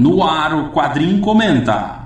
No 0.00 0.24
ar, 0.24 0.54
o 0.54 0.70
Quadrinho 0.70 1.20
Comenta. 1.20 2.00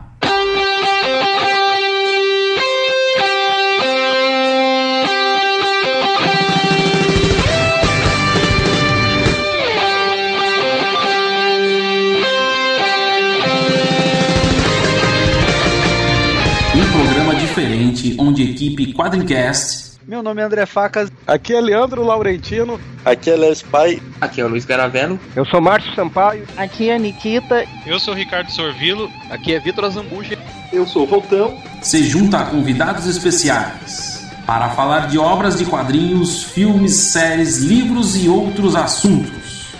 Um 16.74 16.92
programa 16.92 17.37
diferente 17.37 18.16
onde 18.19 18.42
a 18.42 18.45
equipe 18.47 18.92
Quadrincast 18.92 20.01
Meu 20.05 20.20
nome 20.20 20.42
é 20.42 20.45
André 20.45 20.66
Facas. 20.66 21.12
Aqui 21.27 21.55
é 21.55 21.61
Leandro 21.61 22.02
Laurentino. 22.02 22.79
Aqui 23.05 23.30
é 23.30 23.37
Les 23.37 23.62
Pai. 23.62 24.01
Aqui 24.20 24.41
é 24.41 24.45
o 24.45 24.48
Luiz 24.48 24.65
Garavello. 24.66 25.19
Eu 25.34 25.47
sou 25.47 25.61
Márcio 25.61 25.95
Sampaio. 25.95 26.47
Aqui 26.56 26.91
é 26.91 26.98
Nikita. 26.98 27.65
Eu 27.87 27.98
sou 27.98 28.12
Ricardo 28.12 28.51
Sorvilo. 28.51 29.11
Aqui 29.30 29.55
é 29.55 29.60
Vitor 29.60 29.87
Azambuja. 29.87 30.38
Eu 30.73 30.87
sou 30.87 31.05
o 31.05 31.06
Voltão. 31.06 31.56
se 31.82 32.05
junta 32.05 32.38
a 32.38 32.45
convidados 32.46 33.06
especiais 33.06 34.30
para 34.46 34.70
falar 34.70 35.09
de 35.09 35.18
obras 35.18 35.56
de 35.56 35.65
quadrinhos, 35.65 36.42
filmes, 36.42 36.95
séries, 36.95 37.59
livros 37.59 38.23
e 38.23 38.29
outros 38.29 38.77
assuntos. 38.77 39.74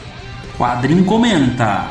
Quadrinho 0.57 1.05
Comenta. 1.05 1.91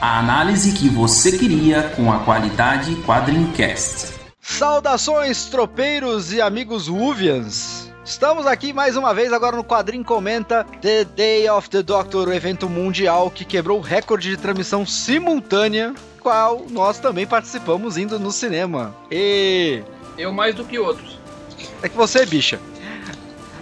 A 0.00 0.18
análise 0.18 0.72
que 0.72 0.88
você 0.88 1.32
queria 1.36 1.82
com 1.96 2.10
a 2.10 2.20
qualidade 2.20 2.94
Quadrincast. 3.06 4.14
Saudações, 4.40 5.46
tropeiros 5.46 6.32
e 6.32 6.40
amigos 6.40 6.88
Uvians. 6.88 7.83
Estamos 8.04 8.46
aqui 8.46 8.72
mais 8.72 8.96
uma 8.96 9.14
vez 9.14 9.32
agora 9.32 9.56
no 9.56 9.64
Quadrinho 9.64 10.04
Comenta 10.04 10.66
The 10.82 11.04
Day 11.04 11.48
of 11.48 11.70
the 11.70 11.82
Doctor, 11.82 12.28
o 12.28 12.32
evento 12.32 12.68
mundial 12.68 13.30
que 13.30 13.44
quebrou 13.46 13.78
o 13.78 13.80
recorde 13.80 14.28
de 14.28 14.36
transmissão 14.36 14.84
simultânea, 14.84 15.94
qual 16.20 16.66
nós 16.70 16.98
também 16.98 17.26
participamos 17.26 17.96
indo 17.96 18.18
no 18.18 18.30
cinema. 18.30 18.94
E 19.10 19.82
Eu 20.18 20.32
mais 20.32 20.54
do 20.54 20.64
que 20.64 20.78
outros. 20.78 21.18
é 21.82 21.88
que 21.88 21.96
você, 21.96 22.26
bicha. 22.26 22.60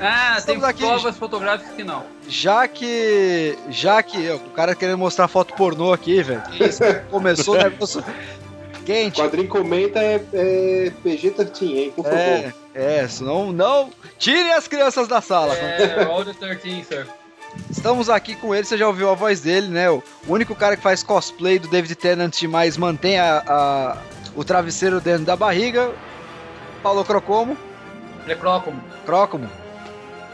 Ah, 0.01 0.35
Estamos 0.37 0.63
tem 0.63 0.71
aqui, 0.71 0.83
provas 0.83 1.17
fotográficas 1.17 1.75
que 1.77 1.85
não. 1.85 2.03
Já 2.27 2.67
que. 2.67 3.57
Já 3.71 4.03
que. 4.03 4.29
O 4.31 4.51
cara 4.51 4.75
querendo 4.75 4.99
mostrar 4.99 5.29
foto 5.29 5.55
pornô 5.55 5.93
aqui, 5.93 6.21
velho. 6.21 6.43
que 6.51 6.65
Isso 6.65 6.83
começou 7.09 7.55
o 7.55 7.59
negócio 7.59 8.05
quente. 8.85 9.21
Quadrinho 9.21 9.47
comenta 9.47 10.01
é, 10.01 10.21
é 10.33 10.93
PG-13, 11.05 11.63
hein? 11.63 11.93
Por 11.95 12.05
favor. 12.05 12.19
É, 12.19 12.53
é, 12.75 13.07
senão 13.09 13.53
não. 13.53 13.91
Tirem 14.19 14.53
as 14.53 14.67
crianças 14.69 15.07
da 15.09 15.21
sala. 15.21 15.55
É, 15.55 16.05
All 16.05 16.25
the 16.25 16.33
13, 16.33 16.85
sir. 16.85 17.07
Estamos 17.71 18.09
aqui 18.09 18.35
com 18.35 18.55
ele, 18.55 18.65
você 18.65 18.79
já 18.79 18.87
ouviu 18.87 19.11
a 19.11 19.15
voz 19.15 19.41
dele, 19.43 19.69
né? 19.69 19.91
O 19.91 20.03
único 20.27 20.55
cara 20.55 20.75
que 20.77 20.83
faz 20.83 21.03
cosplay 21.03 21.59
do 21.59 21.69
David 21.69 21.95
Tennant, 21.97 22.43
mas 22.45 22.79
mantém 22.79 23.19
a, 23.19 23.43
a- 23.47 23.97
o 24.35 24.43
travesseiro 24.43 25.01
dentro 25.01 25.25
da 25.27 25.37
barriga. 25.37 25.93
Paulo 26.83 27.05
Crocomo. 27.05 27.57
Precrócomo. 28.25 28.83
Crocomo. 29.05 29.51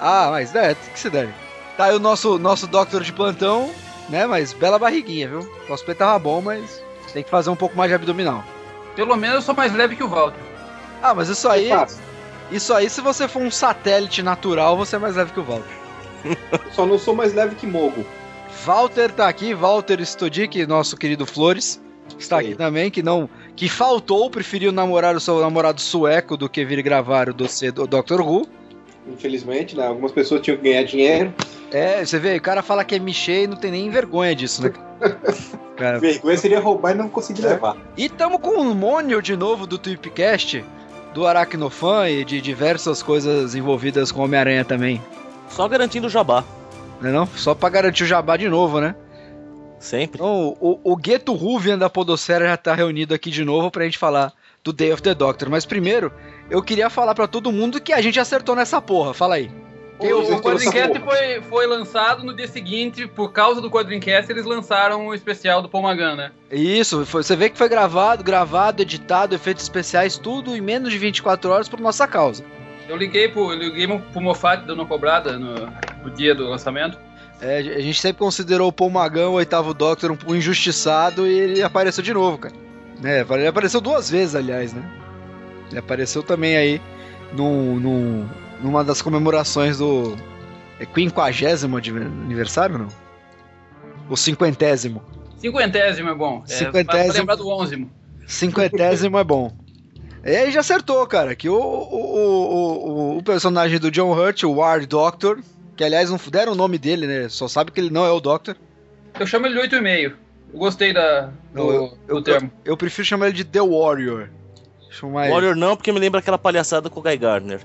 Ah, 0.01 0.29
mas 0.31 0.55
é, 0.55 0.75
que 0.75 0.99
se 0.99 1.11
deve. 1.11 1.33
Tá 1.77 1.87
aí 1.87 1.95
o 1.97 1.99
nosso, 1.99 2.39
nosso 2.39 2.67
Doctor 2.69 3.03
de 3.03 3.13
plantão, 3.13 3.69
né? 4.09 4.25
Mas 4.27 4.53
bela 4.53 4.79
barriguinha, 4.79 5.29
viu? 5.29 5.41
O 5.41 5.67
cosplay 5.67 5.97
tava 5.97 6.19
bom, 6.21 6.41
mas 6.41 6.81
tem 7.13 7.25
que 7.25 7.31
fazer 7.31 7.51
um 7.51 7.57
pouco 7.57 7.77
mais 7.77 7.91
de 7.91 7.95
abdominal. 7.97 8.45
Pelo 8.95 9.17
menos 9.17 9.37
eu 9.37 9.43
sou 9.43 9.55
mais 9.57 9.73
leve 9.75 9.97
que 9.97 10.05
o 10.05 10.09
Walter. 10.09 10.39
Ah, 11.03 11.15
mas 11.15 11.29
isso 11.29 11.49
aí, 11.49 11.71
É 11.71 11.77
fácil. 11.77 11.99
Isso 12.51 12.73
aí, 12.73 12.89
se 12.89 13.01
você 13.01 13.29
for 13.29 13.43
um 13.43 13.51
satélite 13.51 14.23
natural, 14.23 14.77
você 14.77 14.97
é 14.97 14.99
mais 14.99 15.17
leve 15.17 15.33
que 15.33 15.41
o 15.41 15.45
Walter. 15.45 15.79
Só 16.73 16.87
não 16.87 16.99
sou 16.99 17.15
mais 17.15 17.35
leve 17.35 17.55
que 17.55 17.67
Mogo. 17.67 18.05
Walter 18.65 19.13
tá 19.13 19.29
aqui, 19.29 19.55
Walter 19.55 20.01
Stodik, 20.01 20.67
nosso 20.67 20.97
querido 20.97 21.25
Flores, 21.27 21.81
está 22.19 22.41
aqui 22.41 22.55
também, 22.55 22.91
que 22.91 23.03
não, 23.03 23.29
que 23.55 23.69
faltou, 23.69 24.29
preferiu 24.31 24.73
namorar 24.73 25.15
o 25.15 25.21
seu 25.21 25.41
namorado 25.41 25.81
sueco 25.81 26.37
do 26.37 26.49
que 26.49 26.65
vir 26.65 26.83
gravar 26.83 27.29
o 27.29 27.35
dossiê 27.35 27.71
do 27.71 27.87
Dr. 27.87 28.21
Who. 28.21 28.47
Infelizmente, 29.07 29.77
né? 29.77 29.87
Algumas 29.87 30.13
pessoas 30.13 30.41
tinham 30.43 30.57
que 30.59 30.65
ganhar 30.65 30.83
dinheiro. 30.83 31.33
É, 31.71 32.05
você 32.05 32.19
vê, 32.19 32.37
o 32.37 32.41
cara 32.43 32.63
fala 32.63 32.85
que 32.85 32.95
é 32.95 32.99
Michê 32.99 33.45
e 33.45 33.47
não 33.47 33.57
tem 33.57 33.71
nem 33.71 33.89
vergonha 33.91 34.35
disso, 34.35 34.63
né? 34.63 34.73
Vergonha 36.01 36.37
seria 36.37 36.59
roubar 36.61 36.91
e 36.91 36.95
não 36.95 37.09
conseguir 37.09 37.45
É. 37.47 37.51
levar. 37.51 37.77
E 37.97 38.09
tamo 38.09 38.39
com 38.41 38.51
o 38.61 38.75
Mônio 38.75 39.23
de 39.23 39.37
novo 39.37 39.65
do 39.67 39.79
Tweepcast, 39.79 40.65
do 41.19 41.27
Aracnofan 41.27 42.09
e 42.09 42.25
de 42.25 42.41
diversas 42.41 43.03
coisas 43.03 43.57
envolvidas 43.57 44.13
com 44.13 44.23
Homem-Aranha 44.23 44.65
também. 44.65 45.03
Só 45.49 45.67
garantindo 45.67 46.07
o 46.07 46.11
jabá. 46.11 46.45
Não 47.01 47.11
é 47.11 47.13
não? 47.13 47.27
Só 47.27 47.57
pra 47.57 47.69
garantir 47.69 48.05
o 48.05 48.07
jabá 48.07 48.37
de 48.37 48.49
novo, 48.49 48.81
né? 48.81 48.95
Sempre. 49.81 50.21
Então, 50.21 50.57
o, 50.61 50.79
o 50.85 50.97
Gueto 50.97 51.33
Ruvian 51.33 51.77
da 51.77 51.91
Podosfera 51.91 52.47
já 52.47 52.57
tá 52.57 52.73
reunido 52.73 53.15
aqui 53.15 53.33
de 53.33 53.45
novo 53.45 53.69
pra 53.69 53.85
gente 53.85 53.99
falar 53.99 54.33
do 54.63 54.73
Day 54.73 54.93
of 54.93 55.03
the 55.03 55.13
Doctor. 55.13 55.51
Mas 55.51 55.67
primeiro, 55.67 56.13
eu 56.49 56.63
queria 56.63 56.89
falar 56.89 57.17
pra 57.17 57.27
todo 57.27 57.51
mundo 57.51 57.81
que 57.81 57.93
a 57.93 58.01
gente 58.01 58.21
acertou 58.21 58.55
nessa 58.55 58.81
porra. 58.81 59.13
Fala 59.13 59.35
aí. 59.35 59.51
O, 59.99 60.35
o 60.35 60.41
Quadrincast 60.41 61.01
foi, 61.01 61.43
foi 61.43 61.67
lançado 61.67 62.23
no 62.25 62.33
dia 62.35 62.47
seguinte, 62.47 63.07
por 63.09 63.33
causa 63.33 63.61
do 63.61 63.69
Quadrincast, 63.71 64.31
eles 64.31 64.45
lançaram 64.45 65.09
o 65.09 65.15
especial 65.15 65.61
do 65.61 65.69
Paul 65.69 65.83
Magan, 65.85 66.15
né? 66.15 66.31
Isso, 66.53 67.05
foi- 67.05 67.23
você 67.25 67.35
vê 67.35 67.51
que 67.51 67.59
foi 67.59 67.69
gravado, 67.69 68.23
gravado, 68.23 68.81
editado, 68.81 69.35
efeitos 69.35 69.65
especiais, 69.65 70.17
tudo 70.17 70.55
em 70.57 70.61
menos 70.61 70.93
de 70.93 70.99
24 70.99 71.51
horas 71.51 71.69
por 71.69 71.81
nossa 71.81 72.07
causa. 72.07 72.45
Eu 72.89 72.97
liguei 72.97 73.29
pro, 73.29 73.53
eu 73.53 73.59
liguei 73.59 73.87
pro 74.13 74.21
Moffat 74.21 74.65
dando 74.65 74.79
uma 74.81 74.87
cobrada 74.87 75.37
no, 75.39 75.55
no 76.05 76.11
dia 76.11 76.35
do 76.35 76.49
lançamento. 76.49 76.97
É, 77.41 77.59
a 77.59 77.81
gente 77.81 78.01
sempre 78.01 78.19
considerou 78.21 78.69
o 78.69 78.73
Paul 78.73 78.91
Magan, 78.91 79.29
o 79.29 79.33
oitavo 79.33 79.75
Doctor, 79.75 80.11
um, 80.13 80.19
um 80.29 80.35
injustiçado 80.35 81.27
e 81.27 81.39
ele 81.39 81.63
apareceu 81.63 82.03
de 82.03 82.13
novo, 82.15 82.39
cara. 82.39 82.55
É, 83.05 83.25
ele 83.31 83.47
apareceu 83.47 83.81
duas 83.81 84.11
vezes, 84.11 84.35
aliás, 84.35 84.73
né? 84.73 84.83
Ele 85.71 85.79
apareceu 85.79 86.23
também 86.23 86.57
aí 86.57 86.81
num, 87.33 87.77
num- 87.79 88.29
numa 88.61 88.85
das 88.85 89.03
comemorações 89.03 89.79
do 89.79 90.17
é, 90.79 90.87
quinquagésimo 90.87 91.77
aniversário, 91.77 92.79
não? 92.79 92.89
O 94.09 94.17
cinquentésimo. 94.17 95.03
Cinquentésimo 95.39 96.09
é 96.09 96.15
bom. 96.15 96.43
É, 96.49 96.53
Cinquentésimo. 96.53 97.13
Pra 97.13 97.21
lembrar 97.21 97.35
do 97.37 97.49
onzimo. 97.49 97.91
Cinquentésimo 98.27 99.19
é 99.19 99.25
bom. 99.25 99.53
E 100.25 100.35
aí 100.37 100.51
já 100.51 100.61
acertou, 100.61 101.07
cara, 101.07 101.35
que 101.35 101.49
o, 101.49 101.55
o, 101.57 103.17
o, 103.17 103.19
o, 103.19 103.23
personagem 103.23 103.79
do 103.79 103.91
John 103.91 104.13
Hurt, 104.13 104.43
o 104.43 104.53
Ward 104.53 104.87
Doctor, 104.87 105.41
que 105.77 105.85
aliás 105.85 106.11
não 106.11 106.19
deram 106.31 106.53
o 106.53 106.57
nome 106.57 106.77
dele, 106.77 107.07
né? 107.07 107.29
Só 107.29 107.47
sabe 107.47 107.71
que 107.71 107.81
ele 107.81 107.91
não 107.91 108.05
é 108.05 108.11
o 108.11 108.21
Doctor. 108.21 108.57
Eu 109.19 109.27
chamo 109.27 109.47
ele 109.47 109.55
de 109.69 109.77
8,5. 109.77 110.13
Eu 110.53 110.59
gostei 110.59 110.93
da, 110.93 111.27
do, 111.27 111.33
Não, 111.55 111.71
eu- 111.71 111.99
do 112.07 112.17
eu- 112.17 112.23
termo. 112.23 112.51
Eu 112.65 112.77
prefiro 112.77 113.07
chamar 113.07 113.29
ele 113.29 113.37
de 113.37 113.45
The 113.45 113.61
Warrior. 113.61 114.29
Chamar 114.91 115.27
ele- 115.27 115.35
Warrior 115.35 115.55
não, 115.57 115.77
porque 115.77 115.93
me 115.93 116.01
lembra 116.01 116.21
aquela 116.21 116.39
palhaçada 116.39 116.91
com 116.91 117.01
o 117.01 117.03
Guy 117.03 117.17
Gardner. 117.17 117.61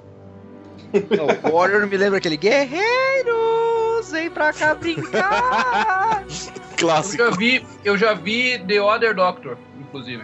Não, 0.93 1.51
Warrior 1.51 1.87
me 1.87 1.97
lembra 1.97 2.17
aquele 2.19 2.37
Guerreiros, 2.37 4.11
vem 4.11 4.29
pra 4.29 4.53
cá 4.53 4.75
brincar. 4.75 6.23
Eu 6.81 6.89
já 7.17 7.29
vi, 7.37 7.65
eu 7.85 7.97
já 7.97 8.13
vi 8.13 8.59
The 8.59 8.81
Other 8.81 9.15
Doctor, 9.15 9.57
inclusive. 9.79 10.23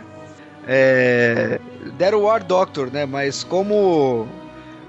é, 0.68 1.58
deram 1.98 2.20
o 2.20 2.24
War 2.24 2.44
Doctor, 2.44 2.92
né? 2.92 3.06
Mas 3.06 3.44
como 3.46 4.28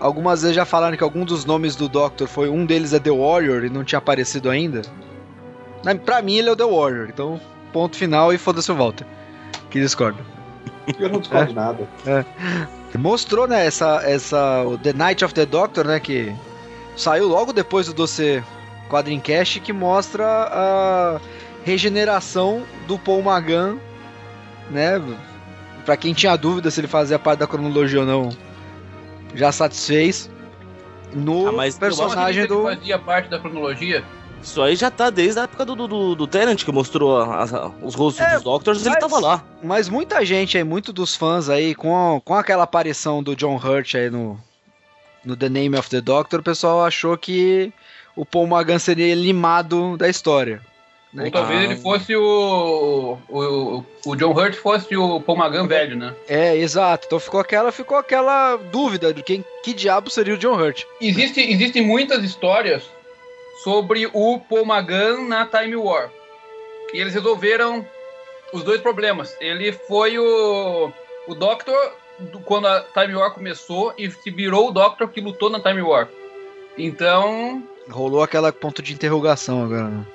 algumas 0.01 0.43
vezes 0.43 0.57
já 0.57 0.65
falaram 0.65 0.97
que 0.97 1.05
algum 1.05 1.25
dos 1.25 1.45
nomes 1.45 1.77
do 1.77 1.89
Doctor 1.89 2.27
foi 2.27 2.49
um 2.49 2.67
deles 2.67 2.93
é 2.93 2.99
The 2.99 3.11
Warrior 3.13 3.65
e 3.65 3.71
não 3.71 3.85
tinha 3.85 3.99
aparecido 3.99 4.51
ainda. 4.51 4.83
Na, 5.85 5.95
pra 5.95 6.21
mim 6.23 6.39
ele 6.39 6.49
é 6.49 6.53
o 6.53 6.57
The 6.57 6.65
Warrior, 6.65 7.09
então 7.09 7.41
ponto 7.73 7.97
final 7.97 8.33
e 8.33 8.39
foda-se 8.39 8.73
o 8.73 8.75
Walter. 8.75 9.07
Que 9.71 9.79
discorda. 9.81 10.19
Eu 10.99 11.09
não 11.09 11.21
discordo 11.21 11.51
de 11.51 11.55
nada. 11.55 11.89
Mostrou, 12.99 13.47
né, 13.47 13.67
essa, 13.67 14.03
essa, 14.05 14.65
o 14.65 14.77
The 14.77 14.93
Night 14.93 15.25
of 15.25 15.33
the 15.33 15.47
Doctor, 15.47 15.87
né, 15.87 16.01
que 16.01 16.35
saiu 16.97 17.29
logo 17.29 17.53
depois 17.53 17.87
do 17.87 17.95
dossiê 17.95 18.43
Quadrincast, 18.89 19.61
que 19.61 19.73
mostra 19.73 20.27
a 20.27 21.21
regeneração 21.65 22.63
do 22.87 22.99
Paul 22.99 23.23
Magan, 23.23 23.77
né, 24.71 25.01
pra 25.85 25.97
quem 25.97 26.13
tinha 26.13 26.37
dúvida 26.37 26.71
se 26.71 26.81
ele 26.81 26.89
fazia 26.89 27.19
parte 27.19 27.39
da 27.39 27.47
cronologia 27.47 28.01
ou 28.01 28.07
não, 28.07 28.31
já 29.35 29.53
satisfez, 29.53 30.29
no 31.13 31.49
Ah, 31.61 31.69
personagem 31.79 32.47
do... 32.47 32.65
fazia 32.65 32.99
parte 32.99 33.29
da 33.29 33.39
cronologia. 33.39 34.05
Isso 34.43 34.61
aí 34.63 34.75
já 34.75 34.91
tá 34.91 35.11
desde 35.11 35.39
a 35.39 35.45
época 35.45 35.65
do, 35.65 35.75
do, 35.77 35.87
do, 35.87 36.15
do 36.15 36.27
Tennant, 36.27 36.65
que 36.65 36.73
mostrou 36.73 37.19
a- 37.21 37.45
a- 37.45 37.71
os 37.83 37.95
rostos 37.95 38.25
É, 38.25 38.35
dos 38.35 38.43
Doctors, 38.43 38.81
ele 38.81 38.91
mas- 38.91 38.99
tava 39.01 39.19
lá. 39.21 39.45
Mas 39.63 39.89
muita 39.89 40.25
gente 40.25 40.57
aí, 40.57 40.65
muito 40.65 40.93
dos 40.93 41.15
fãs 41.15 41.49
aí, 41.49 41.75
com, 41.75 42.21
com 42.25 42.35
aquela 42.35 42.65
aparição 42.65 43.23
do 43.23 43.37
John 43.37 43.57
Hurt 43.57 43.95
aí 43.95 44.09
no, 44.11 44.39
no 45.25 45.37
The 45.37 45.49
Name 45.49 45.77
of 45.77 45.91
the 45.91 46.01
Doctor, 46.01 46.41
o 46.41 46.43
pessoal 46.43 46.85
achou 46.85 47.17
que 47.19 47.73
o 48.17 48.25
Paul 48.25 48.47
Magan 48.47 48.79
seria 48.79 49.15
limado 49.15 49.97
da 49.99 50.09
história. 50.09 50.61
né? 51.13 51.25
Ou 51.27 51.31
talvez 51.31 51.61
Ah. 51.61 51.65
ele 51.65 51.77
fosse 51.77 52.17
o, 52.17 53.19
o. 53.29 53.85
O 54.07 54.17
John 54.17 54.33
Hurt 54.33 54.55
fosse 54.55 54.97
o 54.97 55.21
Paul 55.21 55.37
Magan 55.37 55.67
velho, 55.67 55.95
né? 55.97 56.15
É, 56.27 56.57
exato. 56.57 57.07
Então 57.07 57.21
ficou 57.21 57.39
aquela, 57.41 57.71
ficou 57.71 57.99
aquela 57.99 58.57
dúvida 58.57 59.13
de 59.13 59.23
quem, 59.23 59.45
que 59.63 59.75
diabo 59.75 60.09
seria 60.09 60.35
o 60.35 60.39
John 60.39 60.55
Hurt. 60.57 60.85
Existe, 61.01 61.41
existem 61.41 61.87
muitas 61.87 62.25
histórias 62.25 62.85
sobre 63.63 64.07
o 64.13 64.39
Paul 64.41 64.65
Magan 64.65 65.23
na 65.29 65.47
Time 65.47 65.77
War. 65.77 66.11
E 66.93 66.99
eles 67.01 67.15
resolveram 67.15 67.87
os 68.53 68.63
dois 68.65 68.81
problemas. 68.81 69.37
Ele 69.41 69.73
foi 69.73 70.19
o, 70.19 70.91
o 71.29 71.35
Doctor 71.35 71.77
do- 72.19 72.41
quando 72.41 72.67
a 72.67 72.81
Time 72.81 73.15
War 73.15 73.33
começou 73.33 73.93
e 73.97 74.11
se 74.11 74.31
virou 74.31 74.69
o 74.69 74.73
Doctor 74.73 75.09
que 75.09 75.21
lutou 75.21 75.49
na 75.51 75.61
Time 75.61 75.83
War. 75.83 76.09
Então, 76.79 77.63
Rolou 77.89 78.23
aquela 78.23 78.53
ponto 78.53 78.83
de 78.83 78.93
interrogação 78.93 79.65
agora. 79.65 79.89
né? 79.89 80.07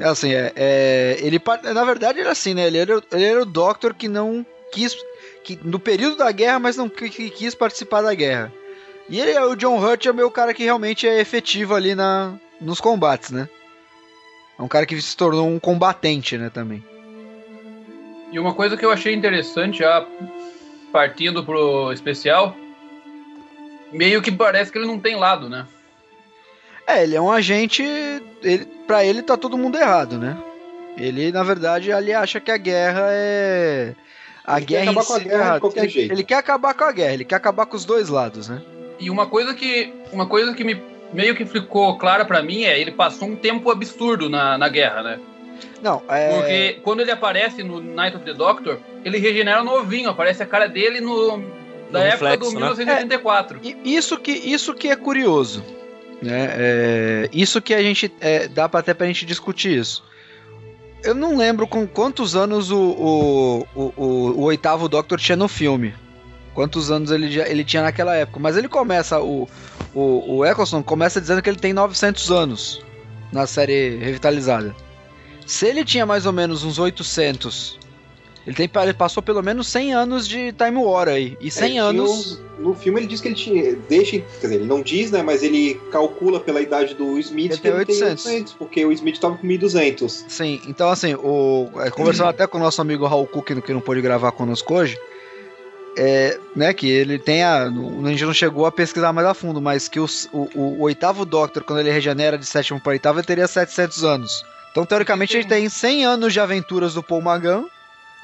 É, 0.00 0.04
assim, 0.04 0.32
é, 0.32 0.52
é, 0.56 1.16
ele 1.20 1.40
na 1.74 1.84
verdade 1.84 2.20
era 2.20 2.30
assim, 2.30 2.54
né? 2.54 2.66
Ele 2.66 2.78
era, 2.78 3.02
ele 3.12 3.24
era 3.24 3.42
o 3.42 3.46
Doctor 3.46 3.94
que 3.94 4.08
não 4.08 4.44
quis 4.72 4.96
que 5.44 5.58
no 5.62 5.78
período 5.78 6.16
da 6.16 6.30
guerra, 6.30 6.58
mas 6.58 6.76
não 6.76 6.88
que, 6.88 7.08
que 7.08 7.30
quis 7.30 7.54
participar 7.54 8.02
da 8.02 8.14
guerra. 8.14 8.52
E 9.08 9.18
ele, 9.20 9.38
o 9.38 9.56
John 9.56 9.78
Hurt 9.78 10.04
é 10.06 10.10
o 10.10 10.14
meu 10.14 10.30
cara 10.30 10.52
que 10.52 10.64
realmente 10.64 11.06
é 11.06 11.20
efetivo 11.20 11.74
ali 11.74 11.94
na 11.94 12.34
nos 12.60 12.80
combates, 12.80 13.30
né? 13.30 13.48
É 14.58 14.62
um 14.62 14.68
cara 14.68 14.84
que 14.84 15.00
se 15.00 15.16
tornou 15.16 15.48
um 15.48 15.58
combatente, 15.60 16.36
né, 16.36 16.50
também. 16.50 16.82
e 18.32 18.38
uma 18.38 18.52
coisa 18.52 18.76
que 18.76 18.84
eu 18.84 18.90
achei 18.90 19.14
interessante, 19.14 19.78
já 19.78 20.04
partindo 20.92 21.44
pro 21.44 21.92
especial, 21.92 22.54
meio 23.92 24.20
que 24.20 24.32
parece 24.32 24.70
que 24.72 24.78
ele 24.78 24.86
não 24.86 24.98
tem 24.98 25.16
lado, 25.16 25.48
né? 25.48 25.66
É, 26.86 27.02
ele 27.04 27.14
é 27.14 27.20
um 27.20 27.30
agente. 27.30 27.82
Ele, 28.42 28.66
pra 28.86 29.04
ele 29.04 29.22
tá 29.22 29.36
todo 29.36 29.58
mundo 29.58 29.78
errado, 29.78 30.18
né? 30.18 30.36
Ele, 30.96 31.30
na 31.30 31.42
verdade, 31.42 31.92
ali 31.92 32.12
acha 32.12 32.40
que 32.40 32.50
a 32.50 32.56
guerra 32.56 33.06
é. 33.10 33.94
A 34.44 34.56
Ele 34.56 34.66
quer 34.66 34.84
guerra 34.84 34.90
acabar 34.90 35.02
em 35.02 35.06
com 35.06 35.12
a 35.14 35.20
si 35.20 35.28
é 35.28 35.28
guerra 35.28 35.54
de 35.54 35.60
qualquer 35.60 35.84
ele, 35.84 35.88
jeito. 35.92 36.12
ele 36.12 36.24
quer 36.24 36.34
acabar 36.36 36.74
com 36.74 36.84
a 36.84 36.92
guerra, 36.92 37.12
ele 37.14 37.24
quer 37.24 37.36
acabar 37.36 37.66
com 37.66 37.76
os 37.76 37.84
dois 37.84 38.08
lados, 38.08 38.48
né? 38.48 38.60
E 38.98 39.10
uma 39.10 39.26
coisa 39.26 39.54
que 39.54 39.92
uma 40.12 40.26
coisa 40.26 40.52
que 40.54 40.64
me 40.64 40.80
meio 41.12 41.34
que 41.34 41.46
ficou 41.46 41.96
clara 41.96 42.24
pra 42.24 42.42
mim 42.42 42.64
é 42.64 42.78
ele 42.78 42.90
passou 42.92 43.28
um 43.28 43.36
tempo 43.36 43.70
absurdo 43.70 44.28
na, 44.28 44.58
na 44.58 44.68
guerra, 44.68 45.02
né? 45.02 45.18
Não, 45.82 46.02
é. 46.08 46.28
Porque 46.34 46.80
quando 46.82 47.00
ele 47.00 47.10
aparece 47.10 47.62
no 47.62 47.80
Night 47.80 48.16
of 48.16 48.24
the 48.24 48.34
Doctor, 48.34 48.78
ele 49.04 49.18
regenera 49.18 49.62
novinho, 49.62 50.10
aparece 50.10 50.42
a 50.42 50.46
cara 50.46 50.68
dele 50.68 51.00
no 51.00 51.38
da 51.90 52.00
No 52.00 52.04
época 52.04 52.28
reflexo, 52.30 52.50
do 52.52 52.60
né? 52.60 52.66
1984. 52.66 53.60
I- 53.62 53.76
Isso 53.84 54.18
que, 54.18 54.32
isso 54.32 54.74
que 54.74 54.88
é 54.88 54.96
curioso. 54.96 55.64
Né? 56.20 56.48
É, 56.58 57.30
isso 57.32 57.62
que 57.62 57.72
a 57.72 57.80
gente. 57.80 58.12
é, 58.20 58.48
dá 58.48 58.68
pra, 58.68 58.80
até 58.80 58.92
pra 58.92 59.06
gente 59.06 59.24
discutir 59.24 59.78
isso. 59.78 60.02
Eu 61.04 61.14
não 61.14 61.36
lembro 61.36 61.66
com 61.66 61.86
quantos 61.86 62.34
anos 62.34 62.70
o, 62.72 62.76
o, 62.80 63.66
o, 63.74 63.92
o- 63.96 64.30
o 64.36 64.42
oitavo 64.42 64.88
Doctor 64.88 65.18
tinha 65.20 65.36
no 65.36 65.46
filme. 65.48 65.94
Quantos 66.58 66.90
anos 66.90 67.12
ele, 67.12 67.30
já- 67.30 67.46
ele 67.48 67.62
tinha 67.62 67.84
naquela 67.84 68.16
época. 68.16 68.40
Mas 68.40 68.56
ele 68.56 68.66
começa. 68.66 69.20
O, 69.20 69.48
o, 69.94 70.38
o 70.38 70.44
Eccleston 70.44 70.82
começa 70.82 71.20
dizendo 71.20 71.40
que 71.40 71.48
ele 71.48 71.56
tem 71.56 71.72
900 71.72 72.32
anos 72.32 72.84
na 73.32 73.46
série 73.46 73.96
revitalizada. 73.98 74.74
Se 75.46 75.68
ele 75.68 75.84
tinha 75.84 76.04
mais 76.04 76.26
ou 76.26 76.32
menos 76.32 76.64
uns 76.64 76.76
800. 76.80 77.78
Ele, 78.44 78.56
tem, 78.56 78.68
ele 78.82 78.92
passou 78.92 79.22
pelo 79.22 79.40
menos 79.40 79.68
100 79.68 79.94
anos 79.94 80.26
de 80.26 80.52
Time 80.52 80.78
War 80.78 81.06
aí. 81.06 81.36
E 81.40 81.48
100 81.48 81.76
É, 81.78 81.80
anos. 81.80 82.40
um- 82.58 82.62
no 82.64 82.74
filme 82.74 82.98
ele 82.98 83.06
diz 83.06 83.20
que 83.20 83.28
ele 83.28 83.36
tinha. 83.36 83.76
Deixa, 83.88 84.18
quer 84.18 84.24
dizer, 84.48 84.54
ele 84.56 84.64
não 84.66 84.82
diz, 84.82 85.12
né? 85.12 85.22
Mas 85.22 85.44
ele 85.44 85.80
calcula 85.92 86.40
pela 86.40 86.60
idade 86.60 86.92
do 86.96 87.16
Smith 87.20 87.52
Ele 87.52 87.56
que 87.56 87.62
tem 87.62 87.70
ele 87.70 87.84
tem 87.84 87.94
800. 87.94 88.26
800, 88.26 88.52
porque 88.54 88.84
o 88.84 88.90
Smith 88.90 89.20
tava 89.20 89.36
com 89.36 89.46
1200. 89.46 90.24
Sim, 90.26 90.60
então 90.66 90.88
assim, 90.90 91.14
o, 91.14 91.68
é, 91.76 91.88
conversando 91.90 92.30
até 92.34 92.48
com 92.48 92.58
o 92.58 92.60
nosso 92.60 92.80
amigo 92.82 93.06
Raul 93.06 93.28
Cook, 93.28 93.60
que 93.62 93.72
não 93.72 93.80
pôde 93.80 94.00
gravar 94.00 94.32
conosco 94.32 94.74
hoje, 94.74 94.98
é, 95.96 96.38
né, 96.54 96.72
que 96.74 96.88
ele 96.88 97.18
tem 97.18 97.42
a. 97.42 97.64
A 97.64 97.68
gente 98.10 98.24
não 98.24 98.34
chegou 98.34 98.66
a 98.66 98.72
pesquisar 98.72 99.12
mais 99.12 99.26
a 99.26 99.34
fundo, 99.34 99.60
mas 99.60 99.88
que 99.88 99.98
os- 100.00 100.28
o, 100.32 100.48
o- 100.54 100.78
o 100.78 100.80
oitavo 100.82 101.24
Doctor, 101.24 101.62
quando 101.64 101.80
ele 101.80 101.90
regenera 101.90 102.38
de 102.38 102.46
sétimo 102.46 102.80
para 102.80 102.90
oitavo, 102.92 103.18
ele 103.18 103.26
teria 103.26 103.46
700 103.48 104.04
anos. 104.04 104.44
Então, 104.70 104.84
teoricamente, 104.86 105.36
ele 105.36 105.48
tem 105.48 105.68
100 105.68 106.04
anos 106.04 106.32
de 106.32 106.40
aventuras 106.40 106.94
do 106.94 107.02
Paul 107.02 107.22
Magan 107.22 107.64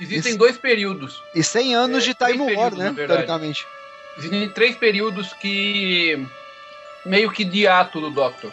Existem 0.01 0.31
Isso. 0.31 0.39
dois 0.39 0.59
períodos. 0.59 1.23
e 1.35 1.43
100 1.43 1.75
anos 1.77 2.03
É, 2.03 2.07
de 2.09 2.15
Time 2.15 2.39
War, 2.39 2.47
períodos, 2.73 2.79
né? 2.79 2.95
Teoricamente. 3.07 3.65
Existem 4.19 4.49
três 4.49 4.77
períodos 4.77 5.33
que 5.35 6.27
meio 7.07 7.31
que 7.31 7.45
de 7.45 7.67
ato 7.69 8.01
do 8.01 8.11
Doctor. 8.11 8.53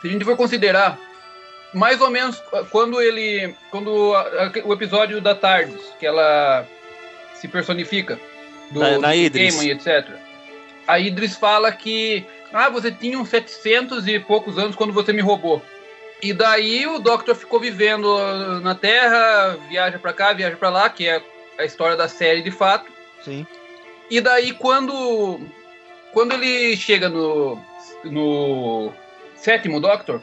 Se 0.00 0.06
a 0.06 0.10
gente 0.10 0.24
for 0.26 0.36
considerar 0.36 0.98
mais 1.72 2.00
ou 2.00 2.10
menos 2.10 2.42
quando 2.70 3.00
ele 3.00 3.54
quando 3.70 4.14
a- 4.14 4.20
a- 4.44 4.52
o 4.66 4.72
episódio 4.74 5.20
da 5.20 5.34
Tardes, 5.34 5.80
que 5.98 6.06
ela 6.06 6.66
se 7.40 7.48
personifica 7.48 8.18
do, 8.70 8.80
Na- 8.80 8.98
na 8.98 9.08
do 9.08 9.14
Idris. 9.14 9.54
Gaiman 9.56 9.68
e 9.68 9.72
etc. 9.72 10.08
A 10.86 10.98
Idris 10.98 11.36
fala 11.36 11.70
que 11.72 12.24
ah, 12.52 12.68
você 12.70 12.90
tinha 12.90 13.18
uns 13.18 13.28
700 13.28 14.06
e 14.08 14.18
poucos 14.18 14.58
anos 14.58 14.74
quando 14.76 14.92
você 14.92 15.12
me 15.12 15.20
roubou. 15.20 15.62
E 16.22 16.32
daí 16.32 16.86
o 16.86 16.98
Doctor 16.98 17.34
ficou 17.34 17.60
vivendo 17.60 18.16
ah, 18.16 18.60
na 18.60 18.74
Terra, 18.74 19.56
viaja 19.68 19.98
pra 19.98 20.12
cá, 20.12 20.32
viaja 20.32 20.56
pra 20.56 20.68
lá, 20.70 20.88
que 20.90 21.06
é 21.06 21.22
a 21.58 21.64
história 21.64 21.96
da 21.96 22.08
série 22.08 22.42
de 22.42 22.50
fato. 22.50 22.90
Sim. 23.24 23.46
E 24.10 24.20
daí 24.20 24.52
quando 24.52 25.40
quando 26.12 26.32
ele 26.32 26.76
chega 26.76 27.08
no 27.08 27.58
no 28.04 28.92
sétimo 29.36 29.80
Doctor, 29.80 30.22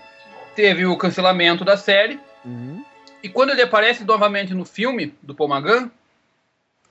teve 0.56 0.86
o 0.86 0.98
cancelamento 0.98 1.64
da 1.64 1.78
série 1.78 2.20
Uhum. 2.44 2.84
e 3.24 3.28
quando 3.30 3.50
ele 3.52 3.62
aparece 3.64 4.04
novamente 4.04 4.54
no 4.54 4.66
filme 4.66 5.14
do 5.24 5.34
Paul 5.34 5.50
Magan, 5.50 5.90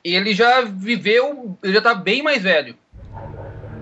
ele 0.05 0.35
já 0.35 0.61
viveu, 0.63 1.57
ele 1.63 1.73
já 1.73 1.81
tá 1.81 1.95
bem 1.95 2.23
mais 2.23 2.43
velho. 2.43 2.77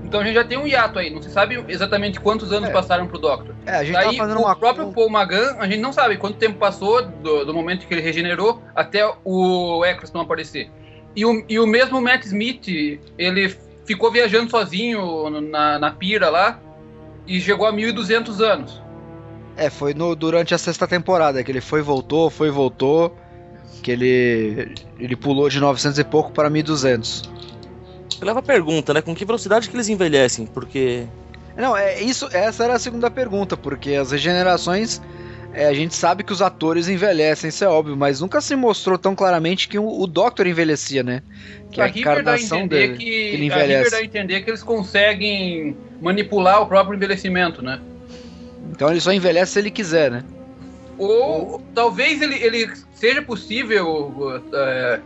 Então 0.05 0.21
a 0.21 0.25
gente 0.25 0.35
já 0.35 0.45
tem 0.45 0.59
um 0.59 0.67
hiato 0.67 0.99
aí, 0.99 1.09
não 1.09 1.23
se 1.23 1.31
sabe 1.31 1.65
exatamente 1.69 2.21
quantos 2.21 2.53
anos 2.53 2.69
É. 2.69 2.73
passaram 2.73 3.07
pro 3.07 3.19
Doctor. 3.19 3.55
É, 3.65 3.77
a 3.77 3.85
gente 3.85 3.95
Daí, 3.95 4.17
tá 4.17 4.25
fazendo 4.25 4.41
o 4.41 4.43
uma. 4.43 4.55
próprio 4.55 4.93
Paul 4.93 5.09
Magan, 5.09 5.57
a 5.59 5.67
gente 5.67 5.81
não 5.81 5.93
sabe 5.93 6.19
quanto 6.19 6.37
tempo 6.37 6.59
passou 6.59 7.03
do, 7.03 7.47
do 7.47 7.55
momento 7.55 7.87
que 7.87 7.95
ele 7.95 8.03
regenerou 8.03 8.63
até 8.77 9.11
o 9.25 9.83
Eccleston 9.87 10.21
aparecer. 10.21 10.71
E 11.17 11.25
o, 11.25 11.43
e 11.49 11.59
o 11.59 11.67
mesmo 11.67 11.99
Matt 12.01 12.25
Smith, 12.27 12.69
ele 13.17 13.57
ficou 13.87 14.11
viajando 14.13 14.51
sozinho 14.51 15.31
na, 15.31 15.79
na 15.79 15.91
pira 15.91 16.29
lá 16.29 16.61
e 17.27 17.41
chegou 17.41 17.67
a 17.67 17.73
1200 17.73 18.41
anos. 18.43 18.83
É, 19.57 19.71
foi 19.71 19.95
no, 19.95 20.15
durante 20.15 20.55
a 20.55 20.59
sexta 20.59 20.87
temporada 20.87 21.43
que 21.43 21.51
ele 21.51 21.61
foi, 21.61 21.81
voltou, 21.83 22.29
foi, 22.31 22.51
voltou. 22.51 23.17
Que 23.83 23.91
ele, 23.91 24.75
ele 24.99 25.17
pulou 25.17 25.49
de 25.49 25.59
900 25.61 25.99
e 25.99 26.05
pouco 26.05 26.33
para 26.33 26.51
1200. 26.51 27.31
Leva 28.21 28.39
a 28.39 28.43
pergunta, 28.43 28.95
né? 28.95 29.03
Com 29.03 29.15
que 29.15 29.25
velocidade 29.25 29.69
que 29.69 29.77
eles 29.77 29.89
envelhecem? 29.89 30.47
Porque. 30.47 31.05
Não, 31.57 31.77
é 31.77 32.01
isso. 32.01 32.29
Essa 32.33 32.65
era 32.65 32.75
a 32.75 32.79
segunda 32.79 33.11
pergunta, 33.11 33.57
porque 33.57 33.95
as 33.95 34.13
regenerações. 34.13 35.01
é, 35.53 35.67
a 35.67 35.75
gente 35.75 35.95
sabe 35.95 36.23
que 36.23 36.33
os 36.33 36.41
atores 36.41 36.89
envelhecem, 36.89 37.49
isso 37.49 37.65
é 37.65 37.69
óbvio, 37.69 37.97
mas 37.97 38.21
nunca 38.21 38.41
se 38.41 38.57
mostrou 38.57 38.97
tão 38.97 39.15
claramente 39.15 39.69
que 39.69 39.79
o, 39.79 40.01
o 40.01 40.07
Doctor 40.07 40.47
envelhecia, 40.47 41.03
né? 41.03 41.23
Que 41.71 41.81
a, 41.81 41.85
a 41.85 41.87
a 41.89 41.91
encarnação 41.91 42.67
dele. 42.67 42.97
que, 42.97 43.05
ele 43.05 43.51
a 43.51 43.57
River 43.57 43.65
envelhece. 43.65 43.91
dá 43.91 43.97
a 43.99 44.05
entender 44.05 44.41
que 44.43 44.51
eles 44.51 44.63
conseguem 44.63 45.77
manipular 46.01 46.63
o 46.63 46.67
próprio 46.67 46.97
envelhecimento, 46.97 47.61
né? 47.63 47.81
Então 48.71 48.91
ele 48.91 49.01
só 49.01 49.13
envelhece 49.13 49.53
se 49.53 49.59
ele 49.59 49.71
quiser, 49.71 50.11
né? 50.11 50.25
Ou 50.97 51.61
talvez 51.75 52.23
ele, 52.23 52.37
ele 52.37 52.71
seja 53.03 53.21
possível 53.21 54.41
é, 54.55 55.01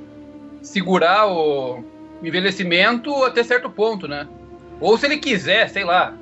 segurar 0.61 1.27
o 1.29 1.83
envelhecimento 2.23 3.25
até 3.25 3.43
certo 3.43 3.71
ponto, 3.71 4.07
né? 4.07 4.29
Ou 4.79 4.99
se 4.99 5.07
ele 5.07 5.17
quiser, 5.17 5.71
sei 5.71 5.83
lá. 5.83 6.15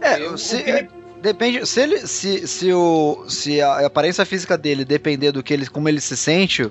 É, 0.00 0.20
Eu- 0.20 0.36
se, 0.36 0.56
é, 0.56 0.88
depende. 1.22 1.64
Se 1.68 1.82
ele, 1.82 1.98
se, 2.04 2.48
se, 2.48 2.72
o, 2.72 3.26
se 3.28 3.62
a 3.62 3.86
aparência 3.86 4.24
física 4.24 4.58
dele 4.58 4.84
depender 4.84 5.30
do 5.30 5.40
que 5.40 5.54
ele, 5.54 5.68
como 5.68 5.88
ele 5.88 6.00
se 6.00 6.16
sente, 6.16 6.68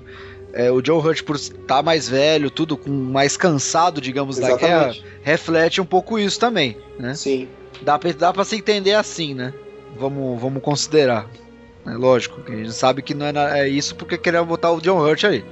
é, 0.52 0.70
o 0.70 0.84
Joe 0.84 1.00
Hurt 1.02 1.22
por 1.22 1.36
estar 1.36 1.82
mais 1.82 2.06
velho, 2.06 2.50
tudo 2.50 2.76
com 2.76 2.90
mais 2.90 3.38
cansado, 3.38 3.98
digamos, 3.98 4.36
da 4.36 4.58
guerra, 4.58 4.94
reflete 5.22 5.80
um 5.80 5.86
pouco 5.86 6.18
isso 6.18 6.38
também, 6.38 6.76
né? 6.98 7.14
Sim. 7.14 7.48
Dá 7.80 7.98
pra, 7.98 8.12
dá 8.12 8.30
pra 8.30 8.44
se 8.44 8.56
entender 8.56 8.92
assim, 8.92 9.32
né? 9.32 9.54
Vamos, 9.96 10.38
vamos 10.38 10.62
considerar. 10.62 11.26
É 11.86 11.92
lógico, 11.92 12.42
que 12.42 12.52
a 12.52 12.56
gente 12.56 12.72
sabe 12.72 13.02
que 13.02 13.14
não 13.14 13.26
é, 13.26 13.60
é 13.60 13.68
isso 13.68 13.94
porque 13.96 14.18
queria 14.18 14.42
botar 14.44 14.70
o 14.70 14.80
John 14.80 14.98
Hurt 14.98 15.24
aí. 15.24 15.44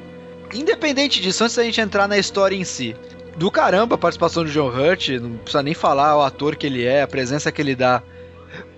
Independente 0.52 1.20
disso, 1.20 1.44
antes 1.44 1.56
da 1.56 1.64
gente 1.64 1.80
entrar 1.80 2.06
na 2.08 2.18
história 2.18 2.54
em 2.56 2.64
si, 2.64 2.94
do 3.37 3.50
caramba 3.50 3.94
a 3.94 3.99
participação 3.99 4.44
do 4.44 4.50
John 4.50 4.68
Hurt, 4.68 5.08
não 5.20 5.38
precisa 5.38 5.62
nem 5.62 5.75
falar 5.75 6.16
o 6.16 6.23
ator 6.23 6.56
que 6.56 6.66
ele 6.66 6.85
é, 6.85 7.02
a 7.02 7.08
presença 7.08 7.50
que 7.52 7.61
ele 7.62 7.75
dá 7.75 8.02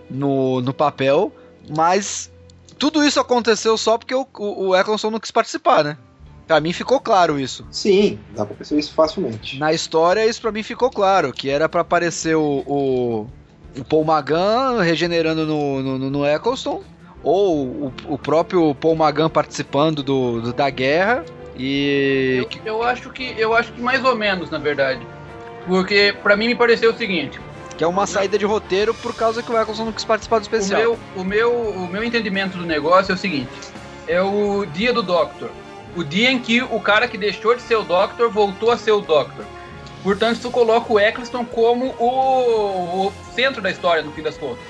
no, 0.09 0.61
no 0.61 0.73
papel, 0.75 1.33
mas 1.77 2.31
tudo 2.79 3.05
isso 3.05 3.21
aconteceu 3.21 3.77
só 3.77 3.99
porque 3.99 4.15
o, 4.15 4.27
o, 4.39 4.69
o 4.69 4.77
Eccleston 4.77 5.11
não 5.11 5.21
quis 5.21 5.31
participar, 5.31 5.85
né? 5.85 5.97
Pra 6.47 6.59
mim 6.61 6.73
ficou 6.73 6.99
claro 6.99 7.39
isso. 7.39 7.65
Sim, 7.71 8.19
dá 8.35 8.45
pra 8.45 8.57
perceber 8.57 8.81
isso 8.81 8.93
facilmente. 8.93 9.59
Na 9.59 9.73
história, 9.73 10.27
isso 10.27 10.41
pra 10.41 10.51
mim 10.51 10.63
ficou 10.65 10.91
claro, 10.91 11.33
que 11.33 11.49
era 11.49 11.69
pra 11.69 11.83
aparecer 11.83 12.35
o, 12.37 12.65
o, 12.67 13.27
o 13.79 13.85
Paul 13.85 14.05
Magan 14.05 14.81
regenerando 14.83 15.47
no, 15.47 15.81
no- 15.99 16.11
no 16.11 16.27
Eccleston, 16.27 16.83
ou 17.23 17.65
o, 17.67 17.93
o 18.09 18.19
próprio 18.19 18.75
Paul 18.75 18.97
Magan 18.97 19.29
participando 19.29 20.03
do, 20.03 20.41
do- 20.41 20.53
da 20.53 20.71
guerra, 20.71 21.25
e... 21.57 22.47
Eu, 22.65 22.75
eu 22.77 22.83
acho 22.83 23.11
que 23.11 23.35
eu 23.37 23.55
acho 23.55 23.73
que 23.73 23.81
mais 23.81 24.03
ou 24.05 24.17
menos, 24.17 24.51
na 24.51 24.59
verdade. 24.59 25.07
Porque 25.67 26.15
pra 26.23 26.35
mim 26.37 26.47
me 26.47 26.55
pareceu 26.55 26.91
o 26.91 26.97
seguinte: 26.97 27.39
que 27.77 27.85
é 27.85 27.87
uma 27.87 28.07
saída 28.07 28.39
de 28.39 28.47
roteiro 28.47 28.95
por 28.95 29.15
causa 29.15 29.43
que 29.43 29.53
o 29.53 29.59
Eccleston 29.61 29.85
não 29.85 29.93
quis 29.93 30.05
participar 30.05 30.39
do 30.39 30.43
o 30.43 30.45
especial. 30.45 30.81
meu, 30.81 30.99
o, 31.17 31.25
meu, 31.25 31.53
o 31.53 31.87
meu 31.89 32.03
entendimento 32.03 32.57
do 32.57 32.65
negócio 32.65 33.13
é 33.13 33.15
o 33.15 33.19
seguinte: 33.19 33.51
é 34.09 34.23
o 34.23 34.65
dia 34.65 34.93
do 34.93 35.03
Doctor. 35.03 35.51
O 35.97 36.03
dia 36.05 36.31
em 36.31 36.39
que 36.39 36.63
o 36.63 36.81
cara 36.81 37.07
que 37.09 37.19
deixou 37.19 37.55
de 37.55 37.61
ser 37.63 37.77
o 37.77 37.83
Doctor 37.83 38.31
voltou 38.31 38.71
a 38.71 38.79
ser 38.79 38.93
o 38.93 39.01
Doctor. 39.01 39.45
Portanto, 40.03 40.37
isso 40.37 40.51
coloca 40.51 40.91
o 40.91 40.99
Eccleston 40.99 41.45
como 41.45 41.95
o, 41.99 43.09
o 43.09 43.13
centro 43.35 43.61
da 43.61 43.71
história, 43.71 44.03
no 44.03 44.13
fim 44.13 44.23
das 44.23 44.39
contas. 44.39 44.65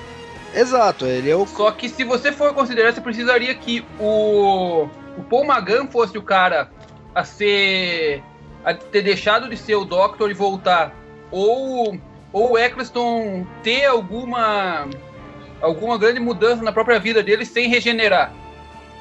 Exato, 0.53 1.05
ele 1.05 1.29
é 1.29 1.35
o. 1.35 1.45
Só 1.45 1.71
que 1.71 1.87
se 1.87 2.03
você 2.03 2.31
for 2.31 2.53
considerar, 2.53 2.91
você 2.91 3.01
precisaria 3.01 3.53
que 3.55 3.85
o, 3.99 4.87
o 5.17 5.23
Paul 5.29 5.45
Magan 5.45 5.87
fosse 5.87 6.17
o 6.17 6.21
cara 6.21 6.69
a 7.15 7.23
ser. 7.23 8.21
a 8.63 8.73
ter 8.73 9.01
deixado 9.01 9.49
de 9.49 9.55
ser 9.55 9.75
o 9.75 9.85
Doctor 9.85 10.29
e 10.29 10.33
voltar. 10.33 10.93
Ou, 11.31 11.97
ou 12.33 12.51
o 12.51 12.57
Eccleston 12.57 13.45
ter 13.63 13.85
alguma. 13.85 14.87
alguma 15.61 15.97
grande 15.97 16.19
mudança 16.19 16.61
na 16.61 16.71
própria 16.71 16.99
vida 16.99 17.23
dele 17.23 17.45
sem 17.45 17.69
regenerar. 17.69 18.33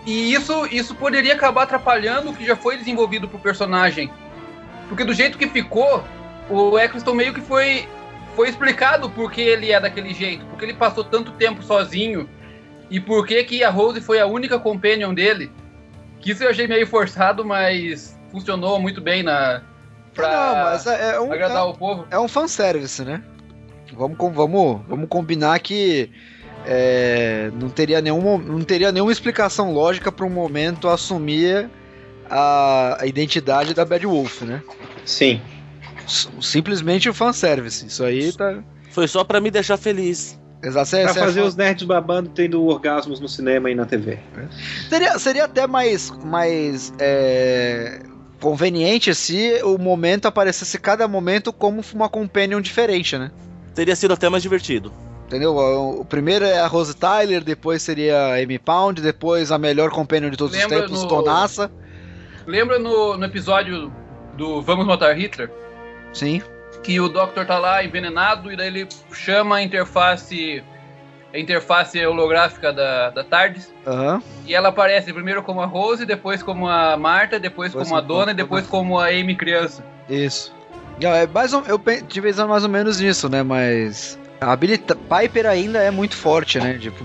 E 0.07 0.33
isso, 0.33 0.67
isso 0.67 0.95
poderia 0.95 1.35
acabar 1.35 1.65
atrapalhando 1.65 2.31
o 2.31 2.35
que 2.35 2.47
já 2.47 2.57
foi 2.57 2.77
desenvolvido 2.77 3.29
pro 3.29 3.39
personagem. 3.39 4.11
Porque 4.89 5.05
do 5.05 5.13
jeito 5.13 5.37
que 5.37 5.47
ficou, 5.47 6.03
o 6.49 6.79
Eccleston 6.79 7.15
meio 7.15 7.35
que 7.35 7.41
foi 7.41 7.87
foi 8.35 8.49
explicado 8.49 9.11
por 9.11 9.31
que 9.31 9.41
ele 9.41 9.73
é 9.73 9.81
daquele 9.81 10.15
jeito, 10.15 10.45
porque 10.47 10.65
ele 10.65 10.75
passou 10.75 11.05
tanto 11.05 11.33
tempo 11.33 11.63
sozinho 11.63 12.29
e 12.91 12.99
por 13.01 13.27
que 13.27 13.43
que 13.45 13.63
a 13.63 13.71
Rose 13.71 14.01
foi 14.01 14.19
a 14.21 14.27
única 14.27 14.59
companion 14.59 15.15
dele. 15.15 15.51
Que 16.21 16.33
isso 16.33 16.43
eu 16.45 16.51
achei 16.51 16.67
meio 16.67 16.87
forçado, 16.87 17.45
mas 17.45 18.19
funcionou 18.31 18.79
muito 18.81 19.01
bem 19.01 19.23
na 19.23 19.63
pra 20.15 20.29
Não, 20.29 20.55
mas 20.65 20.87
é, 20.87 21.15
é 21.15 21.21
um, 21.21 21.33
agradar 21.33 21.59
é, 21.59 21.63
o 21.63 21.75
povo. 21.75 22.07
é 22.11 22.19
um 22.19 22.29
fanservice, 22.29 23.03
né? 23.05 23.23
Vamos, 23.93 24.17
com- 24.19 24.33
vamos, 24.33 24.81
vamos 24.89 25.09
combinar 25.09 25.59
que 25.61 26.11
é, 26.67 27.51
não, 27.55 27.69
teria 27.69 28.01
nenhum, 28.01 28.39
não 28.39 28.61
teria 28.63 28.93
nenhuma 28.93 29.13
explicação 29.13 29.73
lógica 29.73 30.13
para 30.13 30.27
um 30.27 30.31
momento 30.31 30.89
assumir 30.89 31.71
a, 32.29 32.99
a 33.01 33.07
identidade 33.07 33.73
da 33.75 33.85
Bad 33.85 34.07
Wolf, 34.07 34.43
né? 34.43 34.63
Sim. 35.05 35.41
Simplesmente 36.41 37.09
o 37.09 37.15
fanservice. 37.15 37.87
Isso 37.87 38.05
aí 38.05 38.33
tá. 38.33 38.59
Foi 38.91 39.07
só 39.07 39.23
pra 39.25 39.41
me 39.41 39.51
deixar 39.51 39.77
feliz. 39.77 40.39
Exato. 40.63 40.91
Pra 40.91 41.13
Cê- 41.15 41.21
fazer 41.21 41.41
cê- 41.41 41.47
os 41.47 41.57
nerds 41.57 41.87
babando 41.87 42.29
tendo 42.31 42.63
orgasmos 42.67 43.19
no 43.21 43.29
cinema 43.29 43.71
e 43.71 43.75
na 43.75 43.87
TV. 43.87 44.19
Seria, 44.89 45.19
seria 45.19 45.45
até 45.47 45.67
mais, 45.67 46.11
mais 46.25 46.93
é, 46.99 48.01
conveniente 48.41 49.15
se 49.15 49.61
o 49.63 49.79
momento 49.79 50.27
aparecesse 50.27 50.79
cada 50.79 51.09
momento 51.09 51.53
como 51.53 51.83
uma 51.95 52.09
companion 52.11 52.61
diferente, 52.61 53.17
né? 53.17 53.31
Teria 53.75 53.97
sido 53.97 54.13
até 54.13 54.29
mais 54.29 54.43
divertido. 54.43 54.93
Entendeu? 55.27 55.55
O, 55.55 56.01
o 56.01 56.05
primeiro 56.05 56.45
é 56.45 56.59
a 56.59 56.67
Rose 56.67 56.95
Tyler, 56.95 57.43
depois 57.45 57.81
seria 57.83 58.19
a 58.19 58.35
Amy 58.43 58.59
Pound, 58.59 59.01
depois 59.01 59.51
a 59.53 59.59
melhor 59.59 59.91
companion 59.91 60.29
de 60.29 60.37
todos 60.37 60.55
Lembra 60.57 60.79
os 60.79 60.85
tempos, 60.87 61.03
no- 61.05 61.09
Tonassa. 61.09 61.71
Lembra 62.47 62.79
no, 62.79 63.17
no 63.17 63.25
episódio 63.25 63.93
do 64.37 64.61
Vamos 64.61 64.87
Matar 64.87 65.17
Hitler? 65.17 65.51
Sim. 66.13 66.43
que 66.83 66.99
o 67.01 67.09
Doctor 67.09 67.45
tá 67.47 67.59
lá 67.59 67.85
envenenado 67.85 68.51
e 68.53 68.57
daí 68.57 68.67
ele 68.69 68.89
chama 69.13 69.57
a 69.57 69.63
interface 69.63 70.63
a 71.33 71.39
interface 71.39 72.05
holográfica 72.05 72.73
da, 72.73 73.11
da 73.11 73.23
TARDIS 73.23 73.73
Aham. 73.87 74.21
e 74.47 74.53
ela 74.55 74.71
aparece 74.71 75.13
primeiro 75.13 75.43
como 75.45 75.61
a 75.61 75.67
Rose, 75.67 76.05
depois 76.05 76.43
como 76.43 76.69
a 76.69 76.97
Marta, 76.97 77.39
depois 77.39 77.73
como 77.73 77.95
a 77.97 78.01
Dona 78.01 78.33
e 78.33 78.35
depois 78.35 78.67
como 78.67 78.99
a 78.99 79.07
Amy 79.07 79.37
criança. 79.37 79.85
Isso. 80.09 80.53
Não, 81.01 81.13
é 81.15 81.27
mais 81.29 81.53
ou, 81.53 81.63
eu 81.67 81.81
tive 82.09 82.29
pensando 82.29 82.49
mais 82.49 82.65
ou 82.65 82.69
menos 82.69 82.99
nisso, 83.01 83.29
né? 83.29 83.43
Mas 83.45 84.19
a 84.41 84.57
T- 84.57 84.95
Piper 84.95 85.47
ainda 85.47 85.79
é 85.79 85.91
muito 85.91 86.17
forte, 86.17 86.59
né? 86.59 86.77
Tipo, 86.79 87.05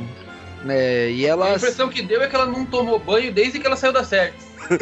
né? 0.65 1.09
E 1.11 1.25
A 1.25 1.29
ela 1.29 1.55
impressão 1.55 1.87
que 1.89 2.01
deu 2.01 2.21
é 2.21 2.27
que 2.27 2.35
ela 2.35 2.45
não 2.45 2.65
tomou 2.65 2.99
banho 2.99 3.31
desde 3.31 3.59
que 3.59 3.65
ela 3.67 3.75
saiu 3.77 3.93
da 3.93 4.03
série. 4.03 4.33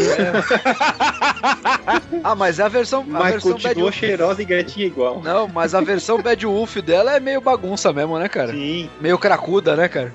Ah, 2.23 2.35
mas 2.35 2.59
a 2.59 2.67
versão 2.67 3.01
a 3.01 3.05
Mas 3.05 3.31
versão 3.33 3.51
Bad 3.51 3.63
continua 3.63 3.83
Wolf 3.83 3.95
cheirosa 3.95 4.41
e 4.41 4.45
gatinha 4.45 4.85
igual. 4.87 5.21
Não, 5.21 5.47
mas 5.47 5.75
a 5.75 5.81
versão 5.81 6.19
Bad 6.23 6.45
Wolf 6.45 6.77
dela 6.77 7.15
é 7.15 7.19
meio 7.19 7.41
bagunça 7.41 7.91
mesmo, 7.91 8.17
né, 8.17 8.29
cara? 8.29 8.51
Sim. 8.53 8.89
Meio 9.01 9.17
cracuda, 9.17 9.75
né, 9.75 9.87
cara? 9.87 10.13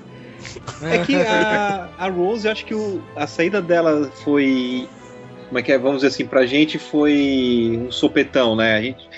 É 0.81 0.97
que 1.05 1.15
a, 1.15 1.89
a 1.97 2.07
Rose, 2.07 2.47
eu 2.47 2.51
acho 2.51 2.65
que 2.65 2.73
o- 2.73 3.01
a 3.15 3.27
saída 3.27 3.61
dela 3.61 4.09
foi. 4.23 4.87
Como 5.49 5.59
é 5.59 5.61
que 5.61 5.71
é? 5.71 5.77
Vamos 5.77 5.97
dizer 5.97 6.07
assim, 6.07 6.25
pra 6.25 6.45
gente 6.45 6.79
foi 6.79 7.79
um 7.87 7.91
sopetão, 7.91 8.55
né? 8.55 8.75
A 8.77 8.81
gente. 8.81 9.09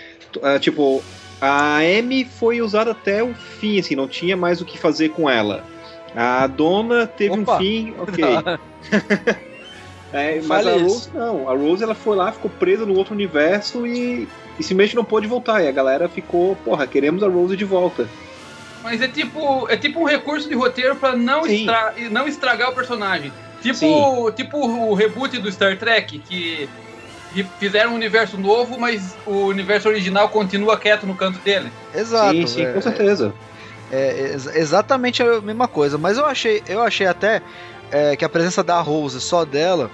ah, 0.41 0.60
tipo, 0.60 1.03
a 1.39 1.77
Amy 1.77 2.25
foi 2.25 2.60
usada 2.62 2.91
até 2.91 3.22
o 3.24 3.34
fim, 3.36 3.79
assim, 3.79 3.96
não 3.96 4.08
tinha 4.08 4.36
mais 4.36 4.62
o 4.62 4.65
que 4.65 4.77
fazer 4.79 5.10
com 5.10 5.29
ela. 5.29 5.63
A 6.15 6.48
dona 6.48 7.08
teve 7.08 7.39
Opa. 7.39 7.56
um 7.56 7.58
fim, 7.58 7.94
ok. 7.98 8.24
É, 10.13 10.41
mas 10.41 10.68
a 10.68 10.75
isso. 10.75 10.86
Rose 10.86 11.10
não. 11.13 11.50
A 11.50 11.56
Rose 11.56 11.82
ela 11.82 11.96
foi 11.96 12.18
lá, 12.18 12.34
ficou 12.34 12.51
presa 12.60 12.86
no 12.86 12.98
outro 12.98 13.13
universo 13.13 13.88
e, 13.88 14.27
e 14.60 14.63
simplesmente 14.63 14.94
não 14.94 15.06
pôde 15.06 15.25
voltar. 15.25 15.63
E 15.63 15.70
a 15.70 15.72
galera 15.72 16.10
ficou, 16.10 16.53
porra, 16.65 16.86
queremos 16.86 17.24
a 17.24 17.30
Rose 17.30 17.56
de 17.56 17.63
volta. 17.63 18.10
Mas 18.84 19.01
é 19.01 19.08
tipo, 19.08 19.70
é 19.70 19.77
tipo 19.77 20.01
um 20.01 20.03
recurso 20.03 20.50
de 20.50 20.56
roteiro 20.56 20.98
pra 20.98 21.15
não, 21.15 21.48
estra 21.48 21.94
não 22.10 22.27
estragar 22.27 22.72
o 22.72 22.75
personagem. 22.75 23.32
Tipo, 23.62 23.77
Sim. 23.77 24.32
tipo 24.36 24.58
o 24.58 24.94
reboot 24.94 25.38
do 25.38 25.50
Star 25.50 25.77
Trek, 25.77 26.20
que 26.20 26.68
que 27.34 27.44
fizeram 27.60 27.91
um 27.91 27.96
universo 27.96 28.38
novo, 28.38 28.77
mas 28.77 29.15
o 29.25 29.46
universo 29.46 29.88
original 29.88 30.30
continua 30.30 30.77
quieto 30.77 31.06
no 31.06 31.15
canto 31.15 31.39
dele. 31.39 31.72
Exato. 31.96 32.36
sim, 32.36 32.48
sim, 32.48 32.63
é, 32.63 32.74
com 32.74 32.82
certeza. 32.82 33.34
É 33.91 34.29
ex- 34.31 34.48
exatamente 34.55 35.21
a 35.21 35.41
mesma 35.41 35.67
coisa. 35.67 35.98
Mas 35.98 36.17
eu 36.17 36.25
achei, 36.25 36.63
eu 36.67 36.81
achei 36.81 37.05
até 37.07 37.41
é, 37.91 38.15
que 38.15 38.24
a 38.25 38.29
presença 38.29 38.63
da 38.63 38.79
Rose 38.81 39.19
só 39.19 39.43
dela 39.45 39.89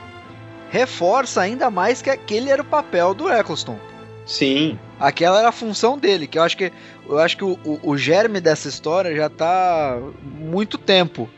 reforça 0.70 1.42
ainda 1.42 1.70
mais 1.72 2.02
que 2.02 2.10
aquele 2.10 2.50
era 2.50 2.62
o 2.62 2.66
papel 2.66 3.14
do 3.14 3.30
Eccleston. 3.32 3.80
Sim. 4.26 4.78
Aquela 5.00 5.40
era 5.40 5.50
a 5.50 5.54
função 5.54 5.98
dele, 5.98 6.28
que 6.28 6.38
eu 6.38 6.44
acho 6.44 6.58
que 6.58 6.72
eu 7.08 7.18
acho 7.20 7.38
que 7.38 7.44
o, 7.46 7.58
o, 7.64 7.80
o 7.92 7.98
germe 7.98 8.42
dessa 8.42 8.68
história 8.68 9.16
já 9.16 9.30
tá 9.30 9.98
muito 10.24 10.78
tempo. 10.78 11.30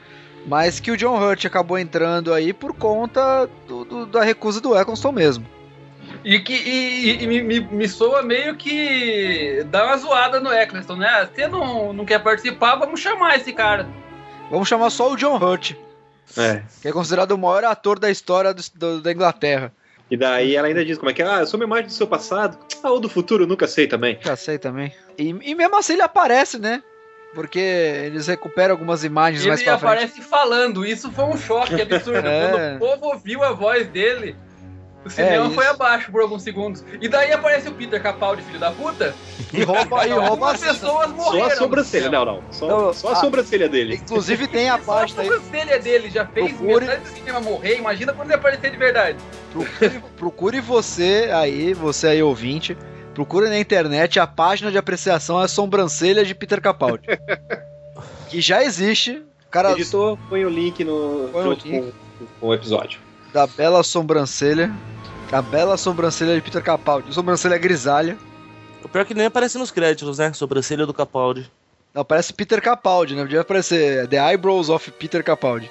Mas 0.48 0.80
que 0.80 0.90
o 0.90 0.98
John 0.98 1.20
Hurt 1.22 1.46
acabou 1.46 1.78
entrando 1.78 2.34
aí 2.34 2.54
por 2.54 2.74
conta 2.74 3.48
do- 3.68 3.86
do- 3.86 4.06
da 4.08 4.24
recusa 4.24 4.60
do 4.60 4.76
Eccleston 4.76 5.12
mesmo. 5.12 5.46
E 6.24 6.40
que 6.40 6.54
e, 6.54 7.24
e 7.24 7.28
me, 7.28 7.42
me, 7.42 7.60
me 7.62 7.88
soa 7.88 8.22
meio 8.22 8.56
que 8.56 9.64
dá 9.68 9.86
uma 9.86 9.98
zoada 9.98 10.40
no 10.40 10.52
Eccleston, 10.52 10.98
né? 10.98 11.28
Você 11.34 11.48
não, 11.48 11.94
não 11.94 12.06
quer 12.06 12.20
participar, 12.22 12.76
vamos 12.76 13.00
chamar 13.00 13.38
esse 13.38 13.54
cara. 13.54 13.88
Vamos 14.52 14.68
chamar 14.68 14.90
só 14.90 15.12
o 15.12 15.16
John 15.16 15.38
Hurt, 15.38 15.74
É. 16.38 16.64
que 16.82 16.88
é 16.88 16.92
considerado 16.92 17.32
o 17.32 17.38
maior 17.38 17.64
ator 17.64 17.98
da 18.00 18.10
história 18.12 18.54
do- 18.54 18.64
do- 18.76 19.02
da 19.02 19.12
Inglaterra. 19.12 19.72
E 20.12 20.18
daí 20.18 20.56
ela 20.56 20.68
ainda 20.68 20.84
diz 20.84 20.98
como 20.98 21.12
é 21.12 21.14
que 21.14 21.22
é, 21.22 21.26
ah, 21.28 21.40
eu 21.42 21.48
sou 21.48 21.60
uma 21.60 21.66
imagem 21.66 21.86
do 21.86 21.94
seu 21.94 22.08
passado. 22.08 22.58
Ah, 22.84 22.90
ou 22.92 23.00
do 23.00 23.08
futuro, 23.08 23.44
eu 23.44 23.48
nunca 23.48 23.68
sei 23.68 23.88
também. 23.88 24.18
Já 24.22 24.36
sei 24.36 24.58
também. 24.58 24.92
E, 25.18 25.30
e 25.30 25.56
mesmo 25.56 25.78
assim 25.78 25.94
ele 25.94 26.02
aparece, 26.02 26.58
né? 26.58 26.82
Porque 27.36 27.60
eles 27.60 28.26
recuperam 28.26 28.74
algumas 28.74 29.04
imagens 29.04 29.46
mais 29.46 29.60
Ele 29.62 29.70
pra 29.70 29.78
frente. 29.78 29.92
aparece 29.94 30.22
falando, 30.24 30.84
isso 30.84 31.12
foi 31.12 31.26
um 31.26 31.38
choque 31.38 31.80
absurdo. 31.80 32.26
É. 32.28 32.50
Quando 32.50 32.76
o 32.76 32.80
povo 32.80 33.06
ouviu 33.14 33.44
a 33.44 33.52
voz 33.52 33.88
dele, 33.88 34.36
o 35.06 35.10
cinema 35.10 35.46
isso. 35.46 35.56
foi 35.56 35.66
abaixo 35.68 36.12
por 36.12 36.22
alguns 36.22 36.44
segundos. 36.44 36.84
E 37.02 37.08
daí 37.08 37.32
aparece 37.32 37.70
o 37.70 37.74
Peter 37.74 38.02
Capaldi, 38.02 38.42
filho 38.42 38.60
da 38.60 38.72
puta, 38.72 39.16
E 39.54 39.64
rouba, 39.64 40.06
e 40.06 40.10
rouba 40.10 40.28
algumas 40.28 40.62
a 40.62 40.68
pessoas 40.68 41.12
morreram. 41.12 41.48
Só 41.48 41.54
a 41.54 41.58
sobrancelha, 41.58 42.10
não, 42.10 42.26
não. 42.26 42.44
Só, 42.52 42.68
Não, 42.68 42.94
só 42.94 43.10
a 43.10 43.12
ah, 43.14 43.16
sobrancelha 43.16 43.70
dele. 43.70 43.96
Inclusive 43.96 44.48
tem 44.50 44.70
a 44.70 44.78
Só 44.78 44.92
a 44.92 44.96
página 44.96 45.22
aí. 45.22 45.28
sobrancelha 45.28 45.80
dele 45.80 46.10
já 46.10 46.26
fez 46.26 46.52
Procure- 46.52 46.86
metade 46.86 47.02
do 47.02 47.10
cinema 47.10 47.40
morrer. 47.40 47.78
Imagina 47.78 48.14
quando 48.14 48.28
ele 48.30 48.36
aparecer 48.36 48.72
de 48.72 48.78
verdade. 48.78 49.18
Procure, 49.52 50.04
procure 50.18 50.62
você 50.62 51.30
aí, 51.34 51.74
você 51.74 52.08
aí 52.08 52.22
ouvinte, 52.22 52.78
procure 53.14 53.48
na 53.50 53.58
internet 53.58 54.20
a 54.20 54.28
página 54.28 54.70
de 54.70 54.78
apreciação 54.78 55.40
a 55.40 55.48
sobrancelha 55.48 56.26
de 56.26 56.36
Peter 56.36 56.62
Capaldi. 56.62 57.08
que 58.30 58.42
já 58.42 58.64
existe. 58.64 59.24
O 59.48 59.50
cara 59.50 59.72
Editor, 59.72 60.18
põe 60.30 60.46
o 60.46 60.50
link 60.50 60.84
no, 60.84 61.30
Põe 61.32 61.48
o 61.48 61.54
link. 61.54 61.70
Com, 61.70 61.92
com 62.40 62.48
o 62.48 62.54
episódio. 62.54 63.00
Da 63.34 63.48
bela 63.48 63.84
sobrancelha. 63.84 64.74
A 65.32 65.42
bela 65.42 65.78
sobrancelha 65.78 66.36
de 66.36 66.42
Peter 66.42 66.64
Capaldi. 66.64 67.14
Sobrancelha 67.14 67.58
grisalha. 67.58 68.18
O 68.84 68.90
pior 68.90 69.02
é 69.02 69.06
que 69.06 69.14
nem 69.14 69.28
aparece 69.28 69.58
nos 69.58 69.70
créditos, 69.72 70.18
né? 70.18 70.34
Sobrancelha 70.34 70.86
do 70.86 70.94
Capaldi. 70.94 71.52
Não, 71.94 72.04
parece 72.04 72.34
Peter 72.34 72.62
Capaldi, 72.62 73.16
né? 73.16 73.22
Podia 73.24 73.42
aparecer 73.42 74.08
The 74.08 74.32
Eyebrows 74.32 74.70
of 74.70 74.92
Peter 74.92 75.24
Capaldi. 75.24 75.70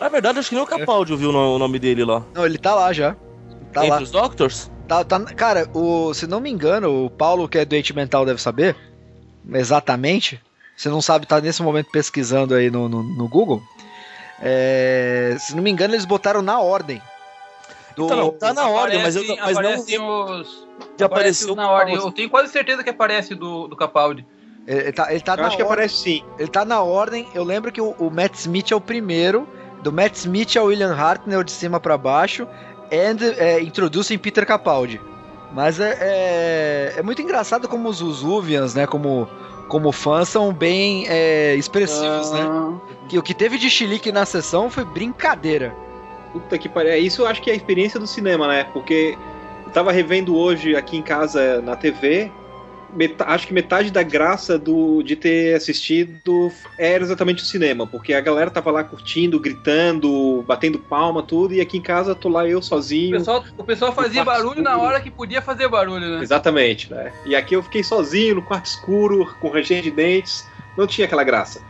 Na 0.00 0.08
verdade, 0.08 0.38
acho 0.38 0.48
que 0.48 0.54
nem 0.54 0.62
o 0.62 0.66
Capaldi 0.66 1.16
viu 1.16 1.30
o 1.30 1.58
nome 1.58 1.78
dele 1.78 2.04
lá. 2.04 2.22
Não, 2.34 2.46
ele 2.46 2.58
tá 2.58 2.74
lá 2.74 2.92
já. 2.92 3.16
Tá 3.72 3.80
Entre 3.84 3.90
lá. 3.90 4.02
os 4.02 4.10
Doctors? 4.10 4.70
Tá, 4.86 5.04
tá- 5.04 5.20
cara, 5.34 5.68
o, 5.74 6.14
se 6.14 6.26
não 6.26 6.40
me 6.40 6.50
engano, 6.50 7.06
o 7.06 7.10
Paulo, 7.10 7.48
que 7.48 7.58
é 7.58 7.64
doente 7.64 7.94
mental, 7.94 8.24
deve 8.24 8.40
saber 8.40 8.76
exatamente. 9.52 10.40
Se 10.76 10.88
não 10.88 11.02
sabe, 11.02 11.26
tá 11.26 11.40
nesse 11.40 11.62
momento 11.62 11.90
pesquisando 11.90 12.54
aí 12.54 12.70
no, 12.70 12.88
no, 12.88 13.02
no 13.02 13.28
Google. 13.28 13.60
É, 14.40 15.36
se 15.38 15.54
não 15.54 15.62
me 15.62 15.70
engano, 15.70 15.94
eles 15.94 16.04
botaram 16.04 16.42
na 16.42 16.60
ordem. 16.60 17.02
Do, 17.96 18.04
Então, 18.04 18.16
não, 18.16 18.30
tá 18.30 18.52
na 18.54 18.68
ordem, 18.68 19.02
mas, 19.02 19.16
eu, 19.16 19.22
Aparecem- 19.22 19.98
mas 19.98 19.98
não 19.98 20.40
os... 20.40 20.68
já 20.96 21.06
aparece 21.06 21.44
apareceu 21.44 21.56
na 21.56 21.70
ordem. 21.70 21.94
Eu 21.96 22.12
tenho 22.12 22.30
quase 22.30 22.52
certeza 22.52 22.84
que 22.84 22.90
aparece 22.90 23.34
do, 23.34 23.66
do 23.66 23.74
Capaldi. 23.74 24.24
ele, 24.66 24.80
ele 24.80 24.92
tá, 24.92 25.10
ele 25.12 25.20
tá 25.20 25.32
Eu 25.32 25.36
na 25.38 25.46
acho 25.48 25.56
que 25.56 25.62
ordem. 25.62 25.74
aparece 25.74 25.94
sim. 25.96 26.24
Ele 26.38 26.48
tá 26.48 26.64
na 26.64 26.80
ordem. 26.80 27.26
Eu 27.34 27.42
lembro 27.42 27.72
que 27.72 27.80
o, 27.80 27.90
o 27.98 28.10
Matt 28.10 28.34
Smith 28.36 28.70
é 28.70 28.76
o 28.76 28.80
primeiro. 28.80 29.48
Do 29.82 29.92
Matt 29.92 30.14
Smith 30.16 30.56
ao 30.56 30.66
William 30.66 30.94
Hartnell 30.94 31.42
de 31.42 31.50
cima 31.52 31.80
pra 31.80 31.98
baixo. 31.98 32.46
and 32.92 33.18
é, 33.36 34.18
Peter 34.18 34.46
Capaldi. 34.46 35.00
Mas 35.52 35.80
é, 35.80 35.96
é, 36.00 36.94
é 36.98 37.02
muito 37.02 37.22
engraçado 37.22 37.68
como 37.68 37.88
os 37.88 38.00
Usuvians, 38.02 38.74
né, 38.74 38.86
como, 38.86 39.28
como 39.68 39.90
fãs, 39.92 40.28
são 40.28 40.52
bem 40.52 41.06
é, 41.08 41.54
expressivos, 41.54 42.30
né? 42.32 42.40
Que 43.08 43.18
o 43.18 43.22
que 43.22 43.34
teve 43.34 43.58
de 43.58 43.70
chilique 43.70 44.12
na 44.12 44.26
sessão 44.26 44.70
foi 44.70 44.84
brincadeira. 44.84 45.74
Puta 46.32 46.58
que 46.58 46.68
pariu. 46.68 46.92
É, 46.92 46.98
Isso 46.98 47.22
eu 47.22 47.26
acho 47.26 47.40
que 47.40 47.50
é 47.50 47.54
a 47.54 47.56
experiência 47.56 47.98
do 47.98 48.06
cinema, 48.06 48.46
né? 48.46 48.64
Porque 48.72 49.16
eu 49.66 49.72
tava 49.72 49.92
revendo 49.92 50.36
hoje 50.36 50.76
aqui 50.76 50.96
em 50.96 51.02
casa 51.02 51.62
na 51.62 51.74
TV. 51.74 52.30
meta- 52.94 53.26
acho 53.28 53.46
que 53.46 53.52
metade 53.52 53.90
da 53.90 54.02
graça 54.02 54.58
do, 54.58 55.02
de 55.02 55.14
ter 55.14 55.54
assistido 55.54 56.50
era 56.78 57.02
exatamente 57.04 57.42
o 57.42 57.46
cinema, 57.46 57.86
porque 57.86 58.14
a 58.14 58.20
galera 58.20 58.50
tava 58.50 58.70
lá 58.70 58.82
curtindo, 58.82 59.38
gritando, 59.38 60.42
batendo 60.46 60.78
palma, 60.78 61.22
tudo, 61.22 61.52
e 61.52 61.60
aqui 61.60 61.76
em 61.76 61.82
casa 61.82 62.14
tô 62.14 62.30
lá 62.30 62.46
eu 62.48 62.58
O 62.58 62.62
sozinho. 62.62 63.18
pessoal, 63.18 63.44
o 63.58 63.64
pessoal 63.64 63.92
fazia 63.92 64.24
barulho 64.24 64.62
na 64.62 64.70
escuro. 64.70 64.86
hora 64.86 65.00
que 65.02 65.10
podia 65.10 65.42
fazer 65.42 65.68
barulho, 65.68 66.16
né? 66.16 66.22
Exatamente, 66.22 66.90
né? 66.90 67.12
E 67.26 67.36
aqui 67.36 67.54
eu 67.54 67.62
fiquei 67.62 67.82
sozinho 67.84 68.36
no 68.36 68.42
quarto 68.42 68.66
escuro, 68.66 69.34
com 69.38 69.50
ranger 69.50 69.82
de 69.82 69.90
dentes, 69.90 70.46
não 70.76 70.86
tinha 70.86 71.06
aquela 71.06 71.24
graça. 71.24 71.60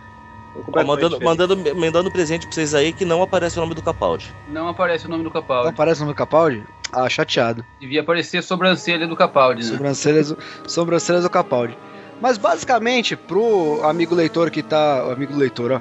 Ó, 0.56 0.62
completamente 0.62 1.24
mandando, 1.24 1.56
mandando, 1.56 1.74
mandando 1.76 2.10
presente 2.10 2.46
pra 2.46 2.54
vocês 2.54 2.74
aí 2.74 2.92
que 2.92 3.04
não 3.04 3.22
aparece 3.22 3.58
o 3.58 3.60
nome 3.60 3.74
do 3.74 3.82
Capaldi. 3.82 4.34
Não 4.48 4.68
aparece 4.68 5.06
o 5.06 5.08
nome 5.08 5.22
do 5.22 5.26
Não 5.26 5.32
Capaldi. 5.32 5.68
aparece 5.68 6.00
o 6.00 6.04
nome 6.04 6.14
do 6.14 6.18
Capaldi? 6.18 6.64
Ah, 6.92 7.08
chateado. 7.08 7.64
Devia 7.80 8.00
aparecer 8.00 8.42
sobrancelha 8.42 9.06
do 9.06 9.14
Capaldi, 9.14 9.62
né? 9.62 9.70
Sobrancelhas, 9.70 10.34
sobrancelhas 10.66 11.22
do 11.22 11.30
Capaldi. 11.30 11.76
Mas 12.20 12.36
basicamente, 12.38 13.14
pro 13.14 13.80
amigo 13.84 14.14
leitor 14.14 14.50
que 14.50 14.62
tá. 14.62 15.04
O 15.06 15.10
amigo 15.12 15.36
leitor, 15.36 15.72
ó. 15.72 15.80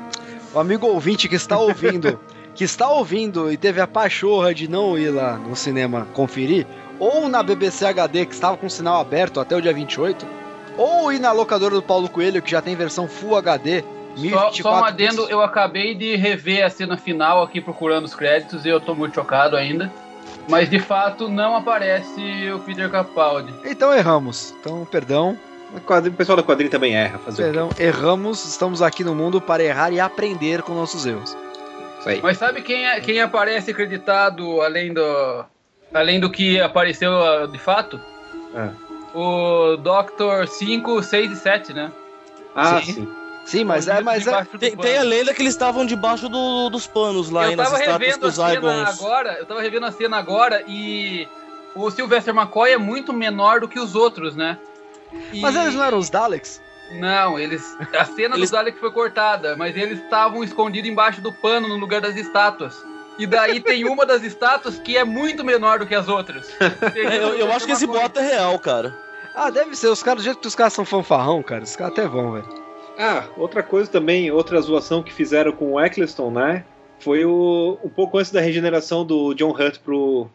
O 0.54 0.60
amigo 0.60 0.86
ouvinte 0.88 1.28
que 1.28 1.36
está 1.36 1.58
ouvindo. 1.58 2.20
que 2.54 2.64
está 2.64 2.90
ouvindo 2.90 3.52
e 3.52 3.58
teve 3.58 3.80
a 3.80 3.88
pachorra 3.88 4.54
de 4.54 4.68
não 4.68 4.98
ir 4.98 5.12
lá 5.12 5.38
no 5.38 5.56
cinema 5.56 6.08
conferir. 6.14 6.66
Ou 7.00 7.30
na 7.30 7.44
BBC 7.44 7.86
HD 7.86 8.26
que 8.26 8.34
estava 8.34 8.58
com 8.58 8.66
o 8.66 8.70
sinal 8.70 9.00
aberto 9.00 9.40
até 9.40 9.56
o 9.56 9.62
dia 9.62 9.74
28. 9.74 10.26
Ou 10.76 11.12
ir 11.14 11.20
na 11.20 11.32
locadora 11.32 11.76
do 11.76 11.82
Paulo 11.84 12.10
Coelho 12.10 12.42
que 12.42 12.50
já 12.52 12.62
tem 12.62 12.76
versão 12.76 13.08
Full 13.08 13.38
HD. 13.38 13.84
Só, 14.18 14.22
1024 14.22 14.62
só 14.64 14.82
um 14.82 14.84
adendo, 14.84 15.28
eu 15.30 15.42
acabei 15.42 15.94
de 15.94 16.16
rever 16.16 16.66
a 16.66 16.70
cena 16.70 16.98
final 16.98 17.44
aqui 17.44 17.62
procurando 17.62 18.06
os 18.06 18.16
créditos 18.16 18.66
e 18.66 18.70
eu 18.70 18.82
tô 18.82 18.96
muito 18.96 19.16
chocado 19.16 19.56
ainda. 19.56 19.92
Mas 20.50 20.70
de 20.70 20.80
fato 20.80 21.30
não 21.30 21.56
aparece 21.56 22.50
o 22.54 22.60
Peter 22.60 22.90
Capaldi. 22.90 23.54
Então 23.66 23.94
erramos. 23.94 24.56
Então, 24.60 24.86
perdão. 24.86 25.38
O 25.74 26.12
pessoal 26.12 26.38
da 26.38 26.44
quadrinho 26.44 26.72
também 26.72 26.96
erra, 26.96 27.20
fazer? 27.20 27.44
Perdão, 27.44 27.70
erramos. 27.78 28.46
Estamos 28.46 28.82
aqui 28.82 29.04
no 29.04 29.14
mundo 29.14 29.42
para 29.42 29.62
errar 29.64 29.92
e 29.92 30.00
aprender 30.00 30.62
com 30.62 30.74
nossos 30.74 31.06
erros. 31.06 31.36
Isso 32.00 32.10
aí. 32.10 32.22
Mas 32.24 32.38
sabe 32.38 32.62
quem, 32.62 32.86
é- 32.88 33.00
quem 33.02 33.22
aparece 33.22 33.72
acreditado 33.72 34.62
além 34.62 34.94
do 34.94 35.46
além 35.94 36.20
do 36.20 36.30
que 36.30 36.60
apareceu 36.60 37.12
ah, 37.12 37.48
de 37.48 37.60
fato? 37.60 38.00
Ah. 38.56 38.70
O 39.14 39.76
Doctor 39.78 40.48
5, 40.48 41.04
6 41.04 41.32
e 41.32 41.36
7, 41.36 41.74
né? 41.74 41.92
Ah, 42.56 42.82
Sim. 42.82 42.94
sim. 42.94 43.08
Sim, 43.48 43.64
mas 43.64 43.88
é, 43.88 44.02
mas 44.02 44.28
é, 44.28 44.44
Tem, 44.60 44.76
tem 44.76 44.98
a 44.98 45.04
lenda 45.04 45.34
que 45.34 45.42
eles 45.42 45.54
estavam 45.54 45.86
debaixo 45.86 46.28
do- 46.28 46.70
dos 46.70 46.86
panos 46.86 47.30
lá, 47.30 47.44
eu 47.46 47.50
aí 47.52 47.56
nas 47.56 47.70
tava 47.70 47.80
estátuas 47.82 48.02
revendo 48.02 48.26
a 48.26 48.28
dos 48.28 48.36
cena 48.36 48.90
agora, 48.90 49.38
eu 49.40 49.46
tava 49.46 49.62
revendo 49.62 49.86
a 49.86 49.92
cena 49.92 50.18
agora 50.18 50.64
e 50.68 51.26
o 51.74 51.90
Sylvester 51.90 52.36
McCoy 52.36 52.72
é 52.72 52.78
muito 52.78 53.14
menor 53.14 53.62
do 53.62 53.68
que 53.70 53.80
os 53.80 53.96
outros, 53.96 54.36
né? 54.36 54.58
E- 55.32 55.40
mas 55.40 55.56
eles 55.56 55.74
não 55.76 55.84
eram 55.86 55.98
os 55.98 56.10
Daleks? 56.10 56.62
Não, 57.00 57.40
eles. 57.40 57.64
A 57.98 58.04
cena 58.06 58.36
Eles- 58.36 58.50
do 58.50 58.54
Dalek 58.58 58.78
foi 58.80 58.92
cortada, 58.92 59.56
mas 59.58 59.76
eles 59.78 60.00
estavam 60.02 60.44
escondidos 60.44 60.90
embaixo 60.90 61.22
do 61.22 61.32
pano 61.32 61.68
no 61.70 61.76
lugar 61.78 62.02
das 62.02 62.16
estátuas. 62.16 62.76
E 63.18 63.26
daí 63.26 63.60
tem 63.62 63.84
uma 63.86 64.06
das 64.06 64.24
estátuas 64.24 64.78
que 64.80 64.96
é 64.98 65.04
muito 65.04 65.44
menor 65.44 65.80
do 65.80 65.88
que 65.88 65.96
as 65.96 66.08
outras. 66.10 66.48
É, 66.96 67.18
eu, 67.18 67.34
eu 67.34 67.52
acho 67.54 67.66
que 67.66 67.72
esse 67.72 67.88
bota 67.88 68.20
é 68.20 68.28
real, 68.36 68.60
cara. 68.60 68.94
Ah, 69.34 69.50
deve 69.50 69.76
ser. 69.76 69.88
Os 69.88 70.04
caras, 70.04 70.22
do 70.22 70.26
jeito 70.26 70.40
que 70.40 70.48
os 70.48 70.56
caras 70.56 70.74
são 70.74 70.84
fanfarrão, 70.86 71.42
cara, 71.44 71.64
os 71.64 71.76
caras 71.76 71.94
até 71.94 72.08
vão, 72.08 72.34
velho. 72.34 72.67
Ah, 72.98 73.26
outra 73.38 73.62
coisa 73.62 73.90
também, 73.90 74.32
outra 74.32 74.60
zoação 74.60 75.04
que 75.04 75.14
fizeram 75.14 75.52
com 75.52 75.74
o 75.74 75.82
Eccleston, 75.82 76.32
né? 76.32 76.66
Foi 77.00 77.24
o, 77.26 77.78
um 77.84 77.90
pouco 77.90 78.18
antes 78.18 78.32
da 78.32 78.42
regeneração 78.42 79.06
do 79.06 79.36
John 79.36 79.52
Hunt 79.52 79.78
pro, 79.80 80.28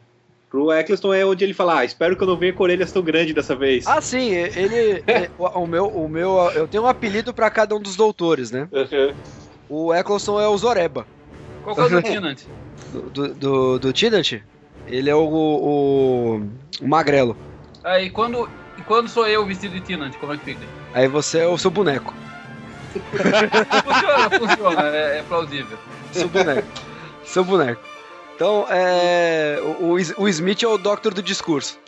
pro 0.48 0.72
Eccleston, 0.72 1.12
é 1.12 1.26
onde 1.26 1.42
ele 1.42 1.54
fala: 1.54 1.80
ah, 1.80 1.84
espero 1.84 2.16
que 2.16 2.22
eu 2.22 2.28
não 2.28 2.36
venha 2.36 2.52
com 2.52 2.62
orelhas 2.62 2.92
tão 2.92 3.02
grandes 3.02 3.34
dessa 3.34 3.56
vez. 3.56 3.86
Ah, 3.86 4.00
sim, 4.00 4.30
ele. 4.30 5.02
é, 5.06 5.28
o, 5.36 5.46
o 5.46 5.66
meu, 5.66 5.86
o 5.86 6.08
meu. 6.08 6.36
Eu 6.54 6.68
tenho 6.68 6.84
um 6.84 6.86
apelido 6.86 7.34
pra 7.34 7.50
cada 7.50 7.74
um 7.74 7.80
dos 7.80 7.96
doutores, 7.96 8.52
né? 8.52 8.68
Uhum. 8.70 9.14
O 9.68 9.94
Eccleston 9.94 10.40
é 10.40 10.46
o 10.46 10.56
Zoreba. 10.56 11.04
Qual 11.64 11.74
que 11.74 11.82
é 11.82 11.84
o 11.84 11.88
do 11.88 12.02
Tenant? 12.02 12.38
Do, 12.92 13.02
do, 13.10 13.34
do, 13.34 13.78
do 13.78 13.92
Trident, 13.92 14.42
ele 14.86 15.10
é 15.10 15.14
o, 15.14 15.24
o, 15.24 16.42
o 16.80 16.88
Magrelo. 16.88 17.36
Aí 17.82 18.08
quando. 18.10 18.48
E 18.78 18.82
quando 18.82 19.08
sou 19.08 19.26
eu 19.26 19.44
vestido 19.44 19.74
de 19.74 19.80
Tenant, 19.80 20.14
como 20.16 20.32
é 20.32 20.36
que 20.36 20.44
fica? 20.44 20.60
Aí 20.94 21.08
você 21.08 21.40
é 21.40 21.46
o 21.46 21.58
seu 21.58 21.70
boneco. 21.70 22.14
Funciona, 23.00 24.30
funciona, 24.30 24.88
é, 24.96 25.18
é 25.18 25.22
plausível. 25.28 25.78
Seu 26.12 26.28
boneco. 26.28 26.68
seu 27.24 27.44
boneco. 27.44 27.80
Então, 28.36 28.66
é. 28.70 29.58
O, 29.80 29.94
o, 29.94 30.22
o 30.24 30.28
Smith 30.28 30.62
é 30.62 30.66
o 30.68 30.78
Doctor 30.78 31.14
do 31.14 31.22
discurso. 31.22 31.78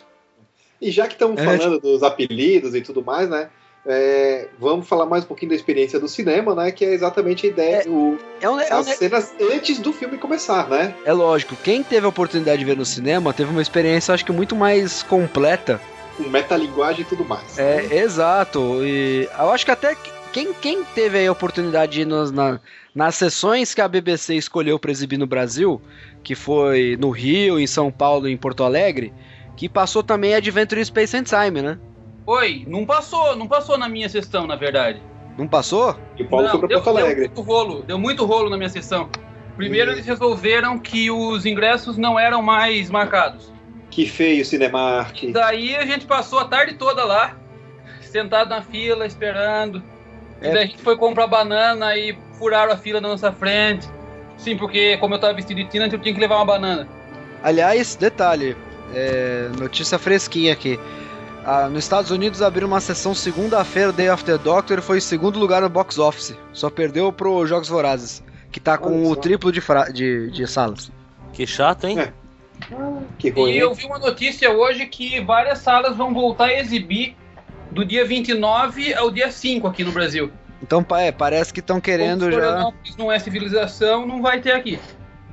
E 0.81 0.91
já 0.91 1.07
que 1.07 1.13
estamos 1.13 1.39
É. 1.41 1.45
falando 1.45 1.79
dos 1.79 2.03
apelidos 2.03 2.75
e 2.75 2.81
tudo 2.81 3.03
mais, 3.03 3.29
né? 3.29 3.49
é, 3.87 4.47
vamos 4.59 4.87
falar 4.87 5.05
mais 5.05 5.23
um 5.23 5.27
pouquinho 5.27 5.49
da 5.49 5.55
experiência 5.55 5.99
do 5.99 6.07
cinema, 6.07 6.55
né? 6.55 6.71
Que 6.71 6.83
é 6.85 6.91
exatamente 6.93 7.45
a 7.45 7.49
ideia, 7.49 7.83
o- 7.87 8.17
É, 8.41 8.49
um, 8.49 8.59
é, 8.59 8.73
um, 8.73 8.79
as 8.79 8.87
cenas 8.87 9.31
antes 9.39 9.77
do 9.77 9.93
filme 9.93 10.17
começar, 10.17 10.67
né? 10.67 10.95
é 11.05 11.13
lógico, 11.13 11.55
quem 11.57 11.83
teve 11.83 12.03
a 12.03 12.09
oportunidade 12.09 12.57
de 12.57 12.65
ver 12.65 12.75
no 12.75 12.83
cinema 12.85 13.31
teve 13.31 13.51
uma 13.51 13.61
experiência, 13.61 14.11
acho 14.11 14.25
que 14.25 14.31
muito 14.31 14.55
mais 14.55 15.03
completa 15.03 15.79
Com 16.17 16.23
metalinguagem 16.23 17.01
e 17.01 17.05
tudo 17.05 17.23
mais. 17.25 17.59
É, 17.59 17.99
exato. 17.99 18.83
E 18.83 19.29
eu 19.37 19.51
acho 19.51 19.63
que 19.63 19.69
até 19.71 19.93
que- 19.93 20.11
quem, 20.35 20.53
quem 20.53 20.83
teve 20.83 21.19
aí 21.19 21.27
a 21.27 21.31
oportunidade 21.31 21.93
de 21.93 22.01
ir 22.01 22.05
nos- 22.05 22.29
na- 22.29 22.59
nas 22.93 23.15
sessões 23.15 23.73
que 23.73 23.79
a 23.79 23.87
BBC 23.87 24.35
escolheu 24.35 24.77
para 24.77 24.91
exibir 24.91 25.17
no 25.17 25.25
Brasil, 25.25 25.81
que 26.21 26.35
foi 26.35 26.97
no 26.99 27.09
Rio, 27.09 27.57
em 27.57 27.65
São 27.65 27.89
Paulo 27.89 28.27
e 28.27 28.33
em 28.33 28.37
Porto 28.37 28.61
Alegre, 28.61 29.13
que 29.55 29.69
passou 29.69 30.03
também 30.03 30.35
Adventure 30.35 30.81
in 30.81 30.83
Space 30.83 31.15
and 31.15 31.23
Time, 31.23 31.61
né? 31.61 31.79
Oi, 32.27 32.65
não 32.67 32.85
passou, 32.85 33.33
não 33.37 33.47
passou 33.47 33.77
na 33.77 33.87
minha 33.87 34.09
sessão, 34.09 34.45
na 34.45 34.57
verdade. 34.57 35.01
Não 35.37 35.47
passou? 35.47 35.97
E 36.17 36.23
o 36.23 36.27
Paulo 36.27 36.43
Não, 36.45 36.51
foi 36.51 36.59
pra 36.59 36.67
deu, 36.67 36.81
Porto 36.81 36.97
Alegre. 36.97 37.15
Deu 37.15 37.29
muito 37.29 37.41
rolo, 37.41 37.83
deu 37.83 37.97
muito 37.97 38.25
rolo 38.25 38.49
na 38.49 38.57
minha 38.57 38.69
sessão. 38.69 39.09
Primeiro 39.55 39.91
E- 39.91 39.93
eles 39.95 40.05
resolveram 40.05 40.77
que 40.77 41.09
os 41.09 41.45
ingressos 41.45 41.97
não 41.97 42.19
eram 42.19 42.41
mais 42.41 42.89
marcados. 42.89 43.53
Que 43.89 44.05
feio 44.05 44.41
o 44.41 44.45
Cinemark. 44.45 45.31
Daí 45.31 45.77
a 45.77 45.85
gente 45.85 46.05
passou 46.05 46.39
a 46.39 46.45
tarde 46.45 46.73
toda 46.73 47.05
lá, 47.05 47.37
sentado 48.01 48.49
na 48.49 48.61
fila, 48.61 49.05
esperando. 49.05 49.81
É. 50.41 50.49
E 50.49 50.53
daí 50.53 50.63
a 50.63 50.67
gente 50.67 50.81
foi 50.81 50.97
comprar 50.97 51.27
banana 51.27 51.95
e 51.97 52.17
furaram 52.37 52.71
a 52.73 52.77
fila 52.77 52.99
na 53.01 53.07
nossa 53.09 53.31
frente. 53.31 53.87
Sim, 54.37 54.57
porque 54.57 54.97
como 54.97 55.15
eu 55.15 55.19
tava 55.19 55.33
vestido 55.33 55.57
de 55.63 55.69
Tina, 55.69 55.87
eu 55.87 55.99
tinha 55.99 56.13
que 56.13 56.19
levar 56.19 56.35
uma 56.37 56.45
banana. 56.45 56.87
Aliás, 57.41 57.95
detalhe, 57.95 58.55
é, 58.93 59.49
notícia 59.57 59.97
fresquinha 59.97 60.51
aqui. 60.53 60.79
Ah, 61.45 61.69
nos 61.69 61.83
Estados 61.83 62.09
Unidos 62.11 62.41
abriu 62.41 62.67
uma 62.67 62.81
sessão 62.81 63.13
segunda-feira, 63.13 63.91
Day 63.91 64.09
of 64.09 64.23
the 64.25 64.37
Doctor, 64.37 64.79
e 64.79 64.81
foi 64.81 64.97
em 64.97 65.01
segundo 65.01 65.37
lugar 65.39 65.61
no 65.61 65.69
box 65.69 65.99
office. 65.99 66.35
Só 66.51 66.69
perdeu 66.71 67.13
pro 67.13 67.45
Jogos 67.45 67.69
Vorazes, 67.69 68.23
que 68.51 68.59
tá 68.59 68.77
com 68.77 68.89
Olha 68.89 69.11
o 69.11 69.13
só. 69.13 69.21
triplo 69.21 69.51
de, 69.51 69.61
fra- 69.61 69.89
de, 69.91 70.31
de 70.31 70.47
salas. 70.47 70.91
Que 71.33 71.45
chato, 71.45 71.85
hein? 71.85 71.99
É. 71.99 72.11
Que 73.19 73.29
ruim. 73.29 73.51
E 73.51 73.57
eu 73.59 73.73
vi 73.73 73.85
uma 73.85 73.99
notícia 73.99 74.49
hoje 74.51 74.85
que 74.87 75.19
várias 75.21 75.59
salas 75.59 75.95
vão 75.95 76.13
voltar 76.13 76.45
a 76.45 76.59
exibir 76.59 77.15
do 77.71 77.83
dia 77.85 78.05
29 78.05 78.93
ao 78.93 79.11
dia 79.11 79.31
5 79.31 79.67
aqui 79.67 79.83
no 79.83 79.91
Brasil. 79.91 80.31
Então, 80.63 80.85
é, 80.97 81.11
parece 81.11 81.53
que 81.53 81.59
estão 81.59 81.79
querendo 81.81 82.29
Como 82.29 82.41
já. 82.41 82.71
Não 82.97 83.11
é 83.11 83.19
civilização, 83.19 84.05
não 84.07 84.21
vai 84.21 84.39
ter 84.41 84.51
aqui. 84.53 84.79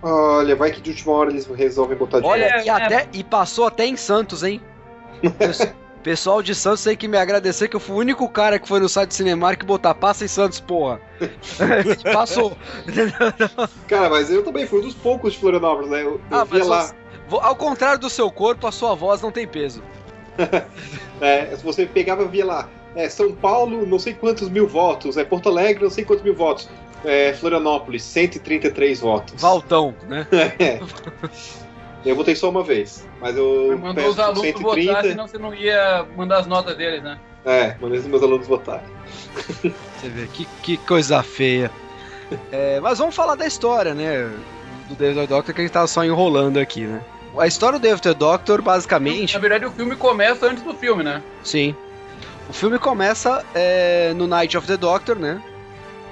Olha, 0.02 0.56
vai 0.56 0.72
que 0.72 0.80
de 0.80 0.90
última 0.90 1.12
hora 1.12 1.30
eles 1.30 1.46
resolvem 1.46 1.96
botar 1.96 2.20
de 2.20 2.26
Olha, 2.26 2.44
É, 2.44 2.64
e, 2.64 2.68
até, 2.68 3.08
e 3.12 3.22
passou 3.22 3.66
até 3.66 3.86
em 3.86 3.96
Santos, 3.96 4.42
hein? 4.42 4.60
Pes- 5.38 5.72
Pessoal 6.02 6.42
de 6.42 6.52
Santos 6.52 6.82
tem 6.82 6.96
que 6.96 7.06
me 7.06 7.16
agradecer 7.16 7.68
que 7.68 7.76
eu 7.76 7.80
fui 7.80 7.94
o 7.94 7.98
único 8.00 8.28
cara 8.28 8.58
que 8.58 8.66
foi 8.66 8.80
no 8.80 8.88
site 8.88 9.14
Cinemark 9.14 9.60
que 9.60 9.64
botar 9.64 9.94
passa 9.94 10.24
em 10.24 10.28
Santos, 10.28 10.58
porra. 10.58 11.00
Passou. 12.12 12.58
Cara, 13.86 14.10
mas 14.10 14.28
eu 14.28 14.42
também 14.42 14.66
fui 14.66 14.80
um 14.80 14.82
dos 14.82 14.94
poucos 14.94 15.34
de 15.34 15.38
Florianópolis, 15.38 15.88
né? 15.90 16.02
Eu, 16.02 16.20
eu 16.30 16.38
Ah, 16.38 16.42
via 16.42 16.64
lá. 16.64 16.92
ao 17.40 17.54
contrário 17.54 18.00
do 18.00 18.10
seu 18.10 18.28
corpo, 18.32 18.66
a 18.66 18.72
sua 18.72 18.96
voz 18.96 19.22
não 19.22 19.30
tem 19.30 19.46
peso. 19.46 19.80
É, 21.22 21.54
se 21.56 21.64
você 21.64 21.86
pegava, 21.86 22.24
via 22.24 22.44
lá. 22.44 22.68
É, 22.96 23.08
São 23.08 23.32
Paulo, 23.32 23.86
não 23.86 23.98
sei 23.98 24.12
quantos 24.12 24.50
mil 24.50 24.66
votos. 24.66 25.16
É 25.16 25.24
Porto 25.24 25.48
Alegre, 25.48 25.84
não 25.84 25.90
sei 25.90 26.04
quantos 26.04 26.24
mil 26.24 26.34
votos. 26.34 26.68
É, 27.04 27.32
Florianópolis, 27.32 28.02
133 28.02 29.00
votos. 29.00 29.40
Valtão, 29.40 29.94
né? 30.08 30.26
É. 30.58 30.80
Eu 32.04 32.16
votei 32.16 32.34
só 32.34 32.50
uma 32.50 32.64
vez, 32.64 33.06
mas 33.20 33.36
eu 33.36 33.78
Mandou 33.78 34.08
os 34.08 34.18
alunos 34.18 34.42
130. 34.42 34.90
votar, 34.90 35.04
senão 35.04 35.28
você 35.28 35.38
não 35.38 35.54
ia 35.54 36.04
mandar 36.16 36.40
as 36.40 36.48
notas 36.48 36.76
deles, 36.76 37.00
né? 37.00 37.16
É, 37.44 37.76
mandei 37.80 38.00
os 38.00 38.06
meus 38.06 38.22
alunos 38.24 38.48
votarem. 38.48 38.86
Você 39.62 40.08
vê, 40.08 40.26
que, 40.26 40.44
que 40.62 40.76
coisa 40.78 41.22
feia. 41.22 41.70
É, 42.50 42.80
mas 42.80 42.98
vamos 42.98 43.14
falar 43.14 43.36
da 43.36 43.46
história, 43.46 43.94
né? 43.94 44.28
Do 44.88 44.96
David 44.96 45.28
Doctor 45.28 45.54
que 45.54 45.60
a 45.60 45.64
gente 45.64 45.72
tava 45.72 45.86
só 45.86 46.04
enrolando 46.04 46.58
aqui, 46.58 46.80
né? 46.82 47.00
A 47.38 47.46
história 47.46 47.78
do 47.78 47.98
the 48.00 48.14
Doctor, 48.14 48.60
basicamente. 48.62 49.34
Na 49.34 49.40
verdade, 49.40 49.64
o 49.66 49.70
filme 49.70 49.96
começa 49.96 50.46
antes 50.46 50.62
do 50.62 50.74
filme, 50.74 51.02
né? 51.02 51.22
Sim. 51.42 51.74
O 52.48 52.52
filme 52.52 52.78
começa 52.78 53.44
é, 53.54 54.12
no 54.14 54.26
Night 54.26 54.56
of 54.56 54.66
the 54.66 54.76
Doctor, 54.76 55.16
né? 55.16 55.40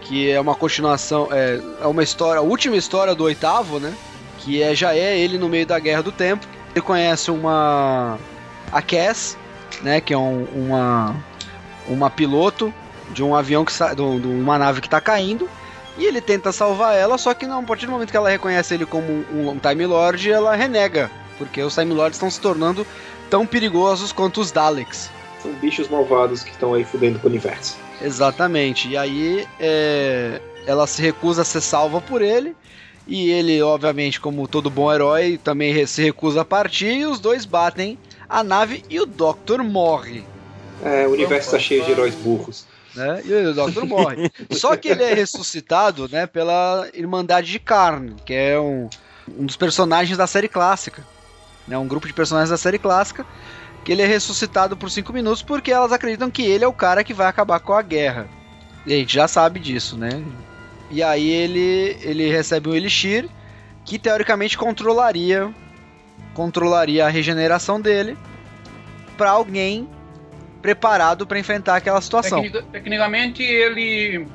Que 0.00 0.30
é 0.30 0.40
uma 0.40 0.54
continuação, 0.54 1.28
é, 1.30 1.61
é 1.83 1.87
uma 1.87 2.02
história, 2.02 2.38
a 2.38 2.42
última 2.42 2.76
história 2.76 3.14
do 3.14 3.24
oitavo, 3.24 3.78
né? 3.78 3.92
Que 4.38 4.62
é, 4.62 4.74
já 4.74 4.94
é 4.94 5.18
ele 5.18 5.37
no 5.37 5.48
meio 5.48 5.66
da 5.66 5.78
Guerra 5.78 6.02
do 6.02 6.11
Tempo. 6.12 6.46
Ele 6.74 6.80
conhece 6.83 7.30
uma. 7.30 8.18
a 8.72 8.80
Cass, 8.80 9.37
né? 9.83 10.00
Que 10.00 10.14
é 10.14 10.18
um- 10.18 10.46
uma. 10.54 11.14
uma 11.88 12.09
piloto 12.09 12.72
de 13.11 13.22
um 13.22 13.35
avião 13.35 13.64
que 13.64 13.72
sa- 13.72 13.92
de 13.92 14.00
um- 14.00 14.18
de 14.20 14.26
uma 14.28 14.56
nave 14.59 14.80
que 14.80 14.88
tá 14.88 15.00
caindo. 15.00 15.48
E 15.98 16.05
ele 16.05 16.20
tenta 16.20 16.53
salvar 16.53 16.96
ela, 16.96 17.18
só 17.18 17.35
que 17.35 17.46
não, 17.46 17.61
a 17.61 17.62
partir 17.62 17.87
do 17.87 17.92
momento 17.92 18.11
que 18.11 18.16
ela 18.16 18.31
reconhece 18.31 18.74
ele 18.74 18.87
como 18.87 19.07
um, 19.33 19.50
um 19.50 19.59
Time 19.59 19.87
Lord, 19.87 20.31
ela 20.31 20.55
renega. 20.55 21.11
Porque 21.37 21.62
os 21.62 21.74
Time 21.74 21.92
Lords 21.92 22.16
estão 22.16 22.31
se 22.31 22.40
tornando 22.40 22.87
tão 23.29 23.46
perigosos 23.46 24.12
quanto 24.12 24.40
os 24.40 24.50
Daleks. 24.50 25.11
São 25.42 25.53
bichos 25.53 25.88
malvados 25.88 26.42
que 26.42 26.50
estão 26.50 26.74
aí 26.74 26.85
fudendo 26.85 27.18
com 27.18 27.26
o 27.26 27.31
universo. 27.31 27.76
Exatamente. 28.00 28.88
E 28.88 28.96
aí 28.96 29.46
é, 29.59 30.40
ela 30.66 30.87
se 30.87 31.00
recusa 31.00 31.42
a 31.42 31.44
ser 31.44 31.61
salva 31.61 32.00
por 32.00 32.22
ele. 32.22 32.55
E 33.07 33.31
ele, 33.31 33.61
obviamente, 33.62 34.20
como 34.20 34.46
todo 34.46 34.70
bom 34.70 34.92
herói, 34.92 35.40
também 35.42 35.85
se 35.87 36.03
recusa 36.03 36.42
a 36.42 36.44
partir. 36.44 36.92
E 36.92 37.07
os 37.07 37.18
dois 37.18 37.44
batem 37.44 37.98
a 38.29 38.44
nave 38.44 38.85
e 38.88 39.00
o 39.00 39.07
Doctor 39.07 39.64
morre. 39.64 40.22
É, 40.85 41.07
o 41.07 41.12
universo 41.12 41.48
Opa, 41.48 41.59
tá 41.59 41.62
cheio 41.62 41.85
de 41.85 41.90
heróis 41.90 42.14
burros. 42.14 42.64
Né? 42.94 43.22
E 43.24 43.33
o 43.33 43.55
Doctor 43.55 43.87
morre. 43.87 44.31
Só 44.50 44.76
que 44.76 44.88
ele 44.88 45.03
é 45.03 45.14
ressuscitado 45.14 46.09
né, 46.09 46.26
pela 46.26 46.88
Irmandade 46.94 47.50
de 47.50 47.59
Karn, 47.59 48.14
que 48.24 48.35
é 48.35 48.59
um, 48.59 48.88
um 49.29 49.46
dos 49.46 49.57
personagens 49.57 50.18
da 50.18 50.26
série 50.26 50.48
clássica. 50.48 51.05
Né, 51.68 51.79
um 51.79 51.87
grupo 51.87 52.07
de 52.07 52.12
personagens 52.12 52.50
da 52.50 52.57
série 52.57 52.79
clássica. 52.79 53.24
Que 53.85 53.92
ele 53.92 54.03
é 54.03 54.07
ressuscitado 54.07 54.76
por 54.76 54.90
5 54.90 55.12
minutos 55.12 55.42
porque 55.42 55.72
elas 55.72 55.92
acreditam 55.92 56.31
que 56.31 56.42
ele 56.42 56.64
é 56.64 56.68
o 56.68 56.72
cara 56.72 57.03
que 57.03 57.14
vai 57.14 57.26
acabar 57.26 57.61
com 57.61 57.72
a 57.72 57.83
guerra. 57.83 58.29
E 58.87 58.92
a 58.92 58.96
gente 58.96 59.14
já 59.14 59.26
sabe 59.26 59.59
disso, 59.61 59.96
né? 59.96 60.22
E 60.90 61.03
aí 61.03 61.31
ele, 61.31 61.96
ele 62.03 62.31
recebe 62.31 62.68
um 62.68 62.74
Elixir 62.74 63.29
que 63.85 63.98
teoricamente 63.98 64.59
controlaria 64.59 65.53
controlaria 66.35 67.07
a 67.07 67.09
regeneração 67.09 67.81
dele 67.81 68.16
para 69.16 69.31
alguém 69.31 69.88
preparado 70.62 71.26
para 71.26 71.38
enfrentar 71.38 71.76
aquela 71.76 72.00
situação. 72.00 72.42
Tecnica- 72.42 72.64
tecnicamente, 72.72 73.42
ele. 73.42 74.26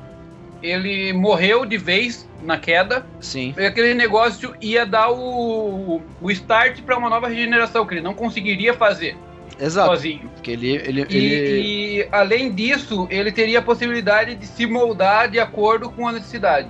Ele 0.63 1.13
morreu 1.13 1.63
de 1.65 1.77
vez 1.77 2.27
na 2.41 2.57
queda. 2.57 3.05
Sim. 3.19 3.53
E 3.57 3.65
aquele 3.65 3.93
negócio 3.93 4.55
ia 4.59 4.83
dar 4.85 5.11
o, 5.11 6.01
o 6.21 6.31
start 6.31 6.81
para 6.81 6.97
uma 6.97 7.09
nova 7.09 7.27
regeneração, 7.27 7.85
que 7.85 7.93
ele 7.95 8.01
não 8.01 8.13
conseguiria 8.15 8.73
fazer 8.73 9.15
Exato. 9.59 9.89
sozinho. 9.89 10.27
Porque 10.33 10.51
ele, 10.51 10.75
ele, 10.77 11.05
E, 11.09 11.17
ele- 11.17 11.61
e, 12.01 12.07
além 12.11 12.51
disso, 12.51 13.05
ele 13.11 13.31
teria 13.31 13.59
a 13.59 13.61
possibilidade 13.61 14.33
de 14.33 14.47
se 14.47 14.65
moldar 14.65 15.29
de 15.29 15.39
acordo 15.39 15.89
com 15.89 16.07
a 16.07 16.11
necessidade. 16.13 16.69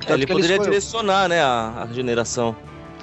Tanto 0.00 0.12
ele 0.14 0.24
que 0.26 0.32
ele 0.32 0.40
poderia 0.40 0.54
escolheu. 0.56 0.70
direcionar, 0.72 1.28
né, 1.28 1.42
a, 1.42 1.72
a 1.82 1.84
regeneração. 1.84 2.56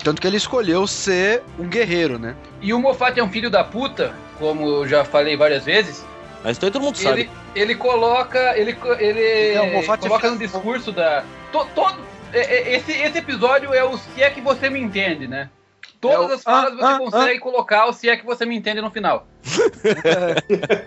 tanto 0.04 0.20
que 0.22 0.26
ele 0.28 0.38
escolheu 0.38 0.88
ser 0.88 1.44
um 1.60 1.68
guerreiro, 1.68 2.18
né? 2.18 2.34
E 2.62 2.74
o 2.74 2.80
Moffat 2.80 3.20
é 3.20 3.24
um 3.24 3.30
filho 3.30 3.50
da 3.50 3.64
puta, 3.64 4.14
como 4.40 4.68
eu 4.68 4.88
já 4.88 5.06
falei 5.06 5.36
várias 5.38 5.66
vezes. 5.66 6.04
Mas 6.44 6.58
aí 6.58 6.62
todo 6.62 6.82
mundo 6.82 6.98
sabe. 6.98 7.22
Ele, 7.22 7.30
ele 7.56 7.76
coloca. 7.76 8.58
Ele, 8.58 8.76
ele 9.00 9.54
É, 9.54 9.62
o 9.62 9.74
Moffat 9.74 10.04
é 10.06 10.08
coloca 10.08 10.30
no 10.32 10.38
da- 10.40 10.46
discurso 10.46 10.92
da. 10.92 11.24
to- 11.52 11.68
todo, 11.76 12.00
é- 12.34 12.40
é- 12.40 12.76
esse, 12.76 12.92
esse 12.94 13.18
episódio 13.18 13.74
é 13.74 13.84
o 13.84 13.98
se 13.98 14.24
é 14.24 14.30
que 14.30 14.40
você 14.42 14.70
me 14.70 14.80
entende, 14.80 15.28
né? 15.28 15.50
Todas 16.00 16.30
É 16.30 16.32
o- 16.32 16.36
as 16.36 16.44
falas 16.44 16.74
ah, 16.74 16.78
você 16.78 16.86
ah, 16.86 16.98
consegue 16.98 17.40
colocar 17.40 17.86
o 17.88 17.94
se 17.94 18.10
é 18.10 18.16
que 18.16 18.26
você 18.26 18.46
me 18.46 18.56
entende 18.56 18.80
no 18.80 18.90
final. 18.90 19.28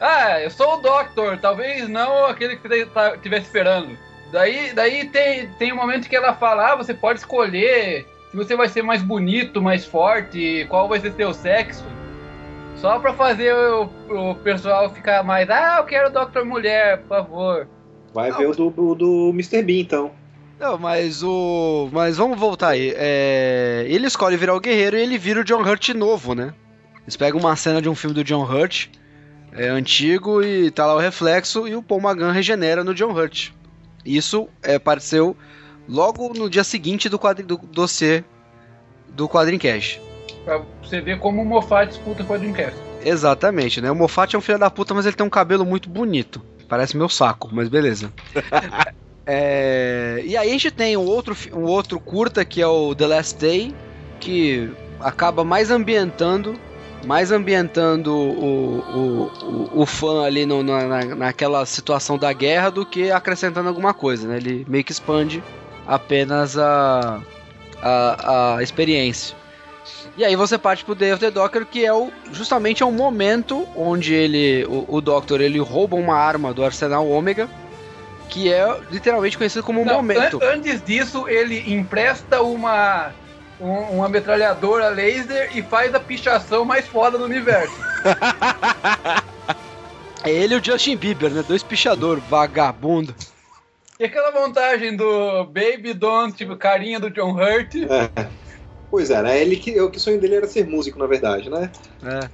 ah, 0.00 0.40
eu 0.40 0.50
sou 0.50 0.74
o 0.74 0.80
Doctor, 0.80 1.38
talvez 1.38 1.88
não 1.88 2.26
aquele 2.26 2.56
que 2.56 2.68
você 2.68 2.86
tá- 2.86 3.14
estivesse 3.14 3.46
esperando. 3.46 3.96
Daí, 4.30 4.72
daí 4.74 5.08
tem, 5.08 5.48
tem 5.58 5.72
um 5.72 5.76
momento 5.76 6.08
que 6.08 6.14
ela 6.16 6.34
fala: 6.34 6.72
ah, 6.72 6.76
você 6.76 6.92
pode 6.94 7.18
escolher 7.18 8.06
se 8.30 8.36
você 8.36 8.54
vai 8.54 8.68
ser 8.68 8.82
mais 8.82 9.02
bonito, 9.02 9.60
mais 9.62 9.84
forte, 9.86 10.66
qual 10.68 10.88
vai 10.88 11.00
ser 11.00 11.12
seu 11.14 11.32
sexo. 11.32 11.84
Só 12.80 12.98
pra 13.00 13.12
fazer 13.12 13.52
o, 13.54 13.90
o 14.08 14.34
pessoal 14.36 14.88
ficar 14.90 15.24
mais, 15.24 15.50
ah, 15.50 15.78
eu 15.78 15.84
quero 15.84 16.12
Doctor 16.12 16.44
Mulher, 16.44 16.98
por 17.02 17.08
favor. 17.08 17.68
Vai 18.14 18.30
Não, 18.30 18.38
ver 18.38 18.46
o 18.46 18.54
do, 18.54 18.70
do, 18.70 18.94
do 18.94 19.30
Mr. 19.30 19.62
Bean, 19.62 19.80
então. 19.80 20.12
Não, 20.58 20.78
mas 20.78 21.22
o. 21.22 21.88
Mas 21.92 22.16
vamos 22.16 22.38
voltar 22.38 22.70
aí. 22.70 22.92
É, 22.96 23.84
Ele 23.88 24.06
escolhe 24.06 24.36
virar 24.36 24.54
o 24.54 24.60
guerreiro 24.60 24.96
e 24.96 25.00
ele 25.00 25.18
vira 25.18 25.40
o 25.40 25.44
John 25.44 25.62
Hurt 25.62 25.90
novo, 25.90 26.34
né? 26.34 26.52
Eles 27.02 27.16
pegam 27.16 27.40
uma 27.40 27.54
cena 27.56 27.80
de 27.80 27.88
um 27.88 27.94
filme 27.94 28.14
do 28.14 28.24
John 28.24 28.42
Hurt, 28.42 28.88
é 29.52 29.68
antigo, 29.68 30.42
e 30.42 30.70
tá 30.70 30.84
lá 30.84 30.94
o 30.94 30.98
reflexo, 30.98 31.66
e 31.66 31.74
o 31.74 31.82
Paul 31.82 32.00
Magan 32.00 32.32
regenera 32.32 32.84
no 32.84 32.94
John 32.94 33.12
Hurt. 33.12 33.50
Isso 34.04 34.48
é, 34.62 34.74
apareceu 34.74 35.36
logo 35.88 36.32
no 36.34 36.50
dia 36.50 36.64
seguinte 36.64 37.08
do, 37.08 37.18
quadri... 37.18 37.44
do 37.44 37.56
dossiê 37.56 38.24
do 39.08 39.28
Quadrincast. 39.28 40.00
Pra 40.48 40.62
você 40.82 40.98
ver 41.02 41.18
como 41.18 41.42
o 41.42 41.44
Moffat 41.44 41.88
disputa 41.90 42.24
com 42.24 42.32
a 42.32 42.38
Dreamcast. 42.38 42.74
Exatamente, 43.04 43.82
né? 43.82 43.90
O 43.90 43.94
Moffat 43.94 44.34
é 44.34 44.38
um 44.38 44.40
filho 44.40 44.58
da 44.58 44.70
puta, 44.70 44.94
mas 44.94 45.04
ele 45.04 45.14
tem 45.14 45.26
um 45.26 45.28
cabelo 45.28 45.62
muito 45.66 45.90
bonito. 45.90 46.40
Parece 46.66 46.96
meu 46.96 47.06
saco, 47.10 47.50
mas 47.52 47.68
beleza. 47.68 48.10
É, 49.30 50.22
E 50.24 50.38
aí 50.38 50.48
a 50.48 50.52
gente 50.52 50.70
tem 50.70 50.96
um 50.96 51.04
outro, 51.04 51.36
um 51.52 51.64
outro 51.64 52.00
curta 52.00 52.46
que 52.46 52.62
é 52.62 52.66
o 52.66 52.94
The 52.94 53.06
Last 53.06 53.36
Day, 53.38 53.74
que 54.18 54.70
acaba 54.98 55.44
mais 55.44 55.70
ambientando, 55.70 56.58
mais 57.04 57.30
ambientando 57.30 58.10
o, 58.10 58.78
o, 58.78 59.70
o, 59.76 59.82
o 59.82 59.84
fã 59.86 60.24
ali 60.24 60.46
no- 60.46 60.62
na- 60.62 61.04
naquela 61.14 61.66
situação 61.66 62.16
da 62.16 62.32
guerra 62.32 62.70
do 62.70 62.86
que 62.86 63.10
acrescentando 63.10 63.68
alguma 63.68 63.92
coisa, 63.92 64.26
né? 64.26 64.38
Ele 64.38 64.64
meio 64.66 64.82
que 64.82 64.92
expande 64.92 65.42
apenas 65.86 66.56
a, 66.56 67.20
a, 67.82 68.56
a 68.56 68.62
experiência. 68.62 69.36
E 70.18 70.24
aí 70.24 70.34
você 70.34 70.58
parte 70.58 70.84
pro 70.84 70.96
Day 70.96 71.12
of 71.12 71.20
the 71.20 71.30
Doctor, 71.30 71.64
que 71.64 71.84
é 71.86 71.92
o, 71.94 72.10
justamente 72.32 72.82
é 72.82 72.86
um 72.86 72.90
momento 72.90 73.64
onde 73.76 74.12
ele, 74.12 74.64
o, 74.68 74.96
o 74.96 75.00
Doctor, 75.00 75.40
ele 75.40 75.60
rouba 75.60 75.94
uma 75.94 76.16
arma 76.16 76.52
do 76.52 76.64
Arsenal 76.64 77.08
Ômega, 77.08 77.48
que 78.28 78.52
é 78.52 78.66
literalmente 78.90 79.38
conhecido 79.38 79.62
como 79.62 79.80
um 79.80 79.84
Não, 79.84 79.94
momento. 79.94 80.42
an- 80.42 80.54
antes 80.54 80.82
disso, 80.84 81.28
ele 81.28 81.72
empresta 81.72 82.42
uma, 82.42 83.12
um- 83.60 83.98
uma 83.98 84.08
metralhadora 84.08 84.88
laser 84.88 85.56
e 85.56 85.62
faz 85.62 85.94
a 85.94 86.00
pichação 86.00 86.64
mais 86.64 86.84
foda 86.88 87.16
do 87.16 87.24
universo. 87.24 87.74
É 90.24 90.30
ele 90.32 90.56
e 90.56 90.58
o 90.58 90.64
Justin 90.64 90.96
Bieber, 90.96 91.30
né? 91.30 91.44
Dois 91.46 91.62
pichador, 91.62 92.18
vagabundo. 92.18 93.14
E 94.00 94.04
aquela 94.04 94.32
montagem 94.32 94.96
do 94.96 95.44
Baby 95.44 95.94
Don't, 95.94 96.36
tipo, 96.36 96.56
carinha 96.56 96.98
do 96.98 97.08
John 97.08 97.30
Hurt. 97.38 97.74
Pois 98.90 99.10
é, 99.10 99.22
né? 99.22 99.40
Ele 99.40 99.56
que, 99.56 99.78
o 99.80 99.90
que 99.90 100.00
sonho 100.00 100.20
dele 100.20 100.36
era 100.36 100.46
ser 100.46 100.66
músico, 100.66 100.98
na 100.98 101.06
verdade, 101.06 101.50
né? 101.50 101.70
É. 102.04 102.28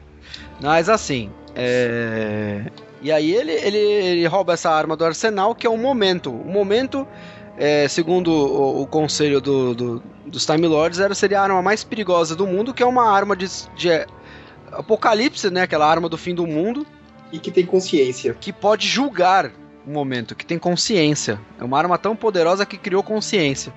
Mas 0.62 0.88
assim, 0.88 1.30
é... 1.54 2.62
E 3.02 3.10
aí 3.12 3.34
ele, 3.34 3.52
ele, 3.52 3.76
ele 3.76 4.26
rouba 4.26 4.54
essa 4.54 4.70
arma 4.70 4.96
do 4.96 5.04
arsenal, 5.04 5.54
que 5.54 5.66
é 5.66 5.70
um 5.70 5.76
momento. 5.76 6.30
O 6.30 6.46
momento, 6.50 7.06
é, 7.58 7.86
segundo 7.88 8.28
o, 8.28 8.82
o 8.82 8.86
conselho 8.86 9.40
do, 9.42 9.74
do- 9.74 10.02
dos 10.24 10.46
Time 10.46 10.66
Lords, 10.66 11.00
era, 11.00 11.14
seria 11.14 11.40
a 11.40 11.42
arma 11.42 11.60
mais 11.60 11.84
perigosa 11.84 12.34
do 12.34 12.46
mundo, 12.46 12.72
que 12.72 12.82
é 12.82 12.86
uma 12.86 13.10
arma 13.10 13.36
de, 13.36 13.46
de 13.76 13.90
apocalipse, 14.72 15.50
né? 15.50 15.62
Aquela 15.62 15.86
arma 15.86 16.08
do 16.08 16.16
fim 16.16 16.34
do 16.34 16.46
mundo, 16.46 16.86
E 17.32 17.38
que 17.38 17.50
tem 17.50 17.66
consciência. 17.66 18.34
que 18.40 18.52
pode 18.52 18.86
julgar 18.88 19.50
o 19.86 19.90
momento, 19.90 20.34
que 20.34 20.46
tem 20.46 20.58
consciência. 20.58 21.38
É 21.60 21.64
uma 21.64 21.76
arma 21.78 21.98
tão 21.98 22.16
poderosa 22.16 22.64
que 22.64 22.78
criou 22.78 23.02
consciência. 23.02 23.72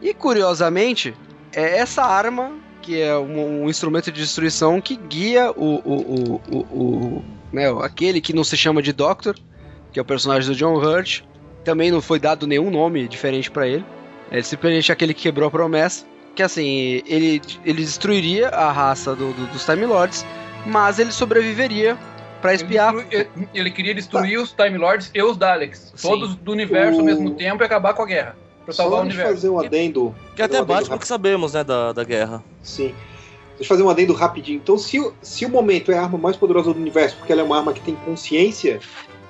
E 0.00 0.12
curiosamente, 0.12 1.14
é 1.54 1.78
essa 1.78 2.02
arma 2.02 2.52
que 2.80 3.00
é 3.00 3.16
um, 3.16 3.64
um 3.64 3.70
instrumento 3.70 4.10
de 4.10 4.20
destruição 4.20 4.80
que 4.80 4.96
guia 4.96 5.52
o, 5.52 5.76
o, 5.84 6.40
o, 6.50 6.56
o, 6.58 7.24
né, 7.52 7.66
aquele 7.82 8.20
que 8.20 8.32
não 8.32 8.42
se 8.42 8.56
chama 8.56 8.82
de 8.82 8.92
Doctor, 8.92 9.36
que 9.92 9.98
é 9.98 10.02
o 10.02 10.04
personagem 10.04 10.48
do 10.50 10.56
John 10.56 10.74
Hurt. 10.74 11.22
Também 11.64 11.92
não 11.92 12.00
foi 12.00 12.18
dado 12.18 12.44
nenhum 12.46 12.70
nome 12.70 13.06
diferente 13.06 13.50
pra 13.50 13.68
ele. 13.68 13.84
É 14.32 14.42
simplesmente 14.42 14.90
aquele 14.90 15.14
que 15.14 15.22
quebrou 15.22 15.46
a 15.46 15.50
promessa. 15.50 16.04
Que 16.34 16.42
assim, 16.42 17.02
ele, 17.06 17.40
ele 17.64 17.82
destruiria 17.84 18.48
a 18.48 18.72
raça 18.72 19.14
do- 19.14 19.32
do- 19.32 19.46
dos 19.52 19.64
Time 19.64 19.84
Lords, 19.86 20.24
mas 20.66 20.98
ele 20.98 21.12
sobreviveria 21.12 21.96
pra 22.40 22.54
Ele, 22.54 22.62
espiar. 22.62 22.94
destru- 22.94 23.12
ele- 23.12 23.48
ele 23.54 23.70
queria 23.70 23.94
destruir 23.94 24.38
os 24.40 24.50
Time 24.52 24.76
Lords 24.78 25.10
e 25.14 25.22
os 25.22 25.36
Daleks. 25.36 25.92
Sim. 25.94 26.08
Todos 26.08 26.34
do 26.34 26.50
universo 26.50 26.98
ao 26.98 27.04
mesmo 27.06 27.30
tempo 27.34 27.62
e 27.62 27.66
acabar 27.66 27.92
com 27.94 28.02
a 28.02 28.06
guerra. 28.06 28.36
Pra 28.64 28.72
salvar 28.72 28.98
Só 29.00 29.04
o 29.04 29.08
deixa 29.08 29.18
eu 29.20 29.24
universo. 29.26 29.34
fazer 29.34 29.48
um 29.48 29.58
adendo. 29.58 30.14
Que 30.36 30.42
fazer 30.42 30.44
até 30.44 30.62
um 30.62 30.64
bate 30.64 30.88
com 30.88 30.96
o 30.96 30.98
que 30.98 31.06
sabemos, 31.06 31.52
né, 31.54 31.64
da, 31.64 31.92
da 31.92 32.04
guerra. 32.04 32.42
Sim. 32.62 32.94
Deixa 33.56 33.64
eu 33.64 33.66
fazer 33.66 33.82
um 33.82 33.90
adendo 33.90 34.12
rapidinho. 34.12 34.56
Então, 34.62 34.78
se, 34.78 34.98
o- 35.00 35.12
se 35.22 35.44
o 35.44 35.48
momento 35.48 35.90
é 35.92 35.98
a 35.98 36.02
arma 36.02 36.18
mais 36.18 36.36
poderosa 36.36 36.72
do 36.72 36.78
universo, 36.80 37.16
porque 37.16 37.32
ela 37.32 37.40
é 37.42 37.44
uma 37.44 37.58
arma 37.58 37.72
que 37.72 37.80
tem 37.80 37.94
consciência, 37.96 38.80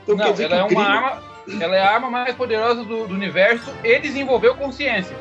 então 0.02 0.16
quer 0.16 0.24
Não, 0.24 0.32
dizer 0.32 0.44
ela 0.52 0.66
que 0.68 0.74
é 0.74 0.76
o 0.76 0.80
uma 0.80 0.88
arma. 0.88 1.22
Ela 1.60 1.76
é 1.76 1.80
a 1.82 1.90
arma 1.94 2.08
mais 2.08 2.34
poderosa 2.36 2.84
do, 2.84 3.06
do 3.08 3.14
universo 3.14 3.68
e 3.82 3.98
desenvolveu 3.98 4.54
consciência. 4.54 5.16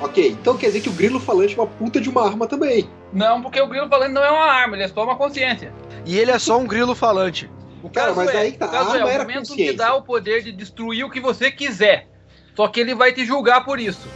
Ok, 0.00 0.28
então 0.28 0.56
quer 0.56 0.66
dizer 0.66 0.80
que 0.82 0.88
o 0.88 0.92
grilo 0.92 1.18
falante 1.18 1.58
é 1.58 1.60
uma 1.62 1.66
puta 1.66 2.00
de 2.00 2.08
uma 2.08 2.24
arma 2.24 2.46
também. 2.46 2.88
Não, 3.12 3.42
porque 3.42 3.60
o 3.60 3.66
grilo 3.66 3.88
falante 3.88 4.12
não 4.12 4.22
é 4.24 4.30
uma 4.30 4.44
arma, 4.46 4.76
ele 4.76 4.84
é 4.84 4.88
só 4.88 5.02
uma 5.04 5.16
consciência. 5.16 5.72
E 6.06 6.16
ele 6.18 6.30
é 6.30 6.38
só 6.38 6.58
um 6.58 6.66
grilo 6.66 6.94
falante. 6.94 7.50
O 7.82 7.90
Cara, 7.90 8.08
caso 8.08 8.16
mas 8.20 8.34
é, 8.34 8.38
aí 8.38 8.52
tá, 8.52 8.66
o 8.66 8.70
caso 8.70 8.90
a 8.90 8.92
é, 8.92 8.96
arma 8.98 9.06
o 9.06 9.10
era 9.10 9.22
momento 9.24 9.42
te 9.42 9.48
consciência. 9.48 9.76
dá 9.76 9.94
o 9.96 10.02
poder 10.02 10.42
de 10.42 10.52
destruir 10.52 11.04
o 11.04 11.10
que 11.10 11.20
você 11.20 11.50
quiser. 11.50 12.08
Só 12.56 12.68
que 12.68 12.80
ele 12.80 12.94
vai 12.94 13.12
te 13.12 13.24
julgar 13.24 13.64
por 13.64 13.78
isso. 13.80 14.06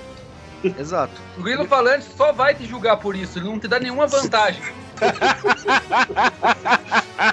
Exato. 0.79 1.12
O 1.37 1.42
grilo 1.42 1.66
falante 1.66 2.05
só 2.16 2.33
vai 2.33 2.55
te 2.55 2.64
julgar 2.66 2.96
por 2.98 3.14
isso, 3.16 3.38
ele 3.38 3.46
não 3.46 3.59
te 3.59 3.68
dá 3.68 3.79
nenhuma 3.79 4.07
vantagem. 4.07 4.62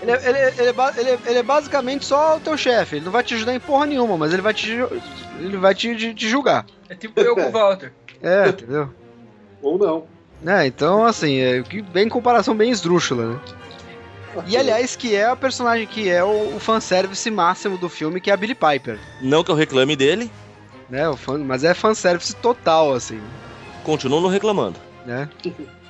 Ele 0.02 0.12
é, 0.12 0.30
ele, 0.30 0.38
é- 0.38 0.54
ele 0.58 0.70
é 0.70 0.74
ele 0.98 1.10
é- 1.10 1.20
ele 1.28 1.40
é 1.40 1.44
basicamente 1.44 2.06
só 2.06 2.38
o 2.38 2.40
teu 2.40 2.58
chefe. 2.58 2.96
Ele 2.98 3.06
não 3.06 3.12
vai 3.12 3.24
te 3.24 3.34
ajudar 3.36 3.54
em 3.54 3.60
porra 3.60 3.86
nenhuma, 3.86 4.18
mas 4.18 4.34
ele 4.34 4.42
vai 4.42 4.54
te, 4.54 4.72
ele 5.40 5.58
vai 5.58 5.74
te, 5.76 5.96
te- 5.96 6.14
te 6.14 6.30
julgar. 6.30 6.66
É 6.90 6.96
tipo 6.96 7.20
eu 7.22 7.36
com 7.36 7.42
o 7.48 7.52
Walter. 7.52 7.92
É, 8.22 8.50
entendeu? 8.50 8.90
Ou 9.62 9.78
não. 9.78 10.06
É, 10.46 10.66
então 10.66 11.06
assim, 11.06 11.40
é, 11.40 11.62
que 11.64 11.82
bem 11.82 12.08
comparação 12.10 12.56
bem 12.56 12.70
esdrúxula, 12.72 13.34
né? 13.34 13.40
E 14.48 14.58
aliás, 14.58 14.96
que 14.96 15.16
é 15.16 15.26
a 15.26 15.36
personagem 15.36 15.88
que 15.88 16.10
é 16.10 16.24
o, 16.24 16.56
o 16.56 16.60
fanservice 16.60 17.30
máximo 17.32 17.78
do 17.78 17.88
filme, 17.88 18.20
que 18.20 18.30
é 18.30 18.34
a 18.34 18.38
Billie 18.38 18.56
Piper. 18.56 19.00
Não 19.22 19.44
que 19.44 19.50
eu 19.52 19.56
reclame 19.56 19.96
dele, 19.96 20.30
Né? 20.90 21.08
O 21.10 21.18
mas 21.40 21.64
é 21.64 21.74
fanservice 21.74 22.36
total, 22.36 22.94
assim, 22.94 23.20
continuo 23.84 24.22
não 24.22 24.30
reclamando. 24.30 24.80
né? 25.06 25.30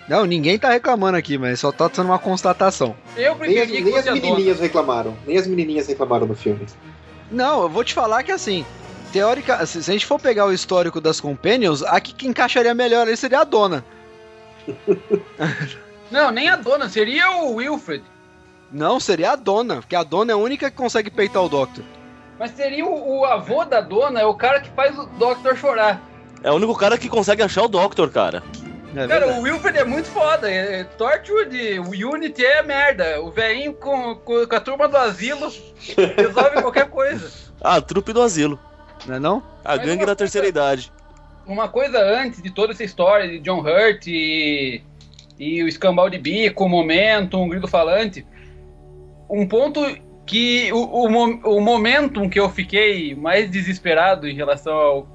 Não, 0.08 0.26
ninguém 0.26 0.60
tá 0.60 0.70
reclamando 0.70 1.18
aqui, 1.18 1.38
mas 1.38 1.60
só 1.60 1.72
tá 1.72 1.90
sendo 1.92 2.08
uma 2.08 2.20
constatação. 2.20 2.96
Eu 3.18 3.36
Nem 3.36 3.66
que 3.68 3.82
nem 3.82 3.98
as 3.98 4.06
menininhas 4.06 4.60
reclamaram. 4.60 5.18
Nem 5.26 5.38
as 5.38 5.48
menininhas 5.48 5.88
reclamaram 5.88 6.28
do 6.28 6.36
filme. 6.36 6.66
Não, 7.32 7.64
eu 7.64 7.70
vou 7.70 7.84
te 7.84 7.94
falar 7.94 8.22
que 8.24 8.32
assim, 8.32 8.64
teórica, 9.12 9.66
se 9.66 9.80
a 9.80 9.94
gente 9.94 10.06
for 10.06 10.20
pegar 10.20 10.46
o 10.46 10.54
histórico 10.54 11.02
das 11.02 11.20
Companions, 11.20 11.82
a 11.82 12.00
que, 12.00 12.14
que 12.14 12.28
encaixaria 12.28 12.74
melhor 12.74 13.08
aí 13.08 13.18
seria 13.18 13.40
a 13.40 13.44
dona. 13.44 13.84
Não, 16.12 16.32
nem 16.32 16.50
a 16.50 16.56
dona, 16.56 16.88
seria 16.88 17.32
o 17.38 17.56
Wilfred. 17.56 18.04
Não, 18.72 19.00
seria 19.00 19.32
a 19.32 19.36
dona, 19.36 19.78
porque 19.78 19.96
a 19.96 20.04
dona 20.04 20.32
é 20.32 20.36
a 20.36 20.38
única 20.38 20.70
que 20.70 20.78
consegue 20.78 21.10
peitar 21.10 21.44
o 21.44 21.50
Doctor. 21.50 21.84
Mas 22.40 22.52
seria 22.52 22.86
o, 22.86 23.20
o 23.20 23.26
avô 23.26 23.64
da 23.66 23.82
dona, 23.82 24.20
é 24.20 24.26
o 24.26 24.34
cara 24.34 24.60
que 24.60 24.70
faz 24.72 24.98
o 24.98 25.06
Doctor 25.06 25.56
chorar. 25.56 26.02
É 26.44 26.52
o 26.52 26.56
único 26.56 26.76
cara 26.76 26.98
que 26.98 27.10
consegue 27.10 27.42
achar 27.42 27.64
o 27.64 27.68
Doctor, 27.68 28.10
cara. 28.12 28.44
É 28.96 29.08
Cara, 29.08 29.28
o 29.28 29.42
Wilfred 29.42 29.78
é 29.78 29.84
muito 29.84 30.08
foda. 30.08 30.50
É, 30.50 30.80
é 30.80 30.84
Torchwood, 30.84 31.80
o 31.80 31.90
Unity 32.14 32.46
é 32.46 32.64
merda. 32.64 33.22
O 33.22 33.30
velhinho 33.32 33.74
com, 33.74 34.16
com, 34.16 34.46
com 34.48 34.56
a 34.56 34.60
turma 34.60 34.88
do 34.88 34.96
asilo 34.96 35.52
resolve 36.16 36.62
qualquer 36.62 36.90
coisa. 36.90 37.30
Ah, 37.62 37.82
trupe 37.82 38.14
do 38.14 38.22
asilo. 38.22 38.58
Não 39.06 39.16
é 39.16 39.20
não? 39.20 39.44
A 39.66 39.76
Mas 39.76 39.86
gangue 39.86 40.06
da 40.06 40.16
terceira 40.16 40.46
coisa- 40.46 40.60
idade. 40.60 40.94
Uma 41.46 41.68
coisa 41.68 42.00
antes 42.00 42.42
de 42.42 42.50
toda 42.50 42.74
essa 42.74 42.84
história 42.84 43.28
de 43.28 43.40
John 43.40 43.60
Hurt 43.60 44.08
e, 44.08 44.82
e 45.38 45.62
o 45.62 45.68
escambau 45.68 46.10
de 46.10 46.18
bico, 46.18 46.64
o 46.64 46.70
momento, 46.70 47.38
um 47.38 47.48
grito 47.50 47.68
falante. 47.68 48.26
Um 49.30 49.46
ponto 49.48 49.80
que 50.26 50.72
o, 50.74 50.78
o, 50.78 51.58
o 51.58 51.62
momentum 51.62 52.30
que 52.30 52.40
eu 52.40 52.50
fiquei 52.50 53.14
mais 53.16 53.50
desesperado 53.50 54.28
em 54.28 54.36
relação 54.36 54.74
ao 54.76 55.08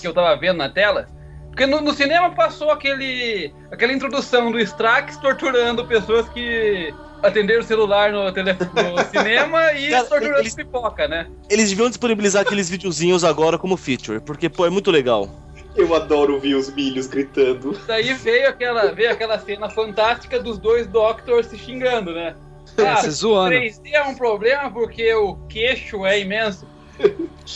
que 0.00 0.06
eu 0.06 0.14
tava 0.14 0.34
vendo 0.36 0.56
na 0.58 0.68
tela. 0.68 1.08
Porque 1.48 1.66
no, 1.66 1.80
no 1.80 1.92
cinema 1.94 2.30
passou 2.30 2.70
aquele, 2.70 3.52
aquela 3.70 3.92
introdução 3.92 4.50
do 4.52 4.58
Strax 4.60 5.16
torturando 5.16 5.86
pessoas 5.86 6.28
que 6.28 6.92
atenderam 7.22 7.62
o 7.62 7.64
celular 7.64 8.12
no, 8.12 8.30
tele, 8.32 8.52
no 8.52 9.04
cinema 9.10 9.72
e 9.72 9.88
Cara, 9.90 10.04
torturando 10.04 10.40
eles- 10.40 10.54
pipoca, 10.54 11.08
né? 11.08 11.26
Eles 11.48 11.70
deviam 11.70 11.88
disponibilizar 11.88 12.42
aqueles 12.42 12.68
videozinhos 12.68 13.24
agora 13.24 13.58
como 13.58 13.76
feature, 13.76 14.20
porque, 14.20 14.48
pô, 14.50 14.66
é 14.66 14.70
muito 14.70 14.90
legal. 14.90 15.28
Eu 15.74 15.94
adoro 15.94 16.34
ouvir 16.34 16.54
os 16.54 16.72
milhos 16.74 17.06
gritando. 17.06 17.78
Daí 17.86 18.12
veio 18.14 18.48
aquela, 18.48 18.92
veio 18.92 19.10
aquela 19.12 19.38
cena 19.38 19.68
fantástica 19.68 20.38
dos 20.40 20.58
dois 20.58 20.86
Doctors 20.86 21.46
se 21.46 21.58
xingando, 21.58 22.12
né? 22.12 22.34
Ah, 22.78 23.08
zoando. 23.10 23.54
3D 23.56 23.90
é 23.92 24.02
um 24.02 24.14
problema 24.14 24.70
porque 24.70 25.12
o 25.14 25.36
queixo 25.48 26.04
é 26.04 26.20
imenso. 26.20 26.66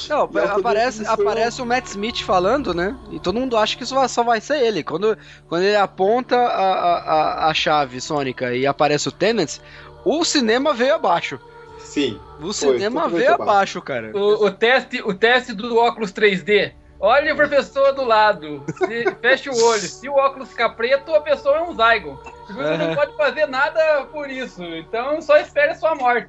Não, 0.09 0.29
aparece, 0.59 1.07
aparece 1.07 1.63
o 1.63 1.67
Matt 1.67 1.87
Smith 1.87 2.21
falando, 2.23 2.73
né? 2.75 2.95
E 3.11 3.19
todo 3.19 3.41
mundo 3.41 3.57
acha 3.57 3.77
que 3.77 3.83
isso 3.83 3.95
vai- 3.95 4.09
só 4.09 4.23
vai 4.23 4.41
ser 4.41 4.59
ele. 4.63 4.83
Quando, 4.85 5.17
quando 5.49 5.63
ele 5.63 5.77
aponta 5.77 6.37
a, 6.37 7.47
a, 7.47 7.49
a- 7.49 7.55
chave 7.55 8.01
sônica 8.01 8.55
e 8.55 8.67
aparece 8.67 9.09
o 9.09 9.13
Tenant, 9.13 9.59
o 10.05 10.25
cinema 10.25 10.73
veio 10.75 10.95
abaixo. 10.95 11.41
Sim. 11.79 12.21
O 12.41 12.53
cinema 12.53 13.01
totalmente 13.03 13.19
veio 13.19 13.35
abaixo. 13.35 13.51
abaixo, 13.51 13.83
cara. 13.83 14.13
O, 14.15 14.47
o 14.47 14.51
teste, 14.51 15.03
o 15.03 15.13
teste 15.15 15.53
do 15.55 15.77
óculos 15.77 16.13
3D. 16.13 16.73
Olha 17.01 17.33
o 17.33 17.37
professor 17.37 17.93
do 17.93 18.05
lado. 18.05 18.63
Se, 18.77 19.15
fecha 19.23 19.51
o 19.51 19.65
olho. 19.65 19.81
Se 19.81 20.09
o 20.09 20.15
óculos 20.15 20.51
ficar 20.51 20.71
preto, 20.71 21.15
a 21.15 21.21
pessoa 21.21 21.57
é 21.57 21.63
um 21.63 21.71
Zygon. 21.75 22.19
Você 22.49 22.77
não 22.77 22.95
pode 22.95 23.17
fazer 23.17 23.47
nada 23.47 24.05
por 24.13 24.31
isso. 24.31 24.63
Então 24.63 25.21
só 25.23 25.39
espere 25.39 25.73
a 25.73 25.75
sua 25.75 25.95
morte. 25.95 26.29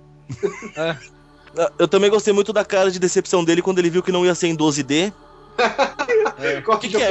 Ah, 0.78 0.96
Eu 1.78 1.88
também 1.88 2.10
gostei 2.10 2.34
muito 2.34 2.54
da 2.54 2.64
cara 2.64 2.90
de 2.90 3.00
decepção 3.00 3.44
dele 3.44 3.62
quando 3.62 3.80
ele 3.80 3.90
viu 3.90 4.02
que 4.02 4.12
não 4.12 4.26
ia 4.26 4.34
ser 4.34 4.48
em 4.48 4.56
12D. 4.56 5.12
Corte 6.66 6.88
Que 6.88 6.98
que 6.98 7.04
é? 7.04 7.10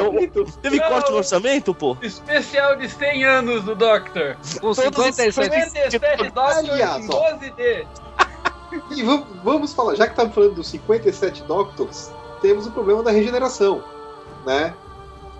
Teve 0.62 0.78
Não. 0.78 0.88
corte 0.88 1.10
no 1.10 1.18
orçamento, 1.18 1.74
pô? 1.74 1.96
Especial 2.02 2.76
de 2.76 2.88
100 2.88 3.24
anos 3.24 3.64
do 3.64 3.74
Doctor. 3.74 4.36
Com 4.60 4.74
57. 4.74 5.32
57 5.90 6.30
Doctors 6.30 6.80
em 6.80 6.82
ó. 6.82 6.98
12D. 6.98 7.86
E 8.96 9.02
vamos, 9.02 9.26
vamos 9.44 9.72
falar, 9.74 9.94
já 9.96 10.06
que 10.06 10.12
estamos 10.12 10.34
falando 10.34 10.54
dos 10.54 10.68
57 10.68 11.42
Doctors, 11.42 12.10
temos 12.40 12.66
o 12.66 12.70
problema 12.70 13.02
da 13.02 13.10
regeneração, 13.10 13.82
né? 14.46 14.74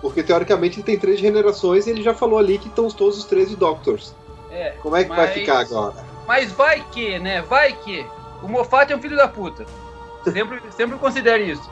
Porque 0.01 0.23
teoricamente 0.23 0.77
ele 0.77 0.83
tem 0.85 0.97
três 0.97 1.19
regenerações 1.21 1.85
e 1.85 1.91
ele 1.91 2.01
já 2.01 2.13
falou 2.13 2.39
ali 2.39 2.57
que 2.57 2.67
estão 2.67 2.87
todos 2.89 3.17
os 3.19 3.25
13 3.25 3.55
Doctors. 3.55 4.15
É. 4.49 4.71
Como 4.81 4.95
é 4.95 5.03
que 5.03 5.09
vai 5.09 5.27
Mas- 5.27 5.33
ficar 5.33 5.59
agora? 5.59 6.05
Mas 6.27 6.51
vai 6.51 6.83
que, 6.91 7.19
né? 7.19 7.41
Vai 7.41 7.73
que. 7.73 8.05
O 8.41 8.47
Moffat 8.47 8.91
é 8.91 8.95
um 8.95 9.01
filho 9.01 9.15
da 9.17 9.27
puta. 9.27 9.65
Sempre, 10.23 10.61
sempre 10.75 10.97
considere 10.97 11.43
isso. 11.51 11.69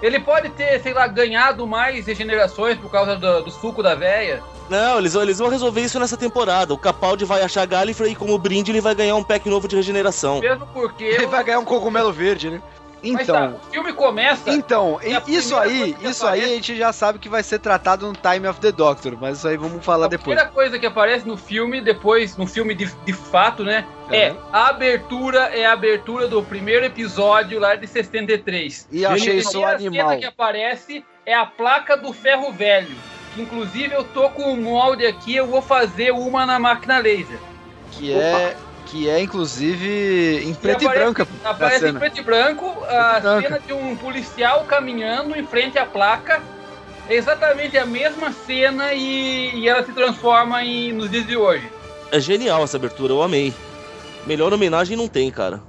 Ele 0.00 0.20
pode 0.20 0.48
ter, 0.50 0.80
sei 0.80 0.92
lá, 0.94 1.06
ganhado 1.08 1.66
mais 1.66 2.06
regenerações 2.06 2.78
por 2.78 2.90
causa 2.90 3.16
do, 3.16 3.42
do 3.42 3.50
suco 3.50 3.82
da 3.82 3.94
véia. 3.94 4.42
Não, 4.70 4.98
eles, 4.98 5.14
vão- 5.14 5.22
eles 5.22 5.38
vão 5.38 5.48
resolver 5.48 5.80
isso 5.80 5.98
nessa 5.98 6.16
temporada. 6.16 6.72
O 6.72 6.78
Capaldi 6.78 7.24
vai 7.24 7.42
achar 7.42 7.66
Gallifrey 7.66 8.12
e 8.12 8.14
como 8.16 8.38
brinde 8.38 8.70
ele 8.70 8.80
vai 8.80 8.94
ganhar 8.94 9.16
um 9.16 9.24
pack 9.24 9.48
novo 9.48 9.66
de 9.66 9.74
regeneração. 9.76 10.40
Mesmo 10.40 10.66
porque. 10.68 11.04
Ele 11.04 11.26
vai 11.26 11.42
ganhar 11.42 11.58
um 11.58 11.64
cogumelo 11.64 12.12
verde, 12.12 12.50
né? 12.50 12.62
Mas 13.02 13.22
Então, 13.28 13.52
tá, 13.52 13.56
o 13.56 13.70
filme 13.70 13.92
começa. 13.92 14.50
então, 14.50 14.98
E 15.04 15.14
a 15.14 15.22
e- 15.26 15.34
isso 15.36 15.56
aí, 15.56 15.96
isso 16.02 16.26
aí 16.26 16.40
a 16.40 16.42
aparece- 16.42 16.54
gente 16.54 16.76
já 16.76 16.92
sabe 16.92 17.18
que 17.18 17.28
vai 17.28 17.42
ser 17.42 17.58
tratado 17.60 18.06
no 18.08 18.12
Time 18.14 18.46
of 18.48 18.58
the 18.60 18.72
Doctor, 18.72 19.16
mas 19.20 19.38
isso 19.38 19.46
aí 19.48 19.56
vamos 19.56 19.84
falar 19.84 20.06
a 20.06 20.08
depois. 20.08 20.24
primeira 20.36 20.48
coisa 20.50 20.78
que 20.78 20.86
aparece 20.86 21.26
no 21.26 21.36
filme, 21.36 21.80
depois, 21.80 22.36
no 22.36 22.46
filme 22.46 22.74
de, 22.74 22.86
de 23.04 23.12
fato, 23.12 23.62
né? 23.62 23.86
É 24.10 24.30
Uhum. 24.32 24.38
a 24.52 24.68
abertura, 24.68 25.38
é 25.56 25.64
a 25.66 25.72
abertura 25.72 26.26
do 26.26 26.42
primeiro 26.42 26.84
episódio 26.86 27.60
lá 27.60 27.74
de 27.76 27.86
63. 27.86 28.88
E 28.90 29.02
eu 29.02 29.10
achei 29.10 29.34
A 29.34 29.36
isso 29.36 29.50
primeira 29.50 29.76
animal. 29.76 30.08
cena 30.08 30.20
que 30.20 30.26
aparece 30.26 31.04
é 31.24 31.34
a 31.34 31.46
placa 31.46 31.96
do 31.96 32.12
ferro 32.12 32.50
velho. 32.52 32.96
Que 33.34 33.42
inclusive 33.42 33.94
eu 33.94 34.02
tô 34.04 34.28
com 34.30 34.52
um 34.54 34.60
molde 34.60 35.06
aqui, 35.06 35.36
eu 35.36 35.46
vou 35.46 35.62
fazer 35.62 36.10
uma 36.10 36.44
na 36.46 36.58
máquina 36.58 36.98
laser. 36.98 37.38
Que 37.92 38.12
é, 38.12 38.56
que 38.90 39.08
é 39.08 39.20
inclusive 39.20 40.42
em 40.44 40.54
preto 40.54 40.82
e, 40.82 40.86
aparece- 40.86 41.04
branca. 41.04 41.28
a 41.44 41.50
Aparece 41.50 41.88
em 41.88 41.94
preto 41.94 42.18
e 42.20 42.22
branco 42.22 42.66
a 42.88 43.10
Preto 43.12 43.18
e 43.18 43.20
branco. 43.20 43.42
cena 43.42 43.60
de 43.60 43.72
um 43.72 43.96
policial 43.96 44.64
caminhando 44.64 45.36
em 45.36 45.46
frente 45.46 45.78
à 45.78 45.84
placa. 45.86 46.42
É 47.08 47.14
exatamente 47.14 47.76
a 47.78 47.86
mesma 47.86 48.32
cena 48.32 48.92
e, 48.92 49.54
e 49.60 49.68
ela 49.68 49.82
se 49.82 49.92
transforma 49.92 50.62
em, 50.62 50.92
nos 50.92 51.10
dias 51.10 51.26
de 51.26 51.36
hoje. 51.36 51.70
É 52.12 52.20
genial 52.20 52.62
essa 52.64 52.76
abertura, 52.76 53.12
eu 53.12 53.22
amei. 53.22 53.52
Melhor 54.26 54.52
homenagem 54.52 54.96
não 54.96 55.08
tem, 55.08 55.30
cara. 55.30 55.62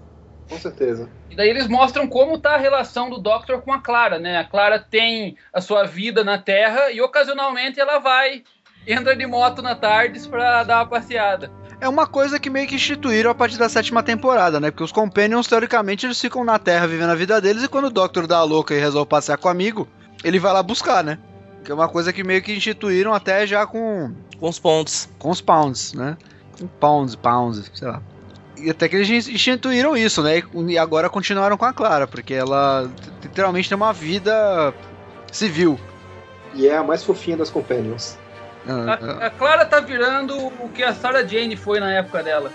Com 0.49 0.57
certeza. 0.57 1.09
E 1.29 1.35
daí 1.35 1.47
eles 1.49 1.67
mostram 1.67 2.07
como 2.07 2.37
tá 2.39 2.55
a 2.55 2.57
relação 2.57 3.09
do 3.09 3.19
Doctor 3.19 3.61
com 3.61 3.71
a 3.71 3.79
Clara, 3.81 4.17
né? 4.19 4.37
A 4.39 4.43
Clara 4.43 4.79
tem 4.79 5.37
a 5.53 5.61
sua 5.61 5.83
vida 5.85 6.23
na 6.23 6.37
Terra 6.37 6.91
e 6.91 6.99
ocasionalmente 7.01 7.79
ela 7.79 7.99
vai, 7.99 8.43
entra 8.87 9.15
de 9.15 9.25
moto 9.27 9.61
na 9.61 9.75
tardes 9.75 10.25
pra 10.27 10.63
dar 10.63 10.79
uma 10.79 10.87
passeada. 10.87 11.51
É 11.81 11.87
uma 11.87 12.05
coisa 12.05 12.39
que 12.39 12.49
meio 12.49 12.67
que 12.67 12.75
instituíram 12.75 13.31
a 13.31 13.35
partir 13.35 13.57
da 13.57 13.69
sétima 13.69 14.03
temporada, 14.03 14.59
né? 14.59 14.69
Porque 14.69 14.83
os 14.83 14.91
Companions, 14.91 15.47
teoricamente, 15.47 16.05
eles 16.05 16.19
ficam 16.19 16.43
na 16.43 16.59
Terra 16.59 16.85
vivendo 16.87 17.11
a 17.11 17.15
vida 17.15 17.39
deles 17.39 17.63
e 17.63 17.69
quando 17.69 17.85
o 17.85 17.89
Doctor 17.89 18.27
dá 18.27 18.37
a 18.37 18.43
louca 18.43 18.73
e 18.73 18.79
resolve 18.79 19.07
passear 19.07 19.37
com 19.37 19.47
o 19.47 19.51
amigo, 19.51 19.87
ele 20.23 20.39
vai 20.39 20.51
lá 20.51 20.61
buscar, 20.61 21.03
né? 21.03 21.17
Que 21.63 21.71
é 21.71 21.75
uma 21.75 21.87
coisa 21.87 22.11
que 22.11 22.23
meio 22.23 22.41
que 22.41 22.53
instituíram 22.53 23.13
até 23.13 23.47
já 23.47 23.65
com, 23.65 24.11
Com 24.39 24.49
os 24.49 24.59
pontos. 24.59 25.07
com 25.17 25.29
os 25.29 25.39
Pounds, 25.39 25.93
né? 25.93 26.17
Com 26.59 26.67
Pounds, 26.67 27.15
Pounds, 27.15 27.71
sei 27.73 27.87
lá. 27.87 28.01
E 28.57 28.69
até 28.69 28.89
que 28.89 28.97
eles 28.97 29.27
instituíram 29.29 29.95
isso, 29.95 30.21
né? 30.21 30.43
E 30.67 30.77
agora 30.77 31.09
continuaram 31.09 31.55
com 31.55 31.63
a 31.63 31.71
Clara, 31.71 32.05
porque 32.05 32.33
ela 32.33 32.91
literalmente 33.23 33.69
tem 33.69 33.75
uma 33.77 33.93
vida 33.93 34.73
civil. 35.31 35.79
E 36.53 36.67
é 36.67 36.75
a 36.75 36.83
mais 36.83 37.03
fofinha 37.03 37.37
das 37.37 37.49
Companions. 37.49 38.17
Ah, 38.67 38.97
ah, 39.01 39.23
A, 39.23 39.25
a 39.27 39.29
Clara 39.29 39.65
tá 39.65 39.79
virando 39.79 40.35
o 40.37 40.69
que 40.73 40.83
a 40.83 40.93
Sarah 40.93 41.25
Jane 41.25 41.55
foi 41.55 41.79
na 41.79 41.91
época 41.93 42.21
dela. 42.23 42.51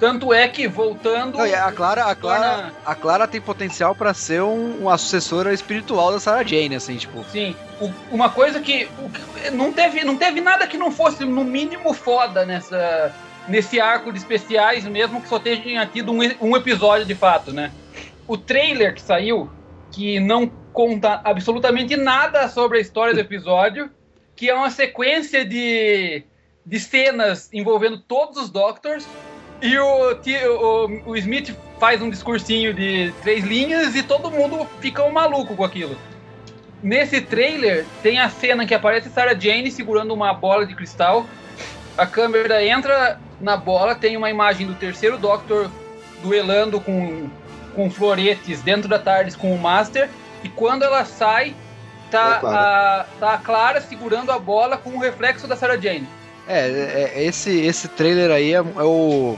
Tanto 0.00 0.32
é 0.34 0.48
que, 0.48 0.66
voltando. 0.66 1.38
Não, 1.38 1.44
a 1.44 1.70
Clara, 1.70 2.04
a 2.06 2.14
Clara, 2.16 2.54
torna- 2.56 2.72
a 2.84 2.94
Clara 2.96 3.28
tem 3.28 3.40
potencial 3.40 3.94
pra 3.94 4.12
ser 4.12 4.42
um, 4.42 4.78
uma 4.80 4.98
sucessora 4.98 5.54
espiritual 5.54 6.10
da 6.10 6.18
Sarah 6.18 6.42
Jane, 6.42 6.74
assim, 6.74 6.96
tipo. 6.96 7.22
Sim, 7.30 7.54
o- 7.80 7.92
uma 8.10 8.28
coisa 8.28 8.58
que, 8.60 8.88
o 8.98 9.08
que- 9.08 9.50
não, 9.50 9.72
teve, 9.72 10.02
não 10.04 10.16
teve 10.16 10.40
nada 10.40 10.66
que 10.66 10.76
não 10.76 10.90
fosse, 10.90 11.24
no 11.24 11.44
mínimo, 11.44 11.94
foda 11.94 12.44
nessa, 12.44 13.12
nesse 13.46 13.80
arco 13.80 14.10
de 14.12 14.18
especiais, 14.18 14.84
mesmo 14.86 15.20
que 15.22 15.28
só 15.28 15.38
tenha 15.38 15.86
tido 15.86 16.10
um, 16.10 16.18
um 16.40 16.56
episódio 16.56 17.06
de 17.06 17.14
fato, 17.14 17.52
né? 17.52 17.70
O 18.26 18.36
trailer 18.36 18.94
que 18.94 19.02
saiu, 19.02 19.48
que 19.92 20.18
não 20.18 20.50
conta 20.72 21.20
absolutamente 21.22 21.96
nada 21.96 22.48
sobre 22.48 22.78
a 22.78 22.80
história 22.80 23.14
do 23.14 23.20
episódio, 23.20 23.88
que 24.36 24.48
é 24.48 24.54
uma 24.54 24.70
sequência 24.70 25.44
de, 25.44 26.24
de 26.64 26.80
cenas 26.80 27.48
envolvendo 27.52 27.98
todos 27.98 28.36
os 28.36 28.50
Doctors, 28.50 29.06
e 29.62 29.78
o, 29.78 30.12
o, 30.12 31.10
o 31.10 31.16
Smith 31.16 31.56
faz 31.78 32.02
um 32.02 32.10
discursinho 32.10 32.74
de 32.74 33.12
três 33.22 33.44
linhas 33.44 33.94
e 33.94 34.02
todo 34.02 34.30
mundo 34.30 34.66
fica 34.80 35.04
um 35.04 35.12
maluco 35.12 35.54
com 35.54 35.64
aquilo. 35.64 35.96
Nesse 36.82 37.20
trailer 37.20 37.86
tem 38.02 38.18
a 38.18 38.28
cena 38.28 38.66
que 38.66 38.74
aparece 38.74 39.08
Sarah 39.08 39.38
Jane 39.38 39.70
segurando 39.70 40.12
uma 40.12 40.34
bola 40.34 40.66
de 40.66 40.74
cristal. 40.74 41.24
A 41.96 42.04
câmera 42.04 42.64
entra 42.64 43.20
na 43.40 43.56
bola, 43.56 43.94
tem 43.94 44.16
uma 44.16 44.28
imagem 44.28 44.66
do 44.66 44.74
terceiro 44.74 45.16
Doctor 45.16 45.70
duelando 46.22 46.80
com, 46.80 47.30
com 47.76 47.88
floretes 47.88 48.62
dentro 48.62 48.88
da 48.88 48.98
TARDIS 48.98 49.36
com 49.36 49.54
o 49.54 49.58
Master. 49.58 50.08
E 50.42 50.48
quando 50.48 50.82
ela 50.82 51.04
sai, 51.04 51.54
tá, 52.18 52.36
a 52.36 52.38
Clara. 52.40 52.58
a, 53.00 53.04
tá 53.20 53.34
a 53.34 53.38
Clara 53.38 53.80
segurando 53.80 54.30
a 54.30 54.38
bola 54.38 54.76
com 54.76 54.90
o 54.90 54.98
reflexo 55.00 55.46
da 55.46 55.56
Sarah 55.56 55.76
Jane. 55.76 56.08
É, 56.48 56.58
é- 56.68 57.12
é- 57.16 57.24
esse, 57.24 57.50
esse 57.60 57.88
trailer 57.88 58.30
aí 58.30 58.52
é, 58.52 58.56
é 58.58 58.62
o. 58.82 59.36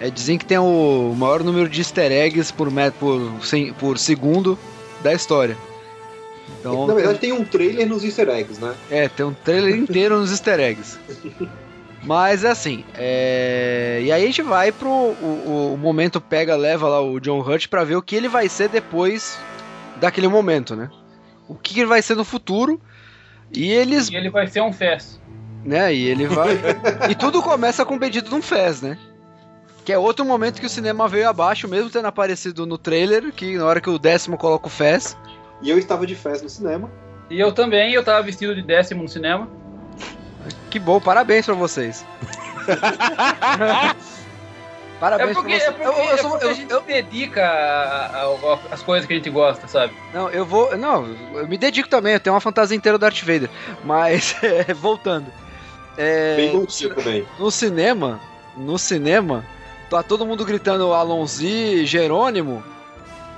É, 0.00 0.10
dizem 0.10 0.36
que 0.36 0.44
tem 0.44 0.58
o 0.58 1.14
maior 1.16 1.44
número 1.44 1.68
de 1.68 1.80
easter 1.80 2.10
eggs 2.10 2.52
por, 2.52 2.68
por, 2.98 3.44
sem- 3.44 3.72
por 3.74 3.98
segundo 3.98 4.58
da 5.00 5.12
história. 5.12 5.56
Então, 6.58 6.86
Na 6.86 6.94
verdade, 6.94 7.18
tem 7.18 7.32
um 7.32 7.44
trailer 7.44 7.88
nos 7.88 8.04
easter 8.04 8.28
eggs, 8.28 8.60
né? 8.60 8.74
É, 8.90 9.08
tem 9.08 9.24
um 9.26 9.32
trailer 9.34 9.76
inteiro 9.76 10.18
nos 10.18 10.30
easter 10.30 10.58
eggs. 10.60 10.98
Mas 12.04 12.42
é 12.42 12.50
assim, 12.50 12.84
é... 12.96 14.00
e 14.02 14.10
aí 14.10 14.24
a 14.24 14.26
gente 14.26 14.42
vai 14.42 14.72
pro 14.72 14.88
o, 14.88 15.72
o- 15.74 15.78
momento 15.78 16.20
pega, 16.20 16.56
leva 16.56 16.88
lá 16.88 17.00
o 17.00 17.20
John 17.20 17.38
Hurt 17.40 17.68
pra 17.68 17.84
ver 17.84 17.94
o 17.94 18.02
que 18.02 18.16
ele 18.16 18.28
vai 18.28 18.48
ser 18.48 18.68
depois 18.68 19.38
daquele 20.00 20.26
momento, 20.26 20.74
né? 20.74 20.90
O 21.48 21.54
que 21.54 21.80
ele 21.80 21.86
vai 21.88 22.00
ser 22.02 22.16
no 22.16 22.24
futuro. 22.24 22.80
E 23.54 23.70
eles, 23.70 24.08
E 24.08 24.16
ele 24.16 24.30
vai 24.30 24.46
ser 24.46 24.62
um 24.62 24.72
fest. 24.72 25.18
né, 25.64 25.92
e 25.94 26.06
ele 26.06 26.26
vai... 26.26 26.58
e 27.10 27.14
tudo 27.14 27.42
começa 27.42 27.84
com 27.84 27.96
o 27.96 27.98
pedido 28.00 28.28
de 28.30 28.34
um 28.34 28.40
Fez, 28.42 28.80
né? 28.82 28.96
Que 29.84 29.92
é 29.92 29.98
outro 29.98 30.24
momento 30.24 30.60
que 30.60 30.66
o 30.66 30.70
cinema 30.70 31.08
veio 31.08 31.28
abaixo, 31.28 31.68
mesmo 31.68 31.90
tendo 31.90 32.06
aparecido 32.06 32.64
no 32.66 32.78
trailer, 32.78 33.32
que 33.32 33.56
na 33.58 33.66
hora 33.66 33.80
que 33.80 33.90
o 33.90 33.98
décimo 33.98 34.38
coloca 34.38 34.68
o 34.68 34.70
Fez, 34.70 35.16
E 35.60 35.68
eu 35.70 35.78
estava 35.78 36.06
de 36.06 36.14
festa 36.14 36.44
no 36.44 36.50
cinema. 36.50 36.90
E 37.28 37.38
eu 37.40 37.52
também, 37.52 37.92
eu 37.92 38.02
tava 38.04 38.22
vestido 38.22 38.54
de 38.54 38.62
décimo 38.62 39.02
no 39.02 39.08
cinema. 39.08 39.48
que 40.70 40.78
bom, 40.78 41.00
parabéns 41.00 41.44
pra 41.46 41.54
vocês. 41.54 42.04
Parabéns 45.02 45.30
É 45.30 45.34
porque, 45.34 45.56
pra 45.56 45.64
é 45.66 45.70
porque, 45.72 45.82
Eu- 45.88 45.92
eu 46.04 46.14
é 46.14 46.16
sou- 46.16 46.30
porque 46.30 46.44
eu- 46.46 46.50
a 46.50 46.54
gente 46.54 46.70
eu- 46.70 46.80
se 46.80 46.86
dedica 46.86 47.42
às 48.70 48.82
coisas 48.82 49.04
que 49.04 49.12
a 49.12 49.16
gente 49.16 49.28
gosta, 49.30 49.66
sabe? 49.66 49.92
Não, 50.14 50.30
eu 50.30 50.46
vou. 50.46 50.76
Não, 50.78 51.04
eu 51.34 51.48
me 51.48 51.58
dedico 51.58 51.88
também, 51.88 52.12
eu 52.14 52.20
tenho 52.20 52.34
uma 52.34 52.40
fantasia 52.40 52.76
inteira 52.76 52.96
do 52.96 53.00
Darth 53.00 53.18
Vader. 53.22 53.50
Mas, 53.84 54.36
é, 54.44 54.72
voltando. 54.72 55.26
É, 55.98 56.36
Bem 56.36 56.52
bonitinho 56.52 56.94
também. 56.94 57.26
no 57.36 57.50
cinema, 57.50 58.20
no 58.56 58.78
cinema, 58.78 59.44
tá 59.90 60.04
todo 60.04 60.24
mundo 60.24 60.44
gritando 60.44 60.92
Alonzi, 60.94 61.84
Jerônimo. 61.84 62.62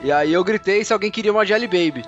E 0.03 0.13
aí 0.13 0.35
eu 0.35 0.45
gritei 0.45 0.85
se 0.85 0.93
alguém 0.93 1.11
queria 1.11 1.33
uma 1.33 1.47
Jelly 1.47 1.67
Baby. 1.67 2.05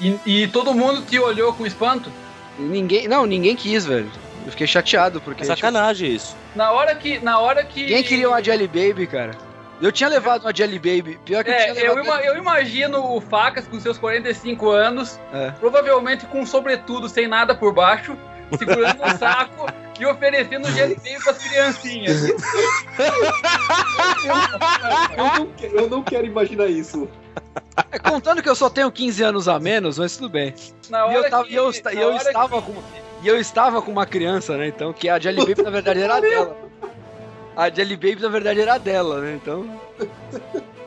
E, 0.00 0.18
e 0.26 0.48
todo 0.48 0.74
mundo 0.74 1.02
te 1.02 1.20
olhou 1.20 1.52
com 1.52 1.64
espanto. 1.64 2.10
Ninguém. 2.58 3.06
Não, 3.06 3.24
ninguém 3.26 3.54
quis, 3.54 3.86
velho. 3.86 4.10
Eu 4.46 4.52
fiquei 4.52 4.66
chateado, 4.66 5.20
porque. 5.20 5.42
É 5.42 5.46
sacanagem 5.46 6.14
isso. 6.14 6.34
Na 6.54 6.70
hora 6.70 6.94
que. 6.94 7.18
Na 7.18 7.38
hora 7.40 7.62
que. 7.64 7.80
tipo, 7.80 7.88
quem 7.88 8.02
queria 8.04 8.28
uma 8.28 8.42
Jelly 8.42 8.66
Baby, 8.68 9.06
cara? 9.08 9.32
Eu 9.82 9.92
tinha 9.92 10.08
levado 10.08 10.42
uma 10.44 10.54
Jelly 10.54 10.78
Baby. 10.78 11.18
Pior 11.24 11.44
que 11.44 11.50
eu 11.50 11.54
tinha 11.54 11.66
É, 11.68 11.72
levado. 11.72 11.98
eu, 11.98 12.04
ima- 12.04 12.20
eu 12.22 12.36
imagino 12.38 13.12
o 13.14 13.20
Facas 13.20 13.66
com 13.66 13.78
seus 13.78 13.98
45 13.98 14.70
anos, 14.70 15.18
É. 15.34 15.50
provavelmente 15.50 16.24
com 16.26 16.40
um 16.40 16.46
sobretudo 16.46 17.08
sem 17.10 17.26
nada 17.28 17.54
por 17.54 17.74
baixo, 17.74 18.16
segurando 18.56 19.02
um 19.02 19.10
saco 19.18 19.66
e 20.00 20.06
oferecendo 20.06 20.70
jelly 20.72 20.94
baby 20.94 21.22
pras 21.22 21.38
criancinhas. 21.38 22.22
Eu 25.16 25.24
não, 25.38 25.46
quero, 25.56 25.76
eu 25.80 25.90
não 25.90 26.02
quero 26.02 26.26
imaginar 26.26 26.66
isso. 26.68 27.08
É, 27.90 27.98
contando 27.98 28.42
que 28.42 28.48
eu 28.48 28.54
só 28.54 28.70
tenho 28.70 28.90
15 28.90 29.22
anos 29.22 29.48
a 29.48 29.58
menos, 29.58 29.98
mas 29.98 30.16
tudo 30.16 30.28
bem. 30.30 30.54
Na 30.88 30.98
E 31.00 31.02
hora 31.02 31.14
eu, 31.26 31.30
tava, 31.30 31.44
que- 31.44 31.52
e 31.52 31.56
eu, 31.56 31.70
e 31.70 31.96
eu 32.00 32.08
hora 32.08 32.16
estava 32.16 32.62
que- 32.62 32.72
com. 32.72 32.82
E 33.22 33.28
eu 33.28 33.38
estava 33.40 33.80
com 33.82 33.90
uma 33.90 34.06
criança, 34.06 34.56
né? 34.56 34.68
Então, 34.68 34.92
que 34.92 35.08
a 35.08 35.18
Jelly 35.18 35.38
Baby 35.46 35.62
na 35.62 35.70
verdade 35.70 36.00
era 36.02 36.20
dela. 36.20 36.56
A 37.56 37.70
Jelly 37.70 37.96
Baby 37.96 38.20
na 38.20 38.28
verdade 38.28 38.60
era 38.60 38.78
dela, 38.78 39.20
né? 39.20 39.38
Então. 39.42 39.80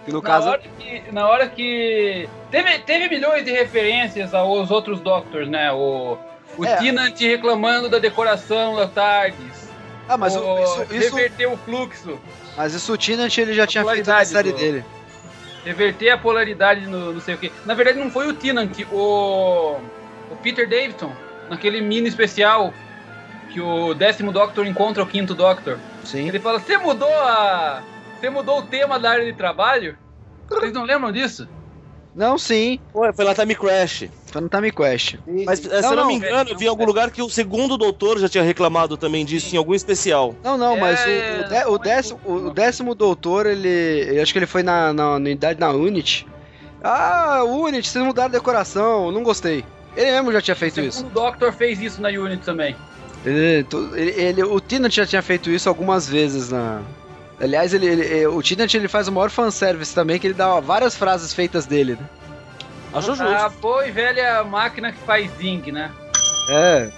Que 0.06 0.12
no 0.12 0.22
Na 0.22 0.28
caso. 0.30 0.50
hora 0.50 0.62
que. 0.78 1.04
Na 1.12 1.28
hora 1.28 1.48
que. 1.48 2.30
Teve, 2.52 2.80
teve 2.80 3.10
milhões 3.10 3.44
de 3.44 3.52
referências 3.52 4.34
aos 4.34 4.70
outros 4.72 5.00
Doctors, 5.02 5.50
né? 5.50 5.72
O, 5.72 6.18
o 6.58 6.66
É. 6.66 6.76
Tennant 6.78 7.20
reclamando 7.20 7.90
da 7.90 8.00
decoração 8.00 8.76
da 8.76 8.88
TARDIS. 8.88 9.70
Ah, 10.08 10.18
mas 10.18 10.36
o- 10.36 10.60
isso, 10.60 10.96
isso, 10.96 11.16
reverter 11.16 11.48
o 11.48 11.58
fluxo. 11.58 12.20
mas 12.58 12.74
isso 12.74 12.94
o 12.94 12.98
Tennant 12.98 13.36
ele 13.38 13.54
já 13.54 13.64
A 13.64 13.68
tinha 13.68 13.86
feito 13.86 14.08
na 14.10 14.26
série 14.26 14.52
do- 14.52 14.58
dele. 14.58 14.84
Reverter 15.66 16.10
a 16.12 16.18
polaridade 16.18 16.88
no 16.88 17.14
não 17.14 17.20
sei 17.22 17.36
o 17.36 17.38
que. 17.38 17.52
Na 17.66 17.74
verdade, 17.74 18.00
não 18.00 18.10
foi 18.10 18.28
o 18.28 18.34
Tennant, 18.34 18.80
o. 18.92 19.76
O 20.32 20.36
Peter 20.44 20.70
Davidson, 20.70 21.12
naquele 21.50 21.82
mini 21.82 22.08
especial 22.08 22.74
que 23.52 23.60
o 23.60 23.94
décimo 23.94 24.32
Doctor 24.32 24.66
encontra 24.66 25.02
o 25.04 25.08
quinto 25.08 25.34
Doctor. 25.34 25.80
Sim. 26.04 26.28
Ele 26.28 26.40
fala: 26.40 26.60
Você 26.60 26.78
mudou 26.78 27.12
a. 27.14 27.82
Você 28.20 28.30
mudou 28.30 28.60
o 28.60 28.64
tema 28.64 29.00
da 29.00 29.12
área 29.12 29.26
de 29.26 29.34
trabalho? 29.34 29.98
Vocês 30.50 30.74
não 30.74 30.84
lembram 30.84 31.12
disso? 31.12 31.48
Não, 32.16 32.38
sim. 32.38 32.80
Ué, 32.94 33.14
foi 33.14 33.24
lá 33.24 33.34
Time 33.36 33.56
Crash. 33.56 34.06
Foi 34.26 34.42
no 34.42 34.50
Time 34.50 34.72
Quest. 34.72 35.16
Mas, 35.46 35.64
eh, 35.66 35.82
se 35.82 35.82
Não, 35.84 35.92
eu 35.92 35.96
não, 35.96 36.04
não, 36.04 36.08
me 36.08 36.16
engano, 36.16 36.50
eu 36.50 36.58
vi 36.58 36.66
em 36.66 36.68
algum 36.68 36.86
lugar 36.86 37.12
que 37.12 37.22
o 37.22 37.30
segundo 37.30 37.78
doutor 37.78 38.20
já 38.20 38.28
tinha 38.28 38.44
reclamado 38.44 38.98
também 38.98 39.24
disso 39.24 39.54
em 39.54 39.58
algum 39.58 39.74
especial. 39.74 40.36
Não, 40.44 40.58
não, 40.58 40.76
mas 40.76 41.00
o- 41.06 41.08
É, 41.10 41.68
o, 41.68 41.76
é 41.76 41.80
décimo, 41.80 42.20
o 42.26 42.50
décimo 42.52 42.96
doutor, 42.96 43.46
ele. 43.46 44.18
Eu 44.18 44.22
acho 44.22 44.34
que 44.34 44.40
ele 44.40 44.46
foi 44.48 44.64
na, 44.64 44.92
na, 44.92 45.04
na 45.04 45.16
unidade 45.16 45.60
na 45.60 45.70
Unity. 45.70 46.28
Ah, 46.84 47.44
Unity, 47.44 47.88
vocês 47.88 48.04
mudaram 48.04 48.30
a 48.30 48.32
decoração, 48.32 49.12
não 49.12 49.24
gostei. 49.24 49.64
Ele 50.00 50.12
mesmo 50.12 50.32
já 50.32 50.42
tinha 50.42 50.56
feito 50.56 50.80
O 50.80 50.84
isso. 50.84 50.98
segundo 51.00 51.14
Doctor 51.14 51.52
fez 51.52 51.82
isso 51.82 52.02
na 52.02 52.08
Unity 52.08 52.44
também. 52.44 52.74
Ele, 53.26 53.66
ele, 53.96 54.12
ele- 54.22 54.44
o 54.44 54.62
Tennant 54.62 54.94
já 54.94 55.06
tinha 55.06 55.22
feito 55.22 55.50
isso 55.50 55.68
algumas 55.68 56.08
vezes 56.08 56.50
na. 56.52 56.82
Aliás, 57.42 57.74
ele, 57.74 57.86
ele- 57.86 58.28
o 58.28 58.42
Tennant 58.42 58.74
ele 58.74 58.88
faz 58.88 59.10
o 59.10 59.12
maior 59.12 59.30
fanservice 59.30 59.94
também, 59.94 60.18
que 60.18 60.28
ele 60.28 60.34
dá 60.34 60.58
várias 60.62 60.96
frases 60.96 61.34
feitas 61.34 61.66
dele, 61.66 61.98
né? 62.00 62.10
Acho 62.94 63.08
justo. 63.08 63.24
A 63.24 63.50
boa 63.50 63.86
e 63.86 63.92
velha 63.92 64.42
máquina 64.46 64.92
que 64.94 65.00
faz 65.00 65.30
zing, 65.38 65.70
né? 65.72 65.92
É, 66.50 66.90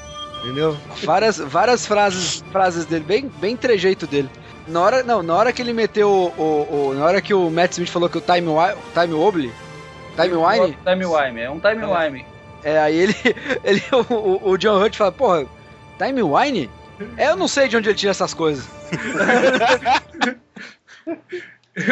entendeu? 0.43 0.77
Várias, 1.03 1.37
várias 1.39 1.85
frases, 1.87 2.43
frases 2.51 2.85
dele, 2.85 3.03
bem, 3.03 3.31
bem 3.41 3.57
trejeito 3.57 4.05
dele. 4.05 4.29
Na 4.67 4.79
hora, 4.79 5.03
não, 5.03 5.23
na 5.23 5.35
hora 5.35 5.51
que 5.51 5.59
ele 5.61 5.73
meteu 5.73 6.07
o, 6.09 6.41
o- 6.41 6.89
o- 6.89 6.93
na 6.93 7.03
hora 7.03 7.19
que 7.19 7.33
o 7.33 7.49
Matt 7.49 7.71
Smith 7.73 7.89
falou 7.89 8.07
que 8.07 8.19
o 8.19 8.21
Time, 8.21 8.47
Time 8.93 9.13
Wobbly, 9.15 9.51
Time 10.15 10.35
Wine, 10.35 10.77
Time 10.85 11.05
Wime, 11.05 11.41
é 11.41 11.49
um 11.49 11.59
Time 11.59 11.83
É. 11.83 12.25
É, 12.63 12.79
aí 12.79 12.95
ele, 12.97 13.15
ele 13.63 13.81
o, 14.09 14.49
o- 14.51 14.57
John 14.57 14.77
Hurt 14.79 14.95
fala, 14.95 15.11
porra, 15.11 15.45
Time 15.97 16.21
Wine? 16.21 16.69
É, 17.17 17.29
eu 17.29 17.35
não 17.35 17.47
sei 17.47 17.67
de 17.67 17.77
onde 17.77 17.89
ele 17.89 17.97
tira 17.97 18.11
essas 18.11 18.33
coisas. 18.33 18.67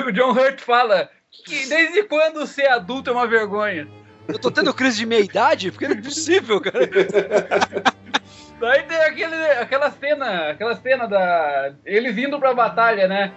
O 0.06 0.12
John 0.12 0.32
Hurt 0.34 0.60
fala 0.60 1.10
que 1.46 1.66
desde 1.68 2.04
quando 2.04 2.46
ser 2.46 2.68
adulto 2.68 3.10
é 3.10 3.14
uma 3.14 3.26
vergonha. 3.28 3.88
Eu 4.28 4.38
tô 4.38 4.52
tendo 4.52 4.74
crise 4.74 4.98
de 4.98 5.06
meia 5.06 5.22
idade? 5.22 5.72
Porque 5.72 5.88
não 5.88 5.96
é 5.96 6.02
possível, 6.02 6.60
cara. 6.62 6.80
Daí 8.60 8.84
tem 8.84 8.98
aquele, 8.98 9.36
aquela 9.54 9.90
cena, 9.90 10.50
aquela 10.50 10.76
cena 10.76 11.08
da. 11.08 11.74
Eles 11.86 12.18
indo 12.18 12.38
pra 12.40 12.54
batalha, 12.54 13.08
né? 13.08 13.32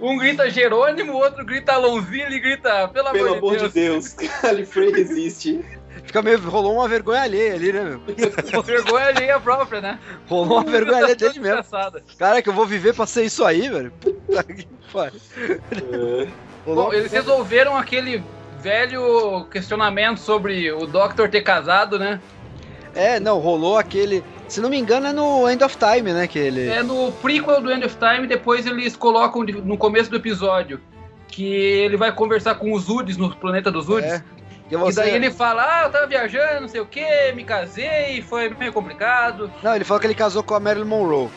Um 0.00 0.16
grita 0.16 0.48
Jerônimo, 0.48 1.12
o 1.12 1.16
outro 1.16 1.44
grita 1.44 1.72
Alonzi, 1.72 2.20
ele 2.20 2.38
grita, 2.38 2.86
pelo, 2.88 3.10
Pelo 3.10 3.34
amor 3.34 3.56
de 3.56 3.68
Deus. 3.68 4.14
Gallifrey 4.14 4.92
resiste. 4.92 5.64
Fica 6.04 6.22
meio, 6.22 6.38
rolou 6.40 6.74
uma 6.74 6.88
vergonha 6.88 7.22
alheia 7.22 7.54
ali, 7.54 7.72
né, 7.72 7.82
meu? 7.82 8.00
Vergonha 8.62 9.06
alheia 9.06 9.40
própria, 9.40 9.80
né? 9.80 9.98
Rolou 10.26 10.58
uma 10.58 10.70
vergonha 10.70 10.98
alheia 10.98 11.16
dele 11.16 11.40
mesmo. 11.40 11.64
Cara, 12.18 12.40
que 12.40 12.48
eu 12.48 12.52
vou 12.52 12.66
viver 12.66 12.94
pra 12.94 13.06
ser 13.06 13.24
isso 13.24 13.44
aí, 13.44 13.68
velho. 13.68 13.92
Puta 13.92 14.42
que 14.42 14.66
pariu. 14.92 15.20
É, 15.70 16.28
Bom, 16.64 16.92
eles 16.92 17.12
resolveram 17.12 17.76
aquele 17.76 18.22
velho 18.60 19.46
questionamento 19.50 20.18
sobre 20.18 20.70
o 20.72 20.86
Doctor 20.86 21.28
ter 21.28 21.42
casado, 21.42 21.98
né? 21.98 22.20
É, 22.94 23.20
não, 23.20 23.38
rolou 23.38 23.76
aquele. 23.78 24.24
Se 24.48 24.60
não 24.60 24.70
me 24.70 24.78
engano, 24.78 25.06
é 25.06 25.12
no 25.12 25.48
End 25.48 25.62
of 25.62 25.76
Time, 25.76 26.12
né? 26.12 26.26
Que 26.26 26.38
ele. 26.38 26.68
É 26.68 26.82
no 26.82 27.12
prequel 27.12 27.60
do 27.60 27.70
End 27.70 27.84
of 27.84 27.96
Time, 27.96 28.26
depois 28.26 28.66
eles 28.66 28.96
colocam 28.96 29.42
no 29.42 29.76
começo 29.76 30.10
do 30.10 30.16
episódio 30.16 30.80
que 31.28 31.44
ele 31.44 31.96
vai 31.96 32.10
conversar 32.10 32.56
com 32.56 32.72
os 32.72 32.88
Uds 32.88 33.16
no 33.16 33.34
planeta 33.36 33.70
dos 33.70 33.88
Uds. 33.88 34.10
É. 34.10 34.24
Que 34.68 34.74
E 34.74 34.78
você- 34.78 35.00
daí 35.00 35.14
ele 35.14 35.30
fala, 35.30 35.62
ah, 35.66 35.82
eu 35.84 35.90
tava 35.90 36.06
viajando, 36.06 36.60
não 36.62 36.68
sei 36.68 36.80
o 36.80 36.86
que, 36.86 37.32
me 37.34 37.42
casei, 37.44 38.20
foi 38.22 38.50
meio 38.50 38.72
complicado. 38.72 39.50
Não, 39.62 39.74
ele 39.74 39.84
falou 39.84 40.00
que 40.00 40.06
ele 40.06 40.14
casou 40.14 40.42
com 40.42 40.54
a 40.54 40.60
Marilyn 40.60 40.86
Monroe. 40.86 41.28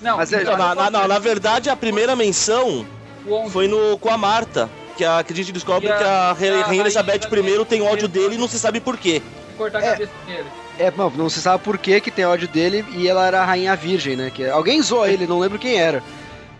Não, 0.00 0.16
Mas 0.16 0.32
é- 0.32 0.42
então, 0.42 0.56
Na, 0.56 0.74
na- 0.76 0.90
na- 0.90 1.08
na 1.08 1.18
verdade, 1.18 1.68
a 1.68 1.74
primeira 1.76 2.14
menção 2.14 2.86
o 3.26 3.32
11. 3.34 3.50
foi 3.52 3.66
no, 3.66 3.98
com 3.98 4.10
a 4.10 4.16
Marta. 4.16 4.68
Que 4.96 5.04
a, 5.04 5.22
que 5.22 5.32
a 5.32 5.36
gente 5.36 5.52
descobre 5.52 5.88
E 5.88 5.92
a- 5.92 5.96
que 5.96 6.04
a, 6.04 6.30
a 6.30 6.32
Rainha 6.66 6.82
Elizabeth 6.82 7.20
I 7.32 7.64
tem 7.64 7.82
ódio 7.82 8.08
dele 8.08 8.34
e 8.34 8.38
não 8.38 8.48
se 8.48 8.58
sabe 8.58 8.80
por 8.80 8.96
quê. 8.96 9.22
cortar 9.56 9.78
a 9.78 9.84
É. 9.84 9.90
cabeça 9.92 10.12
dele. 10.26 10.46
É, 10.78 10.92
não, 10.96 11.10
não 11.10 11.28
se 11.28 11.40
sabe 11.40 11.62
por 11.64 11.76
que 11.78 12.00
que 12.00 12.10
tem 12.12 12.24
ódio 12.24 12.46
dele 12.48 12.84
e 12.90 13.08
ela 13.08 13.26
era 13.26 13.40
a 13.40 13.44
rainha 13.44 13.74
virgem, 13.74 14.14
né? 14.16 14.30
Que 14.32 14.48
alguém 14.48 14.80
zoou 14.82 15.04
ele, 15.06 15.26
não 15.26 15.38
lembro 15.40 15.58
quem 15.58 15.76
era. 15.80 16.00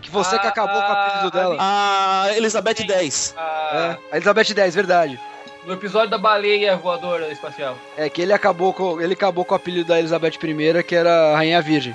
Que 0.01 0.09
você 0.09 0.37
que 0.39 0.45
Ah, 0.47 0.49
acabou 0.49 0.81
com 0.81 0.87
o 0.87 0.91
apelido 0.91 1.27
a- 1.27 1.41
dela. 1.41 1.57
A 1.59 2.27
Elizabeth 2.35 2.85
X. 2.85 3.33
Ah, 3.37 3.97
É, 4.11 4.13
a 4.13 4.15
Elizabeth 4.17 4.53
10, 4.53 4.75
verdade. 4.75 5.19
No 5.65 5.73
episódio 5.73 6.09
da 6.09 6.17
baleia 6.17 6.75
voadora 6.77 7.31
espacial. 7.31 7.77
É 7.97 8.09
que 8.09 8.21
ele 8.21 8.33
acabou 8.33 8.73
com 8.73 8.99
ele 9.01 9.13
acabou 9.13 9.43
com 9.45 9.53
o 9.53 9.57
apelido 9.57 9.89
da 9.89 9.99
Elizabeth 9.99 10.33
I, 10.41 10.83
que 10.83 10.95
era 10.95 11.33
a 11.33 11.35
rainha 11.35 11.61
virgem. 11.61 11.93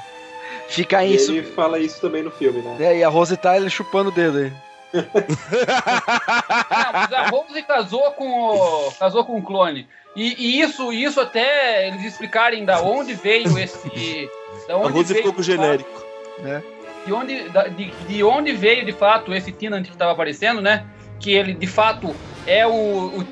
Fica 0.69 1.05
E 1.05 1.15
isso. 1.15 1.33
ele 1.33 1.43
fala 1.43 1.79
isso 1.79 2.01
também 2.01 2.23
no 2.23 2.31
filme, 2.31 2.61
né? 2.62 2.77
É, 2.81 2.99
e 2.99 3.05
a 3.05 3.09
Rose 3.09 3.37
Tyler 3.37 3.69
chupando 3.71 4.11
o 4.11 4.12
dedo 4.12 4.39
aí. 4.39 4.53
Não, 4.95 6.93
mas 6.93 7.12
a 7.12 7.29
Rose 7.29 7.62
casou 7.62 8.12
com 8.12 8.29
o, 8.29 8.93
casou 8.93 9.25
com 9.25 9.39
o 9.39 9.43
clone. 9.43 9.89
E, 10.17 10.35
e 10.39 10.61
isso, 10.61 10.93
isso 10.93 11.21
até 11.21 11.89
eles 11.89 12.05
explicarem 12.05 12.65
da 12.65 12.81
onde 12.81 13.15
veio 13.15 13.59
esse. 13.59 14.31
Da 14.69 14.75
A 14.75 14.77
onde 14.79 14.93
Rose 14.93 15.12
veio 15.12 15.25
ficou 15.27 15.33
com 15.35 15.41
o 15.41 15.45
fato- 15.45 15.57
genérico. 15.57 16.05
de 17.05 17.12
onde, 17.12 17.49
da- 17.49 17.67
de, 17.69 17.87
de 18.07 18.23
onde 18.25 18.53
veio 18.53 18.85
de 18.87 18.93
fato 18.93 19.35
esse 19.35 19.51
Tenant 19.53 19.85
que 19.85 19.91
estava 19.93 20.12
aparecendo, 20.12 20.61
né? 20.61 20.85
Que 21.25 21.33
ele 21.33 21.55
de 21.55 21.66
fato 21.66 22.14
é 22.47 22.66
o, 22.66 22.70
o 23.18 23.25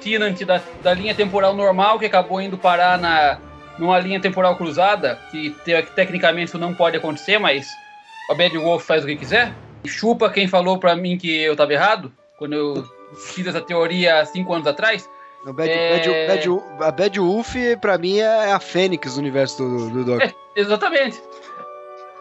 da, 0.47 0.63
da 0.83 0.95
linha 0.95 1.15
temporal 1.15 1.55
normal 1.55 1.99
que 1.99 2.07
acabou 2.07 2.41
indo 2.41 2.57
parar 2.57 2.99
na, 2.99 3.39
numa 3.79 3.99
linha 3.99 4.19
temporal 4.19 4.57
cruzada, 4.57 5.19
que 5.31 5.51
te- 5.63 5.83
tecnicamente 5.95 6.49
isso 6.49 6.59
não 6.59 6.73
pode 6.73 6.97
acontecer, 6.97 7.39
mas 7.39 7.67
a 8.31 8.35
Bad 8.35 8.57
Wolf 8.57 8.87
faz 8.87 9.05
o 9.05 9.07
que 9.07 9.17
quiser. 9.17 9.53
E 9.85 9.89
chupa 9.91 10.31
quem 10.31 10.49
falou 10.49 10.79
pra 10.79 10.97
mim 10.97 11.19
que 11.19 11.43
eu 11.43 11.55
tava 11.55 11.75
errado, 11.75 12.11
quando 12.39 12.55
eu 12.55 12.83
fiz 13.15 13.47
essa 13.47 13.61
teoria 13.61 14.21
há 14.21 14.25
cinco 14.25 14.55
anos 14.55 14.67
atrás. 14.67 15.07
O 15.45 15.53
Bad, 15.53 15.69
É. 15.71 15.99
Bad- 16.29 16.49
Bad- 16.49 16.85
a 16.85 16.91
Bad 16.91 17.21
Wolf, 17.21 17.55
pra 17.79 17.99
mim, 17.99 18.21
é 18.21 18.53
a 18.53 18.59
Fênix 18.59 19.17
do 19.17 19.21
universo 19.21 19.63
do, 19.63 19.91
do 19.91 20.05
Doctor. 20.05 20.35
Exatamente. 20.57 21.21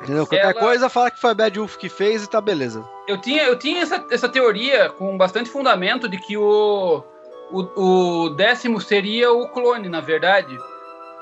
Entendeu? 0.01 0.26
Qualquer 0.28 0.43
ela- 0.43 0.53
coisa, 0.53 0.89
fala 0.89 1.11
que 1.11 1.22
foi 1.22 1.32
a 1.32 1.36
Bad 1.36 1.57
Wolf 1.59 1.78
que 1.78 1.88
fez 1.88 2.24
e 2.24 2.30
tá 2.30 2.41
beleza. 2.41 2.84
Eu 3.12 3.18
tinha, 3.18 3.43
eu 3.43 3.59
tinha 3.59 3.82
essa, 3.82 4.05
essa 4.09 4.30
teoria 4.30 4.89
com 4.89 5.18
bastante 5.18 5.49
fundamento 5.49 6.07
de 6.07 6.18
que 6.18 6.38
o, 6.38 7.03
o, 7.51 7.82
o 7.82 8.30
décimo 8.30 8.80
seria 8.80 9.32
o 9.34 9.49
clone, 9.49 9.89
na 9.89 9.99
verdade. 9.99 10.57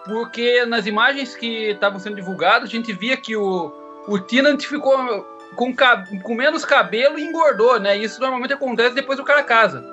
Porque 0.06 0.66
nas 0.66 0.86
imagens 0.86 1.36
que 1.36 1.72
estavam 1.72 2.00
sendo 2.00 2.16
divulgadas, 2.16 2.70
a 2.70 2.72
gente 2.72 2.94
via 2.94 3.18
que 3.18 3.36
o, 3.36 3.74
o 4.08 4.20
Tenant 4.20 4.64
ficou 4.64 4.96
com, 5.56 5.74
com 6.24 6.36
menos 6.36 6.64
cabelo 6.64 7.18
e 7.18 7.24
engordou, 7.24 7.80
né? 7.80 7.98
Isso 7.98 8.20
normalmente 8.22 8.54
acontece 8.54 8.94
depois 8.94 9.18
do 9.18 9.26
cara 9.26 9.42
casa. 9.44 9.84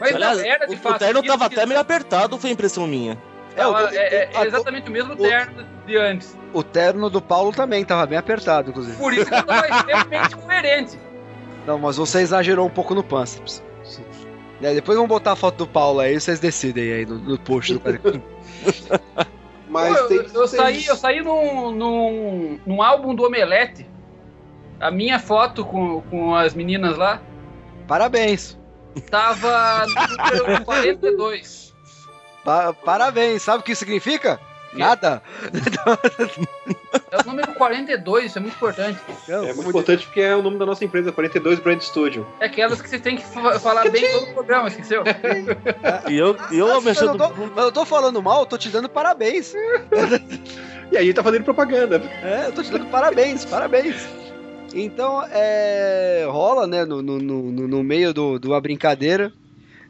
Mas 0.00 0.14
Aliás, 0.14 0.38
era 0.38 0.66
de 0.66 0.74
o, 0.74 0.78
fato. 0.78 0.96
o 0.96 0.98
terno 0.98 1.20
isso 1.20 1.28
tava 1.28 1.46
até 1.46 1.64
meio 1.64 1.80
apertado, 1.80 2.38
foi 2.38 2.50
impressão 2.50 2.86
minha. 2.86 3.16
É, 3.56 3.66
o, 3.66 3.78
é, 3.78 3.94
é 3.96 4.30
a- 4.34 4.46
exatamente 4.46 4.88
o 4.88 4.92
mesmo 4.92 5.14
o- 5.14 5.16
terno 5.16 5.64
de 5.92 5.98
antes. 5.98 6.36
o 6.52 6.62
terno 6.62 7.08
do 7.10 7.20
Paulo 7.20 7.52
também 7.52 7.84
tava 7.84 8.06
bem 8.06 8.18
apertado, 8.18 8.70
inclusive. 8.70 8.96
Por 8.96 9.12
isso 9.12 9.26
que 9.26 9.34
eu 9.34 9.42
tava 9.44 9.66
extremamente 9.68 10.36
coerente. 10.36 10.98
Não, 11.66 11.78
mas 11.78 11.96
você 11.96 12.20
exagerou 12.20 12.66
um 12.66 12.70
pouco 12.70 12.94
no 12.94 13.02
pânceps. 13.04 13.62
É, 14.60 14.74
depois 14.74 14.96
vamos 14.96 15.08
botar 15.08 15.32
a 15.32 15.36
foto 15.36 15.56
do 15.58 15.66
Paulo 15.66 16.00
aí, 16.00 16.18
vocês 16.20 16.38
decidem 16.40 16.92
aí 16.92 17.06
no, 17.06 17.16
no 17.18 17.38
post 17.38 17.74
do. 17.74 17.80
Mas 19.68 19.96
Pô, 19.96 20.02
eu, 20.02 20.08
tem, 20.08 20.34
eu- 20.34 20.46
saí, 20.48 20.86
eu 20.86 20.96
saí 20.96 21.20
num, 21.22 21.70
num, 21.72 22.60
num 22.66 22.82
álbum 22.82 23.14
do 23.14 23.24
Omelete. 23.24 23.88
A 24.78 24.90
minha 24.90 25.18
foto 25.18 25.64
com, 25.64 26.02
com 26.02 26.34
as 26.34 26.52
meninas 26.54 26.96
lá 26.98 27.22
Parabéns. 27.88 28.58
tava 29.10 29.86
no 29.86 30.38
número 30.38 30.64
42. 30.64 31.72
Pa- 32.44 32.72
parabéns. 32.74 33.42
Sabe 33.42 33.60
o 33.60 33.62
que 33.62 33.72
isso 33.72 33.78
significa? 33.80 34.38
Nada. 34.78 35.22
É 37.10 37.20
o 37.20 37.26
número 37.26 37.52
42, 37.54 38.24
isso 38.26 38.38
é 38.38 38.40
muito 38.40 38.54
importante. 38.54 38.98
Não, 39.28 39.44
É 39.44 39.52
muito 39.52 39.68
importante 39.68 40.06
porque 40.06 40.20
é 40.20 40.34
o 40.34 40.42
nome 40.42 40.58
da 40.58 40.64
nossa 40.66 40.84
empresa, 40.84 41.12
42 41.12 41.58
Brand 41.58 41.80
Studio. 41.80 42.26
É 42.40 42.46
aquelas 42.46 42.80
que 42.80 42.88
você 42.88 42.98
tem 42.98 43.16
que 43.16 43.24
fa- 43.24 43.58
falar 43.60 43.88
bem 43.90 44.10
todo 44.12 44.30
o 44.30 44.34
programa, 44.34 44.68
esqueceu? 44.68 45.02
E 46.08 46.16
eu, 46.18 46.36
e 46.50 46.58
eu 46.58 46.80
Mas 46.80 47.00
eu, 47.00 47.08
não 47.08 47.16
tô, 47.16 47.28
mas 47.54 47.64
eu 47.64 47.72
tô 47.72 47.84
falando 47.84 48.22
mal, 48.22 48.40
eu 48.40 48.46
tô 48.46 48.56
te 48.58 48.68
dando 48.70 48.88
parabéns. 48.88 49.54
E 50.90 50.96
aí 50.96 51.12
tá 51.14 51.22
fazendo 51.22 51.44
propaganda. 51.44 52.02
É, 52.22 52.46
eu 52.46 52.52
tô 52.52 52.62
te 52.62 52.70
dando 52.70 52.86
parabéns, 52.86 53.44
parabéns. 53.44 54.06
Então, 54.74 55.22
é, 55.30 56.26
rola, 56.28 56.66
né, 56.66 56.84
no, 56.84 57.02
no, 57.02 57.18
no, 57.18 57.68
no 57.68 57.82
meio 57.84 58.12
do, 58.14 58.38
de 58.38 58.46
uma 58.48 58.60
brincadeira. 58.60 59.32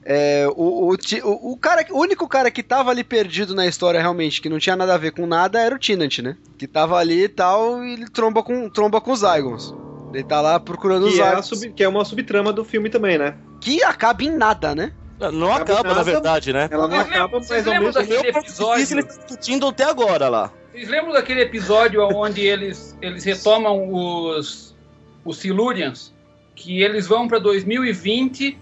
É, 0.05 0.47
o, 0.57 0.91
o, 0.93 1.53
o, 1.53 1.57
cara, 1.57 1.87
o 1.91 2.01
único 2.01 2.27
cara 2.27 2.51
que 2.51 2.63
tava 2.63 2.91
ali 2.91 3.05
perdido 3.05 3.55
na 3.55 3.67
história 3.67 4.01
realmente, 4.01 4.41
que 4.43 4.49
não 4.49 4.59
tinha 4.59 4.75
nada 4.75 4.95
a 4.95 4.99
ver 4.99 5.13
com 5.13 5.27
nada, 5.27 5.61
era 5.61 5.75
o 5.75 5.79
Tinant, 5.79 6.19
né? 6.19 6.37
Que 6.59 6.67
tava 6.67 6.97
ali 6.99 7.25
e 7.25 7.29
tal, 7.29 7.85
e 7.85 7.93
ele 7.93 8.09
tromba 8.11 8.43
com, 8.43 8.69
tromba 8.69 9.01
com 9.01 9.13
os 9.13 9.21
Zygons. 9.21 9.75
Ele 10.13 10.25
tá 10.25 10.41
lá 10.41 10.59
procurando 10.61 11.07
os 11.07 11.15
Que 11.15 11.21
é, 11.23 11.25
Zygons. 11.29 11.47
sub- 11.47 11.73
que 11.73 11.85
é 11.85 11.89
uma 11.89 12.05
subtrama 12.05 12.53
do 12.53 12.65
filme 12.65 12.91
também, 12.91 13.17
né? 13.17 13.35
Que 13.61 13.83
acaba 13.85 14.23
em 14.25 14.31
nada, 14.37 14.75
né? 14.75 14.93
Não 15.33 15.53
Acaba 15.53 15.73
acaba, 15.75 15.89
na 15.91 15.95
nada. 15.95 16.03
verdade, 16.11 16.53
né? 16.53 16.69
Ela 16.69 16.89
não 16.89 16.97
Vocês 16.97 17.11
acaba, 17.11 17.39
mas 17.49 17.67
ao 17.69 17.75
mesmo 17.75 17.93
daquele 17.93 18.23
tempo. 18.23 18.39
episódio? 18.41 18.83
Ele 18.95 19.03
tá 19.05 19.17
discutindo 19.17 19.67
até 19.69 19.85
agora 19.85 20.29
lá. 20.29 20.53
Vocês 20.73 20.89
lembram 20.89 21.13
daquele 21.13 21.43
episódio 21.43 22.03
onde 22.13 22.41
eles, 22.41 22.99
eles 23.01 23.23
retomam 23.23 23.89
os, 23.93 24.75
os 25.25 25.37
Silurians? 25.39 26.13
Que 26.57 26.83
eles 26.83 27.07
vão 27.07 27.29
para 27.29 27.39
2020 27.39 28.59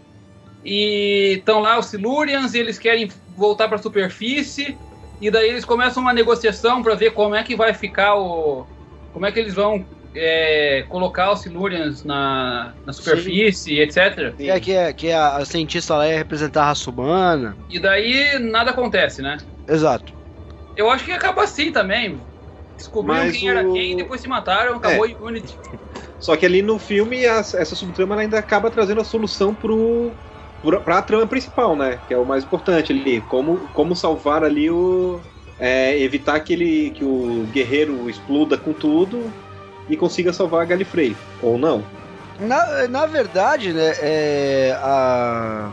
e 0.65 1.37
estão 1.39 1.61
lá 1.61 1.79
os 1.79 1.87
Silurians 1.87 2.55
e 2.55 2.59
eles 2.59 2.79
querem 2.79 3.09
voltar 3.29 3.69
para 3.69 3.77
a 3.79 3.83
superfície 3.83 4.81
e 5.21 5.31
daí 5.31 5.49
eles 5.49 5.65
começam 5.65 6.03
uma 6.03 6.13
negociação 6.13 6.83
para 6.83 6.95
ver 6.95 7.13
como 7.13 7.35
é 7.35 7.43
que 7.43 7.57
vai 7.57 7.75
ficar 7.75 8.15
o 8.17 8.69
como 9.13 9.27
é 9.27 9.33
que 9.33 9.41
eles 9.41 9.55
vão 9.55 9.89
é, 10.15 10.85
colocar 10.89 11.33
os 11.33 11.41
Silurians 11.43 12.05
na, 12.05 12.77
na 12.85 12.93
superfície, 12.93 13.79
etc. 13.81 14.37
Que 14.37 14.51
é, 14.51 14.61
que 14.61 14.73
é, 14.73 14.93
que 14.93 15.07
é 15.09 15.15
a, 15.15 15.37
a 15.39 15.45
cientista 15.45 15.97
lá 15.97 16.09
ia 16.09 16.17
representar 16.17 16.63
a 16.63 16.67
raça 16.67 16.91
humana. 16.91 17.57
E 17.69 17.79
daí 17.81 18.39
nada 18.39 18.71
acontece, 18.71 19.23
né? 19.23 19.37
Exato. 19.69 20.13
Eu 20.77 20.91
acho 20.91 21.05
que 21.05 21.13
acaba 21.13 21.43
assim 21.45 21.73
também. 21.73 22.27
Descobriram 22.77 23.17
Mas 23.25 23.37
quem 23.37 23.49
era 23.49 23.67
o- 23.67 23.73
quem, 23.73 23.97
depois 23.97 24.21
se 24.21 24.29
mataram, 24.29 24.77
acabou 24.77 25.07
o 25.07 25.27
Unity. 25.27 25.59
Só 26.19 26.37
que 26.37 26.45
ali 26.47 26.63
no 26.63 26.79
filme, 26.79 27.25
essa 27.25 27.65
subtrama 27.77 28.17
ainda 28.17 28.39
acaba 28.39 28.71
trazendo 28.71 29.01
a 29.01 29.05
solução 29.05 29.55
pro, 29.55 30.17
pro, 30.63 30.81
pra 30.81 31.03
trama 31.03 31.27
principal, 31.27 31.75
né? 31.77 31.99
Que 32.07 32.15
é 32.15 32.19
o 32.19 32.25
mais 32.25 32.45
importante 32.45 32.93
ali. 32.93 33.21
Como, 33.23 33.59
como 33.73 33.95
salvar 33.97 34.45
ali 34.45 34.71
o. 34.71 35.21
é, 35.59 35.99
evitar 36.01 36.41
que, 36.41 36.53
ele, 36.53 36.91
que 36.91 37.05
o 37.05 37.47
guerreiro 37.53 38.09
exploda 38.09 38.57
com 38.57 38.73
tudo 38.73 39.31
e 39.89 39.97
consiga 39.97 40.33
salvar 40.33 40.63
a 40.63 40.65
Galifrey. 40.65 41.17
Ou 41.43 41.59
não. 41.59 41.85
Na, 42.39 42.89
na 42.89 43.05
verdade, 43.07 43.73
né, 43.73 43.93
é, 44.01 44.75
a, 44.81 45.71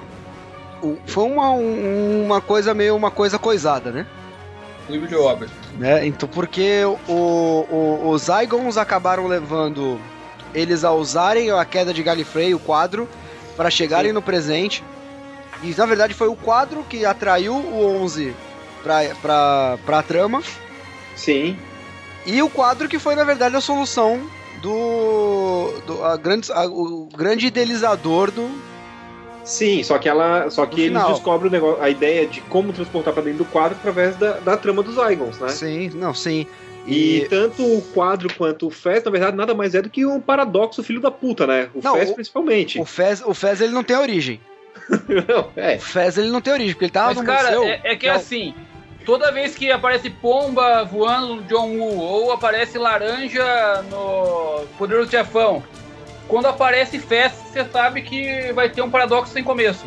o- 0.82 0.98
foi 1.06 1.24
uma, 1.24 1.52
um- 1.52 2.26
uma 2.26 2.42
coisa 2.42 2.74
meio 2.74 2.94
uma 2.96 3.10
coisa 3.10 3.40
coisada, 3.40 3.90
né? 3.92 4.06
Livro 4.90 5.08
de 5.08 5.16
obras. 5.16 5.50
né? 5.78 6.06
Então, 6.06 6.28
porque 6.28 6.84
o, 6.86 6.98
o- 7.14 8.10
os 8.10 8.24
Zygons 8.24 8.78
acabaram 8.78 9.28
levando 9.28 9.98
eles 10.54 10.84
a 10.84 10.92
usarem 10.92 11.52
a 11.52 11.64
queda 11.64 11.94
de 11.94 12.02
Galifrey, 12.04 12.54
o 12.54 12.60
quadro, 12.60 13.08
para 13.58 13.70
chegarem 13.70 14.12
Sim. 14.12 14.14
no 14.14 14.22
presente. 14.22 14.84
E 15.64 15.74
na 15.76 15.86
verdade 15.88 16.14
foi 16.14 16.28
o 16.28 16.36
quadro 16.36 16.84
que 16.84 17.04
atraiu 17.04 17.56
o 17.56 18.02
11 18.04 18.34
pra, 18.84 19.00
pra, 19.22 19.78
pra 19.86 20.04
trama. 20.04 20.42
Sim. 21.16 21.58
E 22.26 22.42
o 22.44 22.50
quadro 22.50 22.88
que 22.88 23.00
foi, 23.00 23.16
na 23.16 23.24
verdade, 23.24 23.56
a 23.56 23.62
solução 23.62 24.22
do. 24.62 25.74
do 25.88 26.04
a 26.06 26.16
grande, 26.16 26.52
a- 26.52 26.66
o 26.68 27.10
grande 27.18 27.48
idealizador 27.48 28.30
do. 28.32 28.50
Sim, 29.44 29.82
só 29.82 29.98
que 29.98 30.08
ela. 30.10 30.50
Só 30.52 30.66
que 30.66 30.82
eles 30.82 30.88
final. 30.98 31.14
descobrem 31.14 31.50
o 31.50 31.52
negócio, 31.52 31.82
a 31.82 31.90
ideia 31.90 32.28
de 32.28 32.42
como 32.42 32.72
transportar 32.74 33.14
pra 33.14 33.24
dentro 33.24 33.40
do 33.40 33.46
quadro 33.46 33.78
através 33.80 34.16
da, 34.18 34.34
da 34.34 34.58
trama 34.58 34.84
dos 34.84 34.96
Zygons, 34.96 35.40
né? 35.40 35.48
Sim, 35.50 35.90
não, 35.96 36.14
sim. 36.14 36.46
E, 36.88 37.18
E. 37.20 37.28
tanto 37.28 37.64
o 37.66 37.82
quadro 37.94 38.34
quanto 38.36 38.68
o 38.68 38.70
Fez, 38.72 39.04
na 39.04 39.12
verdade, 39.12 39.36
nada 39.36 39.54
mais 39.54 39.76
é 39.76 39.82
do 39.82 39.90
que 39.90 40.06
um 40.06 40.20
paradoxo 40.22 40.82
filho 40.82 41.02
da 41.02 41.12
puta, 41.12 41.46
né? 41.46 41.70
O 41.76 41.82
Não, 41.84 41.96
Fez 41.96 42.10
o- 42.10 42.14
principalmente. 42.16 42.80
O 42.80 42.86
Fez, 42.86 43.22
o 43.26 43.34
Fez 43.34 43.60
ele 43.62 43.74
não 43.74 43.84
tem 43.84 43.98
origem. 43.98 44.40
Não, 44.90 45.50
é. 45.56 45.76
O 45.76 45.80
Fez 45.82 46.18
ele 46.18 46.30
não 46.30 46.40
tem 46.42 46.54
origem, 46.54 46.74
porque 46.74 46.86
ele 46.86 46.92
tava 46.92 47.08
Mas, 47.10 47.18
no 47.18 47.24
cara, 47.26 47.48
museu. 47.58 47.64
é, 47.66 47.82
é 47.84 47.96
que 47.96 48.08
é 48.08 48.12
Não. 48.12 48.18
assim. 48.18 48.54
toda 49.06 49.32
vez 49.32 49.56
que 49.56 49.72
aparece 49.72 50.10
pomba 50.10 50.84
voando 50.84 51.36
no 51.36 51.44
John 51.44 51.78
Woo, 51.78 51.98
ou 51.98 52.32
aparece 52.32 52.78
laranja 52.78 53.82
no 53.90 54.66
Poderoso 54.78 55.10
Chefão, 55.12 55.64
quando 56.28 56.46
aparece 56.48 57.00
Fest, 57.00 57.36
você 57.52 57.64
sabe 57.66 58.02
que 58.02 58.52
vai 58.54 58.70
ter 58.70 58.82
um 58.82 58.90
paradoxo 58.90 59.32
sem 59.34 59.44
começo. 59.44 59.86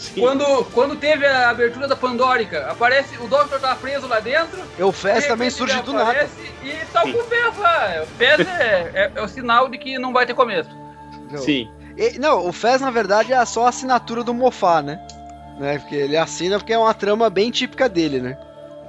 Sim. 0.00 0.20
Quando, 0.20 0.64
quando 0.72 0.96
teve 0.96 1.26
a 1.26 1.50
abertura 1.50 1.86
da 1.86 1.94
Pandórica, 1.94 2.66
aparece, 2.70 3.16
o 3.18 3.28
Doctor 3.28 3.60
tá 3.60 3.76
preso 3.76 4.06
lá 4.08 4.18
dentro. 4.18 4.58
Eu 4.78 4.90
Fest 4.90 5.22
de 5.22 5.28
também 5.28 5.50
surge 5.50 5.80
do 5.82 5.92
nada. 5.92 6.26
E 6.64 6.72
tá 6.90 7.04
o 7.04 7.22
Fest 7.24 7.58
lá. 7.58 8.02
O 8.02 8.06
Fest 8.16 8.40
é, 8.48 8.90
é, 8.94 9.12
é 9.14 9.22
o 9.22 9.28
sinal 9.28 9.68
de 9.68 9.76
que 9.76 9.98
não 9.98 10.12
vai 10.12 10.24
ter 10.24 10.32
começo. 10.34 10.70
Sim. 11.36 11.70
E- 11.98 12.18
não, 12.18 12.46
o 12.48 12.52
Fez, 12.52 12.80
na 12.80 12.90
verdade, 12.90 13.32
é 13.32 13.44
só 13.44 13.66
a 13.66 13.68
assinatura 13.68 14.24
do 14.24 14.32
Mofá, 14.32 14.80
né? 14.80 14.98
né? 15.58 15.78
Porque 15.78 15.94
ele 15.96 16.16
assina 16.16 16.58
porque 16.58 16.72
é 16.72 16.78
uma 16.78 16.94
trama 16.94 17.28
bem 17.28 17.50
típica 17.50 17.86
dele, 17.88 18.20
né? 18.20 18.38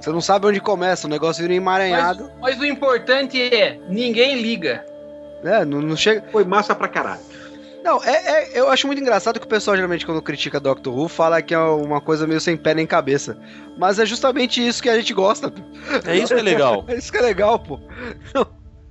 Você 0.00 0.10
não 0.10 0.20
sabe 0.22 0.46
onde 0.46 0.60
começa, 0.60 1.06
o 1.06 1.10
negócio 1.10 1.42
vira 1.42 1.54
emaranhado. 1.54 2.32
Mas 2.40 2.58
o 2.58 2.64
importante 2.64 3.40
é, 3.54 3.78
ninguém 3.88 4.40
liga. 4.40 4.84
né? 5.44 5.64
Não, 5.64 5.80
não 5.82 5.96
chega. 5.96 6.24
Foi 6.32 6.42
massa 6.44 6.74
pra 6.74 6.88
caralho. 6.88 7.20
Não, 7.82 8.02
é, 8.04 8.12
é- 8.12 8.60
eu 8.60 8.70
acho 8.70 8.86
muito 8.86 9.00
engraçado 9.00 9.40
que 9.40 9.46
o 9.46 9.48
pessoal 9.48 9.76
geralmente 9.76 10.06
quando 10.06 10.22
critica 10.22 10.60
Doctor 10.60 10.96
Who 10.96 11.08
fala 11.08 11.42
que 11.42 11.52
é 11.52 11.58
uma 11.58 12.00
coisa 12.00 12.26
meio 12.26 12.40
sem 12.40 12.56
pé 12.56 12.74
nem 12.74 12.86
cabeça. 12.86 13.36
Mas 13.76 13.98
é 13.98 14.06
justamente 14.06 14.66
isso 14.66 14.82
que 14.82 14.88
a 14.88 14.96
gente 14.96 15.12
gosta. 15.12 15.52
É 16.06 16.16
isso 16.16 16.34
que 16.34 16.40
é 16.40 16.42
legal. 16.42 16.84
É 16.88 16.96
isso 16.96 17.10
que 17.10 17.18
é 17.18 17.22
legal, 17.22 17.58
pô. 17.58 17.80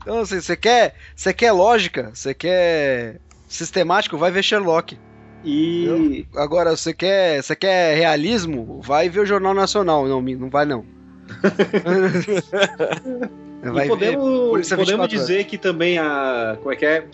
Então, 0.01 0.19
assim, 0.19 0.41
você 0.41 0.57
quer, 0.57 0.95
você 1.15 1.33
quer 1.33 1.51
lógica, 1.51 2.11
você 2.13 2.33
quer 2.33 3.19
sistemático, 3.47 4.17
vai 4.17 4.31
ver 4.31 4.43
Sherlock. 4.43 4.97
E. 5.43 6.25
Agora, 6.35 6.75
você 6.75 6.93
quer, 6.93 7.41
você 7.41 7.55
quer 7.55 7.95
realismo, 7.95 8.81
vai 8.83 9.09
ver 9.09 9.21
o 9.21 9.25
Jornal 9.25 9.53
Nacional. 9.53 10.07
Não, 10.07 10.21
não 10.21 10.49
vai 10.49 10.65
não. 10.65 10.85
vai 13.63 13.85
e 13.85 13.89
podemos, 13.89 14.69
podemos 14.69 14.87
24 14.87 15.07
dizer 15.07 15.45
que 15.45 15.57
também 15.57 15.97
a. 15.97 16.57
Como 16.59 16.73
é 16.73 16.75
que 16.75 16.85
é? 16.85 17.05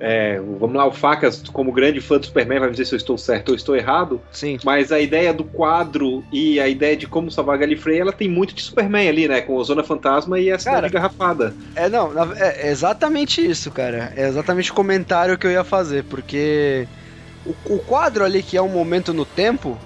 É, 0.00 0.38
vamos 0.38 0.74
lá, 0.74 0.86
o 0.86 0.92
Facas, 0.92 1.40
como 1.52 1.72
grande 1.72 2.00
fã 2.00 2.18
do 2.18 2.26
Superman, 2.26 2.58
vai 2.60 2.70
dizer 2.70 2.84
se 2.84 2.94
eu 2.94 2.96
estou 2.96 3.16
certo 3.16 3.50
ou 3.50 3.54
estou 3.54 3.76
errado. 3.76 4.20
Sim. 4.32 4.58
Mas 4.64 4.90
a 4.92 5.00
ideia 5.00 5.32
do 5.32 5.44
quadro 5.44 6.22
e 6.32 6.58
a 6.60 6.68
ideia 6.68 6.96
de 6.96 7.06
como 7.06 7.30
salvar 7.30 7.58
Gallifrey, 7.58 7.98
ela 8.00 8.12
tem 8.12 8.28
muito 8.28 8.54
de 8.54 8.62
Superman 8.62 9.08
ali, 9.08 9.28
né? 9.28 9.40
Com 9.40 9.58
a 9.60 9.64
Zona 9.64 9.84
Fantasma 9.84 10.38
e 10.38 10.50
a 10.50 10.58
cidade 10.58 10.76
Cara, 10.76 10.88
garrafada. 10.88 11.56
É, 11.74 11.88
não, 11.88 12.12
na- 12.12 12.32
é 12.36 12.68
exatamente 12.70 13.40
isso, 13.44 13.70
cara. 13.70 14.12
É 14.16 14.26
exatamente 14.26 14.70
o 14.70 14.74
comentário 14.74 15.38
que 15.38 15.46
eu 15.46 15.50
ia 15.52 15.64
fazer, 15.64 16.04
porque 16.04 16.86
o, 17.44 17.76
o 17.76 17.78
quadro 17.80 18.24
ali, 18.24 18.42
que 18.42 18.56
é 18.56 18.62
um 18.62 18.68
momento 18.68 19.14
no 19.14 19.24
tempo, 19.24 19.78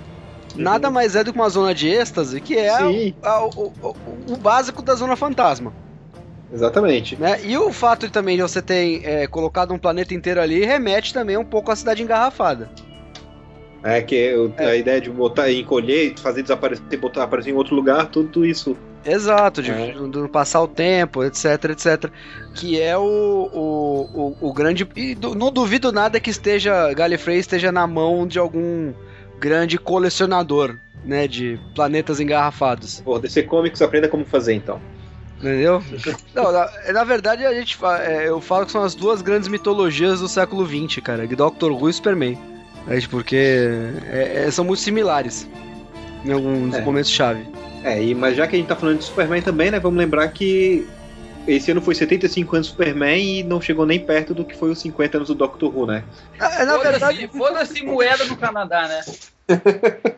nada 0.55 0.91
mais 0.91 1.15
é 1.17 1.25
do 1.25 1.33
que 1.33 1.39
uma 1.39 1.49
zona 1.49 1.75
de 1.75 1.89
êxtase, 1.89 2.41
que 2.41 2.57
é 2.57 2.71
a- 2.71 3.45
o, 3.45 3.73
o- 3.83 4.35
o 4.35 4.37
básico 4.37 4.83
da 4.83 4.95
zona 4.95 5.17
fantasma. 5.17 5.75
Exatamente. 6.53 7.17
Né? 7.17 7.41
E 7.45 7.57
o 7.57 7.73
fato 7.73 8.11
também 8.11 8.37
de 8.37 8.43
você 8.43 8.61
ter 8.63 9.03
é, 9.05 9.27
colocado 9.27 9.73
um 9.73 9.79
planeta 9.79 10.15
inteiro 10.15 10.41
ali 10.41 10.65
remete 10.65 11.13
também 11.15 11.37
um 11.37 11.45
pouco 11.45 11.71
à 11.71 11.77
cidade 11.77 12.03
engarrafada. 12.03 12.71
É 13.83 14.03
que 14.03 14.35
o- 14.35 14.53
a 14.59 14.75
ideia 14.75 15.01
de 15.01 15.09
botar, 15.09 15.51
encolher, 15.53 16.15
fazer 16.19 16.43
desaparecer, 16.43 16.99
botar 16.99 17.23
aparecer 17.25 17.51
em 17.51 17.55
outro 17.55 17.77
lugar, 17.77 18.07
tudo 18.07 18.45
isso. 18.45 18.77
Exato, 19.07 19.63
de, 19.63 19.71
É. 19.71 19.93
de 19.95 20.29
passar 20.29 20.61
o 20.61 20.67
tempo, 20.69 21.23
etc, 21.23 21.45
etc. 21.71 22.11
Que 22.57 22.81
é 22.83 22.99
o, 22.99 23.03
o, 23.03 24.37
o, 24.43 24.49
o 24.49 24.53
grande. 24.53 24.87
E 24.97 25.15
du- 25.15 25.37
não 25.37 25.53
duvido 25.53 25.93
nada 25.93 26.19
que 26.19 26.29
esteja. 26.29 26.93
Gallifrey 26.93 27.39
esteja 27.39 27.71
na 27.71 27.87
mão 27.87 28.27
de 28.27 28.39
algum 28.41 28.93
grande 29.39 29.79
colecionador, 29.79 30.77
né? 31.05 31.29
De 31.29 31.59
planetas 31.77 32.19
engarrafados. 32.19 33.01
Por 33.01 33.21
DC 33.21 33.45
Comics, 33.45 33.81
aprenda 33.81 34.09
como 34.09 34.25
fazer 34.25 34.55
então. 34.55 34.81
Entendeu? 35.39 35.83
Não, 36.35 36.51
na, 36.51 36.69
na 36.93 37.05
verdade, 37.05 37.47
a 37.47 37.55
gente 37.55 37.79
é, 38.01 38.29
eu 38.29 38.41
falo 38.41 38.67
que 38.67 38.73
são 38.73 38.83
as 38.83 38.95
duas 38.95 39.23
grandes 39.23 39.49
mitologias 39.49 40.21
do 40.21 40.29
século 40.29 40.67
XX, 40.67 41.01
cara. 41.03 41.27
Doctor 41.29 41.71
Who 41.73 41.89
e 41.89 41.93
Superman. 41.93 42.37
É, 42.89 42.99
porque 43.09 43.37
é, 44.11 44.45
é, 44.47 44.51
são 44.51 44.65
muito 44.65 44.81
similares 44.81 45.49
em 46.25 46.33
alguns 46.33 46.75
É. 46.75 46.81
momentos 46.81 47.11
chave. 47.11 47.47
É, 47.85 48.03
e, 48.03 48.15
mas 48.15 48.37
já 48.37 48.47
que 48.47 48.57
a 48.57 48.59
gente 48.59 48.69
tá 48.69 48.75
falando 48.75 48.99
de 48.99 49.05
Superman 49.05 49.41
também, 49.43 49.71
né? 49.71 49.79
Vamos 49.79 49.99
lembrar 49.99 50.27
que 50.29 50.87
esse 51.47 51.71
ano 51.71 51.81
foi 51.81 51.95
75 51.95 52.57
anos 52.57 52.67
do 52.67 52.71
Superman 52.71 53.23
e 53.23 53.43
não 53.45 53.61
chegou 53.61 53.87
nem 53.87 54.01
perto 54.01 54.35
do 54.35 54.45
que 54.45 54.57
foi 54.57 54.71
os 54.71 54.81
50 54.81 55.19
anos 55.19 55.29
do 55.29 55.35
Doctor 55.35 55.75
Who, 55.75 55.87
né? 55.87 56.03
Ah, 56.41 56.65
Na 56.65 56.73
Foda-se- 56.73 56.91
verdade, 56.91 57.31
Foda-se 57.33 57.83
moeda 57.85 58.25
no 58.25 58.37
Canadá, 58.37 58.89
né? 58.89 59.01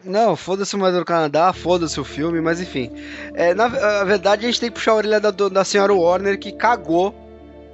Não, 0.05 0.35
foda-se 0.37 0.75
o 0.75 0.79
Moeda 0.79 0.99
do 0.99 1.05
Canadá, 1.05 1.53
foda-se 1.53 2.01
o 2.01 2.05
filme, 2.05 2.41
mas 2.41 2.61
enfim. 2.61 2.91
É, 3.35 3.55
na, 3.55 3.69
na 3.69 4.05
verdade, 4.05 4.45
a 4.45 4.49
gente 4.49 4.61
tem 4.61 4.69
que 4.69 4.75
puxar 4.75 4.93
a 4.93 4.97
orelha 4.97 5.21
da, 5.21 5.31
da 5.31 5.65
senhora 5.65 5.95
Warner 5.95 6.39
que 6.39 6.53
cagou, 6.53 7.15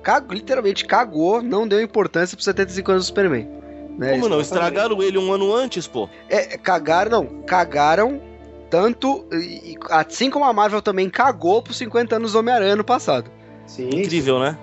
cagou, 0.03 0.35
literalmente 0.35 0.85
cagou, 0.85 1.43
não 1.43 1.67
deu 1.67 1.81
importância 1.81 2.37
pro 2.37 2.45
75 2.45 2.91
anos 2.91 3.05
do 3.05 3.07
Superman. 3.09 3.49
Né? 3.99 4.13
Como 4.13 4.29
não? 4.29 4.41
Estragaram 4.41 5.03
ele 5.03 5.17
um 5.17 5.33
ano 5.33 5.55
antes, 5.55 5.87
pô. 5.87 6.09
É, 6.29 6.59
cagaram, 6.59 7.11
não, 7.11 7.43
cagaram 7.43 8.21
tanto, 8.69 9.25
e- 9.33 9.73
e 9.73 9.79
assim 9.91 10.29
como 10.29 10.45
a 10.45 10.53
Marvel 10.53 10.83
também 10.83 11.09
cagou 11.09 11.63
pros 11.63 11.79
50 11.79 12.17
anos 12.17 12.33
do 12.33 12.39
Homem-Aranha 12.39 12.77
no 12.77 12.85
passado. 12.85 13.31
Sim. 13.67 13.89
Incrível, 13.89 14.39
né? 14.39 14.59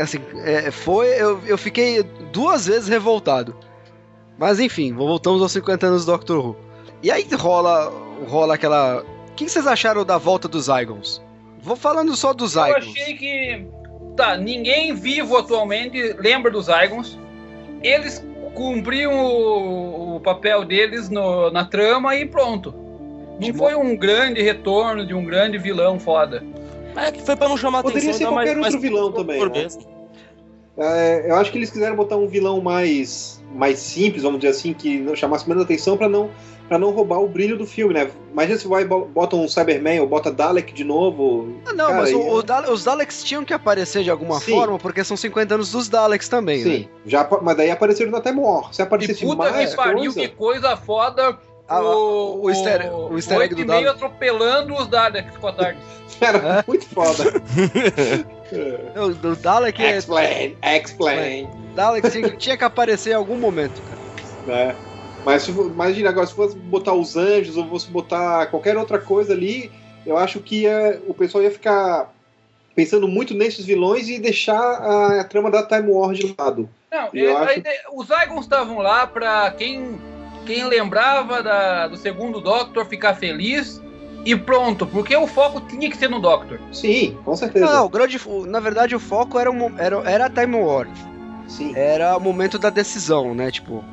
Assim, 0.00 0.20
é, 0.44 0.70
foi, 0.70 1.08
eu, 1.20 1.40
eu 1.46 1.58
fiquei 1.58 2.04
duas 2.32 2.66
vezes 2.66 2.88
revoltado. 2.88 3.56
Mas 4.40 4.58
enfim, 4.58 4.92
voltamos 4.94 5.42
aos 5.42 5.52
50 5.52 5.86
anos 5.86 6.04
do 6.06 6.12
Doctor 6.12 6.44
Who. 6.44 6.56
E 7.02 7.10
aí 7.10 7.26
rola, 7.38 7.92
rola 8.26 8.54
aquela. 8.54 9.02
O 9.02 9.32
que 9.36 9.46
vocês 9.48 9.66
acharam 9.66 10.02
da 10.04 10.16
volta 10.18 10.48
dos 10.48 10.64
Zygons? 10.64 11.22
Vou 11.62 11.76
falando 11.76 12.16
só 12.16 12.32
dos 12.32 12.56
Eu 12.56 12.62
Zygons. 12.64 12.86
achei 12.96 13.14
que. 13.16 13.66
Tá, 14.16 14.36
ninguém 14.38 14.94
vivo 14.94 15.36
atualmente 15.36 16.14
lembra 16.18 16.50
dos 16.50 16.66
Zygons. 16.66 17.18
Eles 17.82 18.24
cumpriam 18.54 19.12
o, 19.14 20.16
o 20.16 20.20
papel 20.20 20.64
deles 20.64 21.08
no- 21.10 21.50
na 21.50 21.64
trama 21.66 22.16
e 22.16 22.24
pronto. 22.26 22.74
Não 23.34 23.38
Tipo- 23.40 23.58
foi 23.58 23.74
um 23.74 23.94
grande 23.96 24.42
retorno 24.42 25.06
de 25.06 25.12
um 25.14 25.24
grande 25.24 25.56
vilão 25.58 25.98
foda. 26.00 26.42
É 26.96 27.12
que 27.12 27.22
foi 27.22 27.36
pra 27.36 27.48
não 27.48 27.56
chamar 27.56 27.82
Poderia 27.82 28.10
atenção. 28.10 28.18
ser 28.18 28.24
ainda 28.24 28.34
mais- 28.34 28.48
qualquer 28.50 28.58
outro 28.64 28.72
mais 28.72 28.82
vilão 28.82 29.12
por 29.12 29.50
também, 29.50 29.62
né? 29.64 29.68
É, 30.76 31.30
eu 31.30 31.36
acho 31.36 31.50
que 31.52 31.58
eles 31.58 31.70
quiseram 31.70 31.94
botar 31.96 32.16
um 32.16 32.26
vilão 32.26 32.60
mais, 32.60 33.39
mais 33.52 33.78
simples, 33.78 34.22
vamos 34.22 34.40
dizer 34.40 34.50
assim, 34.52 34.72
que 34.72 34.98
não 34.98 35.14
chamasse 35.16 35.48
menos 35.48 35.64
atenção 35.64 35.96
pra 35.96 36.08
não, 36.08 36.30
pra 36.68 36.78
não 36.78 36.90
roubar 36.92 37.18
o 37.20 37.28
brilho 37.28 37.58
do 37.58 37.66
filme, 37.66 37.92
né? 37.92 38.08
Imagina 38.32 38.58
se 38.58 38.68
vai 38.68 38.84
bo- 38.84 39.04
bota 39.06 39.34
um 39.34 39.48
Cyberman 39.48 40.00
ou 40.00 40.06
bota 40.06 40.30
Dalek 40.30 40.72
de 40.72 40.84
novo. 40.84 41.56
Ah, 41.66 41.72
não, 41.72 41.86
Cara, 41.88 41.98
mas 41.98 42.12
o- 42.14 42.18
e- 42.20 42.70
os 42.70 42.84
Daleks 42.84 43.24
tinham 43.24 43.44
que 43.44 43.52
aparecer 43.52 44.04
de 44.04 44.10
alguma 44.10 44.38
Sim. 44.40 44.52
forma, 44.52 44.78
porque 44.78 45.02
são 45.02 45.16
50 45.16 45.54
anos 45.54 45.72
dos 45.72 45.88
Daleks 45.88 46.28
também, 46.28 46.64
né? 46.64 46.70
Sim, 46.76 46.88
já, 47.04 47.24
pa- 47.24 47.40
mas 47.42 47.56
daí 47.56 47.70
apareceram 47.70 48.14
até 48.16 48.30
Moore. 48.30 48.68
Se 48.72 48.80
E 48.80 48.84
aparecesse 48.84 49.20
puta 49.24 49.36
mais 49.50 49.70
que 49.70 49.76
pariu, 49.76 49.96
coisa, 50.12 50.20
que 50.20 50.28
coisa 50.28 50.76
foda. 50.76 51.38
Ah, 51.70 51.80
o, 51.82 52.42
o 52.42 52.50
easter- 52.50 52.92
o 52.92 53.16
easter 53.16 53.40
egg 53.40 53.54
do 53.54 53.60
oito 53.60 53.70
e 53.70 53.74
meio 53.74 53.90
atropelando 53.90 54.74
os 54.74 54.88
Daleks 54.88 55.36
com 55.36 55.46
a 55.48 55.52
tarde. 55.52 55.78
era 56.20 56.64
muito 56.66 56.86
foda. 56.86 57.24
O, 58.96 59.28
o 59.28 59.36
Dalek, 59.36 59.80
é, 59.80 59.96
Explain, 59.96 60.56
explain. 60.60 61.48
Dalek 61.76 62.10
tinha, 62.10 62.30
tinha 62.30 62.56
que 62.56 62.64
aparecer 62.64 63.10
em 63.10 63.14
algum 63.14 63.36
momento, 63.38 63.80
cara. 63.82 64.00
né? 64.66 64.76
Mas 65.24 65.42
se, 65.44 65.52
for- 65.52 65.66
imagina 65.66 66.08
agora, 66.08 66.26
se 66.26 66.34
fosse 66.34 66.56
botar 66.56 66.92
os 66.94 67.16
anjos 67.16 67.56
ou 67.56 67.68
fosse 67.68 67.88
botar 67.88 68.46
qualquer 68.46 68.76
outra 68.76 68.98
coisa 68.98 69.32
ali, 69.34 69.70
eu 70.04 70.16
acho 70.18 70.40
que 70.40 70.62
ia- 70.62 71.00
o 71.06 71.14
pessoal 71.14 71.44
ia 71.44 71.50
ficar 71.52 72.12
pensando 72.74 73.06
muito 73.06 73.34
nesses 73.34 73.64
vilões 73.64 74.08
e 74.08 74.18
deixar 74.18 74.58
a, 74.58 75.20
a 75.20 75.24
trama 75.24 75.48
da 75.48 75.62
Time 75.64 75.88
War 75.92 76.12
de 76.12 76.34
lado. 76.36 76.68
Não, 76.90 77.08
Eu 77.14 77.30
é, 77.38 77.42
acho- 77.44 77.58
ideia- 77.60 77.82
os 77.92 78.08
Zygons 78.08 78.40
estavam 78.46 78.78
lá 78.78 79.06
pra 79.06 79.48
quem, 79.56 79.96
quem 80.46 80.64
lembrava 80.68 81.42
da- 81.42 81.88
do 81.88 81.96
segundo 81.96 82.40
Doctor 82.40 82.84
ficar 82.86 83.14
feliz 83.14 83.80
e 84.24 84.36
pronto, 84.36 84.86
porque 84.86 85.16
o 85.16 85.26
foco 85.26 85.60
tinha 85.62 85.88
que 85.90 85.96
ser 85.96 86.08
no 86.10 86.20
Doctor. 86.20 86.58
Sim, 86.72 87.16
com 87.24 87.34
certeza. 87.36 87.64
Não, 87.66 87.86
o 87.86 87.88
grande, 87.88 88.20
o- 88.26 88.44
na 88.46 88.60
verdade 88.60 88.94
o 88.94 89.00
foco 89.00 89.38
era, 89.38 89.50
o 89.50 89.54
mo- 89.54 89.72
era, 89.78 89.96
era 90.10 90.26
a 90.26 90.30
Time 90.30 90.56
War. 90.56 90.86
Sim. 91.48 91.72
Era 91.74 92.16
o 92.16 92.20
momento 92.20 92.58
da 92.58 92.70
decisão, 92.70 93.34
né? 93.34 93.50
Tipo. 93.50 93.84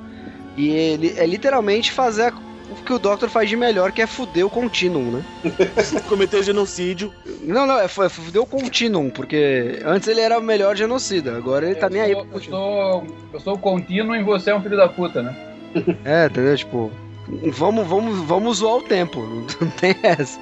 E 0.55 0.69
ele 0.69 1.13
é 1.17 1.25
literalmente 1.25 1.91
fazer 1.91 2.23
a- 2.23 2.33
o 2.69 2.75
que 2.83 2.91
o 2.91 2.99
Doctor 2.99 3.29
faz 3.29 3.47
de 3.49 3.55
melhor, 3.55 3.91
que 3.91 4.01
é 4.01 4.07
fuder 4.07 4.45
o 4.45 4.49
Continuum, 4.49 5.11
né? 5.11 5.23
Cometer 6.09 6.43
genocídio. 6.43 7.13
Não, 7.43 7.65
não, 7.65 7.79
é, 7.79 7.87
foi- 7.87 8.09
fuder 8.09 8.41
o 8.41 8.45
Continuum, 8.45 9.09
porque 9.09 9.79
antes 9.85 10.07
ele 10.07 10.19
era 10.21 10.37
o 10.37 10.41
melhor 10.41 10.75
genocida, 10.75 11.37
agora 11.37 11.65
ele 11.65 11.75
tá 11.75 11.87
eu 11.87 11.91
nem 11.91 12.01
aí 12.01 12.11
pro 12.15 12.25
eu 12.25 12.25
Continuum. 12.27 12.57
sou, 12.59 13.07
eu 13.33 13.39
sou 13.39 13.57
contínuo 13.57 14.15
e 14.15 14.23
você 14.23 14.49
é 14.51 14.55
um 14.55 14.61
filho 14.61 14.75
da 14.77 14.89
puta, 14.89 15.21
né? 15.23 15.35
É, 16.05 16.25
entendeu? 16.25 16.55
Tipo, 16.55 16.91
vamos, 17.51 17.87
vamos, 17.87 18.19
vamos 18.25 18.57
zoar 18.57 18.77
o 18.77 18.81
tempo, 18.81 19.21
não 19.61 19.69
tem 19.71 19.95
essa. 20.03 20.39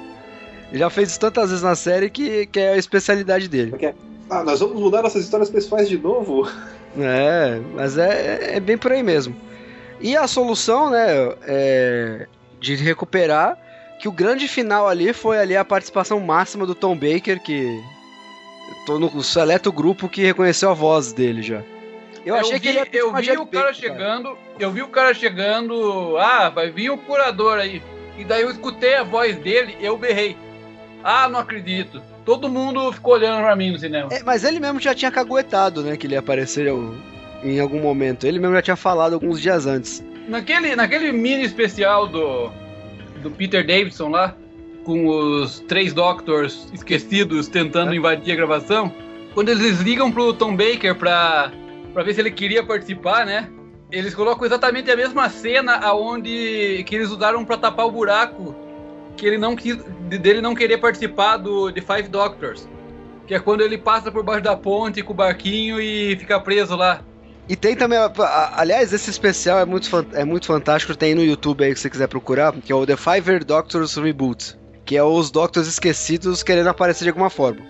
Ele 0.70 0.78
já 0.78 0.90
fez 0.90 1.10
isso 1.10 1.20
tantas 1.20 1.50
vezes 1.50 1.62
na 1.62 1.74
série 1.74 2.10
que, 2.10 2.46
que 2.46 2.58
é 2.58 2.72
a 2.72 2.76
especialidade 2.76 3.48
dele. 3.48 3.94
Ah, 4.28 4.42
nós 4.42 4.60
vamos 4.60 4.80
mudar 4.80 5.02
nossas 5.02 5.24
histórias 5.24 5.48
pessoais 5.48 5.88
de 5.88 5.96
novo? 5.96 6.50
É, 6.98 7.60
mas 7.74 7.96
é, 7.96 8.56
é 8.56 8.60
bem 8.60 8.76
por 8.76 8.90
aí 8.90 9.02
mesmo. 9.02 9.36
E 10.00 10.16
a 10.16 10.26
solução, 10.26 10.90
né, 10.90 11.34
é, 11.46 12.26
de 12.60 12.74
recuperar 12.74 13.56
que 14.00 14.08
o 14.08 14.12
grande 14.12 14.46
final 14.48 14.88
ali 14.88 15.12
foi 15.12 15.38
ali 15.38 15.56
a 15.56 15.64
participação 15.64 16.20
máxima 16.20 16.66
do 16.66 16.74
Tom 16.74 16.94
Baker, 16.94 17.40
que 17.42 17.80
tô 18.84 18.98
no 18.98 19.22
seleto 19.22 19.72
grupo 19.72 20.08
que 20.08 20.22
reconheceu 20.22 20.70
a 20.70 20.74
voz 20.74 21.12
dele 21.12 21.42
já. 21.42 21.62
Eu, 22.26 22.34
achei 22.34 22.54
vi, 22.54 22.60
que 22.60 22.68
ele 22.68 22.78
ia 22.78 22.86
ter 22.86 22.98
eu 22.98 23.14
vi 23.14 23.30
o 23.30 23.46
cara 23.46 23.66
Baker, 23.66 23.74
chegando, 23.74 24.38
eu 24.58 24.70
vi 24.72 24.82
o 24.82 24.88
cara 24.88 25.14
chegando, 25.14 26.16
ah, 26.18 26.48
vai 26.48 26.70
vir 26.72 26.90
o 26.90 26.98
curador 26.98 27.58
aí. 27.58 27.80
E 28.18 28.24
daí 28.24 28.42
eu 28.42 28.50
escutei 28.50 28.96
a 28.96 29.04
voz 29.04 29.36
dele, 29.36 29.76
eu 29.80 29.96
berrei. 29.96 30.36
Ah, 31.04 31.28
não 31.28 31.38
acredito. 31.38 32.02
Todo 32.24 32.48
mundo 32.48 32.92
ficou 32.92 33.14
olhando 33.14 33.42
pra 33.42 33.54
mim 33.54 33.70
no 33.70 33.78
cinema. 33.78 34.08
É, 34.12 34.24
mas 34.24 34.42
ele 34.42 34.58
mesmo 34.58 34.80
já 34.80 34.92
tinha 34.92 35.12
caguetado, 35.12 35.82
né, 35.82 35.96
que 35.96 36.08
ele 36.08 36.14
ia 36.14 36.18
aparecer 36.18 36.66
em 37.44 37.60
algum 37.60 37.80
momento. 37.80 38.26
Ele 38.26 38.40
mesmo 38.40 38.56
já 38.56 38.62
tinha 38.62 38.76
falado 38.76 39.12
alguns 39.12 39.40
dias 39.40 39.64
antes. 39.64 40.04
Naquele, 40.26 40.74
naquele 40.74 41.12
mini 41.12 41.44
especial 41.44 42.08
do, 42.08 42.50
do 43.22 43.30
Peter 43.30 43.64
Davidson 43.64 44.08
lá, 44.08 44.36
com 44.82 45.06
os 45.06 45.60
três 45.60 45.92
Doctors 45.92 46.68
esquecidos 46.72 47.46
tentando 47.46 47.94
invadir 47.94 48.32
a 48.32 48.36
gravação, 48.36 48.92
quando 49.32 49.50
eles 49.50 49.80
ligam 49.80 50.10
pro 50.10 50.32
Tom 50.32 50.56
Baker 50.56 50.96
pra, 50.96 51.52
pra 51.96 52.02
ver 52.04 52.12
se 52.12 52.20
ele 52.20 52.30
queria 52.30 52.62
participar, 52.62 53.24
né? 53.24 53.48
Eles 53.90 54.14
colocam 54.14 54.44
exatamente 54.44 54.90
a 54.90 54.96
mesma 54.96 55.30
cena 55.30 55.76
aonde 55.76 56.84
que 56.86 56.94
eles 56.94 57.08
usaram 57.10 57.42
pra 57.42 57.56
tapar 57.56 57.86
o 57.86 57.90
buraco 57.90 58.54
que 59.16 59.24
ele 59.24 59.38
não 59.38 59.56
quis, 59.56 59.78
de- 60.06 60.18
dele 60.18 60.42
não 60.42 60.54
querer 60.54 60.76
participar 60.76 61.38
do 61.38 61.72
The 61.72 61.80
Five 61.80 62.08
Doctors. 62.10 62.68
Que 63.26 63.34
é 63.34 63.40
quando 63.40 63.62
ele 63.62 63.78
passa 63.78 64.12
por 64.12 64.22
baixo 64.22 64.42
da 64.42 64.54
ponte 64.54 65.02
com 65.02 65.14
o 65.14 65.16
barquinho 65.16 65.80
e 65.80 66.14
fica 66.16 66.38
preso 66.38 66.76
lá. 66.76 67.00
E 67.48 67.56
tem 67.56 67.74
também, 67.74 67.98
aliás, 68.52 68.92
esse 68.92 69.08
especial 69.08 69.58
é 69.58 69.64
muito, 69.64 69.88
é 70.12 70.22
muito 70.24 70.44
fantástico, 70.46 70.94
tem 70.94 71.14
no 71.14 71.24
YouTube 71.24 71.64
aí 71.64 71.72
que 71.72 71.80
você 71.80 71.88
quiser 71.88 72.08
procurar, 72.08 72.52
que 72.52 72.70
é 72.70 72.74
o 72.74 72.84
The 72.84 72.96
Five 72.96 73.38
Doctors 73.38 73.96
Reboot, 73.96 74.54
que 74.84 74.98
é 74.98 75.02
os 75.02 75.30
Doctors 75.30 75.66
esquecidos 75.66 76.42
querendo 76.42 76.68
aparecer 76.68 77.04
de 77.04 77.08
alguma 77.10 77.30
forma. 77.30 77.64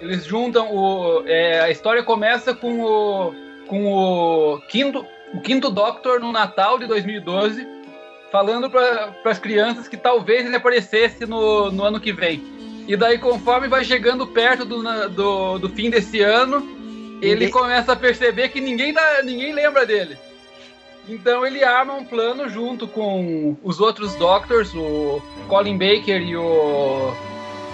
Eles 0.00 0.24
juntam 0.24 0.74
o. 0.74 1.22
é, 1.26 1.60
a 1.60 1.70
história 1.70 2.02
começa 2.02 2.52
com 2.52 2.80
o. 2.80 3.51
com 3.72 3.86
o 3.86 4.60
quinto, 4.68 5.06
o 5.32 5.40
quinto 5.40 5.70
Doctor 5.70 6.20
no 6.20 6.30
Natal 6.30 6.78
de 6.78 6.86
2012, 6.86 7.66
falando 8.30 8.68
para 8.68 9.14
as 9.24 9.38
crianças 9.38 9.88
que 9.88 9.96
talvez 9.96 10.44
ele 10.44 10.56
aparecesse 10.56 11.24
no, 11.24 11.72
no 11.72 11.82
ano 11.82 11.98
que 11.98 12.12
vem. 12.12 12.42
E 12.86 12.94
daí, 12.98 13.16
conforme 13.16 13.68
vai 13.68 13.82
chegando 13.82 14.26
perto 14.26 14.66
do, 14.66 14.82
do, 15.08 15.58
do 15.58 15.68
fim 15.70 15.88
desse 15.88 16.20
ano, 16.20 17.18
ele 17.22 17.48
começa 17.48 17.94
a 17.94 17.96
perceber 17.96 18.50
que 18.50 18.60
ninguém, 18.60 18.92
dá, 18.92 19.22
ninguém 19.22 19.54
lembra 19.54 19.86
dele. 19.86 20.18
Então 21.08 21.46
ele 21.46 21.64
arma 21.64 21.94
um 21.94 22.04
plano 22.04 22.50
junto 22.50 22.86
com 22.86 23.56
os 23.62 23.80
outros 23.80 24.14
Doctors, 24.16 24.74
o 24.74 25.22
Colin 25.48 25.78
Baker 25.78 26.20
e 26.20 26.36
o 26.36 27.10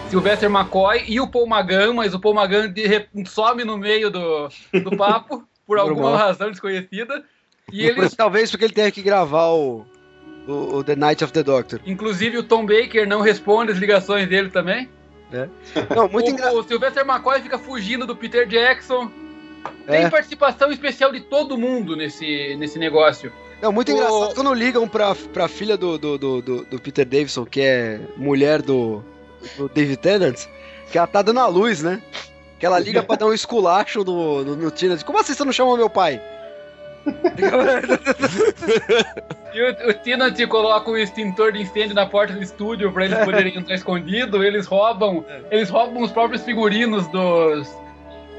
Sylvester 0.09 0.49
McCoy 0.49 1.03
e 1.09 1.19
o 1.21 1.27
Paul 1.27 1.49
Magan, 1.49 1.95
mas 1.95 2.15
o 2.15 2.21
Paul 2.21 2.35
Magan 2.35 2.73
de 2.73 3.09
some 3.27 3.65
no 3.65 3.77
meio 3.77 4.11
do, 4.11 4.49
do 4.85 4.97
papo, 4.97 5.43
por 5.69 5.79
alguma 5.79 6.17
razão 6.17 6.51
desconhecida. 6.51 7.23
E 7.71 7.87
Por- 7.93 7.99
eles, 8.03 8.17
Talvez 8.17 8.51
porque 8.51 8.65
ele 8.65 8.73
tenha 8.75 8.91
que 8.91 9.03
gravar 9.03 9.49
o, 9.51 9.85
o, 10.49 10.53
o 10.79 10.83
The 10.85 10.97
Night 10.97 11.23
of 11.23 11.33
the 11.33 11.43
Doctor. 11.43 11.79
inclusive 11.87 12.39
o 12.39 12.43
Tom 12.43 12.65
Baker 12.67 13.07
não 13.07 13.21
responde 13.21 13.71
as 13.71 13.79
ligações 13.79 14.27
dele 14.29 14.49
também. 14.51 14.89
Não, 15.95 16.09
muito 16.09 16.29
o, 16.29 16.31
engraçado. 16.33 16.59
o 16.59 16.63
Sylvester 16.65 17.05
McCoy 17.07 17.43
fica 17.43 17.59
fugindo 17.59 18.07
do 18.07 18.17
Peter 18.17 18.47
Jackson. 18.49 19.11
Tem 19.87 20.05
É. 20.05 20.11
participação 20.11 20.71
especial 20.73 21.13
de 21.13 21.21
todo 21.21 21.59
mundo 21.59 21.95
nesse, 21.95 22.57
nesse 22.57 22.79
negócio. 22.79 23.31
Não, 23.61 23.71
muito 23.71 23.91
o- 23.91 23.95
engraçado 23.95 24.35
quando 24.35 24.55
ligam 24.55 24.89
pra, 24.89 25.15
pra 25.15 25.47
filha 25.49 25.77
do, 25.77 25.99
do, 25.99 26.17
do, 26.17 26.41
do- 26.43 26.65
do 26.65 26.81
Peter 26.81 27.05
Davidson, 27.05 27.45
que 27.45 27.61
é 27.61 28.01
mulher 28.17 28.63
do, 28.63 29.05
do 29.59 29.69
David 29.69 29.99
Tennant, 29.99 30.39
que 30.91 30.97
ela 30.97 31.07
tá 31.07 31.21
dando 31.21 31.41
a 31.41 31.47
luz, 31.47 31.83
né? 31.83 32.01
Que 32.59 32.67
ela 32.67 32.79
liga 32.79 33.03
pra 33.03 33.17
dar 33.17 33.27
um 33.27 33.33
esculacho 33.33 34.05
no, 34.05 34.45
no, 34.45 34.57
no 34.57 34.71
Tennant. 34.71 35.03
Como 35.05 35.19
assim 35.19 35.35
você 35.35 35.45
não 35.45 35.53
chamou 35.53 35.77
meu 35.77 35.91
pai? 35.91 36.21
E 39.55 39.63
o, 39.63 39.91
o 39.91 39.95
Tennant 39.95 40.39
coloca 40.47 40.91
o 40.91 40.97
extintor 40.97 41.53
de 41.53 41.63
incêndio 41.63 41.95
na 41.95 42.07
porta 42.07 42.35
do 42.35 42.43
estúdio 42.43 42.93
pra 42.93 43.07
eles 43.07 43.19
poderem 43.25 43.57
entrar 43.57 43.75
escondido. 43.75 44.45
Eles 44.45 44.67
roubam, 44.67 45.25
eles 45.51 45.71
roubam 45.71 46.03
os 46.03 46.13
próprios 46.13 46.43
figurinos 46.43 47.09
dos 47.09 47.69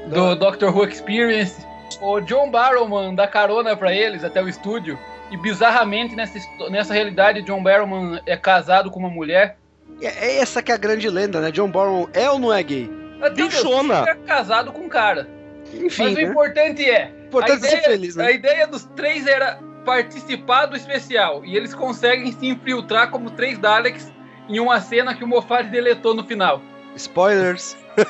do 0.06 0.34
Doctor 0.36 0.74
Who 0.74 0.84
Experience. 0.84 1.66
O 2.00 2.20
John 2.20 2.50
Barrowman 2.50 3.14
dá 3.14 3.26
carona 3.26 3.76
pra 3.76 3.92
eles 3.92 4.24
até 4.24 4.42
o 4.42 4.48
estúdio. 4.48 4.98
E 5.30 5.36
bizarramente 5.36 6.16
nessa, 6.16 6.38
nessa 6.70 6.94
realidade, 6.94 7.42
John 7.42 7.62
Barrowman 7.62 8.20
é 8.24 8.36
casado 8.36 8.90
com 8.90 8.98
uma 8.98 9.10
mulher. 9.10 9.58
É, 10.00 10.38
essa 10.38 10.62
que 10.62 10.72
é 10.72 10.74
a 10.74 10.78
grande 10.78 11.08
lenda, 11.10 11.40
né? 11.40 11.50
John 11.50 11.70
Barrow 11.70 12.08
é 12.12 12.30
ou 12.30 12.38
não 12.38 12.52
é 12.52 12.62
gay? 12.62 12.90
Até 13.20 13.44
o 13.44 13.48
Bichona. 13.48 14.04
é 14.08 14.14
casado 14.14 14.72
com 14.72 14.82
um 14.82 14.88
cara. 14.88 15.28
Enfim, 15.74 16.02
Mas 16.04 16.12
o 16.14 16.16
né? 16.16 16.22
importante 16.22 16.88
é, 16.90 17.12
Importante 17.26 17.64
a 17.64 17.66
é 17.66 17.70
ser 17.70 17.76
ideia, 17.78 17.90
feliz, 17.90 18.16
né? 18.16 18.24
A 18.26 18.30
ideia 18.32 18.66
dos 18.66 18.84
três 18.96 19.26
era 19.26 19.58
participar 19.84 20.66
do 20.66 20.76
especial. 20.76 21.44
E 21.44 21.56
eles 21.56 21.74
conseguem 21.74 22.32
se 22.32 22.46
infiltrar 22.46 23.10
como 23.10 23.30
três 23.30 23.58
Daleks 23.58 24.12
em 24.48 24.58
uma 24.58 24.80
cena 24.80 25.14
que 25.14 25.22
o 25.22 25.28
Moffat 25.28 25.68
deletou 25.68 26.14
no 26.14 26.24
final. 26.24 26.60
Spoilers. 26.96 27.76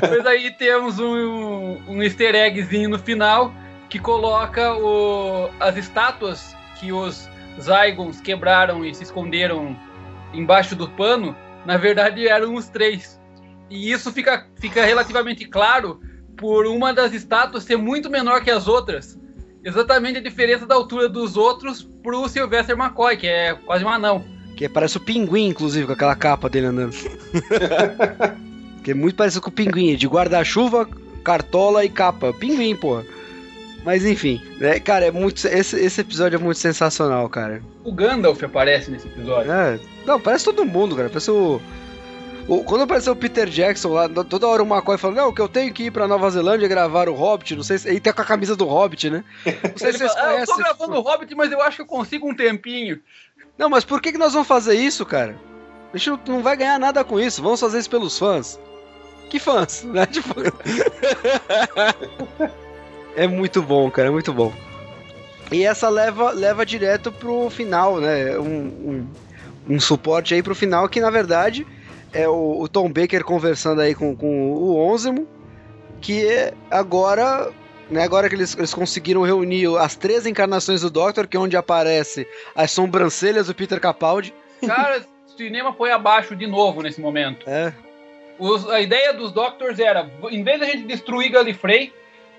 Depois 0.00 0.26
aí 0.26 0.50
temos 0.52 0.98
um, 0.98 1.78
um 1.88 2.02
easter 2.02 2.34
eggzinho 2.34 2.88
no 2.90 2.98
final 2.98 3.52
que 3.88 3.98
coloca 3.98 4.74
o- 4.74 5.48
as 5.60 5.76
estátuas 5.76 6.54
que 6.80 6.92
os 6.92 7.28
Zygons 7.60 8.20
quebraram 8.20 8.84
e 8.84 8.94
se 8.94 9.04
esconderam 9.04 9.76
embaixo 10.34 10.74
do 10.74 10.88
pano. 10.90 11.36
Na 11.64 11.76
verdade 11.76 12.26
eram 12.26 12.54
os 12.54 12.68
três. 12.68 13.20
E 13.72 13.90
isso 13.90 14.12
fica, 14.12 14.46
fica 14.56 14.84
relativamente 14.84 15.46
claro 15.46 15.98
por 16.36 16.66
uma 16.66 16.92
das 16.92 17.14
estátuas 17.14 17.64
ser 17.64 17.76
muito 17.76 18.10
menor 18.10 18.42
que 18.44 18.50
as 18.50 18.68
outras. 18.68 19.18
Exatamente 19.64 20.18
a 20.18 20.22
diferença 20.22 20.66
da 20.66 20.74
altura 20.74 21.08
dos 21.08 21.38
outros 21.38 21.88
pro 22.02 22.28
Sylvester 22.28 22.76
McCoy, 22.76 23.16
que 23.16 23.26
é 23.26 23.54
quase 23.54 23.82
um 23.82 23.88
anão. 23.88 24.22
Que 24.56 24.68
parece 24.68 24.98
o 24.98 25.00
pinguim, 25.00 25.48
inclusive, 25.48 25.86
com 25.86 25.92
aquela 25.94 26.14
capa 26.14 26.50
dele 26.50 26.66
andando. 26.66 26.92
que 28.84 28.90
é 28.90 28.94
muito 28.94 29.16
parecido 29.16 29.40
com 29.40 29.48
o 29.48 29.52
pinguim, 29.52 29.96
de 29.96 30.06
guarda-chuva, 30.06 30.86
cartola 31.24 31.82
e 31.82 31.88
capa. 31.88 32.32
Pinguim, 32.34 32.76
porra. 32.76 33.04
Mas 33.84 34.04
enfim, 34.04 34.40
né, 34.58 34.78
cara, 34.80 35.06
é 35.06 35.10
muito. 35.10 35.46
Esse, 35.46 35.80
esse 35.80 36.00
episódio 36.02 36.36
é 36.36 36.38
muito 36.38 36.58
sensacional, 36.58 37.26
cara. 37.28 37.62
O 37.82 37.92
Gandalf 37.92 38.42
aparece 38.42 38.90
nesse 38.90 39.08
episódio. 39.08 39.50
É, 39.50 39.80
não, 40.06 40.20
parece 40.20 40.44
todo 40.44 40.64
mundo, 40.66 40.94
cara. 40.94 41.08
Parece 41.08 41.30
o. 41.30 41.60
quando 42.66 42.82
apareceu 42.82 43.12
o 43.12 43.16
Peter 43.16 43.48
Jackson 43.48 43.92
lá, 43.92 44.08
toda 44.08 44.48
hora 44.48 44.62
o 44.62 44.66
McCoy 44.66 44.98
falando, 44.98 45.16
não, 45.16 45.32
que 45.32 45.40
eu 45.40 45.48
tenho 45.48 45.72
que 45.72 45.84
ir 45.84 45.90
pra 45.90 46.08
Nova 46.08 46.30
Zelândia 46.30 46.68
gravar 46.68 47.08
o 47.08 47.14
Hobbit, 47.14 47.56
não 47.56 47.62
sei 47.62 47.78
se. 47.78 47.88
Ele 47.88 48.00
tá 48.00 48.12
com 48.12 48.22
a 48.22 48.24
camisa 48.24 48.56
do 48.56 48.66
Hobbit, 48.66 49.10
né? 49.10 49.24
Não 49.46 49.76
sei 49.76 49.92
se 49.92 49.98
vocês 49.98 50.12
fala, 50.12 50.28
ah, 50.28 50.40
eu 50.40 50.46
tô 50.46 50.52
conhecem. 50.54 50.76
gravando 50.76 50.98
o 50.98 51.00
Hobbit, 51.02 51.34
mas 51.34 51.52
eu 51.52 51.62
acho 51.62 51.76
que 51.76 51.82
eu 51.82 51.86
consigo 51.86 52.28
um 52.28 52.34
tempinho. 52.34 53.00
Não, 53.56 53.68
mas 53.68 53.84
por 53.84 54.00
que, 54.00 54.12
que 54.12 54.18
nós 54.18 54.32
vamos 54.32 54.48
fazer 54.48 54.74
isso, 54.74 55.04
cara? 55.06 55.36
A 55.92 55.96
gente 55.96 56.10
não, 56.10 56.20
não 56.26 56.42
vai 56.42 56.56
ganhar 56.56 56.78
nada 56.78 57.04
com 57.04 57.20
isso. 57.20 57.42
Vamos 57.42 57.60
fazer 57.60 57.78
isso 57.78 57.90
pelos 57.90 58.18
fãs. 58.18 58.58
Que 59.28 59.38
fãs? 59.38 59.84
Né? 59.92 60.06
Tipo... 60.06 60.34
é 63.14 63.26
muito 63.26 63.62
bom, 63.62 63.90
cara, 63.90 64.08
é 64.08 64.10
muito 64.10 64.32
bom. 64.32 64.52
E 65.50 65.64
essa 65.64 65.88
leva, 65.88 66.30
leva 66.30 66.64
direto 66.64 67.12
pro 67.12 67.50
final, 67.50 68.00
né? 68.00 68.38
Um, 68.38 69.06
um, 69.68 69.74
um 69.74 69.80
suporte 69.80 70.34
aí 70.34 70.42
pro 70.42 70.54
final 70.54 70.88
que, 70.88 71.00
na 71.00 71.10
verdade, 71.10 71.66
é 72.12 72.28
o, 72.28 72.60
o 72.60 72.68
Tom 72.68 72.90
Baker 72.90 73.24
conversando 73.24 73.80
aí 73.80 73.94
com, 73.94 74.14
com 74.16 74.52
o 74.52 74.76
Onzemo, 74.76 75.26
que 76.00 76.26
é 76.26 76.54
agora... 76.70 77.50
Né, 77.90 78.02
agora 78.04 78.26
que 78.26 78.34
eles, 78.34 78.56
eles 78.56 78.72
conseguiram 78.72 79.20
reunir 79.20 79.66
as 79.78 79.94
três 79.94 80.24
encarnações 80.24 80.80
do 80.80 80.88
Doctor, 80.88 81.26
que 81.26 81.36
é 81.36 81.40
onde 81.40 81.58
aparece 81.58 82.26
as 82.54 82.70
sobrancelhas 82.70 83.48
do 83.48 83.54
Peter 83.54 83.78
Capaldi. 83.78 84.32
Cara, 84.66 85.04
o 85.26 85.30
cinema 85.36 85.74
foi 85.74 85.90
abaixo 85.90 86.34
de 86.34 86.46
novo 86.46 86.80
nesse 86.80 86.98
momento. 87.02 87.44
É. 87.46 87.70
Os- 88.38 88.66
a 88.70 88.80
ideia 88.80 89.12
dos 89.12 89.30
Doctors 89.30 89.78
era, 89.78 90.10
em 90.30 90.42
vez 90.42 90.58
da 90.60 90.66
gente 90.66 90.84
destruir 90.84 91.32
Gallifrey, 91.32 91.92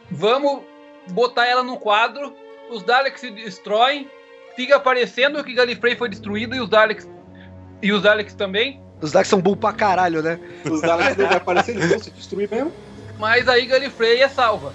vamos 0.10 0.62
botar 1.12 1.46
ela 1.46 1.62
no 1.62 1.78
quadro, 1.78 2.34
os 2.72 2.82
Daleks 2.82 3.22
se 3.22 3.30
destroem, 3.30 4.10
fica 4.56 4.78
aparecendo 4.78 5.44
que 5.44 5.54
Gallifrey 5.54 5.96
foi 5.96 6.10
destruído 6.10 6.56
e 6.56 6.62
os 6.62 6.70
Daleks 6.70 7.08
e 7.80 7.92
os 7.92 8.02
Daleks 8.02 8.34
também, 8.34 8.82
Os 9.04 9.12
Daleks 9.12 9.30
são 9.30 9.42
burros 9.42 9.60
pra 9.60 9.74
caralho, 9.74 10.22
né? 10.24 10.40
Os 10.66 10.82
Daleks 10.82 11.16
devem 11.16 11.36
aparecer, 11.38 11.76
eles 11.76 11.90
vão 11.90 12.00
se 12.00 12.10
destruir 12.12 12.50
mesmo. 12.50 12.72
mas 13.20 13.48
aí 13.50 13.66
Gallifrey 13.66 14.22
é 14.22 14.30
salva. 14.30 14.74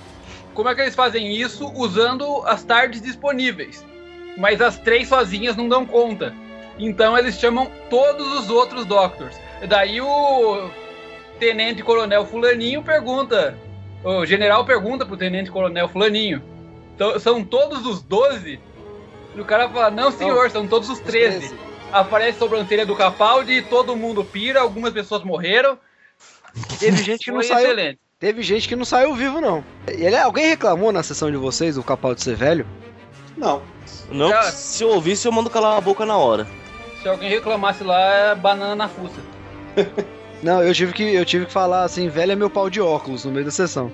Como 0.54 0.68
é 0.68 0.74
que 0.74 0.80
eles 0.82 0.94
fazem 0.94 1.34
isso? 1.34 1.72
Usando 1.74 2.42
as 2.46 2.62
tardes 2.62 3.00
disponíveis. 3.00 3.84
Mas 4.36 4.60
as 4.60 4.78
três 4.78 5.08
sozinhas 5.08 5.56
não 5.56 5.68
dão 5.68 5.86
conta. 5.86 6.34
Então 6.78 7.16
eles 7.18 7.38
chamam 7.38 7.70
todos 7.90 8.26
os 8.38 8.50
outros 8.50 8.84
Doctors. 8.84 9.36
Daí 9.68 10.00
o 10.00 10.68
Tenente 11.40 11.82
Coronel 11.82 12.26
Fulaninho 12.26 12.82
pergunta. 12.82 13.56
O 14.04 14.24
general 14.26 14.64
pergunta 14.64 15.04
pro 15.06 15.16
Tenente 15.16 15.50
Coronel 15.50 15.88
Fulaninho. 15.88 16.42
"Então, 16.94 17.18
são 17.18 17.42
todos 17.44 17.84
os 17.86 18.02
12? 18.02 18.60
E 19.34 19.40
o 19.40 19.44
cara 19.44 19.68
fala, 19.68 19.90
não 19.90 20.10
senhor, 20.12 20.50
são 20.50 20.66
todos 20.68 20.88
os 20.90 20.98
13. 21.00 21.54
Aparece 21.93 22.36
a 22.36 22.39
sobrancelha 22.41 22.84
do 22.86 22.95
Capaldi, 22.97 23.62
todo 23.62 23.97
mundo 23.97 24.24
pira, 24.24 24.61
algumas 24.61 24.93
pessoas 24.93 25.22
morreram. 25.24 25.78
Teve 26.78 27.03
gente 27.03 27.24
que 27.24 27.30
não 27.30 27.43
saiu. 27.43 27.66
excelente. 27.72 27.99
Teve 28.18 28.43
gente 28.43 28.68
que 28.68 28.74
não 28.74 28.84
saiu 28.84 29.14
vivo, 29.14 29.41
não. 29.41 29.62
Ele- 29.86 30.16
alguém 30.16 30.47
reclamou 30.49 30.91
na 30.91 31.03
sessão 31.03 31.30
de 31.30 31.36
vocês 31.36 31.78
o 31.78 31.82
Capaldi 31.84 32.22
ser 32.22 32.34
velho? 32.34 32.66
Não. 33.36 33.62
Não, 34.11 34.28
Já- 34.30 34.43
se 34.51 34.82
eu 34.82 34.89
ouvisse, 34.91 35.26
eu 35.28 35.32
mando 35.32 35.49
calar 35.51 35.76
a 35.78 35.80
boca 35.80 36.05
na 36.05 36.16
hora. 36.16 36.47
Se 37.03 37.09
alguém 37.09 37.30
reclamasse 37.30 37.84
lá, 37.84 38.01
é 38.01 38.34
banana 38.34 38.74
na 38.74 38.89
fuça. 38.89 39.20
Não, 40.43 40.62
eu 40.62 40.72
tive 40.72 40.93
que, 40.93 41.03
eu 41.14 41.24
tive 41.24 41.47
que 41.47 41.53
falar 41.53 41.82
assim, 41.84 42.09
velho 42.09 42.30
é 42.32 42.36
meu 42.36 42.49
pau 42.49 42.70
de 42.70 42.80
óculos 42.80 43.24
no 43.24 43.30
meio 43.32 43.45
da 43.45 43.51
sessão. 43.51 43.91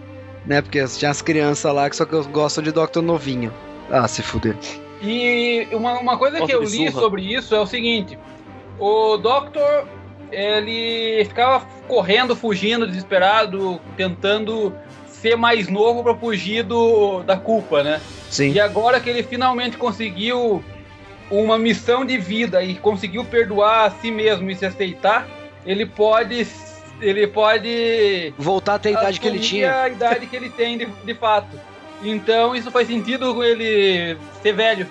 Né? 0.46 0.60
Porque 0.60 0.82
tinha 0.88 1.10
as 1.10 1.22
crianças 1.22 1.72
lá 1.74 1.88
que 1.88 1.96
só 1.96 2.04
que 2.04 2.18
gostam 2.28 2.62
de 2.62 2.70
Dr. 2.70 3.00
Novinho. 3.02 3.52
Ah, 3.90 4.06
se 4.08 4.22
fuder. 4.22 4.54
E 5.04 5.68
uma, 5.72 5.98
uma 6.00 6.16
coisa 6.16 6.38
Nossa, 6.38 6.50
que 6.50 6.54
eu 6.56 6.62
li 6.62 6.90
surra. 6.90 7.00
sobre 7.00 7.22
isso 7.22 7.54
é 7.54 7.60
o 7.60 7.66
seguinte: 7.66 8.18
o 8.78 9.16
Doctor 9.16 9.86
ele 10.30 11.24
ficava 11.26 11.64
correndo, 11.86 12.34
fugindo, 12.34 12.86
desesperado, 12.86 13.80
tentando 13.96 14.74
ser 15.06 15.36
mais 15.36 15.68
novo 15.68 16.02
para 16.02 16.14
fugir 16.14 16.62
do, 16.64 17.22
da 17.22 17.36
culpa, 17.36 17.82
né? 17.82 18.00
Sim. 18.30 18.52
E 18.52 18.60
agora 18.60 18.98
que 18.98 19.08
ele 19.08 19.22
finalmente 19.22 19.76
conseguiu 19.76 20.62
uma 21.30 21.58
missão 21.58 22.04
de 22.04 22.18
vida 22.18 22.62
e 22.62 22.74
conseguiu 22.74 23.24
perdoar 23.24 23.86
a 23.86 23.90
si 23.90 24.10
mesmo 24.10 24.50
e 24.50 24.56
se 24.56 24.66
aceitar, 24.66 25.26
ele 25.64 25.86
pode 25.86 26.46
ele 27.00 27.26
pode 27.26 28.32
Voltar 28.38 28.74
a 28.74 28.78
ter 28.78 28.90
a 28.90 29.00
idade 29.00 29.20
que 29.20 29.26
ele 29.26 29.40
tinha. 29.40 29.82
a 29.82 29.88
idade 29.88 30.26
que 30.26 30.36
ele 30.36 30.50
tem 30.50 30.78
de, 30.78 30.86
de 30.86 31.14
fato. 31.14 31.58
Então 32.10 32.54
isso 32.54 32.70
faz 32.70 32.86
sentido 32.88 33.34
com 33.34 33.42
ele 33.42 34.16
ser 34.42 34.52
velho. 34.52 34.86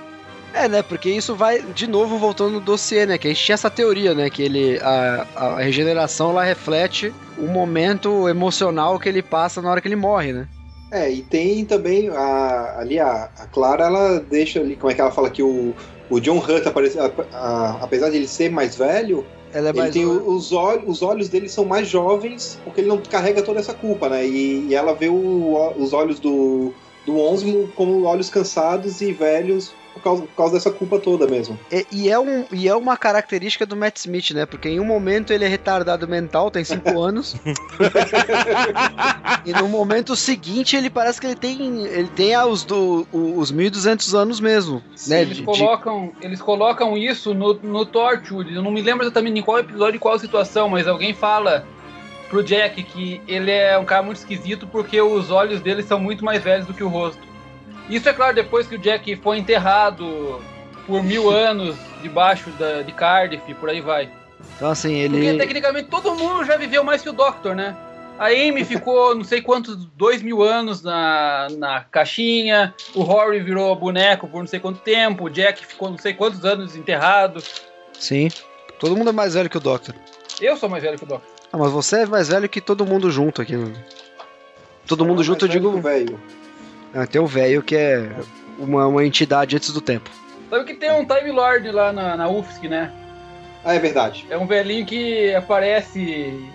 É, 0.53 0.67
né? 0.67 0.83
Porque 0.83 1.09
isso 1.09 1.33
vai 1.35 1.61
de 1.61 1.87
novo 1.87 2.17
voltando 2.19 2.51
no 2.53 2.59
dossiê, 2.59 3.05
né? 3.07 3.17
Que 3.17 3.27
a 3.27 3.31
gente 3.31 3.43
tinha 3.43 3.55
essa 3.55 3.69
teoria, 3.71 4.13
né? 4.13 4.29
Que 4.29 4.43
ele. 4.43 4.79
A, 4.81 5.25
a 5.35 5.57
regeneração 5.59 6.29
ela 6.29 6.43
reflete 6.43 7.11
o 7.39 7.47
momento 7.47 8.29
emocional 8.29 8.99
que 8.99 9.09
ele 9.09 9.23
passa 9.23 9.61
na 9.61 9.71
hora 9.71 9.81
que 9.81 9.87
ele 9.87 9.95
morre, 9.95 10.31
né? 10.31 10.47
É, 10.91 11.09
e 11.11 11.23
tem 11.23 11.65
também 11.65 12.07
a, 12.09 12.75
ali 12.77 12.99
a, 12.99 13.27
a 13.39 13.47
Clara, 13.47 13.85
ela 13.85 14.19
deixa 14.19 14.59
ali, 14.59 14.75
como 14.75 14.91
é 14.91 14.93
que 14.93 15.01
ela 15.01 15.09
fala 15.09 15.27
que 15.31 15.41
o, 15.41 15.73
o 16.07 16.19
John 16.19 16.37
Hunt, 16.37 16.67
aparece, 16.67 16.99
a- 16.99 17.11
a- 17.33 17.79
apesar 17.81 18.11
de 18.11 18.17
ele 18.17 18.27
ser 18.27 18.51
mais 18.51 18.75
velho, 18.75 19.25
Ela 19.51 19.69
é 19.69 19.71
ele 19.71 19.79
mais. 19.79 19.91
tem 19.91 20.05
o- 20.05 20.29
os, 20.35 20.51
olhos, 20.51 20.83
os 20.85 21.01
olhos 21.01 21.29
dele 21.29 21.49
são 21.49 21.65
mais 21.65 21.87
jovens, 21.87 22.59
porque 22.63 22.81
ele 22.81 22.89
não 22.89 22.99
carrega 22.99 23.41
toda 23.41 23.59
essa 23.59 23.73
culpa, 23.73 24.07
né? 24.07 24.23
E, 24.23 24.67
e 24.67 24.75
ela 24.75 24.93
vê 24.93 25.09
o- 25.09 25.73
os 25.75 25.93
olhos 25.93 26.19
do, 26.19 26.71
do 27.05 27.17
Onsmo 27.19 27.67
como 27.75 28.03
olhos 28.03 28.29
cansados 28.29 29.01
e 29.01 29.11
velhos 29.11 29.73
por 29.93 30.01
causa, 30.01 30.21
por 30.23 30.35
causa 30.35 30.53
dessa 30.55 30.71
culpa 30.71 30.97
toda 30.97 31.27
mesmo. 31.27 31.57
E, 31.71 31.85
e 31.91 32.09
é 32.09 32.17
um, 32.19 32.45
e 32.51 32.67
é 32.67 32.75
uma 32.75 32.97
característica 32.97 33.63
do 33.63 33.75
Matt 33.75 33.97
Smith, 33.97 34.31
né? 34.31 34.43
Porque 34.45 34.67
em 34.67 34.79
um 34.79 34.85
momento 34.85 35.31
ele 35.31 35.45
é 35.45 35.47
retardado 35.47 36.07
mental, 36.07 36.49
tem 36.49 36.63
5 36.63 36.89
anos. 36.99 37.35
e 39.45 39.51
no 39.53 39.67
momento 39.67 40.15
seguinte 40.15 40.75
ele 40.75 40.89
parece 40.89 41.19
que 41.19 41.27
ele 41.27 41.35
tem. 41.35 41.85
Ele 41.85 42.07
tem 42.09 42.33
ah, 42.33 42.45
os, 42.45 42.63
do, 42.63 43.07
os 43.11 43.51
1200 43.51 44.15
anos 44.15 44.39
mesmo. 44.39 44.81
né? 45.07 45.21
Eles 45.21 45.37
De- 45.37 45.41
de- 45.41 45.45
colocam, 45.45 46.11
eles 46.21 46.41
colocam 46.41 46.97
isso 46.97 47.33
no, 47.33 47.53
no 47.61 47.85
Torchwood. 47.85 48.53
Eu 48.53 48.61
não 48.63 48.71
me 48.71 48.81
lembro 48.81 49.03
exatamente 49.03 49.39
em 49.39 49.43
qual 49.43 49.59
episódio 49.59 49.97
e 49.97 49.99
qual 49.99 50.17
situação, 50.17 50.69
mas 50.69 50.87
alguém 50.87 51.13
fala 51.13 51.65
pro 52.33 52.43
Jack 52.43 52.81
que 52.81 53.21
ele 53.27 53.51
é 53.51 53.77
um 53.77 53.85
cara 53.85 54.01
muito 54.01 54.17
esquisito 54.17 54.65
porque 54.65 54.99
os 54.99 55.29
olhos 55.29 55.61
dele 55.61 55.83
são 55.83 55.99
muito 55.99 56.25
mais 56.25 56.41
velhos 56.41 56.65
do 56.65 56.73
que 56.73 56.83
o 56.83 56.87
rosto. 56.87 57.21
Isso 57.87 58.09
é 58.09 58.13
claro 58.13 58.33
depois 58.33 58.65
que 58.65 58.73
o 58.73 58.79
Jack 58.79 59.15
foi 59.17 59.37
enterrado 59.37 60.41
por 60.87 61.03
mil 61.03 61.29
anos 61.29 61.75
debaixo 62.01 62.49
da, 62.51 62.81
de 62.81 62.91
Cardiff, 62.91 63.53
por 63.53 63.69
aí 63.69 63.81
vai. 63.81 64.09
Então 64.55 64.71
assim, 64.71 65.07
Porque 65.07 65.25
ele. 65.25 65.37
tecnicamente 65.37 65.89
todo 65.89 66.15
mundo 66.15 66.43
já 66.43 66.57
viveu 66.57 66.83
mais 66.83 67.03
que 67.03 67.09
o 67.09 67.13
Doctor, 67.13 67.53
né? 67.53 67.77
A 68.17 68.29
Amy 68.29 68.65
ficou 68.65 69.13
não 69.13 69.23
sei 69.23 69.39
quantos, 69.39 69.85
dois 69.95 70.23
mil 70.23 70.41
anos 70.41 70.81
na, 70.81 71.49
na 71.51 71.81
caixinha, 71.81 72.73
o 72.95 73.03
Rory 73.03 73.41
virou 73.41 73.75
boneco 73.75 74.27
por 74.27 74.39
não 74.39 74.47
sei 74.47 74.59
quanto 74.59 74.79
tempo, 74.79 75.25
o 75.25 75.29
Jack 75.29 75.63
ficou 75.63 75.91
não 75.91 75.99
sei 75.99 76.15
quantos 76.15 76.43
anos 76.43 76.75
enterrado. 76.75 77.43
Sim. 77.93 78.29
Todo 78.79 78.97
mundo 78.97 79.11
é 79.11 79.13
mais 79.13 79.35
velho 79.35 79.51
que 79.51 79.57
o 79.57 79.61
Doctor. 79.61 79.93
Eu 80.41 80.57
sou 80.57 80.67
mais 80.67 80.81
velho 80.81 80.97
que 80.97 81.03
o 81.03 81.07
Doctor. 81.07 81.42
Ah, 81.53 81.57
mas 81.57 81.71
você 81.71 81.97
é 81.97 82.05
mais 82.07 82.29
velho 82.29 82.49
que 82.49 82.59
todo 82.59 82.83
mundo 82.83 83.11
junto 83.11 83.39
aqui. 83.39 83.55
né? 83.55 83.71
Todo 84.87 85.05
mundo 85.05 85.23
junto, 85.23 85.45
eu 85.45 85.49
digo. 85.49 85.71
que 85.71 85.77
o 85.77 85.81
velho. 85.81 86.19
Ah, 86.95 87.05
tem 87.05 87.21
o 87.21 87.27
velho 87.27 87.61
que 87.61 87.75
é 87.75 88.09
uma, 88.57 88.87
uma 88.87 89.05
entidade 89.05 89.55
antes 89.55 89.71
do 89.71 89.79
tempo. 89.79 90.09
Sabe 90.49 90.65
que 90.65 90.73
tem 90.73 90.91
um 90.91 91.05
Time 91.05 91.31
Lord 91.31 91.71
lá 91.71 91.93
na, 91.93 92.17
na 92.17 92.27
UFSC, 92.27 92.67
né? 92.67 92.91
Ah, 93.63 93.75
é 93.75 93.79
verdade. 93.79 94.25
É 94.31 94.37
um 94.37 94.47
velhinho 94.47 94.83
que 94.85 95.33
aparece 95.35 95.99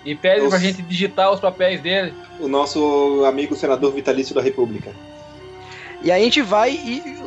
e 0.04 0.14
pede 0.16 0.42
Nossa. 0.42 0.50
pra 0.50 0.58
gente 0.58 0.82
digitar 0.82 1.32
os 1.32 1.38
papéis 1.40 1.80
dele. 1.80 2.12
O 2.40 2.48
nosso 2.48 3.24
amigo 3.24 3.54
senador 3.54 3.92
vitalício 3.92 4.34
da 4.34 4.42
República. 4.42 4.90
E 6.02 6.10
aí 6.10 6.20
a 6.20 6.24
gente 6.24 6.42
vai 6.42 6.72
e. 6.72 7.18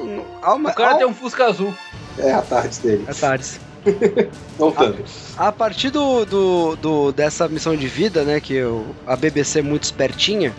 Ao, 0.42 0.58
O 0.58 0.74
cara 0.74 0.96
tem 0.96 1.08
um 1.08 1.14
Fusca 1.14 1.46
azul. 1.46 1.74
É 2.18 2.32
a 2.32 2.42
tarde 2.42 2.80
dele. 2.80 3.06
É 3.08 3.14
tarde. 3.14 3.60
Voltando. 4.58 5.04
A 5.38 5.52
partir 5.52 5.90
do, 5.90 6.26
do, 6.26 6.76
do- 6.76 7.12
dessa 7.12 7.48
missão 7.48 7.76
de 7.76 7.88
vida, 7.88 8.24
né, 8.24 8.40
que 8.40 8.62
o- 8.64 8.86
a 9.08 9.16
BBC 9.16 9.60
é 9.60 9.62
muito 9.62 9.84
espertinha, 9.84 10.54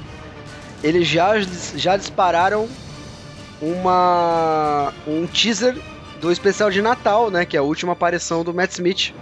eles 0.83 1.07
já, 1.07 1.35
já 1.77 1.97
dispararam 1.97 2.69
uma 3.61 4.93
um 5.07 5.27
teaser 5.27 5.77
do 6.21 6.31
especial 6.31 6.71
de 6.71 6.83
Natal, 6.83 7.31
né, 7.31 7.45
que 7.45 7.57
é 7.57 7.61
a 7.61 7.63
última 7.63 7.93
aparição 7.93 8.45
do 8.45 8.53
Matt 8.55 8.73
Smith, 8.73 9.13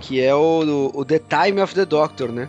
que 0.00 0.20
é 0.20 0.34
o, 0.34 0.90
o 0.94 1.04
The 1.04 1.18
Time 1.20 1.60
of 1.60 1.74
the 1.74 1.84
Doctor, 1.84 2.30
né? 2.32 2.48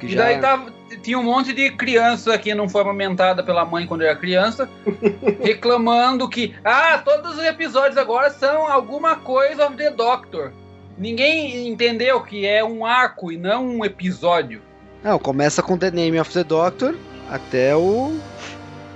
Que 0.00 0.06
E 0.06 0.14
daí 0.14 0.40
tava, 0.40 0.72
tinha 1.02 1.18
um 1.18 1.22
monte 1.22 1.52
de 1.52 1.70
criança 1.70 2.36
que 2.38 2.54
não 2.54 2.68
foi 2.68 2.82
amamentada 2.82 3.42
pela 3.42 3.64
mãe 3.64 3.86
quando 3.86 4.02
era 4.02 4.16
criança, 4.16 4.68
reclamando 5.42 6.28
que, 6.28 6.54
ah, 6.64 6.98
todos 7.04 7.36
os 7.38 7.44
episódios 7.44 7.96
agora 7.96 8.30
são 8.30 8.66
alguma 8.66 9.16
coisa 9.16 9.66
of 9.66 9.76
the 9.76 9.90
Doctor. 9.90 10.52
Ninguém 10.98 11.68
entendeu 11.68 12.20
que 12.22 12.46
é 12.46 12.64
um 12.64 12.84
arco 12.86 13.30
e 13.30 13.36
não 13.36 13.66
um 13.66 13.84
episódio. 13.84 14.62
Não, 15.02 15.18
começa 15.18 15.62
com 15.62 15.76
The 15.76 15.90
Name 15.90 16.18
of 16.18 16.32
the 16.32 16.42
Doctor 16.42 16.94
até 17.30 17.76
o 17.76 18.16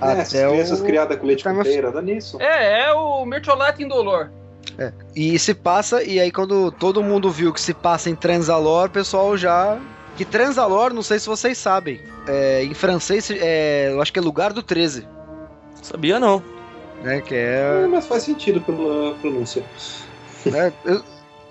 É, 0.01 0.13
essas 0.13 0.33
até 0.35 0.49
crianças 0.49 0.79
o 0.81 0.83
criadas 0.83 1.17
com 1.19 1.27
leite 1.27 1.47
of- 1.47 1.63
pera, 1.63 1.91
dá 1.91 2.01
nisso. 2.01 2.41
É, 2.41 2.85
é 2.85 2.93
o 2.93 3.23
Mertiolate 3.25 3.83
Indolor. 3.83 4.29
E 5.15 5.37
se 5.37 5.53
passa, 5.53 6.01
e 6.01 6.19
aí 6.19 6.31
quando 6.31 6.71
todo 6.71 7.03
mundo 7.03 7.29
viu 7.29 7.53
que 7.53 7.61
se 7.61 7.73
passa 7.73 8.09
em 8.09 8.15
Transalor, 8.15 8.87
o 8.87 8.89
pessoal 8.89 9.37
já. 9.37 9.77
Que 10.17 10.25
Transalor, 10.25 10.93
não 10.93 11.01
sei 11.01 11.19
se 11.19 11.27
vocês 11.27 11.57
sabem. 11.57 11.99
É, 12.27 12.63
em 12.63 12.73
francês, 12.73 13.29
é, 13.31 13.89
eu 13.91 14.01
acho 14.01 14.11
que 14.13 14.19
é 14.19 14.21
lugar 14.21 14.53
do 14.53 14.61
13. 14.61 15.07
Sabia 15.81 16.19
não. 16.19 16.43
Né, 17.01 17.21
que 17.21 17.33
É, 17.33 17.81
é. 17.83 17.87
mas 17.87 18.05
faz 18.05 18.23
sentido 18.23 18.61
pela 18.61 19.15
pronúncia. 19.15 19.63
né, 20.45 20.71
eu, 20.85 21.01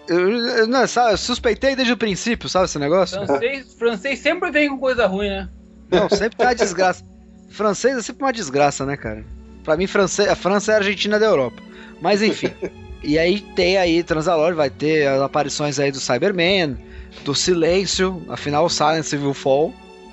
eu, 0.09 0.31
eu- 0.31 0.67
não, 0.69 0.87
sabe, 0.87 1.13
eu 1.15 1.17
suspeitei 1.17 1.75
desde 1.75 1.93
o 1.93 1.97
princípio, 1.97 2.49
sabe 2.49 2.67
esse 2.67 2.79
negócio? 2.79 3.25
Francês, 3.27 3.75
francês 3.75 4.19
sempre 4.21 4.51
vem 4.53 4.69
com 4.69 4.79
coisa 4.79 5.07
ruim, 5.07 5.29
né? 5.29 5.49
Não, 5.91 6.09
sempre 6.09 6.37
tem 6.37 6.47
uma 6.47 6.55
desgraça. 6.55 7.03
Francês 7.51 7.97
é 7.97 8.03
sempre 8.03 8.25
uma 8.25 8.33
desgraça, 8.33 8.87
né, 8.87 8.97
cara? 8.97 9.25
Pra 9.65 9.77
mim, 9.77 9.89
francês, 9.89 10.29
a 10.29 10.37
França 10.37 10.71
é 10.71 10.75
a 10.77 10.79
Argentina 10.79 11.19
da 11.19 11.27
Europa. 11.27 11.61
Mas 12.01 12.23
enfim. 12.23 12.53
e 13.03 13.19
aí 13.19 13.41
tem 13.41 13.77
aí 13.77 14.05
Transalor, 14.05 14.55
vai 14.55 14.71
ter 14.71 15.09
as 15.09 15.21
aparições 15.21 15.81
aí 15.81 15.91
do 15.91 15.99
Cyberman, 15.99 16.79
do 17.25 17.35
Silêncio, 17.35 18.23
afinal 18.29 18.65
o 18.65 18.71
Silence 18.71 19.17
Will 19.17 19.35
Fall. 19.35 19.73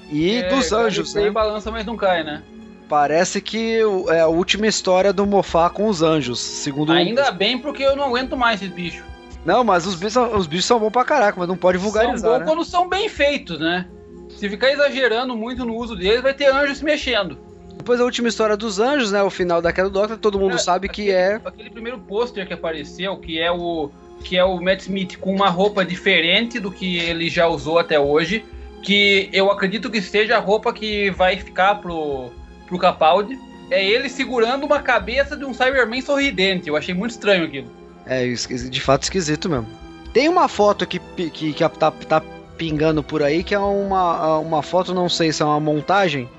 E 0.09 0.37
É, 0.37 0.49
dos 0.49 0.71
anjos, 0.71 1.13
né? 1.13 1.29
balança, 1.29 1.69
mas 1.69 1.85
não 1.85 1.97
cai, 1.97 2.23
né? 2.23 2.41
Parece 2.87 3.41
que 3.41 3.79
é 4.09 4.21
a 4.21 4.27
última 4.27 4.65
história 4.65 5.11
do 5.11 5.25
Mofá 5.25 5.69
com 5.69 5.87
os 5.87 6.01
anjos, 6.01 6.39
segundo 6.39 6.93
Ainda 6.93 7.29
bem 7.31 7.57
porque 7.57 7.83
eu 7.83 7.95
não 7.97 8.05
aguento 8.05 8.37
mais 8.37 8.61
esses 8.61 8.73
bichos. 8.73 9.03
Não, 9.45 9.63
mas 9.63 9.85
os 9.85 9.95
bichos, 9.95 10.13
são- 10.13 10.35
os 10.37 10.47
bichos 10.47 10.65
são 10.65 10.79
bons 10.79 10.91
pra 10.91 11.03
caraca, 11.03 11.37
mas 11.37 11.47
não 11.49 11.57
pode 11.57 11.77
São 11.77 11.85
vulgarizar, 11.89 12.31
bons 12.31 12.39
né? 12.39 12.45
quando 12.45 12.63
são 12.63 12.87
bem 12.87 13.09
feitos, 13.09 13.59
né? 13.59 13.85
Se 14.29 14.49
ficar 14.49 14.71
exagerando 14.71 15.35
muito 15.35 15.65
no 15.65 15.75
uso 15.75 15.95
deles, 15.95 16.21
vai 16.21 16.33
ter 16.33 16.45
anjo 16.45 16.73
se 16.75 16.83
mexendo. 16.85 17.37
Depois 17.75 17.99
a 17.99 18.05
última 18.05 18.27
história 18.29 18.55
dos 18.55 18.79
anjos, 18.79 19.11
né? 19.11 19.21
O 19.21 19.29
final 19.29 19.61
da 19.61 19.73
queda 19.73 19.89
do 19.89 19.93
Doctor, 19.99 20.17
todo 20.17 20.39
mundo 20.39 20.55
É, 20.55 20.57
sabe 20.57 20.87
que 20.87 21.09
aquele- 21.11 21.17
é. 21.17 21.41
Aquele 21.43 21.69
primeiro 21.69 21.99
pôster 21.99 22.47
que 22.47 22.53
apareceu, 22.53 23.17
que 23.17 23.39
é 23.39 23.51
o 23.51 23.89
que 24.23 24.37
é 24.37 24.43
o 24.43 24.61
Matt 24.61 24.81
Smith 24.81 25.17
com 25.17 25.33
uma 25.33 25.49
roupa 25.49 25.85
diferente 25.85 26.59
do 26.59 26.71
que 26.71 26.97
ele 26.97 27.29
já 27.29 27.47
usou 27.47 27.79
até 27.79 27.99
hoje, 27.99 28.43
que 28.83 29.29
eu 29.33 29.51
acredito 29.51 29.89
que 29.89 30.01
seja 30.01 30.37
a 30.37 30.39
roupa 30.39 30.73
que 30.73 31.09
vai 31.11 31.37
ficar 31.37 31.75
pro, 31.75 32.31
pro 32.67 32.77
Capaldi. 32.77 33.37
É 33.69 33.83
ele 33.83 34.07
segurando 34.07 34.65
uma 34.65 34.79
cabeça 34.79 35.35
de 35.35 35.43
um 35.43 35.53
Cyberman 35.53 36.01
sorridente. 36.01 36.69
Eu 36.69 36.77
achei 36.77 36.93
muito 36.93 37.11
estranho 37.11 37.45
aquilo. 37.45 37.69
É, 38.05 38.25
de 38.25 38.81
fato 38.81 39.03
esquisito 39.03 39.49
mesmo. 39.49 39.67
Tem 40.13 40.29
uma 40.29 40.47
foto 40.47 40.87
que, 40.87 40.99
que, 40.99 41.53
que 41.53 41.69
tá, 41.69 41.91
tá 41.91 42.23
pingando 42.57 43.03
por 43.03 43.21
aí, 43.21 43.43
que 43.43 43.53
é 43.53 43.59
uma, 43.59 44.39
uma 44.39 44.63
foto, 44.63 44.93
não 44.93 45.09
sei 45.09 45.31
se 45.31 45.41
é 45.41 45.45
uma 45.45 45.59
montagem, 45.59 46.29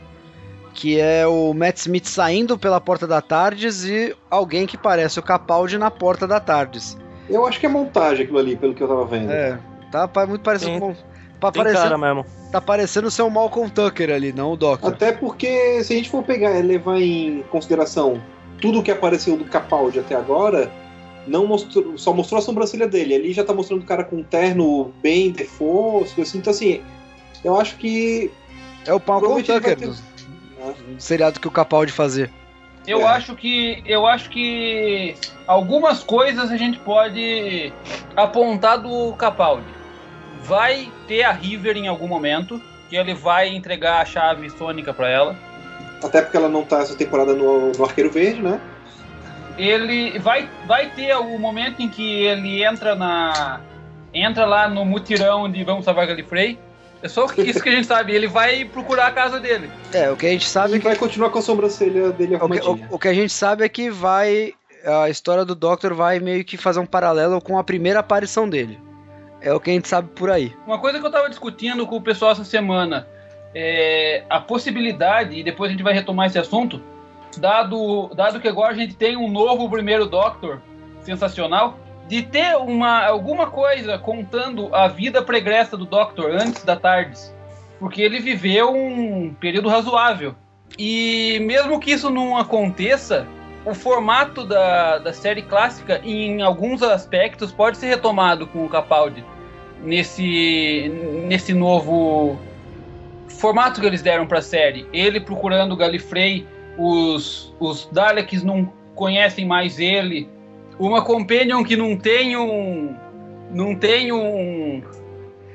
que 0.75 0.99
é 0.99 1.27
o 1.27 1.53
Matt 1.55 1.77
Smith 1.79 2.07
saindo 2.07 2.59
pela 2.59 2.81
porta 2.81 3.07
da 3.07 3.21
Tardes 3.21 3.85
e 3.85 4.17
alguém 4.31 4.67
que 4.67 4.79
parece 4.79 5.19
o 5.19 5.23
Capaldi 5.23 5.77
na 5.79 5.91
porta 5.91 6.27
da 6.27 6.41
Tardes. 6.41 6.97
Eu 7.29 7.47
acho 7.47 7.61
que 7.61 7.67
é 7.67 7.69
montagem 7.69 8.25
aquilo 8.25 8.39
ali, 8.39 8.57
pelo 8.57 8.75
que 8.75 8.83
eu 8.83 8.89
tava 8.89 9.05
vendo. 9.05 9.31
É, 9.31 9.59
tá 9.91 10.09
muito 10.27 10.43
parecido 10.43 10.73
Sim. 10.73 10.81
com. 10.81 10.95
Tá 11.41 11.53
Tem 11.53 11.63
parecendo, 11.63 11.85
cara 11.85 11.99
mesmo. 11.99 12.27
tá 12.51 12.61
parecendo 12.61 13.11
ser 13.11 13.23
o 13.23 13.31
Malcolm 13.31 13.71
Tucker 13.71 14.11
ali, 14.11 14.33
não 14.33 14.53
o 14.53 14.57
Doctor. 14.57 14.91
Até 14.93 15.13
porque, 15.13 15.85
se 15.85 15.93
a 15.93 15.97
gente 15.97 16.11
for 16.11 16.25
pegar 16.25 16.59
e 16.59 16.63
levar 16.63 17.01
em 17.01 17.45
consideração 17.51 18.21
tudo 18.61 18.83
que 18.83 18.91
apareceu 18.91 19.37
do 19.37 19.45
Capaldi 19.45 20.01
até 20.01 20.17
agora, 20.17 20.69
não 21.29 21.47
mostrou, 21.47 21.97
só 21.97 22.13
mostrou 22.13 22.41
a 22.41 22.43
sobrancelha 22.43 22.89
dele. 22.89 23.15
Ali 23.15 23.33
já 23.33 23.45
tá 23.45 23.55
mostrando 23.55 23.83
o 23.83 23.87
cara 23.87 24.03
com 24.03 24.17
um 24.17 24.23
terno 24.25 24.93
bem 25.01 25.31
default, 25.31 26.13
coisas 26.13 26.31
assim. 26.31 26.39
Então, 26.39 26.51
assim, 26.51 26.81
eu 27.45 27.57
acho 27.61 27.77
que. 27.77 28.33
É 28.85 28.93
o 28.93 29.01
Malcolm 29.07 29.41
Tucker, 29.43 29.77
ter- 29.77 29.87
do 29.87 29.93
do 29.93 30.99
seriado 30.99 31.39
que 31.39 31.47
o 31.47 31.53
Capaldi 31.53 31.93
fazia. 31.93 32.29
Eu 32.89 33.03
É. 33.03 33.05
acho 33.05 33.35
que 33.37 33.83
eu 33.87 34.07
acho 34.07 34.31
que 34.31 35.15
algumas 35.47 36.03
coisas 36.03 36.51
a 36.51 36.57
gente 36.57 36.79
pode 36.79 37.73
apontar 38.17 38.79
do 38.79 39.13
Capaldi. 39.13 39.67
Vai 40.43 40.91
ter 41.07 41.23
a 41.25 41.31
River 41.33 41.77
em 41.77 41.87
algum 41.89 42.09
momento, 42.09 42.61
que 42.89 42.97
ele 42.97 43.13
vai 43.13 43.49
entregar 43.49 44.01
a 44.01 44.05
chave 44.07 44.49
sônica 44.51 44.95
pra 44.95 45.09
ela. 45.11 45.37
Até 46.03 46.23
porque 46.23 46.37
ela 46.37 46.49
não 46.49 46.65
tá 46.65 46.79
essa 46.81 46.97
temporada 46.97 47.35
no, 47.35 47.73
no 47.73 47.85
Arqueiro 47.85 48.11
Verde, 48.11 48.41
né? 48.41 48.59
Ele 49.59 50.19
vai 50.21 50.49
vai 50.67 50.87
ter 50.91 51.15
o 51.17 51.39
momento 51.39 51.83
em 51.83 51.89
que 51.89 52.23
ele 52.25 52.63
entra 52.65 52.95
na 52.95 53.61
entra 54.15 54.47
lá 54.47 54.69
no 54.69 54.85
mutirão 54.85 55.51
de 55.51 55.63
Vamos 55.65 55.85
Salvar 55.85 56.07
Galifrey. 56.07 56.59
É 57.03 57.09
só 57.09 57.27
isso 57.37 57.63
que 57.63 57.69
a 57.69 57.73
gente 57.73 57.87
sabe. 57.87 58.13
Ele 58.13 58.27
vai 58.27 58.65
procurar 58.65 59.07
a 59.07 59.11
casa 59.13 59.39
dele. 59.39 59.71
É, 59.93 60.11
o 60.11 60.17
que 60.17 60.27
a 60.27 60.31
gente 60.31 60.49
sabe 60.49 60.73
E 60.75 60.77
é 60.77 60.79
que. 60.81 60.85
vai 60.85 60.97
continuar 60.97 61.31
com 61.31 61.39
a 61.39 61.43
sobrancelha 61.43 62.11
dele 62.11 62.37
O 62.37 62.49
que, 62.49 62.61
o- 62.61 62.81
o 62.91 62.99
que 62.99 63.09
a 63.09 63.15
gente 63.15 63.33
sabe 63.33 63.65
é 63.65 63.69
que 63.69 63.89
vai. 63.91 64.53
A 64.85 65.09
história 65.11 65.45
do 65.45 65.55
Doctor 65.55 65.93
vai 65.95 66.19
meio 66.21 66.45
que 66.45 66.57
fazer 66.57 66.81
um 66.81 66.87
paralelo 66.87 67.41
com 67.41 67.59
a 67.59 67.65
primeira 67.65 68.01
aparição 68.01 68.49
dele. 68.49 68.79
É 69.41 69.53
o 69.53 69.61
que 69.61 69.71
a 69.71 69.73
gente 69.73 69.89
sabe 69.89 70.09
por 70.15 70.31
aí. 70.31 70.53
Uma 70.67 70.79
coisa 70.79 70.99
que 70.99 71.07
eu 71.07 71.11
tava 71.11 71.29
discutindo 71.29 71.87
com 71.87 71.97
o 71.97 72.03
pessoal 72.03 72.33
essa 72.33 72.45
semana 72.45 73.07
é 73.55 74.25
a 74.29 74.41
possibilidade, 74.41 75.37
e 75.39 75.43
depois 75.45 75.69
a 75.69 75.73
gente 75.73 75.83
vai 75.83 75.93
retomar 75.95 76.27
esse 76.27 76.39
assunto, 76.39 76.83
dado, 77.37 78.09
dado 78.15 78.41
que 78.41 78.49
agora 78.49 78.73
a 78.73 78.77
gente 78.77 78.95
tem 78.95 79.17
um 79.17 79.31
novo 79.31 79.69
primeiro 79.71 80.07
Doctor 80.07 80.61
sensacional, 81.03 81.79
de 82.09 82.23
ter 82.23 82.57
uma, 82.57 83.05
alguma 83.05 83.51
coisa 83.51 83.99
contando 83.99 84.75
a 84.75 84.89
vida 84.89 85.23
pregressa 85.23 85.77
do 85.77 85.85
Doctor 85.85 86.31
antes 86.31 86.65
da 86.65 86.75
TARDIS. 86.75 87.35
Porque 87.79 88.03
ele 88.03 88.19
viveu 88.19 88.75
um 88.75 89.33
período 89.35 89.69
razoável. 89.69 90.35
E 90.77 91.39
mesmo 91.43 91.79
que 91.79 91.93
isso 91.93 92.11
não 92.11 92.37
aconteça, 92.37 93.27
o 93.65 93.75
formato 93.75 94.45
da, 94.45 94.99
da 94.99 95.13
série 95.13 95.43
clássica, 95.43 96.01
em 96.03 96.43
alguns 96.43 96.83
aspectos, 96.83 97.53
pode 97.53 97.77
ser 97.77 97.87
retomado 97.87 98.47
com 98.47 98.65
o 98.65 98.69
Capaldi 98.69 99.25
nesse, 99.83 100.91
nesse 101.27 101.53
novo 101.53 102.39
formato 103.29 103.81
que 103.81 103.87
eles 103.87 104.03
deram 104.03 104.27
para 104.27 104.39
a 104.39 104.43
série. 104.43 104.87
Ele 104.93 105.21
procurando 105.21 105.73
o 105.73 105.77
Galifrey, 105.77 106.47
os, 106.77 107.55
os 107.61 107.87
Daleks 107.93 108.43
não 108.43 108.73
conhecem 108.95 109.45
mais 109.47 109.79
ele. 109.79 110.29
Uma 110.79 111.03
Companion 111.03 111.63
que 111.65 111.77
não 111.77 111.97
tem 111.97 112.37
um. 112.37 112.95
não 113.51 113.75
tem 113.75 114.13
um. 114.13 114.83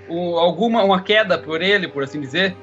um- 0.10 0.38
alguma 0.38 0.84
uma 0.84 1.02
queda 1.02 1.38
por 1.38 1.62
ele, 1.62 1.88
por 1.88 2.04
assim 2.04 2.20
dizer. 2.20 2.56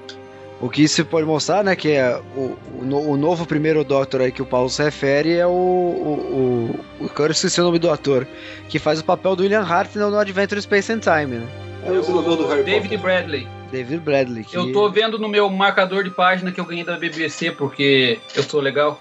O 0.61 0.69
que 0.69 0.83
isso 0.83 1.03
pode 1.07 1.27
mostrar, 1.27 1.65
né, 1.65 1.75
que 1.75 1.93
é 1.93 2.21
o, 2.37 2.55
o, 2.79 3.11
o 3.13 3.17
novo 3.17 3.47
primeiro 3.47 3.83
Doctor 3.83 4.21
aí 4.21 4.31
que 4.31 4.43
o 4.43 4.47
Paulo 4.47 4.69
se 4.69 4.83
refere 4.83 5.33
é 5.33 5.47
o. 5.47 5.51
o, 5.51 6.75
o, 7.01 7.05
o 7.07 7.11
eu 7.23 7.31
esqueci 7.31 7.61
o 7.61 7.65
nome 7.65 7.79
do 7.79 7.91
ator, 7.91 8.27
que 8.69 8.79
faz 8.79 9.01
o 9.01 9.05
papel 9.05 9.35
do 9.35 9.43
William 9.43 9.63
Hartnell 9.63 10.11
no 10.11 10.19
Adventure 10.19 10.61
Space 10.61 10.93
and 10.93 10.99
Time, 10.99 11.39
né? 11.39 11.49
É 11.87 11.91
o 11.91 12.47
Harry 12.49 12.63
David. 12.63 12.97
Bradley. 12.99 13.49
David 13.73 14.01
Bradley. 14.01 14.45
Que... 14.45 14.55
Eu 14.57 14.71
tô 14.73 14.91
vendo 14.91 15.19
no 15.19 15.29
meu 15.29 15.49
marcador 15.49 16.05
de 16.05 16.11
página 16.11 16.53
que 16.53 16.61
eu 16.61 16.65
ganhei 16.67 16.85
da 16.85 16.99
BBC 16.99 17.53
porque 17.53 18.19
eu 18.37 18.43
sou 18.43 18.61
legal. 18.61 19.01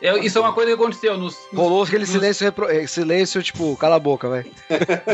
Eu- 0.00 0.18
isso 0.18 0.38
é 0.38 0.40
uma 0.40 0.52
coisa 0.52 0.70
que 0.70 0.80
aconteceu 0.80 1.16
nos, 1.18 1.36
nos, 1.52 1.60
Rolou 1.60 1.82
aquele 1.82 2.00
nos- 2.00 2.10
silêncio, 2.10 2.44
repro- 2.44 2.70
eh, 2.70 2.86
silêncio, 2.86 3.42
tipo, 3.42 3.76
cala 3.76 3.96
a 3.96 3.98
boca, 3.98 4.28
vai. 4.28 4.44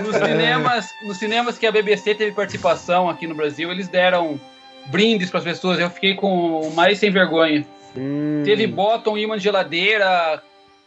nos 0.02 0.14
cinemas, 0.16 0.86
nos 1.06 1.16
cinemas 1.18 1.56
que 1.58 1.66
a 1.66 1.72
BBC 1.72 2.14
teve 2.14 2.32
participação 2.32 3.08
aqui 3.08 3.26
no 3.26 3.34
Brasil, 3.34 3.70
eles 3.70 3.88
deram 3.88 4.38
brindes 4.86 5.30
para 5.30 5.38
as 5.38 5.44
pessoas. 5.44 5.78
Eu 5.78 5.88
fiquei 5.88 6.14
com 6.14 6.70
mais 6.74 6.98
sem 6.98 7.10
vergonha. 7.10 7.66
Hum, 7.96 8.42
Teve 8.44 8.66
bottom, 8.66 9.16
imã 9.16 9.38
de 9.38 9.44
geladeira, 9.44 10.42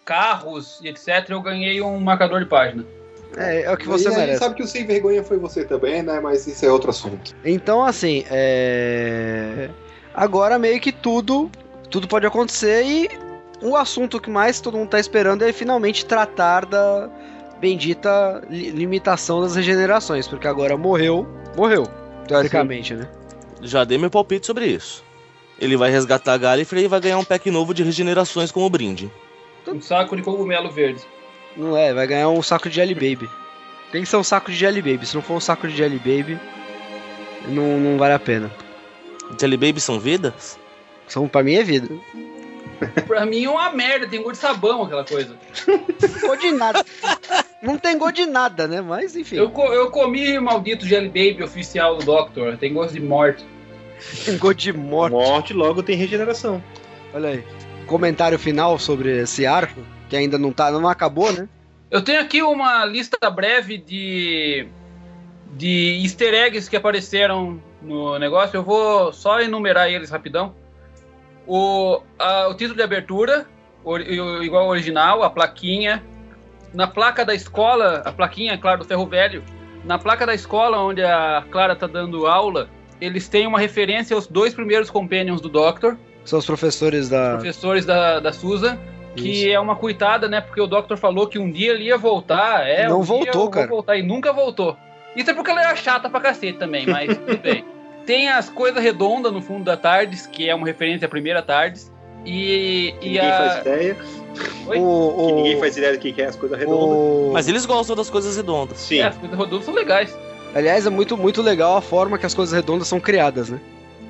carros 0.06 0.80
e 0.84 0.90
etc. 0.90 1.30
Eu 1.30 1.42
ganhei 1.42 1.82
um 1.82 2.00
marcador 2.00 2.40
de 2.40 2.46
página. 2.46 2.86
é, 3.36 3.64
é 3.64 3.72
o 3.72 3.78
que 3.78 3.88
você 3.88 4.06
e 4.06 4.08
a 4.08 4.12
gente 4.12 4.20
merece. 4.20 4.40
sabe 4.40 4.56
que 4.56 4.64
o 4.64 4.68
sem 4.68 4.86
vergonha 4.86 5.24
foi 5.24 5.38
você 5.38 5.66
também, 5.66 6.04
né? 6.04 6.20
Mas 6.20 6.46
isso 6.46 6.64
é 6.66 6.70
outro 6.72 6.90
assunto. 6.92 7.36
Então, 7.44 7.84
assim, 7.84 8.24
é... 8.30 9.70
agora 10.14 10.60
meio 10.60 10.80
que 10.80 10.92
tudo, 10.92 11.50
tudo 11.90 12.08
pode 12.08 12.26
acontecer 12.28 12.84
e 12.84 13.10
o 13.62 13.76
assunto 13.76 14.20
que 14.20 14.30
mais 14.30 14.60
todo 14.62 14.78
mundo 14.78 14.90
tá 14.90 15.00
esperando 15.00 15.44
é 15.44 15.52
finalmente 15.54 16.06
tratar 16.06 16.66
da 16.66 17.10
bendita 17.60 18.44
li- 18.50 18.70
limitação 18.72 19.42
das 19.42 19.56
regenerações, 19.56 20.28
porque 20.28 20.48
agora 20.48 20.78
morreu, 20.78 21.28
morreu, 21.56 21.84
teoricamente, 22.28 22.94
né? 22.94 23.08
Já 23.62 23.84
dei 23.84 23.98
meu 23.98 24.12
palpite 24.12 24.46
sobre 24.46 24.68
isso. 24.68 25.04
Ele 25.60 25.76
vai 25.76 25.90
resgatar 25.90 26.34
a 26.34 26.38
Gallifrey 26.38 26.86
e 26.86 26.88
vai 26.88 27.00
ganhar 27.00 27.18
um 27.18 27.24
pack 27.24 27.50
novo 27.50 27.74
de 27.74 27.82
regenerações 27.84 28.52
como 28.52 28.70
brinde. 28.70 29.12
Um 29.68 29.82
saco 29.82 30.16
de 30.16 30.22
cogumelo 30.22 30.70
verde. 30.72 31.02
Não 31.56 31.76
é, 31.76 31.92
vai 31.94 32.06
ganhar 32.06 32.30
um 32.30 32.44
saco 32.44 32.70
de 32.70 32.76
Jelly 32.76 32.94
Baby. 32.94 33.28
Tem 33.92 34.04
que 34.04 34.08
ser 34.08 34.18
um 34.18 34.24
saco 34.24 34.52
de 34.52 34.58
Jelly 34.58 34.82
Baby, 34.82 35.06
se 35.08 35.16
não 35.16 35.22
for 35.24 35.34
um 35.34 35.40
saco 35.40 35.68
de 35.68 35.76
Jelly 35.76 35.98
Baby, 35.98 36.40
não, 37.48 37.80
não 37.80 37.98
vale 37.98 38.14
a 38.14 38.20
pena. 38.20 38.52
Jelly 39.40 39.58
Baby 39.58 39.82
são 39.82 40.00
vidas? 40.00 40.60
São, 41.08 41.28
pra 41.28 41.42
mim 41.42 41.56
é 41.56 41.64
vida. 41.64 41.90
Pra 43.08 43.26
mim 43.26 43.46
é 43.46 43.50
uma 43.50 43.72
merda, 43.72 44.08
tem 44.08 44.22
gosto 44.22 44.36
de 44.36 44.42
sabão 44.42 44.84
aquela 44.84 45.04
coisa. 45.04 45.36
Gosto 46.22 46.42
de 46.42 46.52
nada. 46.52 46.86
Não 47.62 47.78
tem 47.78 47.98
gosto 47.98 48.16
de 48.16 48.26
nada, 48.26 48.68
né? 48.68 48.82
Mas 48.82 49.16
enfim. 49.16 49.36
Eu, 49.38 49.50
co- 49.50 49.74
eu 49.74 49.90
comi 49.90 50.38
o 50.38 50.42
maldito 50.42 50.86
Jelly 50.86 51.08
Baby 51.08 51.44
oficial 51.44 51.98
do 51.98 52.06
Doctor, 52.06 52.56
tem 52.58 52.74
gosto 52.74 52.94
de 52.94 53.00
morte. 53.00 53.44
Tem 54.26 54.38
gosto 54.38 54.60
de 54.60 54.74
morte. 54.74 55.14
Morte 55.14 55.54
logo 55.54 55.82
tem 55.82 55.96
regeneração. 55.96 56.64
Olha 57.14 57.30
aí. 57.30 57.44
Comentário 57.88 58.38
final 58.38 58.78
sobre 58.78 59.18
esse 59.22 59.46
arco, 59.46 59.82
que 60.10 60.16
ainda 60.16 60.38
não 60.38 60.52
tá, 60.52 60.70
não 60.72 60.88
acabou, 60.88 61.32
né? 61.34 61.48
Eu 61.90 62.02
tenho 62.04 62.20
aqui 62.22 62.42
uma 62.44 62.84
lista 62.86 63.18
breve 63.30 63.78
de, 63.78 64.68
de 65.56 66.02
easter 66.04 66.34
eggs 66.34 66.70
que 66.70 66.76
apareceram 66.76 67.60
no 67.82 68.20
negócio. 68.20 68.58
Eu 68.58 68.64
vou 68.64 69.12
só 69.14 69.40
enumerar 69.42 69.90
eles 69.90 70.10
rapidão. 70.10 70.54
O, 71.48 72.02
a- 72.20 72.48
o 72.50 72.54
título 72.54 72.76
de 72.76 72.84
abertura, 72.84 73.46
or- 73.84 74.02
igual 74.02 74.64
ao 74.64 74.70
original, 74.70 75.24
a 75.24 75.30
plaquinha. 75.30 76.04
Na 76.74 76.86
placa 76.88 77.24
da 77.24 77.34
escola, 77.34 78.02
a 78.06 78.12
plaquinha, 78.12 78.58
claro, 78.58 78.80
do 78.80 78.86
ferro 78.86 79.06
velho. 79.06 79.44
Na 79.86 79.98
placa 79.98 80.26
da 80.26 80.34
escola 80.36 80.78
onde 80.80 81.02
a 81.04 81.44
Clara 81.50 81.76
tá 81.76 81.88
dando 81.88 82.28
aula, 82.28 82.70
eles 83.00 83.30
têm 83.30 83.48
uma 83.48 83.58
referência 83.60 84.14
aos 84.16 84.28
dois 84.28 84.54
primeiros 84.54 84.90
companions 84.90 85.40
do 85.40 85.48
Doctor, 85.48 85.98
São 86.26 86.40
os 86.40 86.46
professores 86.46 87.08
da. 87.08 87.34
professores 87.36 87.86
da, 87.86 88.20
da 88.20 88.34
Susan. 88.34 88.78
Que 89.16 89.30
Isso. 89.46 89.50
é 89.50 89.60
uma 89.60 89.76
coitada, 89.76 90.28
né? 90.28 90.42
Porque 90.42 90.62
o 90.62 90.68
Doctor 90.68 90.96
falou 90.98 91.26
que 91.26 91.40
um 91.40 91.50
dia 91.50 91.72
ele 91.72 91.86
ia 91.86 91.98
voltar. 91.98 92.68
É, 92.68 92.88
Não 92.88 93.00
um 93.00 93.04
voltou, 93.04 93.50
cara. 93.50 93.66
voltar 93.66 93.96
e 93.98 94.04
nunca 94.04 94.32
voltou. 94.34 94.78
Isso 95.16 95.32
é 95.32 95.34
porque 95.34 95.50
ela 95.50 95.62
era 95.64 95.76
chata 95.76 96.08
pra 96.10 96.20
cacete 96.20 96.60
também, 96.60 96.86
mas 96.86 97.18
tudo 97.18 97.38
bem. 97.40 97.66
Tem 98.08 98.30
as 98.30 98.50
coisas 98.50 98.82
redondas 98.82 99.32
no 99.32 99.42
fundo 99.42 99.64
da 99.66 99.78
Tardes, 99.78 100.26
que 100.26 100.50
é 100.50 100.56
uma 100.56 100.66
referência 100.66 101.06
à 101.06 101.10
primeira 101.10 101.42
Tardes. 101.44 101.92
E, 102.26 102.96
Que 103.00 103.06
e 103.06 103.10
ninguém 103.12 103.20
a. 103.30 103.38
faz 103.38 103.62
ideia. 103.62 103.98
Oi? 104.68 104.80
O, 104.80 105.14
Que 105.28 105.34
o, 105.34 105.36
ninguém 105.36 105.60
faz 105.60 105.78
ideia 105.78 105.94
do 105.94 106.00
que 106.00 106.12
que 106.12 106.22
é 106.22 106.26
as 106.26 106.36
coisas 106.36 106.58
redondas. 106.58 106.98
o- 106.98 107.30
Mas 107.34 107.48
eles 107.48 107.66
gostam 107.66 107.96
das 107.96 108.10
coisas 108.10 108.36
redondas. 108.36 108.78
Sim. 108.80 109.00
É, 109.00 109.04
as 109.08 109.18
coisas 109.18 109.38
redondas 109.38 109.66
são 109.66 109.74
legais. 109.74 110.18
Aliás, 110.56 110.88
é 110.88 110.90
muito, 110.90 111.16
muito 111.18 111.42
legal 111.42 111.78
a 111.78 111.82
forma 111.82 112.18
que 112.18 112.26
as 112.26 112.34
coisas 112.34 112.56
redondas 112.56 112.88
são 112.88 113.00
criadas, 113.00 113.50
né? 113.50 113.60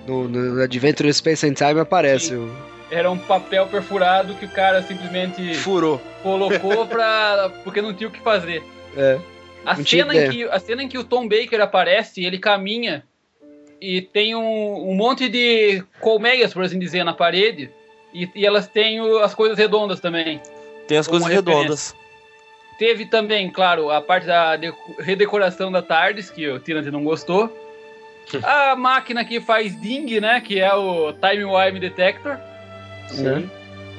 No, 0.07 0.27
no 0.27 0.61
Adventure 0.63 1.11
Space 1.13 1.45
and 1.45 1.53
Time 1.55 1.79
aparece. 1.79 2.33
O... 2.35 2.49
Era 2.89 3.11
um 3.11 3.17
papel 3.17 3.67
perfurado 3.67 4.33
que 4.35 4.45
o 4.45 4.49
cara 4.49 4.81
simplesmente 4.81 5.55
Furou. 5.55 5.99
colocou 6.23 6.85
pra. 6.87 7.51
porque 7.63 7.81
não 7.81 7.93
tinha 7.93 8.07
o 8.07 8.11
que 8.11 8.21
fazer. 8.21 8.63
É. 8.95 9.17
A 9.65 9.75
cena, 9.75 10.15
em 10.15 10.29
que, 10.29 10.43
a 10.45 10.59
cena 10.59 10.83
em 10.83 10.87
que 10.87 10.97
o 10.97 11.03
Tom 11.03 11.27
Baker 11.27 11.59
aparece, 11.59 12.23
ele 12.23 12.37
caminha 12.39 13.03
e 13.81 14.01
tem 14.01 14.35
um, 14.35 14.89
um 14.89 14.95
monte 14.95 15.27
de 15.29 15.83
colmeias, 16.01 16.53
por 16.53 16.63
assim 16.63 16.79
dizer, 16.79 17.03
na 17.03 17.13
parede. 17.13 17.69
E, 18.13 18.27
e 18.35 18.45
elas 18.45 18.67
têm 18.67 18.99
o- 19.01 19.19
as 19.19 19.35
coisas 19.35 19.57
redondas 19.57 19.99
também. 19.99 20.41
Tem 20.87 20.97
as 20.97 21.07
coisas 21.07 21.27
referência. 21.27 21.59
redondas. 21.61 21.95
Teve 22.79 23.05
também, 23.05 23.49
claro, 23.49 23.89
a 23.89 24.01
parte 24.01 24.27
da 24.27 24.55
deco- 24.55 24.95
redecoração 24.99 25.71
da 25.71 25.81
Tardes, 25.81 26.29
que 26.29 26.47
o 26.47 26.59
Tirante 26.59 26.91
não 26.91 27.03
gostou. 27.03 27.51
A 28.43 28.75
máquina 28.75 29.23
que 29.23 29.39
faz 29.39 29.79
ding, 29.79 30.19
né? 30.19 30.41
Que 30.41 30.59
é 30.59 30.73
o 30.73 31.13
Time 31.13 31.45
Wime 31.45 31.79
Detector. 31.79 32.37
Né? 33.17 33.43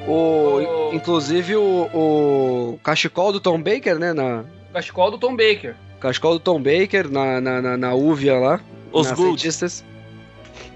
O, 0.06 0.12
O- 0.12 0.90
Inclusive 0.94 1.56
o, 1.56 1.88
o 1.94 2.80
cachecol 2.84 3.32
do 3.32 3.40
Tom 3.40 3.60
Baker, 3.60 3.98
né? 3.98 4.12
Na, 4.12 4.44
Cachecol 4.72 5.10
do 5.10 5.18
Tom 5.18 5.34
Baker. 5.34 5.74
Cachecol 5.98 6.34
do 6.34 6.40
Tom 6.40 6.60
Baker 6.62 7.08
na, 7.10 7.40
na, 7.40 7.62
na, 7.62 7.76
na 7.76 7.94
Úvia 7.94 8.34
lá. 8.38 8.60
Os 8.92 9.06
cientistas. 9.08 9.84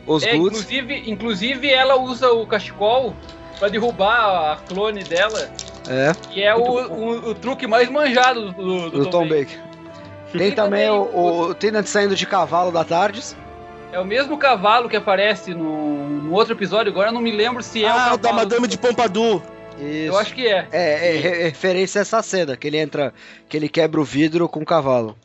Os 0.07 0.23
É, 0.25 0.37
Goods. 0.37 0.59
inclusive, 0.61 1.11
inclusive 1.11 1.71
ela 1.71 1.97
usa 2.01 2.31
o 2.33 2.47
cachecol 2.47 3.15
pra 3.59 3.69
derrubar 3.69 4.53
a 4.53 4.57
clone 4.57 5.05
dela, 5.05 5.51
É, 5.89 6.13
que 6.31 6.43
é 6.43 6.55
o, 6.55 6.61
o, 6.61 7.31
o 7.31 7.35
truque 7.35 7.67
mais 7.67 7.89
manjado 7.89 8.53
do, 8.53 8.91
do, 8.91 9.05
do 9.05 9.07
Tom 9.11 9.29
Baker. 9.29 9.61
Tem 10.37 10.51
também 10.53 10.89
o, 10.89 11.03
o, 11.03 11.41
o 11.51 11.55
Tennant 11.55 11.87
saindo 11.87 12.17
de 12.17 12.27
cavalo 12.27 12.73
da 12.73 12.85
Tardes. 12.85 13.37
É 13.93 14.01
o 14.01 14.05
mesmo 14.05 14.39
cavalo 14.39 14.89
que 14.89 14.97
aparece 14.97 15.53
no, 15.55 16.09
no 16.23 16.33
outro 16.33 16.55
episódio, 16.55 16.91
agora 16.91 17.11
eu 17.11 17.13
não 17.13 17.21
me 17.21 17.31
lembro 17.31 17.63
se 17.63 17.85
é 17.85 17.89
o 17.89 17.91
ah, 17.91 17.95
cavalo 17.95 18.15
o 18.15 18.19
da 18.19 18.33
Madame 18.33 18.67
de 18.67 18.79
Pompadour. 18.79 19.43
Isso. 19.79 20.07
Eu 20.15 20.19
acho 20.19 20.35
que 20.35 20.47
é. 20.47 20.67
É, 20.73 21.15
é, 21.15 21.19
re- 21.19 21.43
referência 21.45 22.01
a 22.01 22.03
essa 22.03 22.23
cena, 22.23 22.57
que 22.57 22.67
ele 22.67 22.79
entra, 22.79 23.13
que 23.49 23.57
ele 23.57 23.69
quebra 23.69 24.01
o 24.01 24.05
vidro 24.05 24.49
com 24.49 24.61
o 24.61 24.65
cavalo. 24.67 25.17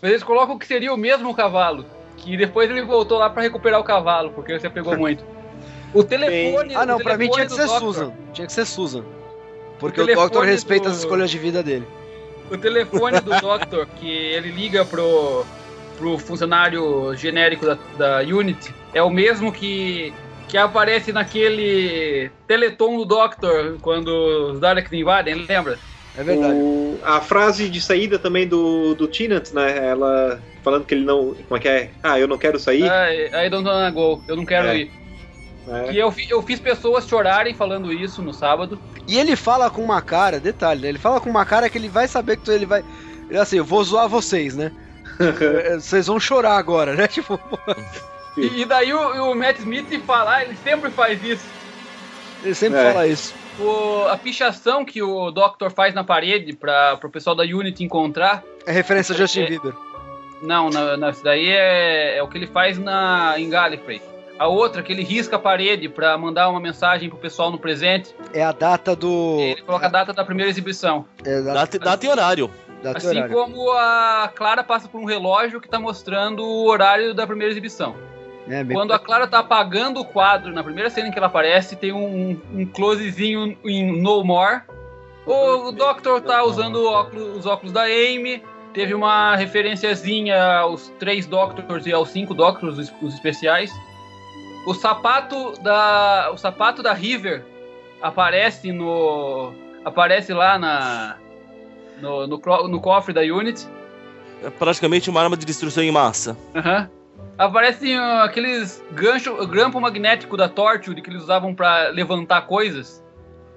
Mas 0.00 0.10
eles 0.10 0.22
colocam 0.24 0.58
que 0.58 0.66
seria 0.66 0.92
o 0.92 0.96
mesmo 0.96 1.34
cavalo. 1.34 1.84
Que 2.16 2.36
depois 2.36 2.70
ele 2.70 2.82
voltou 2.82 3.18
lá 3.18 3.28
pra 3.30 3.42
recuperar 3.42 3.80
o 3.80 3.84
cavalo, 3.84 4.30
porque 4.30 4.58
você 4.58 4.68
pegou 4.70 4.96
muito. 4.98 5.24
O 5.94 6.02
telefone. 6.02 6.74
Ah, 6.74 6.84
não, 6.84 6.96
o 6.96 7.02
pra 7.02 7.16
mim 7.16 7.28
tinha 7.30 7.46
que 7.46 7.52
ser 7.52 7.66
Doctor. 7.66 7.80
Susan. 7.80 8.12
Tinha 8.32 8.46
que 8.46 8.52
ser 8.52 8.64
Susan. 8.66 9.04
Porque 9.78 10.00
O 10.00 10.04
o, 10.04 10.14
Doctor 10.14 10.44
respeita 10.44 10.84
do- 10.88 10.90
as 10.92 10.98
escolhas 10.98 11.30
de 11.30 11.38
vida 11.38 11.62
dele. 11.62 11.86
O 12.50 12.56
telefone 12.56 13.20
do 13.20 13.38
Doctor, 13.40 13.86
que 14.00 14.08
ele 14.10 14.50
liga 14.50 14.84
pro, 14.84 15.44
pro 15.98 16.18
funcionário 16.18 17.14
genérico 17.16 17.66
da, 17.66 17.78
da 17.96 18.18
Unity, 18.20 18.74
é 18.94 19.02
o 19.02 19.10
mesmo 19.10 19.52
que, 19.52 20.12
que 20.48 20.56
aparece 20.56 21.12
naquele 21.12 22.30
Teleton 22.46 22.96
do 22.98 23.04
Doctor, 23.04 23.76
quando 23.82 24.08
os 24.52 24.60
Daleks 24.60 24.92
invadem, 24.92 25.34
lembra? 25.46 25.78
É 26.18 26.22
verdade. 26.24 26.54
O- 26.58 26.98
a 27.04 27.20
frase 27.20 27.68
de 27.68 27.80
saída 27.80 28.18
também 28.18 28.46
do, 28.48 28.94
do 28.94 29.06
Tennant, 29.06 29.50
né? 29.52 29.86
Ela 29.88 30.40
falando 30.64 30.84
que 30.84 30.94
ele 30.94 31.04
não. 31.04 31.34
Como 31.48 31.56
é 31.56 31.60
que 31.60 31.68
é? 31.68 31.90
Ah, 32.02 32.18
eu 32.18 32.26
não 32.26 32.38
quero 32.38 32.58
sair. 32.58 32.84
I, 32.84 33.46
I 33.46 33.50
don't 33.50 33.66
wanna 33.68 33.90
go, 33.90 34.22
eu 34.26 34.34
não 34.36 34.44
quero 34.46 34.68
É. 34.68 34.76
ir. 34.78 34.90
né? 35.66 35.84
Que 35.90 35.98
eu, 35.98 36.12
eu 36.30 36.42
fiz 36.42 36.58
pessoas 36.58 37.06
chorarem 37.06 37.54
falando 37.54 37.92
isso 37.92 38.22
no 38.22 38.32
sábado. 38.32 38.80
E 39.06 39.18
ele 39.18 39.36
fala 39.36 39.68
com 39.70 39.82
uma 39.82 40.00
cara, 40.00 40.40
detalhe, 40.40 40.80
né? 40.82 40.88
Ele 40.88 40.98
fala 40.98 41.20
com 41.20 41.28
uma 41.30 41.44
cara 41.44 41.68
que 41.68 41.76
ele 41.78 41.88
vai 41.88 42.08
saber 42.08 42.36
que 42.38 42.44
tu- 42.44 42.52
ele 42.52 42.66
vai. 42.66 42.82
Ele 43.28 43.38
assim, 43.38 43.58
eu 43.58 43.64
vou 43.64 43.82
zoar 43.84 44.08
vocês, 44.08 44.56
né? 44.56 44.72
É, 45.20 45.74
vocês 45.78 46.06
vão 46.08 46.18
chorar 46.20 46.56
agora, 46.56 46.94
né? 46.94 47.06
Tipo, 47.08 47.38
E, 48.36 48.62
e 48.62 48.64
daí 48.64 48.92
o, 48.92 49.30
o 49.30 49.34
Matt 49.34 49.58
Smith 49.58 49.88
fala, 50.06 50.36
ah, 50.36 50.42
ele 50.44 50.56
sempre 50.62 50.90
faz 50.90 51.22
isso. 51.24 51.44
ele 52.44 52.54
sempre 52.54 52.78
É. 52.80 52.92
fala 52.92 53.06
isso. 53.06 53.34
O- 53.58 54.06
a 54.08 54.16
pichação 54.18 54.84
que 54.84 55.02
o 55.02 55.30
Doctor 55.30 55.70
faz 55.70 55.94
na 55.94 56.04
parede 56.04 56.52
para 56.54 56.98
o 57.02 57.08
pessoal 57.08 57.34
da 57.34 57.42
Unity 57.42 57.84
encontrar 57.84 58.42
É 58.66 58.72
referência 58.72 59.14
a 59.14 59.18
Justin 59.18 59.42
É. 59.42 59.46
Bieber. 59.46 59.74
Não, 60.42 60.68
na, 60.68 60.96
na- 60.96 61.10
isso 61.10 61.24
daí 61.24 61.48
é, 61.48 62.18
é 62.18 62.22
o 62.22 62.28
que 62.28 62.36
ele 62.36 62.46
faz 62.46 62.78
na, 62.78 63.34
em 63.38 63.48
Gallifrey. 63.48 64.02
A 64.38 64.46
outra, 64.48 64.82
que 64.82 64.92
ele 64.92 65.02
risca 65.02 65.36
a 65.36 65.38
parede 65.38 65.88
pra 65.88 66.18
mandar 66.18 66.50
uma 66.50 66.60
mensagem 66.60 67.08
pro 67.08 67.16
pessoal 67.18 67.50
no 67.50 67.58
presente. 67.58 68.14
É 68.34 68.44
a 68.44 68.52
data 68.52 68.94
do. 68.94 69.38
Ele 69.40 69.62
coloca 69.62 69.86
a 69.86 69.88
data 69.88 70.12
da 70.12 70.22
primeira 70.26 70.50
exibição. 70.50 71.06
É, 71.24 71.40
da, 71.40 71.54
Data, 71.54 71.78
data 71.78 72.04
e 72.04 72.08
horário. 72.10 72.50
data 72.82 72.98
e 72.98 73.06
Assim 73.08 73.16
horário. 73.16 73.34
como 73.34 73.72
a 73.72 74.30
Clara 74.34 74.62
passa 74.62 74.88
por 74.88 75.00
um 75.00 75.06
relógio 75.06 75.58
que 75.58 75.66
tá 75.68 75.80
mostrando 75.80 76.44
o 76.44 76.66
horário 76.68 77.14
da 77.14 77.26
primeira 77.26 77.50
exibição. 77.50 77.96
É, 78.48 78.62
bem- 78.62 78.76
Quando 78.76 78.92
a 78.92 78.98
Clara 78.98 79.26
tá 79.26 79.40
apagando 79.40 80.00
o 80.00 80.04
quadro, 80.04 80.52
na 80.52 80.62
primeira 80.62 80.88
cena 80.90 81.08
em 81.08 81.10
que 81.10 81.18
ela 81.18 81.26
aparece, 81.26 81.74
tem 81.76 81.92
um, 81.92 82.40
um 82.54 82.66
closezinho 82.66 83.56
em 83.64 84.00
No 84.00 84.22
More. 84.24 84.62
O, 85.26 85.68
o 85.68 85.72
Doctor 85.72 86.20
tá 86.20 86.44
usando 86.44 86.84
óculos- 86.86 87.38
os 87.38 87.46
óculos 87.46 87.72
da 87.72 87.82
Amy. 87.82 88.42
Teve 88.72 88.94
uma 88.94 89.34
referenciazinha 89.36 90.58
aos 90.58 90.88
três 90.98 91.26
Doctors 91.26 91.86
e 91.86 91.92
aos 91.92 92.10
cinco 92.10 92.34
Doctors, 92.34 92.78
os, 92.78 92.92
os 93.02 93.14
especiais. 93.14 93.72
O 94.66 94.74
sapato 94.74 95.54
da. 95.62 96.30
O 96.32 96.36
sapato 96.36 96.82
da 96.82 96.92
River 96.92 97.42
aparece 98.02 98.70
no. 98.72 99.52
Aparece 99.84 100.32
lá 100.32 100.58
na. 100.58 101.16
No, 102.00 102.26
no, 102.26 102.38
no 102.68 102.80
cofre 102.80 103.12
da 103.14 103.22
Unity. 103.22 103.66
É 104.44 104.50
praticamente 104.50 105.08
uma 105.08 105.22
arma 105.22 105.36
de 105.36 105.46
destruição 105.46 105.82
em 105.82 105.90
massa. 105.90 106.36
Aham. 106.54 106.90
Aparecem 107.38 107.96
ah, 107.96 108.24
aqueles 108.24 108.82
gancho, 108.92 109.46
grampo 109.46 109.80
magnético 109.80 110.36
da 110.36 110.48
Torture 110.48 111.00
que 111.02 111.10
eles 111.10 111.22
usavam 111.22 111.54
pra 111.54 111.88
levantar 111.88 112.42
coisas. 112.46 113.02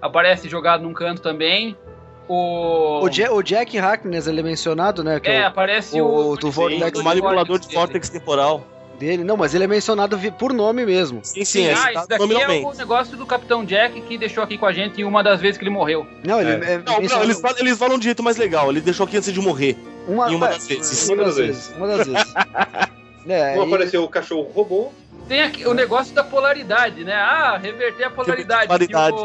Aparece 0.02 0.50
jogado 0.50 0.82
num 0.84 0.94
canto 0.94 1.22
também. 1.22 1.78
O. 2.28 3.04
O, 3.04 3.10
Ja- 3.10 3.32
o 3.32 3.42
Jack 3.42 3.78
Harkness, 3.78 4.28
ele 4.28 4.42
é 4.42 4.44
mencionado, 4.44 5.04
né? 5.04 5.20
Que 5.20 5.30
É, 5.30 5.36
é 5.36 5.46
aparece 5.46 6.00
o- 6.00 6.06
o. 6.32 6.38
do 6.38 6.50
O 6.50 7.04
manipulador 7.04 7.58
de 7.58 7.68
dele. 7.68 7.80
Vortex 7.80 8.10
temporal. 8.10 8.64
o 8.94 8.98
dele. 9.00 9.24
Não, 9.24 9.36
mas 9.38 9.56
ele 9.56 9.64
é 9.64 9.68
mencionado 9.68 10.18
por 10.38 10.54
nome 10.54 10.86
mesmo. 10.86 11.22
Sim, 11.24 11.44
sim, 11.46 11.64
Sim, 11.64 11.66
é 11.68 11.74
ah, 11.74 11.94
isso 11.94 12.08
daqui 12.08 12.34
é 12.34 12.48
o 12.48 12.74
negócio 12.74 13.18
do 13.18 13.26
Capitão 13.26 13.64
Jack 13.66 14.00
que 14.02 14.18
deixou 14.18 14.44
aqui 14.44 14.58
com 14.58 14.66
a 14.66 14.74
gente 14.74 15.02
em 15.02 15.06
uma 15.06 15.24
das 15.24 15.40
vezes 15.42 15.58
que 15.58 15.64
ele 15.64 15.72
morreu. 15.72 16.06
Não, 16.24 16.40
ele 16.40 16.52
É. 16.52 16.74
é, 16.74 16.78
Não, 16.78 16.84
não, 16.84 16.98
eles, 17.00 17.40
falam, 17.40 17.58
eles 17.60 17.78
falam 17.80 17.98
de 17.98 18.04
jeito 18.06 18.22
mais 18.22 18.38
legal. 18.38 18.70
Ele 18.70 18.82
deixou 18.82 19.06
aqui 19.06 19.18
antes 19.18 19.34
de 19.34 19.40
morrer. 19.42 19.76
uma, 20.08 20.30
em 20.32 20.36
uma 20.36 20.48
é, 20.48 20.50
das 20.50 20.68
vezes. 20.68 21.08
Uma 21.10 21.24
das 21.24 21.36
vezes. 21.38 21.74
Uma 21.78 21.88
das 21.88 22.08
vezes. 22.08 22.34
É, 23.28 23.54
Como 23.54 23.66
e- 23.66 23.68
apareceu 23.74 24.04
o 24.04 24.08
cachorro 24.08 24.50
robô. 24.52 24.92
Tem 25.28 25.42
aqui 25.44 25.68
o 25.68 25.74
negócio 25.74 26.14
da 26.16 26.24
polaridade, 26.24 27.04
né? 27.04 27.14
Ah, 27.14 27.58
reverter 27.62 28.06
a 28.06 28.10
polaridade. 28.10 28.66
polaridade. 28.68 29.18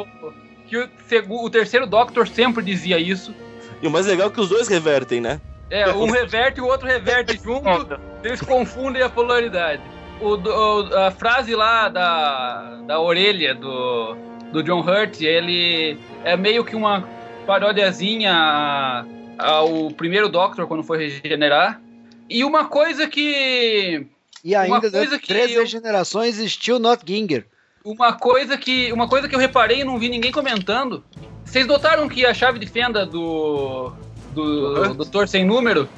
Que, 0.66 0.76
o, 0.78 0.88
que 0.88 1.18
o, 1.28 1.45
o 1.45 1.51
terceiro 1.51 1.86
Doctor 1.86 2.26
sempre 2.28 2.62
dizia 2.62 2.99
isso. 2.99 3.34
E 3.80 3.86
o 3.86 3.90
mais 3.90 4.07
legal 4.07 4.28
é 4.28 4.30
que 4.30 4.40
os 4.40 4.49
dois 4.49 4.68
revertem, 4.68 5.20
né? 5.20 5.40
É, 5.70 5.88
um 5.92 6.11
reverte 6.11 6.61
e 6.61 6.62
o 6.62 6.66
outro 6.66 6.86
reverte 6.86 7.40
junto, 7.42 7.99
eles 8.22 8.40
confundem 8.40 9.03
a 9.03 9.09
polaridade. 9.09 9.80
O, 10.20 10.34
o- 10.36 10.97
a 10.97 11.11
frase 11.11 11.55
lá 11.55 11.88
da, 11.88 12.80
da 12.86 13.01
orelha 13.01 13.55
do, 13.55 14.14
do 14.53 14.62
John 14.62 14.80
Hurt, 14.80 15.20
ele 15.22 15.99
é 16.22 16.36
meio 16.36 16.64
que 16.64 16.76
uma 16.76 17.09
parodiazinha 17.47 19.05
ao 19.38 19.90
primeiro 19.90 20.28
Doctor 20.28 20.66
quando 20.66 20.82
foi 20.82 21.09
regenerar. 21.09 21.80
E 22.28 22.44
uma 22.44 22.66
coisa 22.66 23.06
que. 23.08 24.06
E 24.42 24.54
ainda, 24.54 24.76
Uma 24.76 24.80
né, 24.82 24.90
coisa 24.90 25.18
que 25.18 25.26
três 25.26 25.52
eu- 25.52 25.62
regenerações 25.62 26.36
Still 26.50 26.78
Not 26.78 27.02
Ginger. 27.06 27.46
Uma 27.84 28.12
coisa 28.12 28.56
que. 28.56 28.92
Uma 28.92 29.08
coisa 29.08 29.28
que 29.28 29.34
eu 29.34 29.38
reparei 29.38 29.80
e 29.80 29.84
não 29.84 29.98
vi 29.98 30.08
ninguém 30.08 30.32
comentando. 30.32 31.04
Vocês 31.44 31.66
notaram 31.66 32.08
que 32.08 32.24
a 32.24 32.32
chave 32.34 32.58
de 32.58 32.66
fenda 32.66 33.04
do. 33.06 33.92
do 34.32 34.42
Hurt? 34.80 34.96
Doutor 34.96 35.28
Sem 35.28 35.44
Número 35.44 35.88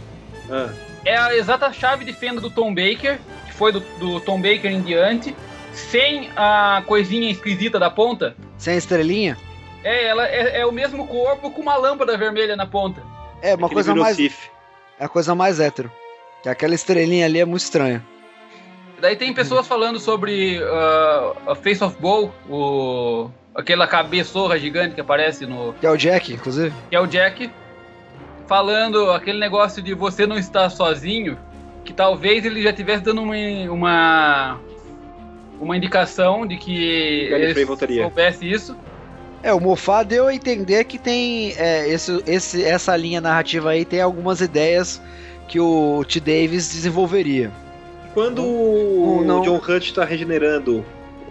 Ah, 0.50 0.70
é 1.04 1.16
a 1.16 1.36
exata 1.36 1.72
chave 1.72 2.04
de 2.04 2.12
fenda 2.12 2.40
do 2.40 2.50
Tom 2.50 2.74
Baker, 2.74 3.18
que 3.46 3.52
foi 3.52 3.72
do, 3.72 3.80
do 3.98 4.20
Tom 4.20 4.40
Baker 4.40 4.70
em 4.70 4.82
diante, 4.82 5.34
sem 5.72 6.30
a 6.36 6.82
coisinha 6.86 7.30
esquisita 7.30 7.78
da 7.78 7.88
ponta. 7.90 8.36
Sem 8.58 8.76
estrelinha. 8.76 9.36
É, 9.84 10.06
ela 10.06 10.26
é, 10.26 10.60
é 10.60 10.66
o 10.66 10.72
mesmo 10.72 11.06
corpo 11.06 11.50
com 11.50 11.62
uma 11.62 11.76
lâmpada 11.76 12.16
vermelha 12.18 12.56
na 12.56 12.66
ponta. 12.66 13.00
É 13.40 13.54
uma 13.54 13.68
que 13.68 13.74
ele 13.74 13.84
coisa 13.84 13.94
mais. 13.94 14.16
Sif. 14.16 14.48
É 14.98 15.04
a 15.04 15.08
coisa 15.08 15.34
mais 15.34 15.60
hétero. 15.60 15.90
Que 16.42 16.48
aquela 16.48 16.74
estrelinha 16.74 17.26
ali 17.26 17.40
é 17.40 17.44
muito 17.44 17.62
estranha. 17.62 18.04
Daí 19.00 19.16
tem 19.16 19.32
pessoas 19.32 19.66
falando 19.66 20.00
sobre 20.00 20.60
ah, 20.62 21.32
a 21.48 21.54
Face 21.54 21.82
of 21.84 21.96
Bow, 22.00 22.32
o, 22.48 23.30
aquela 23.54 23.86
cabeçorra 23.86 24.58
gigante 24.58 24.94
que 24.94 25.00
aparece 25.00 25.46
no. 25.46 25.74
Que 25.74 25.86
é 25.86 25.90
o 25.90 25.96
Jack, 25.96 26.32
inclusive. 26.32 26.74
que 26.88 26.96
é 26.96 27.00
o 27.00 27.06
Jack, 27.06 27.50
falando 28.46 29.10
aquele 29.10 29.38
negócio 29.38 29.82
de 29.82 29.92
você 29.94 30.26
não 30.26 30.38
estar 30.38 30.70
sozinho, 30.70 31.38
que 31.84 31.92
talvez 31.92 32.44
ele 32.44 32.62
já 32.62 32.70
estivesse 32.70 33.02
dando 33.02 33.22
uma, 33.22 33.36
uma, 33.70 34.60
uma 35.60 35.76
indicação 35.76 36.46
de 36.46 36.56
que 36.56 37.28
ele 37.30 37.64
voltaria. 37.64 38.02
soubesse 38.02 38.50
isso. 38.50 38.76
É, 39.42 39.52
o 39.52 39.60
Moffat 39.60 40.08
deu 40.08 40.26
a 40.26 40.34
entender 40.34 40.84
que 40.84 40.98
tem 40.98 41.52
é, 41.56 41.88
esse, 41.88 42.22
esse, 42.26 42.64
essa 42.64 42.96
linha 42.96 43.20
narrativa 43.20 43.70
aí 43.70 43.84
tem 43.84 44.00
algumas 44.00 44.40
ideias 44.40 45.00
que 45.48 45.60
o 45.60 46.04
T. 46.08 46.20
Davis 46.20 46.68
desenvolveria. 46.72 47.50
Quando 48.14 48.42
Não- 48.42 48.48
o 48.48 49.24
não- 49.24 49.40
John 49.42 49.60
Hunt 49.68 49.92
tá 49.92 50.04
regenerando, 50.04 50.84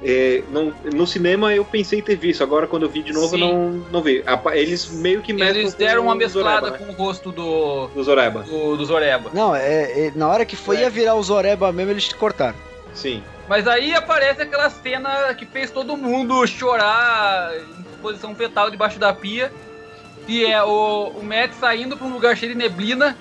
é, 0.03 0.43
não- 0.51 0.71
no 0.93 1.07
cinema 1.07 1.53
eu 1.53 1.65
pensei 1.65 2.01
ter 2.01 2.15
visto, 2.15 2.43
agora 2.43 2.67
quando 2.67 2.83
eu 2.83 2.89
vi 2.89 3.01
de 3.01 3.11
novo 3.11 3.29
Sim. 3.29 3.39
não, 3.39 3.71
não 3.91 4.01
vi. 4.03 4.23
Eles 4.53 4.89
meio 4.91 5.21
que 5.21 5.33
mesclam 5.33 5.57
Eles 5.59 5.73
com 5.73 5.79
deram 5.79 6.03
uma 6.03 6.15
mesclada 6.15 6.67
Zoreba, 6.67 6.77
né? 6.77 6.85
com 6.85 6.91
o 6.91 7.05
rosto 7.05 7.31
do, 7.31 7.87
Do 7.87 8.03
Zoreba, 8.03 8.43
do, 8.43 8.77
do 8.77 8.85
Zoreba. 8.85 9.31
Não, 9.33 9.55
é, 9.55 10.07
é- 10.07 10.11
na 10.15 10.27
hora 10.29 10.45
que 10.45 10.55
foi 10.55 10.77
É. 10.77 10.81
ia 10.81 10.89
virar 10.89 11.15
o 11.15 11.23
Zoreba 11.23 11.71
mesmo, 11.71 11.91
eles 11.91 12.11
cortaram. 12.13 12.55
sim. 12.93 13.21
Mas 13.47 13.67
aí 13.67 13.93
aparece 13.93 14.41
aquela 14.41 14.67
cena 14.71 15.31
que 15.35 15.45
fez 15.45 15.69
todo 15.69 15.95
mundo 15.95 16.47
chorar 16.47 17.51
em 17.55 18.01
posição 18.01 18.33
fetal 18.33 18.71
debaixo 18.71 18.97
da 18.97 19.13
pia. 19.13 19.51
Que 20.25 20.43
é 20.47 20.63
o, 20.63 21.09
o 21.15 21.23
Matt 21.23 21.51
saindo 21.59 21.95
pra 21.95 22.07
um 22.07 22.11
lugar 22.13 22.35
cheio 22.35 22.53
de 22.53 22.57
neblina 22.57 23.15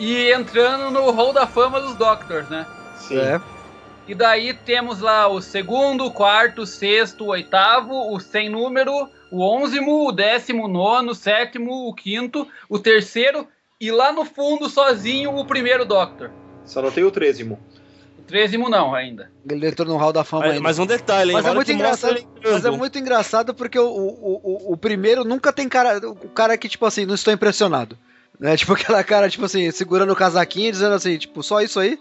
e 0.00 0.32
entrando 0.32 0.90
no 0.90 1.10
hall 1.10 1.30
da 1.30 1.46
fama 1.46 1.78
dos 1.78 1.94
Doctors, 1.94 2.48
né? 2.48 2.66
Sim. 2.96 3.18
É. 3.18 3.40
E 4.08 4.14
daí 4.14 4.54
temos 4.54 4.98
lá 4.98 5.28
o 5.28 5.42
segundo, 5.42 6.06
o 6.06 6.10
quarto, 6.10 6.62
o 6.62 6.66
sexto, 6.66 7.24
o 7.24 7.28
oitavo, 7.28 8.12
o 8.12 8.18
sem 8.18 8.48
número, 8.48 9.08
o 9.30 9.40
onzimo, 9.40 10.08
o 10.08 10.10
décimo, 10.10 10.64
o 10.64 10.68
nono, 10.68 11.12
o 11.12 11.14
sétimo, 11.14 11.86
o 11.86 11.94
quinto, 11.94 12.48
o 12.68 12.78
terceiro 12.78 13.46
e 13.78 13.92
lá 13.92 14.10
no 14.10 14.24
fundo, 14.24 14.70
sozinho, 14.70 15.36
o 15.36 15.44
primeiro 15.44 15.84
Doctor. 15.84 16.30
Só 16.64 16.80
não 16.80 16.90
tem 16.90 17.04
o 17.04 17.10
trezimo. 17.10 17.60
O 18.18 18.22
trezimo 18.22 18.70
não, 18.70 18.94
ainda. 18.94 19.30
Ele 19.48 19.68
entrou 19.68 19.86
no 19.86 19.96
Hall 19.98 20.12
da 20.12 20.24
Fama 20.24 20.44
Mas, 20.44 20.50
ainda. 20.52 20.62
mas 20.62 20.78
um 20.78 20.86
detalhe, 20.86 21.30
hein? 21.30 21.36
Mas 21.36 21.46
é 21.46 21.54
muito 21.54 21.72
engraçado. 21.72 22.26
Mas 22.42 22.64
é 22.64 22.70
muito 22.70 22.98
engraçado 22.98 23.54
porque 23.54 23.78
o, 23.78 23.86
o, 23.86 24.40
o, 24.42 24.72
o 24.72 24.76
primeiro 24.78 25.24
nunca 25.24 25.52
tem 25.52 25.68
cara. 25.68 25.98
O 26.08 26.28
cara 26.30 26.56
que, 26.56 26.68
tipo 26.68 26.86
assim, 26.86 27.04
não 27.04 27.14
estou 27.14 27.32
impressionado. 27.32 27.98
Né? 28.40 28.56
Tipo 28.58 28.72
aquela 28.72 29.04
cara, 29.04 29.28
tipo 29.28 29.44
assim, 29.44 29.70
segurando 29.70 30.12
o 30.12 30.16
casaquinho 30.16 30.68
e 30.68 30.72
dizendo 30.72 30.94
assim, 30.94 31.18
tipo, 31.18 31.42
só 31.42 31.60
isso 31.60 31.78
aí? 31.78 31.98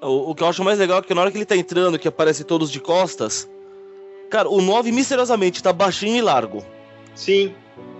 O, 0.00 0.30
o 0.30 0.34
que 0.34 0.42
eu 0.42 0.48
acho 0.48 0.62
mais 0.62 0.78
legal 0.78 0.98
é 0.98 1.02
que 1.02 1.14
na 1.14 1.22
hora 1.22 1.30
que 1.30 1.38
ele 1.38 1.46
tá 1.46 1.56
entrando, 1.56 1.98
que 1.98 2.06
aparece 2.06 2.44
todos 2.44 2.70
de 2.70 2.78
costas, 2.78 3.48
cara, 4.30 4.48
o 4.48 4.60
9 4.60 4.92
misteriosamente 4.92 5.62
tá 5.62 5.72
baixinho 5.72 6.16
e 6.16 6.22
largo. 6.22 6.64
Sim, 7.14 7.52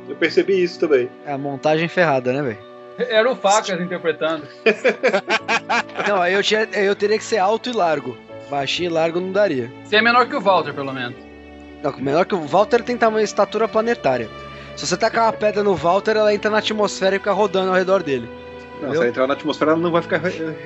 eu 0.08 0.14
percebi 0.14 0.62
isso 0.62 0.78
também. 0.78 1.08
É 1.26 1.32
a 1.32 1.38
montagem 1.38 1.88
ferrada, 1.88 2.32
né, 2.32 2.42
velho? 2.42 2.68
Era 3.10 3.30
o 3.30 3.36
Facas 3.36 3.80
interpretando. 3.80 4.46
Não, 6.06 6.20
aí 6.20 6.34
eu, 6.34 6.42
tinha, 6.42 6.68
eu 6.72 6.94
teria 6.94 7.18
que 7.18 7.24
ser 7.24 7.38
alto 7.38 7.68
e 7.68 7.72
largo. 7.72 8.16
Baixinho 8.50 8.90
e 8.90 8.92
largo 8.92 9.20
não 9.20 9.30
daria. 9.30 9.70
Você 9.84 9.96
é 9.96 10.02
menor 10.02 10.26
que 10.26 10.34
o 10.34 10.40
Walter, 10.40 10.72
pelo 10.72 10.90
menos. 10.90 11.14
Não, 11.82 11.92
menor 11.98 12.24
que 12.24 12.34
o 12.34 12.46
Walter 12.46 12.82
tem 12.82 12.96
tamanho 12.96 13.22
estatura 13.22 13.68
planetária. 13.68 14.28
Se 14.78 14.86
você 14.86 14.96
tacar 14.96 15.24
uma 15.24 15.32
pedra 15.32 15.62
no 15.64 15.74
Walter, 15.74 16.16
ela 16.16 16.32
entra 16.32 16.48
na 16.50 16.58
atmosfera 16.58 17.16
e 17.16 17.18
fica 17.18 17.32
rodando 17.32 17.70
ao 17.70 17.74
redor 17.76 18.00
dele. 18.02 18.28
Não, 18.80 18.90
se 18.92 18.96
ela 18.96 19.08
entrar 19.08 19.26
na 19.26 19.34
atmosfera, 19.34 19.72
ela 19.72 19.80
não 19.80 19.90
vai 19.90 20.02
ficar 20.02 20.20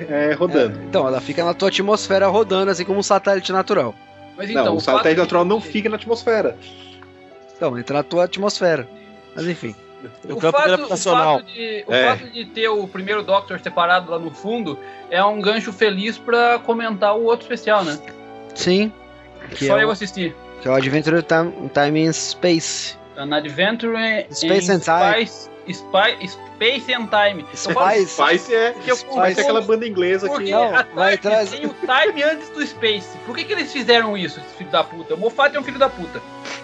é, 0.07 0.33
rodando. 0.33 0.79
É, 0.79 0.83
então, 0.83 1.07
ela 1.07 1.19
fica 1.19 1.43
na 1.43 1.53
tua 1.55 1.69
atmosfera 1.69 2.27
rodando, 2.27 2.69
assim 2.69 2.85
como 2.85 2.99
um 2.99 3.03
satélite 3.03 3.51
natural. 3.51 3.95
Mas 4.37 4.51
então, 4.51 4.65
não, 4.65 4.75
o 4.75 4.79
satélite 4.79 5.15
de- 5.15 5.21
natural 5.21 5.43
não 5.45 5.59
fica 5.59 5.89
na 5.89 5.95
atmosfera. 5.95 6.55
Então, 7.57 7.75
entra 7.77 7.97
na 7.97 8.03
tua 8.03 8.25
atmosfera. 8.25 8.87
Mas 9.35 9.47
enfim. 9.47 9.75
O 10.29 10.33
O 10.35 10.39
fato, 10.39 10.83
o, 10.83 10.97
fato 10.97 11.43
de, 11.45 11.83
o 11.87 11.93
É. 11.93 12.09
fato 12.09 12.29
de 12.29 12.45
ter 12.45 12.67
o 12.67 12.87
primeiro 12.87 13.23
Doctor 13.23 13.59
separado 13.61 14.11
lá 14.11 14.19
no 14.19 14.29
fundo 14.29 14.77
é 15.09 15.23
um 15.23 15.41
gancho 15.41 15.73
feliz 15.73 16.17
pra 16.17 16.59
comentar 16.59 17.15
o 17.17 17.23
outro 17.23 17.45
especial, 17.45 17.83
né? 17.83 17.97
Sim. 18.53 18.91
Que 19.49 19.65
Só 19.65 19.79
é, 19.79 19.83
eu 19.83 19.87
o, 19.87 19.91
assistir. 19.91 20.35
que 20.61 20.67
é 20.67 20.71
o 20.71 20.75
Adventure 20.75 21.23
Time, 21.23 21.69
Time 21.73 22.05
in 22.05 22.13
Space. 22.13 22.95
An 23.17 23.33
Adventure 23.33 23.95
in 23.95 24.33
Space 24.33 24.71
and 24.71 24.79
Time. 24.79 25.25
Spice, 25.25 25.49
Spy- 25.71 26.27
Space 26.27 26.93
and 26.93 27.07
Time. 27.07 27.45
Spice. 27.53 28.07
Spice 28.07 28.53
é, 28.53 28.75
eu 28.85 28.95
Spice 28.95 29.39
é 29.39 29.43
aquela 29.43 29.61
banda 29.61 29.87
inglesa 29.87 30.27
Porque 30.27 30.45
que. 30.45 30.51
Não, 30.51 30.75
a 30.75 30.83
vai 30.83 31.17
Time 31.17 31.33
atrás. 31.33 31.49
tem 31.51 31.65
o 31.65 31.73
Time 31.73 32.23
antes 32.23 32.49
do 32.49 32.65
Space. 32.65 33.17
Por 33.25 33.35
que, 33.35 33.43
que 33.43 33.53
eles 33.53 33.71
fizeram 33.71 34.17
isso, 34.17 34.39
esse 34.39 34.55
filho 34.57 34.69
da 34.71 34.83
puta? 34.83 35.13
O 35.13 35.17
Moffat 35.17 35.55
é 35.55 35.59
um 35.59 35.63
filho 35.63 35.79
da 35.79 35.89
puta. 35.89 36.21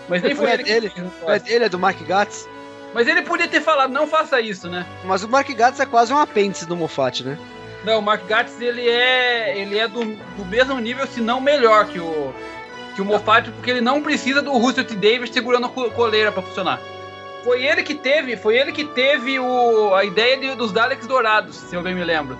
Mas 0.08 0.22
nem 0.22 0.36
foi 0.36 0.46
Não 0.46 0.52
é 0.52 0.56
ele 0.56 0.64
que 0.90 0.96
fez 1.02 1.14
negócio. 1.20 1.44
Ele 1.48 1.66
é 1.66 1.70
do 1.70 1.80
Mark 1.80 2.02
Gatiss. 2.06 2.48
Mas 2.94 3.08
ele 3.08 3.22
podia 3.22 3.48
ter 3.48 3.62
falado, 3.62 3.92
não 3.92 4.08
faça 4.08 4.42
isso, 4.42 4.68
né? 4.68 4.86
Mas 5.04 5.24
o 5.24 5.30
Mark 5.30 5.48
Gatiss 5.48 5.80
é 5.80 5.86
quase 5.86 6.12
um 6.12 6.18
apêndice 6.18 6.66
do 6.66 6.76
Moffat, 6.76 7.24
né? 7.24 7.38
Não, 7.86 8.00
o 8.00 8.02
Mark 8.02 8.26
Gatiss 8.28 8.60
ele 8.60 8.90
é, 8.90 9.58
ele 9.58 9.78
é 9.78 9.88
do, 9.88 10.04
do 10.04 10.46
mesmo 10.46 10.78
nível, 10.80 11.06
se 11.08 11.22
não 11.22 11.40
melhor 11.40 11.86
que 11.88 12.00
o, 12.00 12.34
que 13.00 13.02
o 13.02 13.06
Moffat, 13.06 13.50
porque 13.52 13.72
ele 13.72 13.82
não 13.82 14.02
precisa 14.02 14.42
do 14.42 14.52
Russell 14.58 14.84
T. 14.84 14.96
Davis 14.96 15.30
segurando 15.32 15.66
a 15.68 15.70
co- 15.70 15.90
coleira 15.92 16.32
pra 16.32 16.42
funcionar. 16.42 16.80
Foi 17.44 17.64
ele 17.66 17.82
que 17.84 17.96
teve, 17.96 18.36
foi 18.36 18.58
ele 18.58 18.72
que 18.74 18.84
teve 18.84 19.40
o, 19.40 19.94
a 19.96 20.04
ideia 20.04 20.38
de- 20.38 20.56
dos 20.56 20.72
Daleks 20.74 21.08
dourados, 21.08 21.56
se 21.56 21.74
eu 21.76 21.82
bem 21.82 21.96
me 21.96 22.04
lembro. 22.04 22.38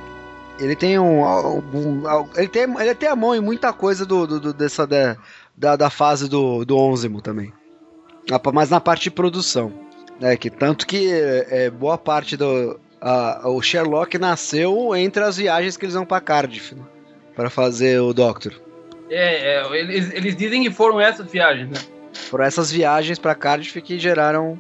Ele 0.60 0.76
tem 0.76 1.00
um. 1.00 1.22
um- 1.24 2.04
ele, 2.36 2.50
tem, 2.50 2.64
ele 2.64 2.94
tem 2.96 3.08
a 3.08 3.16
mão 3.16 3.34
em 3.34 3.40
muita 3.40 3.72
coisa 3.72 4.06
do, 4.06 4.28
do- 4.28 4.40
do- 4.42 4.54
dessa 4.54 4.86
da, 4.86 5.16
da, 5.56 5.76
da 5.78 5.90
fase 5.90 6.28
do, 6.30 6.66
do 6.66 6.78
Onzimo 6.78 7.22
também. 7.22 7.54
Mas 8.54 8.70
na 8.70 8.82
parte 8.82 9.04
de 9.04 9.12
produção. 9.12 9.72
Né, 10.20 10.36
que 10.36 10.50
tanto 10.50 10.86
que 10.86 11.10
é, 11.10 11.70
boa 11.70 11.98
parte 11.98 12.36
do. 12.36 12.78
a- 13.00 13.44
o 13.46 13.62
Sherlock 13.62 14.18
nasceu 14.18 14.94
entre 14.98 15.24
as 15.24 15.38
viagens 15.38 15.78
que 15.78 15.86
eles 15.86 15.96
vão 15.96 16.06
pra 16.06 16.20
Cardiff, 16.20 16.76
né, 16.76 16.84
para 17.34 17.50
fazer 17.50 18.02
o 18.02 18.14
Doctor. 18.14 18.52
É, 19.10 19.56
é, 19.56 19.80
eles, 19.80 20.14
eles 20.14 20.36
dizem 20.36 20.64
que 20.64 20.72
foram 20.72 21.00
essas 21.00 21.32
viagens, 21.32 21.70
né? 21.70 21.80
Foram 22.14 22.46
essas 22.46 22.72
viagens 22.72 23.18
pra 23.18 23.36
Cardiff 23.36 23.82
que 23.82 23.98
geraram. 23.98 24.60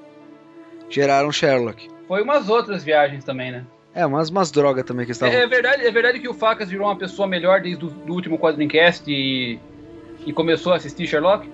geraram 0.89 1.31
Sherlock. 1.31 1.89
Foi 2.07 2.23
umas 2.23 2.49
outras 2.49 2.83
viagens 2.83 3.23
também, 3.23 3.51
né? 3.51 3.63
É, 3.93 4.05
umas, 4.05 4.29
umas 4.29 4.51
drogas 4.51 4.83
também 4.83 5.05
que 5.05 5.11
estavam. 5.11 5.33
É, 5.33 5.43
é 5.43 5.47
verdade, 5.47 5.85
é 5.85 5.91
verdade 5.91 6.19
que 6.19 6.27
o 6.27 6.33
Facas 6.33 6.69
virou 6.69 6.87
uma 6.87 6.95
pessoa 6.95 7.27
melhor 7.27 7.61
desde 7.61 7.85
o 7.85 7.89
do 7.89 8.13
último 8.13 8.37
Quadrincast 8.37 9.03
e, 9.07 9.59
e 10.25 10.33
começou 10.33 10.73
a 10.73 10.77
assistir 10.77 11.07
Sherlock? 11.07 11.49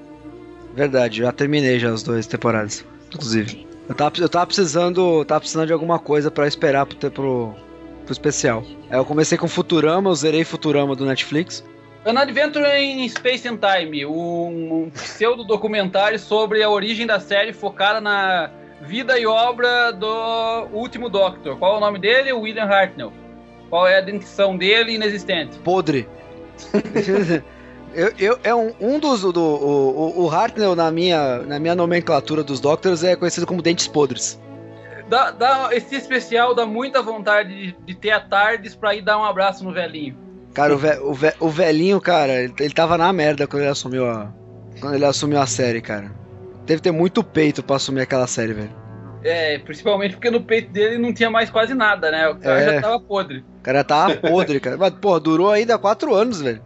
Verdade, 0.74 1.20
já 1.20 1.32
terminei 1.32 1.80
já 1.80 1.90
as 1.90 2.04
duas 2.04 2.28
temporadas, 2.28 2.86
inclusive. 3.08 3.66
Eu 3.88 3.96
tava, 3.96 4.16
eu 4.20 4.30
tava 4.30 4.48
precisando. 4.48 5.24
Tava 5.26 5.40
precisando 5.40 5.68
de 5.68 5.74
alguma 5.74 6.00
coisa 6.00 6.30
pra 6.30 6.48
esperar 6.48 6.86
pro, 6.86 6.98
pro, 7.12 7.56
pro 8.04 8.12
especial. 8.12 8.64
Aí 8.90 8.98
eu 8.98 9.06
comecei 9.06 9.38
com 9.38 9.48
Futurama, 9.48 10.10
eu 10.10 10.16
zerei 10.16 10.44
Futurama 10.44 10.96
do 10.96 11.06
Netflix. 11.06 11.64
An 12.06 12.18
Adventure 12.20 12.78
in 12.80 13.10
Space 13.10 13.48
and 13.48 13.58
Time, 13.58 14.06
um 14.06 14.92
pseudo 14.94 15.44
documentário 15.44 16.20
sobre 16.20 16.62
a 16.62 16.70
origem 16.70 17.08
da 17.08 17.20
série 17.20 17.52
focada 17.52 18.00
na 18.00 18.52
vida 18.82 19.18
e 19.20 19.26
obra 19.26 19.92
do 19.92 20.68
último 20.72 21.10
Doctor. 21.10 21.58
Qual 21.58 21.74
é 21.74 21.78
o 21.78 21.80
nome 21.80 21.98
dele? 21.98 22.32
William 22.32 22.66
Hartnell. 22.66 23.12
Qual 23.72 23.88
é 23.88 23.98
a 23.98 24.02
dentição 24.02 24.56
dele? 24.56 24.94
Inexistente. 24.94 25.58
Podre. 25.60 26.08
eu, 27.96 28.14
eu, 28.20 28.40
é 28.44 28.54
um, 28.54 28.72
um 28.80 29.00
dos. 29.00 29.22
Do, 29.22 29.42
o, 29.42 30.20
o, 30.20 30.26
o 30.26 30.30
Hartnell, 30.30 30.76
na 30.76 30.92
minha, 30.92 31.40
na 31.40 31.58
minha 31.58 31.74
nomenclatura 31.74 32.44
dos 32.44 32.60
Doctors, 32.60 33.04
é 33.04 33.16
conhecido 33.16 33.48
como 33.48 33.64
Dentes 33.64 33.88
Podres. 33.88 34.40
Dá, 35.10 35.32
dá- 35.32 35.70
esse 35.72 35.96
especial 35.96 36.54
dá 36.54 36.68
muita 36.68 37.02
vontade 37.02 37.50
de, 37.50 37.76
de 37.84 37.96
ter 37.96 38.12
a 38.12 38.20
Tardes 38.20 38.76
pra 38.76 38.94
ir 38.94 39.02
dar 39.02 39.18
um 39.18 39.24
abraço 39.24 39.64
no 39.64 39.72
velhinho. 39.74 40.25
Cara, 40.56 40.74
o, 40.74 40.78
ve, 40.78 41.00
o, 41.02 41.14
ve, 41.14 41.34
o 41.40 41.50
velhinho, 41.50 42.02
cara, 42.02 42.32
ele, 42.44 42.54
ele 42.60 42.74
tava 42.74 42.98
na 42.98 43.12
merda 43.14 43.46
quando 43.46 43.62
ele 43.64 43.72
assumiu 43.72 44.10
a. 44.10 44.32
Quando 44.80 44.96
ele 44.96 45.06
assumiu 45.06 45.40
a 45.40 45.46
série, 45.46 45.82
cara. 45.82 46.12
Deve 46.66 46.82
ter 46.82 46.92
muito 46.92 47.24
peito 47.24 47.62
pra 47.62 47.76
assumir 47.76 48.02
aquela 48.02 48.26
série, 48.26 48.54
velho. 48.54 48.72
É, 49.24 49.58
principalmente 49.60 50.16
porque 50.16 50.30
no 50.32 50.42
peito 50.42 50.72
dele 50.72 50.98
não 50.98 51.14
tinha 51.14 51.30
mais 51.30 51.50
quase 51.50 51.74
nada, 51.74 52.10
né? 52.10 52.28
O 52.30 52.36
cara 52.38 52.60
É. 52.60 52.76
já 52.76 52.82
tava 52.82 53.00
podre. 53.00 53.40
O 53.60 53.64
cara 53.64 53.84
tava 53.84 54.16
podre, 54.18 54.60
cara. 54.60 54.78
Mas, 54.78 54.92
pô, 54.92 55.20
durou 55.20 55.52
ainda 55.52 55.78
quatro 55.78 56.14
anos, 56.16 56.42
velho. 56.42 56.62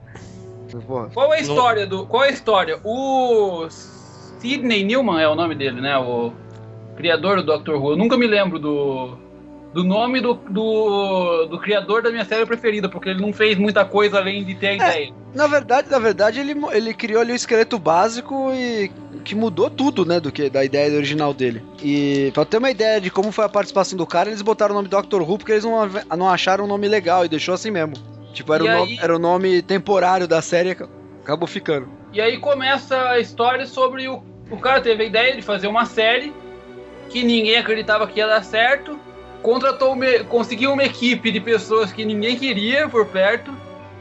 Porra. 0.85 1.09
Qual 1.13 1.33
é 1.33 1.37
a 1.37 1.41
história 1.41 1.87
do. 1.87 2.05
Qual 2.05 2.23
é 2.23 2.27
a 2.27 2.31
história? 2.31 2.79
O 2.83 3.67
Sidney 4.39 4.83
Newman 4.83 5.21
é 5.21 5.27
o 5.27 5.35
nome 5.35 5.55
dele, 5.55 5.81
né? 5.81 5.97
O 5.97 6.31
criador 6.95 7.37
do 7.37 7.43
Doctor 7.43 7.75
Who. 7.81 7.91
Eu 7.93 7.97
nunca 7.97 8.17
me 8.17 8.27
lembro 8.27 8.59
do, 8.59 9.17
do 9.73 9.83
nome 9.83 10.19
do, 10.19 10.33
do, 10.33 11.45
do 11.45 11.59
criador 11.59 12.01
da 12.01 12.09
minha 12.09 12.25
série 12.25 12.45
preferida, 12.45 12.89
porque 12.89 13.09
ele 13.09 13.21
não 13.21 13.31
fez 13.31 13.57
muita 13.57 13.85
coisa 13.85 14.17
além 14.17 14.43
de 14.43 14.55
ter 14.55 14.67
a 14.67 14.73
ideia. 14.73 15.13
Na 15.33 15.45
verdade, 15.45 15.89
na 15.91 15.99
verdade, 15.99 16.39
ele, 16.39 16.55
ele 16.71 16.93
criou 16.93 17.21
ali 17.21 17.31
o 17.31 17.35
esqueleto 17.35 17.77
básico 17.77 18.51
e 18.53 18.89
que 19.23 19.35
mudou 19.35 19.69
tudo, 19.69 20.05
né, 20.05 20.19
do 20.19 20.31
que 20.31 20.49
da 20.49 20.63
ideia 20.65 20.95
original 20.95 21.33
dele. 21.33 21.61
E 21.83 22.31
pra 22.33 22.45
ter 22.45 22.57
uma 22.57 22.71
ideia 22.71 22.99
de 22.99 23.11
como 23.11 23.31
foi 23.31 23.45
a 23.45 23.49
participação 23.49 23.95
do 23.95 24.07
cara, 24.07 24.29
eles 24.29 24.41
botaram 24.41 24.73
o 24.73 24.75
nome 24.77 24.87
Doctor 24.87 25.21
Who 25.21 25.37
porque 25.37 25.51
eles 25.51 25.63
não, 25.65 25.87
não 26.17 26.29
acharam 26.29 26.63
um 26.63 26.67
nome 26.67 26.87
legal 26.87 27.23
e 27.23 27.29
deixou 27.29 27.53
assim 27.53 27.69
mesmo. 27.69 27.93
Tipo, 28.33 28.53
era, 28.53 28.63
o, 28.63 28.67
aí- 28.67 28.75
nome, 28.79 28.99
era 29.01 29.15
o 29.15 29.19
nome 29.19 29.61
temporário 29.61 30.27
da 30.27 30.41
série, 30.41 30.71
ac- 30.71 30.89
acabou 31.21 31.47
ficando. 31.47 31.87
E 32.11 32.19
aí 32.19 32.37
começa 32.39 33.09
a 33.09 33.19
história 33.19 33.67
sobre 33.67 34.07
o. 34.07 34.23
O 34.49 34.57
cara 34.57 34.81
teve 34.81 35.03
a 35.03 35.05
ideia 35.05 35.35
de 35.35 35.43
fazer 35.43 35.67
uma 35.67 35.85
série 35.85 36.33
que 37.09 37.21
ninguém 37.23 37.57
acreditava 37.57 38.07
que 38.07 38.17
ia 38.19 38.25
dar 38.25 38.43
certo. 38.43 38.99
Contratou 39.41 39.93
uma, 39.93 40.05
conseguiu 40.27 40.73
uma 40.73 40.83
equipe 40.83 41.31
de 41.31 41.39
pessoas 41.39 41.91
que 41.91 42.03
ninguém 42.05 42.37
queria 42.37 42.87
por 42.89 43.05
perto. 43.05 43.53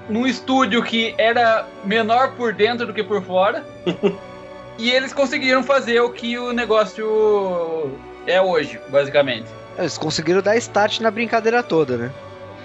Num 0.09 0.27
estúdio 0.27 0.82
que 0.82 1.15
era 1.19 1.66
menor 1.85 2.32
por 2.32 2.52
dentro 2.55 2.86
do 2.86 2.94
que 2.94 3.02
por 3.05 3.23
fora. 3.23 3.65
e 4.78 4.90
eles 4.90 5.12
conseguiram 5.12 5.62
fazer 5.62 6.01
o 6.01 6.10
que 6.10 6.39
o 6.39 6.52
negócio 6.52 7.90
é 8.27 8.40
hoje, 8.40 8.81
basicamente. 8.89 9.47
Eles 9.77 9.97
conseguiram 9.98 10.40
dar 10.43 10.56
start 10.56 11.01
na 11.01 11.10
brincadeira 11.10 11.62
toda, 11.62 11.97
né? 11.97 12.10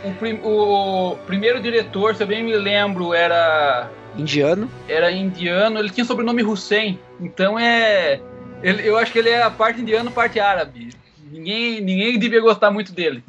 O, 0.03 0.11
prim- 0.13 0.39
o 0.43 1.15
primeiro 1.25 1.61
diretor, 1.61 2.15
se 2.15 2.23
eu 2.23 2.27
bem 2.27 2.43
me 2.43 2.55
lembro, 2.55 3.13
era 3.13 3.89
Indiano. 4.17 4.69
era 4.87 5.11
indiano, 5.11 5.79
ele 5.79 5.89
tinha 5.89 6.05
sobrenome 6.05 6.43
Hussein, 6.43 6.99
então 7.21 7.57
é. 7.57 8.19
ele- 8.61 8.87
eu 8.87 8.97
acho 8.97 9.11
que 9.11 9.19
ele 9.19 9.29
é 9.29 9.41
a 9.41 9.49
parte 9.49 9.79
indiano, 9.81 10.11
parte 10.11 10.39
árabe. 10.39 10.89
Ninguém, 11.34 11.81
ninguém 11.81 12.19
devia 12.19 12.39
gostar 12.39 12.69
muito 12.69 12.91
dele. 12.91 13.23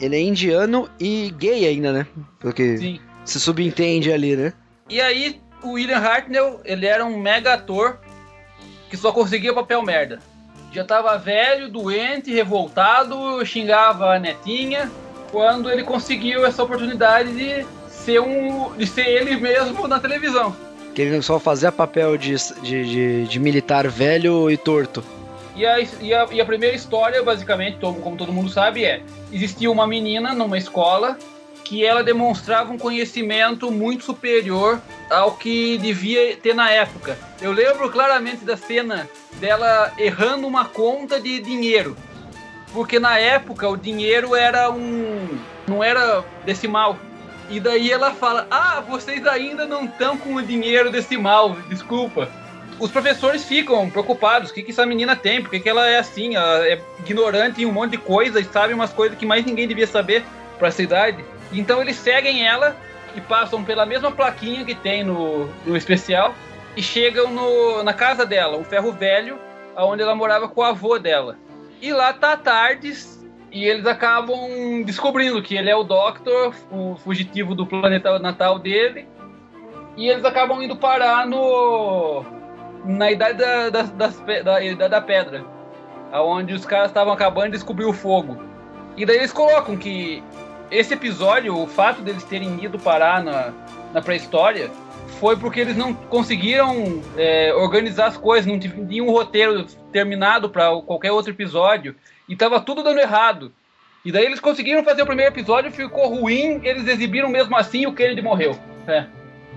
Ele 0.00 0.14
é 0.14 0.20
indiano 0.20 0.88
e 1.00 1.34
gay 1.36 1.66
ainda, 1.66 1.92
né? 1.92 2.06
Porque 2.38 2.78
Sim. 2.78 3.00
se 3.24 3.40
subentende 3.40 4.12
ali, 4.12 4.36
né? 4.36 4.52
E 4.88 5.00
aí, 5.00 5.40
o 5.62 5.72
William 5.72 5.98
Hartnell, 5.98 6.60
ele 6.64 6.86
era 6.86 7.04
um 7.04 7.18
mega 7.18 7.54
ator 7.54 7.98
que 8.88 8.96
só 8.96 9.10
conseguia 9.10 9.52
papel 9.52 9.82
merda. 9.82 10.20
Já 10.72 10.84
tava 10.84 11.18
velho, 11.18 11.68
doente, 11.68 12.32
revoltado, 12.32 13.44
xingava 13.44 14.14
a 14.14 14.18
netinha. 14.20 14.88
Quando 15.32 15.68
ele 15.70 15.82
conseguiu 15.82 16.46
essa 16.46 16.62
oportunidade 16.62 17.32
de 17.32 17.66
ser 17.88 18.20
um. 18.20 18.72
de 18.76 18.86
ser 18.86 19.08
ele 19.08 19.36
mesmo 19.36 19.88
na 19.88 19.98
televisão. 19.98 20.54
Que 20.94 21.02
ele 21.02 21.20
só 21.22 21.40
fazia 21.40 21.72
papel 21.72 22.16
de, 22.16 22.36
de, 22.62 22.84
de, 22.84 23.26
de 23.26 23.40
militar 23.40 23.88
velho 23.88 24.48
e 24.48 24.56
torto. 24.56 25.02
E 25.60 25.66
a, 25.66 25.78
e 25.78 26.14
a, 26.14 26.26
e 26.32 26.40
a 26.40 26.44
primeira 26.46 26.74
história, 26.74 27.22
basicamente, 27.22 27.80
como 27.80 28.16
todo 28.16 28.32
mundo 28.32 28.48
sabe, 28.48 28.82
é: 28.82 29.02
existia 29.30 29.70
uma 29.70 29.86
menina 29.86 30.32
numa 30.32 30.56
escola 30.56 31.18
que 31.62 31.84
ela 31.84 32.02
demonstrava 32.02 32.72
um 32.72 32.78
conhecimento 32.78 33.70
muito 33.70 34.04
superior 34.04 34.80
ao 35.10 35.32
que 35.32 35.76
devia 35.76 36.34
ter 36.34 36.54
na 36.54 36.70
época. 36.70 37.18
Eu 37.42 37.52
lembro 37.52 37.90
claramente 37.90 38.42
da 38.42 38.56
cena 38.56 39.06
dela 39.34 39.92
errando 39.98 40.46
uma 40.46 40.64
conta 40.64 41.20
de 41.20 41.38
dinheiro. 41.40 41.94
Porque 42.72 42.98
na 42.98 43.18
época 43.18 43.68
o 43.68 43.76
dinheiro 43.76 44.34
era 44.34 44.70
um. 44.70 45.38
não 45.68 45.84
era 45.84 46.24
decimal. 46.46 46.98
E 47.50 47.60
daí 47.60 47.92
ela 47.92 48.14
fala: 48.14 48.46
Ah, 48.50 48.80
vocês 48.80 49.26
ainda 49.26 49.66
não 49.66 49.84
estão 49.84 50.16
com 50.16 50.36
o 50.36 50.42
dinheiro 50.42 50.90
decimal, 50.90 51.54
desculpa. 51.68 52.30
Os 52.80 52.90
professores 52.90 53.44
ficam 53.44 53.88
preocupados: 53.90 54.50
o 54.50 54.54
que, 54.54 54.62
que 54.62 54.70
essa 54.70 54.86
menina 54.86 55.14
tem? 55.14 55.42
Por 55.42 55.50
que, 55.50 55.60
que 55.60 55.68
ela 55.68 55.86
é 55.86 55.98
assim? 55.98 56.34
Ela 56.34 56.66
é 56.66 56.80
ignorante 56.98 57.62
em 57.62 57.66
um 57.66 57.72
monte 57.72 57.92
de 57.92 57.98
coisas 57.98 58.46
sabe 58.46 58.72
umas 58.72 58.92
coisas 58.92 59.16
que 59.18 59.26
mais 59.26 59.44
ninguém 59.44 59.68
devia 59.68 59.86
saber 59.86 60.24
para 60.58 60.68
essa 60.68 60.82
idade. 60.82 61.22
Então 61.52 61.80
eles 61.82 61.96
seguem 61.96 62.46
ela 62.46 62.74
e 63.14 63.20
passam 63.20 63.62
pela 63.62 63.84
mesma 63.84 64.10
plaquinha 64.10 64.64
que 64.64 64.74
tem 64.74 65.04
no, 65.04 65.46
no 65.66 65.76
especial 65.76 66.34
e 66.76 66.82
chegam 66.82 67.30
no, 67.30 67.82
na 67.82 67.92
casa 67.92 68.24
dela, 68.24 68.56
um 68.56 68.64
ferro 68.64 68.92
velho, 68.92 69.38
onde 69.76 70.02
ela 70.02 70.14
morava 70.14 70.48
com 70.48 70.60
o 70.60 70.64
avô 70.64 70.98
dela. 70.98 71.36
E 71.82 71.92
lá 71.92 72.12
tá 72.12 72.36
Tardes 72.36 73.20
e 73.52 73.64
eles 73.64 73.84
acabam 73.84 74.82
descobrindo 74.84 75.42
que 75.42 75.56
ele 75.56 75.68
é 75.68 75.76
o 75.76 75.82
Doctor, 75.82 76.54
o 76.70 76.96
fugitivo 76.96 77.54
do 77.54 77.66
planeta 77.66 78.18
natal 78.18 78.58
dele. 78.58 79.06
E 79.96 80.08
eles 80.08 80.24
acabam 80.24 80.62
indo 80.62 80.76
parar 80.76 81.26
no 81.26 82.39
na 82.84 83.10
idade 83.10 83.38
da, 83.38 83.70
da, 83.70 84.62
idade 84.62 84.90
da 84.90 85.00
pedra, 85.00 85.44
aonde 86.12 86.54
os 86.54 86.64
caras 86.64 86.88
estavam 86.88 87.12
acabando 87.12 87.46
de 87.46 87.52
descobrir 87.52 87.84
o 87.84 87.92
fogo. 87.92 88.42
E 88.96 89.06
daí 89.06 89.16
eles 89.16 89.32
colocam 89.32 89.76
que 89.76 90.22
esse 90.70 90.94
episódio, 90.94 91.56
o 91.56 91.66
fato 91.66 92.02
deles 92.02 92.24
terem 92.24 92.62
ido 92.62 92.78
parar 92.78 93.22
na, 93.22 93.52
na 93.92 94.00
pré-história, 94.00 94.70
foi 95.18 95.36
porque 95.36 95.60
eles 95.60 95.76
não 95.76 95.92
conseguiram 95.92 97.02
é, 97.16 97.52
organizar 97.54 98.06
as 98.06 98.16
coisas, 98.16 98.46
não 98.46 98.58
tinham 98.58 99.06
um 99.06 99.10
roteiro 99.10 99.66
terminado 99.92 100.48
para 100.48 100.70
qualquer 100.82 101.12
outro 101.12 101.32
episódio, 101.32 101.94
e 102.28 102.36
tava 102.36 102.60
tudo 102.60 102.82
dando 102.82 103.00
errado. 103.00 103.52
E 104.04 104.10
daí 104.10 104.24
eles 104.24 104.40
conseguiram 104.40 104.82
fazer 104.82 105.02
o 105.02 105.06
primeiro 105.06 105.32
episódio, 105.32 105.70
ficou 105.70 106.08
ruim, 106.08 106.60
eles 106.64 106.86
exibiram 106.86 107.28
mesmo 107.28 107.54
assim 107.56 107.80
e 107.80 107.86
o 107.86 107.92
Kennedy 107.92 108.22
morreu. 108.22 108.58
É. 108.86 109.06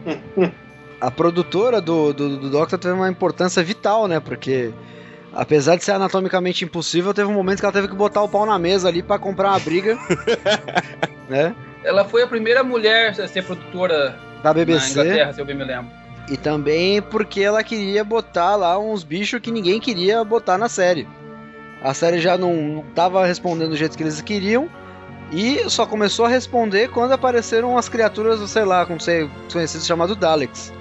A 1.03 1.11
produtora 1.11 1.81
do, 1.81 2.13
do, 2.13 2.37
do 2.37 2.49
Doctor 2.49 2.79
teve 2.79 2.93
uma 2.93 3.09
importância 3.09 3.61
vital, 3.61 4.07
né? 4.07 4.21
Porque 4.21 4.71
apesar 5.33 5.75
de 5.75 5.83
ser 5.83 5.91
anatomicamente 5.91 6.63
impossível, 6.63 7.13
teve 7.13 7.27
um 7.27 7.33
momento 7.33 7.59
que 7.59 7.65
ela 7.65 7.73
teve 7.73 7.89
que 7.89 7.93
botar 7.93 8.21
o 8.21 8.29
pau 8.29 8.45
na 8.45 8.57
mesa 8.57 8.87
ali 8.87 9.03
pra 9.03 9.19
comprar 9.19 9.49
uma 9.49 9.59
briga, 9.59 9.97
né? 11.27 11.53
Ela 11.83 12.05
foi 12.05 12.23
a 12.23 12.27
primeira 12.27 12.63
mulher 12.63 13.19
a 13.19 13.27
ser 13.27 13.43
produtora 13.43 14.17
Da 14.41 14.51
na 14.51 14.53
BBC. 14.53 14.91
Inglaterra, 14.91 15.33
se 15.33 15.41
eu 15.41 15.45
bem 15.45 15.57
me 15.57 15.65
lembro. 15.65 15.91
E 16.31 16.37
também 16.37 17.01
porque 17.01 17.41
ela 17.41 17.61
queria 17.65 18.05
botar 18.05 18.55
lá 18.55 18.79
uns 18.79 19.03
bichos 19.03 19.41
que 19.41 19.51
ninguém 19.51 19.81
queria 19.81 20.23
botar 20.23 20.57
na 20.57 20.69
série. 20.69 21.05
A 21.81 21.93
série 21.93 22.19
já 22.19 22.37
não, 22.37 22.53
não 22.53 22.83
tava 22.95 23.25
respondendo 23.25 23.71
do 23.71 23.75
jeito 23.75 23.97
que 23.97 24.03
eles 24.03 24.21
queriam. 24.21 24.69
E 25.33 25.69
só 25.69 25.85
começou 25.85 26.25
a 26.25 26.29
responder 26.29 26.91
quando 26.91 27.11
apareceram 27.11 27.77
as 27.77 27.89
criaturas, 27.89 28.39
sei 28.49 28.63
lá, 28.63 28.85
como 28.85 29.01
ser 29.01 29.29
conhecidas 29.51 29.85
chamadas 29.85 30.15
Daleks. 30.15 30.71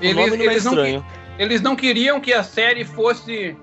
Eles, 0.00 0.14
não 0.14 0.34
eles, 0.34 0.64
não, 0.64 1.04
eles 1.38 1.60
não 1.60 1.76
queriam 1.76 2.20
que 2.20 2.32
a 2.32 2.42
série 2.42 2.84
fosse. 2.84 3.56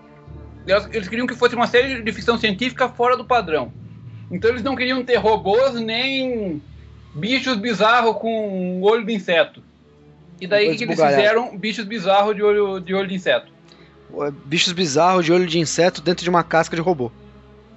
Eles 0.91 1.07
queriam 1.07 1.27
que 1.27 1.35
fosse 1.35 1.55
uma 1.55 1.67
série 1.67 2.01
de 2.01 2.11
ficção 2.13 2.37
científica 2.37 2.87
fora 2.89 3.17
do 3.17 3.25
padrão. 3.25 3.71
Então 4.31 4.49
eles 4.49 4.63
não 4.63 4.75
queriam 4.75 5.03
ter 5.03 5.17
robôs 5.17 5.73
nem 5.75 6.61
bichos 7.13 7.57
bizarros 7.57 8.17
com 8.17 8.81
olho 8.81 9.05
de 9.05 9.13
inseto. 9.13 9.61
E 10.39 10.47
daí 10.47 10.75
que 10.75 10.83
eles 10.83 10.99
fizeram? 10.99 11.57
Bichos 11.57 11.85
bizarros 11.85 12.35
de 12.35 12.41
olho, 12.41 12.79
de 12.79 12.93
olho 12.93 13.07
de 13.07 13.15
inseto. 13.15 13.51
Bichos 14.45 14.73
bizarros 14.73 15.25
de 15.25 15.31
olho 15.31 15.45
de 15.45 15.59
inseto 15.59 16.01
dentro 16.01 16.23
de 16.23 16.29
uma 16.29 16.43
casca 16.43 16.75
de 16.75 16.81
robô. 16.81 17.11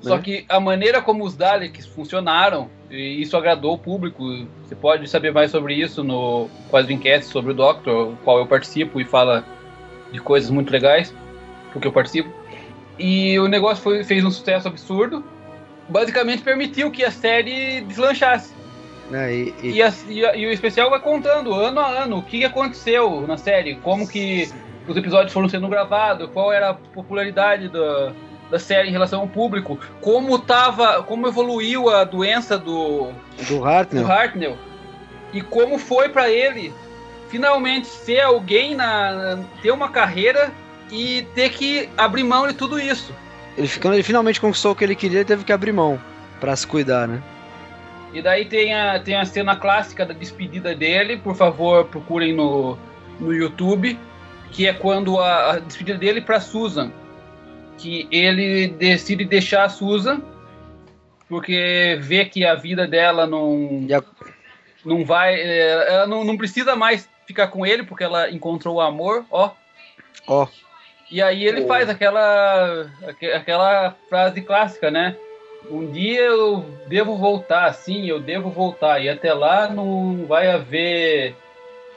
Só 0.00 0.16
né? 0.16 0.22
que 0.22 0.44
a 0.48 0.60
maneira 0.60 1.00
como 1.02 1.24
os 1.24 1.36
Daleks 1.36 1.86
funcionaram, 1.86 2.68
e 2.90 3.20
isso 3.20 3.36
agradou 3.36 3.74
o 3.74 3.78
público. 3.78 4.22
Você 4.64 4.74
pode 4.74 5.08
saber 5.08 5.32
mais 5.32 5.50
sobre 5.50 5.74
isso 5.74 6.04
no 6.04 6.48
Quadrincast, 6.70 7.26
sobre 7.30 7.52
o 7.52 7.54
Doctor, 7.54 8.08
o 8.12 8.16
qual 8.24 8.38
eu 8.38 8.46
participo 8.46 9.00
e 9.00 9.04
fala 9.04 9.44
de 10.12 10.20
coisas 10.20 10.50
muito 10.50 10.70
legais, 10.70 11.12
porque 11.72 11.88
eu 11.88 11.92
participo. 11.92 12.30
E 12.98 13.38
o 13.38 13.48
negócio 13.48 13.82
foi, 13.82 14.04
fez 14.04 14.24
um 14.24 14.30
sucesso 14.30 14.68
absurdo. 14.68 15.24
Basicamente 15.88 16.42
permitiu 16.42 16.90
que 16.90 17.04
a 17.04 17.10
série 17.10 17.80
deslanchasse. 17.82 18.54
Né? 19.10 19.34
E, 19.34 19.54
e- 19.62 19.70
E, 19.72 19.82
a- 19.82 19.92
e 20.08 20.24
a- 20.26 20.36
e 20.36 20.46
o 20.46 20.50
especial 20.52 20.90
vai 20.90 21.00
contando 21.00 21.52
ano 21.54 21.80
a 21.80 21.88
ano 22.02 22.18
o 22.18 22.22
que 22.22 22.44
aconteceu 22.44 23.24
na 23.26 23.36
série, 23.36 23.76
como 23.76 24.06
que 24.08 24.48
os 24.88 24.96
episódios 24.96 25.32
foram 25.32 25.48
sendo 25.48 25.68
gravados, 25.68 26.28
qual 26.32 26.52
era 26.52 26.70
a 26.70 26.74
popularidade 26.74 27.68
da, 27.68 28.12
da 28.50 28.58
série 28.58 28.88
em 28.88 28.92
relação 28.92 29.20
ao 29.20 29.28
público, 29.28 29.78
como 30.00 30.38
tava, 30.38 31.02
como 31.02 31.26
evoluiu 31.26 31.88
a 31.88 32.04
doença 32.04 32.56
do, 32.56 33.12
do 33.48 33.58
do 33.58 33.64
Hartnell. 33.64 34.06
Hartnell 34.10 34.58
e 35.32 35.42
como 35.42 35.78
foi 35.78 36.08
pra 36.08 36.30
ele 36.30 36.72
finalmente 37.28 37.86
ser 37.86 38.20
alguém 38.20 38.74
na 38.74 39.38
ter 39.60 39.70
uma 39.70 39.88
carreira 39.88 40.52
e 40.90 41.26
ter 41.34 41.50
que 41.50 41.88
abrir 41.96 42.22
mão 42.22 42.46
de 42.46 42.54
tudo 42.54 42.78
isso. 42.78 43.12
Ele, 43.56 43.68
quando 43.80 43.94
ele 43.94 44.02
finalmente 44.02 44.40
conquistou 44.40 44.72
o 44.72 44.74
que 44.74 44.84
ele 44.84 44.94
queria, 44.94 45.18
ele 45.18 45.24
teve 45.24 45.44
que 45.44 45.52
abrir 45.52 45.72
mão 45.72 46.00
pra 46.40 46.54
se 46.54 46.66
cuidar, 46.66 47.08
né? 47.08 47.22
E 48.12 48.22
daí 48.22 48.44
tem 48.44 48.72
a, 48.72 49.00
tem 49.00 49.16
a 49.16 49.24
cena 49.24 49.56
clássica 49.56 50.06
da 50.06 50.14
despedida 50.14 50.74
dele, 50.74 51.16
por 51.16 51.34
favor, 51.34 51.84
procurem 51.86 52.32
no, 52.32 52.78
no 53.18 53.34
YouTube, 53.34 53.98
que 54.52 54.66
é 54.66 54.72
quando 54.72 55.18
a, 55.18 55.52
a 55.52 55.58
despedida 55.58 55.98
dele 55.98 56.20
para 56.20 56.40
Susan, 56.40 56.92
que 57.78 58.08
ele 58.10 58.68
decide 58.68 59.24
deixar 59.24 59.64
a 59.64 59.68
Susan 59.68 60.22
porque 61.28 61.98
vê 62.00 62.24
que 62.24 62.44
a 62.44 62.54
vida 62.54 62.86
dela 62.86 63.26
não 63.26 63.84
não 64.84 65.04
vai, 65.04 65.34
é, 65.34 65.94
ela 65.94 66.06
não, 66.06 66.22
não 66.24 66.36
precisa 66.36 66.76
mais 66.76 67.08
ficar 67.26 67.48
com 67.48 67.66
ele 67.66 67.82
porque 67.82 68.04
ela 68.04 68.30
encontrou 68.30 68.76
o 68.76 68.80
amor, 68.80 69.24
ó. 69.30 69.50
Ó, 70.28 70.46
E 71.10 71.20
aí 71.20 71.44
ele 71.44 71.66
faz 71.66 71.88
aquela 71.88 72.86
aque- 73.06 73.32
aquela 73.32 73.96
frase 74.08 74.40
clássica, 74.42 74.90
né? 74.90 75.16
Um 75.68 75.90
dia 75.90 76.20
eu 76.20 76.64
devo 76.86 77.16
voltar, 77.16 77.72
sim, 77.74 78.06
eu 78.08 78.20
devo 78.20 78.50
voltar. 78.50 79.00
E 79.02 79.08
até 79.08 79.34
lá 79.34 79.68
não 79.68 80.24
vai 80.28 80.46
haver 80.48 81.34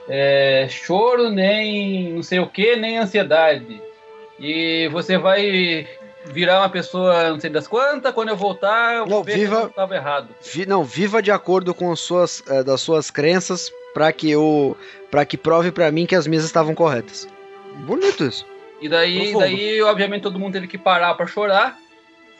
é, 0.07 0.65
choro, 0.69 1.29
nem 1.29 2.13
não 2.13 2.23
sei 2.23 2.39
o 2.39 2.47
que, 2.47 2.75
nem 2.75 2.97
ansiedade. 2.97 3.79
E 4.39 4.87
você 4.91 5.17
vai 5.17 5.87
virar 6.25 6.59
uma 6.59 6.69
pessoa 6.69 7.29
não 7.29 7.39
sei 7.39 7.49
das 7.49 7.67
quantas, 7.67 8.13
quando 8.13 8.29
eu 8.29 8.35
voltar, 8.35 8.95
eu 8.97 9.05
Não, 9.07 9.23
viva- 9.23 9.55
que 9.57 9.63
eu 9.63 9.67
estava 9.69 9.95
errado. 9.95 10.29
vi- 10.41 10.65
não, 10.65 10.83
viva 10.83 11.21
de 11.21 11.31
acordo 11.31 11.73
com 11.73 11.91
as 11.91 11.99
suas, 11.99 12.43
eh, 12.47 12.63
das 12.63 12.81
suas 12.81 13.09
crenças 13.09 13.71
pra 13.93 14.11
que 14.11 14.29
eu, 14.29 14.77
para 15.09 15.25
que 15.25 15.37
prove 15.37 15.71
pra 15.71 15.91
mim 15.91 16.05
que 16.05 16.15
as 16.15 16.27
minhas 16.27 16.45
estavam 16.45 16.75
corretas. 16.75 17.27
Bonito 17.85 18.25
isso, 18.25 18.45
E 18.81 18.87
daí, 18.87 19.33
daí, 19.37 19.81
obviamente, 19.81 20.21
todo 20.23 20.39
mundo 20.39 20.53
teve 20.53 20.67
que 20.67 20.77
parar 20.77 21.13
pra 21.15 21.25
chorar. 21.27 21.77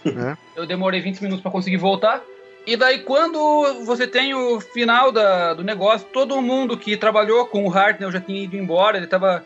né? 0.06 0.38
Eu 0.56 0.66
demorei 0.66 1.02
20 1.02 1.22
minutos 1.22 1.42
pra 1.42 1.52
conseguir 1.52 1.76
voltar. 1.78 2.24
E 2.66 2.78
daí, 2.78 3.00
quando 3.00 3.84
você 3.86 4.06
tem 4.08 4.34
o 4.34 4.60
final 4.62 5.12
da- 5.12 5.54
do 5.54 5.64
negócio, 5.64 6.08
todo 6.14 6.42
mundo 6.42 6.78
que 6.78 6.96
trabalhou 6.96 7.46
com 7.48 7.66
o 7.68 7.74
Hartnell 7.74 8.12
já 8.12 8.22
tinha 8.22 8.42
ido 8.44 8.56
embora, 8.56 8.96
ele 8.98 9.08
tava 9.08 9.44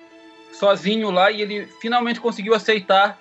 sozinho 0.53 1.09
lá 1.11 1.31
e 1.31 1.41
ele 1.41 1.67
finalmente 1.81 2.19
conseguiu 2.21 2.53
aceitar 2.53 3.19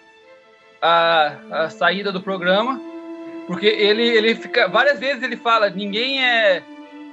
a, 0.81 1.33
a 1.51 1.71
saída 1.71 2.13
do 2.13 2.21
programa. 2.21 2.81
Porque 3.47 3.67
ele, 3.67 4.03
ele 4.07 4.35
fica. 4.35 4.69
Várias 4.69 4.99
vezes 5.01 5.23
ele 5.23 5.37
fala, 5.37 5.69
ninguém 5.69 6.25
é. 6.25 6.63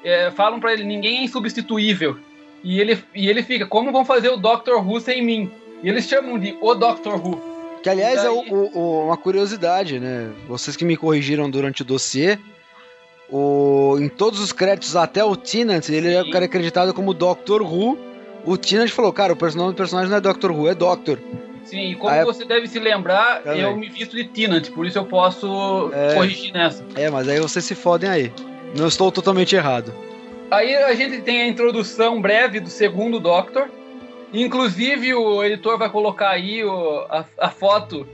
é, 0.04 0.32
falam 0.32 0.60
pra 0.60 0.74
ele, 0.74 0.84
ninguém 0.84 1.18
é 1.20 1.24
insubstituível. 1.24 2.18
E 2.64 2.80
ele, 2.80 3.02
e 3.16 3.28
ele 3.30 3.42
fica, 3.42 3.66
como 3.66 3.92
vão 3.92 4.04
fazer 4.06 4.30
o 4.30 4.38
Doctor 4.38 4.86
Who 4.86 5.00
sem 5.00 5.24
mim? 5.24 5.50
E 5.82 5.90
eles 5.90 6.06
chamam 6.08 6.38
de 6.38 6.56
o 6.62 6.76
Doctor 6.76 7.16
Who. 7.16 7.42
Que 7.82 7.90
aliás 7.90 8.24
é 8.24 8.30
o- 8.30 8.42
daí- 8.42 8.52
o- 8.52 8.78
o- 8.78 9.06
uma 9.06 9.16
curiosidade, 9.18 10.00
né? 10.00 10.30
Vocês 10.48 10.76
que 10.76 10.84
me 10.84 10.98
corrigiram 10.98 11.50
durante 11.50 11.82
o 11.82 11.86
dossiê, 11.86 12.38
o, 13.32 13.96
em 14.00 14.10
todos 14.10 14.40
os 14.40 14.52
créditos 14.52 14.96
até 14.96 15.24
o 15.24 15.36
Tennant, 15.36 15.88
ele 15.90 16.10
Sim. 16.24 16.32
era 16.36 16.46
acreditado 16.46 16.94
como 16.94 17.14
Doctor 17.14 17.62
Who. 17.62 17.98
O 18.46 18.58
Tennant 18.58 18.90
falou, 18.90 19.12
cara, 19.14 19.34
o 19.34 19.36
person- 19.36 19.58
nome 19.60 19.74
do 19.74 19.76
personagem 19.76 20.10
não 20.10 20.18
é 20.18 20.22
Doctor 20.22 20.52
Who, 20.52 20.70
é 20.70 20.76
Doctor. 20.76 21.20
Sim, 21.66 21.92
e 21.92 21.96
como 21.96 22.10
Ah, 22.10 22.16
é- 22.18 22.26
você 22.26 22.46
deve 22.46 22.68
se 22.68 22.80
lembrar, 22.80 23.44
Também. 23.44 23.62
eu 23.62 23.76
me 23.78 23.90
visto 23.90 24.16
de 24.16 24.24
Tennant, 24.24 24.70
por 24.72 24.86
isso 24.88 24.98
eu 24.98 25.06
posso 25.06 25.92
É. 25.94 26.16
corrigir 26.16 26.52
nessa. 26.54 26.84
É, 26.96 27.10
mas 27.10 27.28
aí 27.28 27.40
vocês 27.40 27.64
se 27.64 27.76
fodem 27.76 28.10
aí. 28.10 28.32
Não 28.78 28.88
estou 28.88 29.12
totalmente 29.12 29.56
errado. 29.56 29.94
Aí 30.50 30.76
a 30.76 30.94
gente 30.96 31.22
tem 31.22 31.42
a 31.44 31.48
introdução 31.48 32.20
breve 32.22 32.60
do 32.60 32.70
segundo 32.70 33.20
Doctor. 33.20 33.68
Inclusive 34.34 35.14
o 35.14 35.44
editor 35.44 35.78
vai 35.78 35.90
colocar 35.90 36.30
aí 36.30 36.64
o- 36.64 37.06
a, 37.10 37.26
a 37.40 37.50
foto 37.50 38.08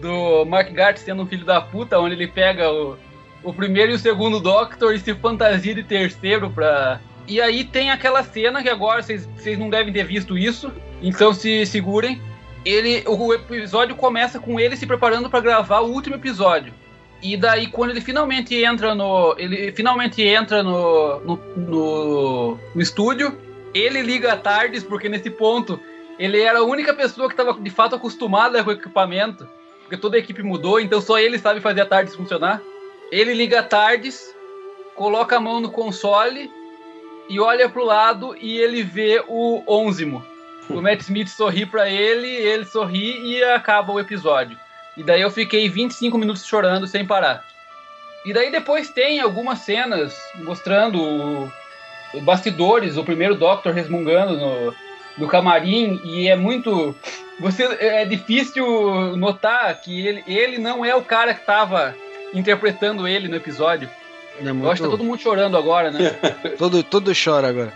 do 0.00 0.44
Mark 0.44 0.70
Gart 0.72 0.96
sendo 0.98 1.22
um 1.22 1.26
filho 1.26 1.44
da 1.44 1.60
puta, 1.60 1.98
onde 1.98 2.14
ele 2.14 2.26
pega 2.28 2.70
o, 2.72 2.96
o 3.42 3.52
primeiro 3.52 3.92
e 3.92 3.94
o 3.94 3.98
segundo 3.98 4.38
Doctor 4.40 4.94
e 4.94 4.98
se 4.98 5.14
fantasia 5.14 5.74
de 5.74 5.82
terceiro 5.82 6.50
pra. 6.50 7.00
E 7.26 7.40
aí 7.40 7.64
tem 7.64 7.90
aquela 7.90 8.22
cena 8.22 8.62
que 8.62 8.68
agora 8.68 9.02
vocês 9.02 9.58
não 9.58 9.68
devem 9.68 9.92
ter 9.92 10.04
visto 10.04 10.38
isso, 10.38 10.72
então 11.02 11.34
se 11.34 11.66
segurem. 11.66 12.20
Ele, 12.64 13.04
o 13.06 13.32
episódio 13.32 13.94
começa 13.94 14.40
com 14.40 14.58
ele 14.58 14.76
se 14.76 14.86
preparando 14.86 15.30
pra 15.30 15.40
gravar 15.40 15.80
o 15.80 15.92
último 15.92 16.16
episódio. 16.16 16.72
E 17.22 17.36
daí 17.36 17.68
quando 17.68 17.90
ele 17.90 18.00
finalmente 18.00 18.54
entra 18.54 18.94
no, 18.94 19.34
ele 19.38 19.72
finalmente 19.72 20.22
entra 20.22 20.62
no, 20.62 21.20
no, 21.20 21.36
no, 21.56 22.58
no 22.74 22.82
estúdio, 22.82 23.36
ele 23.72 24.02
liga 24.02 24.32
a 24.32 24.36
tardes 24.36 24.82
porque 24.82 25.08
nesse 25.08 25.30
ponto 25.30 25.80
ele 26.18 26.40
era 26.40 26.60
a 26.60 26.64
única 26.64 26.94
pessoa 26.94 27.28
que 27.28 27.34
estava 27.34 27.58
de 27.58 27.70
fato 27.70 27.94
acostumada 27.94 28.62
com 28.62 28.70
o 28.70 28.72
equipamento, 28.72 29.48
porque 29.82 29.96
toda 29.96 30.16
a 30.16 30.18
equipe 30.18 30.42
mudou, 30.42 30.80
então 30.80 31.00
só 31.00 31.18
ele 31.18 31.38
sabe 31.38 31.60
fazer 31.60 31.82
a 31.82 31.86
tardes 31.86 32.14
funcionar. 32.14 32.60
Ele 33.10 33.34
liga 33.34 33.60
a 33.60 33.62
tardes, 33.62 34.34
coloca 34.94 35.36
a 35.36 35.40
mão 35.40 35.60
no 35.60 35.70
console 35.70 36.50
e 37.28 37.40
olha 37.40 37.68
pro 37.68 37.84
lado 37.84 38.36
e 38.40 38.58
ele 38.58 38.82
vê 38.82 39.22
o 39.26 39.62
Onzimo. 39.66 40.24
O 40.68 40.80
Matt 40.80 41.00
Smith 41.00 41.28
sorri 41.28 41.64
pra 41.64 41.88
ele, 41.88 42.28
ele 42.28 42.64
sorri 42.64 43.20
e 43.20 43.42
acaba 43.44 43.92
o 43.92 44.00
episódio. 44.00 44.58
E 44.96 45.02
daí 45.02 45.20
eu 45.20 45.30
fiquei 45.30 45.68
25 45.68 46.16
minutos 46.18 46.44
chorando 46.44 46.86
sem 46.86 47.06
parar. 47.06 47.44
E 48.24 48.32
daí 48.32 48.50
depois 48.50 48.90
tem 48.90 49.20
algumas 49.20 49.60
cenas 49.60 50.16
mostrando 50.36 51.00
o 52.14 52.20
bastidores, 52.22 52.96
o 52.96 53.04
primeiro 53.04 53.34
Doctor 53.34 53.72
resmungando 53.72 54.36
no, 54.36 54.74
no 55.18 55.28
camarim 55.28 56.00
e 56.04 56.28
é 56.28 56.36
muito 56.36 56.94
você 57.38 57.64
é 57.78 58.04
difícil 58.04 59.16
notar 59.16 59.78
que 59.80 60.06
ele, 60.06 60.24
ele 60.26 60.58
não 60.58 60.84
é 60.84 60.94
o 60.94 61.02
cara 61.02 61.34
que 61.34 61.40
estava 61.40 61.94
interpretando 62.32 63.06
ele 63.06 63.28
no 63.28 63.36
episódio. 63.36 63.88
É 64.44 64.48
Eu 64.48 64.70
acho 64.70 64.82
que 64.82 64.88
tá 64.88 64.90
todo 64.96 65.04
mundo 65.04 65.20
chorando 65.20 65.56
agora, 65.56 65.90
né? 65.90 66.10
todo, 66.58 66.82
todo 66.82 67.12
chora 67.14 67.48
agora. 67.48 67.72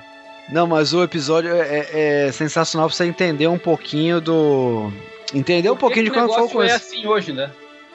Não, 0.51 0.67
mas 0.67 0.93
o 0.93 1.03
episódio 1.03 1.51
é, 1.55 2.27
é 2.29 2.33
sensacional 2.33 2.89
pra 2.89 2.97
você 2.97 3.05
entender 3.05 3.47
um 3.47 3.59
pouquinho 3.59 4.21
do. 4.21 4.93
Entender 5.33 5.71
um 5.71 5.75
Por 5.75 5.81
pouquinho 5.81 6.07
de 6.07 6.11
que 6.11 6.17
quando 6.19 6.33
foi 6.33 6.43
o 6.43 6.45
o 6.45 6.49
negócio 6.49 6.63
é 6.63 6.69
começo. 6.69 6.87
assim 6.87 7.07
hoje, 7.07 7.33
né? 7.33 7.51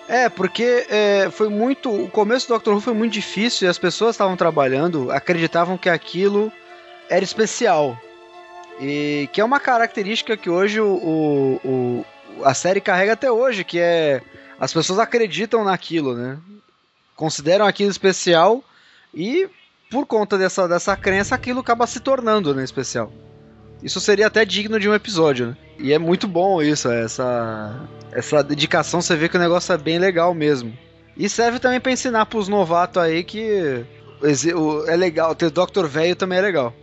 É, 0.07 0.29
porque 0.29 0.85
é, 0.89 1.29
foi 1.31 1.49
muito. 1.49 1.91
O 1.91 2.07
começo 2.09 2.47
do 2.47 2.53
Doctor 2.53 2.75
Who 2.75 2.81
foi 2.81 2.93
muito 2.93 3.11
difícil 3.13 3.67
e 3.67 3.69
as 3.69 3.77
pessoas 3.77 4.11
estavam 4.15 4.37
trabalhando, 4.37 5.11
acreditavam 5.11 5.77
que 5.77 5.89
aquilo 5.89 6.51
era 7.09 7.23
especial. 7.23 7.99
E 8.79 9.29
que 9.33 9.41
é 9.41 9.43
uma 9.45 9.59
característica 9.59 10.35
que 10.37 10.49
hoje 10.49 10.79
o, 10.79 10.85
o- 10.93 11.61
o- 11.67 12.05
a 12.43 12.53
série 12.53 12.79
carrega 12.81 13.13
até 13.13 13.31
hoje, 13.31 13.63
que 13.63 13.79
é. 13.79 14.21
As 14.59 14.71
pessoas 14.73 14.99
acreditam 14.99 15.63
naquilo, 15.65 16.15
né? 16.15 16.37
Consideram 17.15 17.65
aquilo 17.65 17.89
especial 17.89 18.63
e 19.13 19.49
por 19.89 20.05
conta 20.05 20.37
dessa, 20.37 20.67
dessa 20.67 20.95
crença 20.95 21.35
aquilo 21.35 21.61
acaba 21.61 21.87
se 21.87 21.99
tornando 21.99 22.53
né, 22.53 22.63
especial. 22.63 23.11
Isso 23.81 24.01
seria 24.01 24.27
até 24.27 24.43
digno 24.43 24.79
de 24.79 24.89
um 24.89 24.93
episódio, 24.93 25.47
né? 25.47 25.57
E 25.77 25.93
é 25.93 25.99
muito 25.99 26.27
bom 26.27 26.61
isso, 26.61 26.89
essa, 26.89 27.87
essa 28.11 28.43
dedicação, 28.43 29.01
você 29.01 29.15
vê 29.15 29.29
que 29.29 29.37
o 29.37 29.39
negócio 29.39 29.73
é 29.73 29.77
bem 29.77 29.99
legal 29.99 30.33
mesmo. 30.33 30.73
E 31.15 31.29
serve 31.29 31.59
também 31.59 31.79
pra 31.79 31.91
ensinar 31.91 32.25
pros 32.25 32.47
novatos 32.47 33.01
aí 33.01 33.23
que 33.23 33.85
é 34.87 34.95
legal, 34.95 35.35
ter 35.35 35.51
Dr. 35.51 35.85
Velho 35.85 36.15
também 36.15 36.39
é 36.39 36.41
legal. 36.41 36.73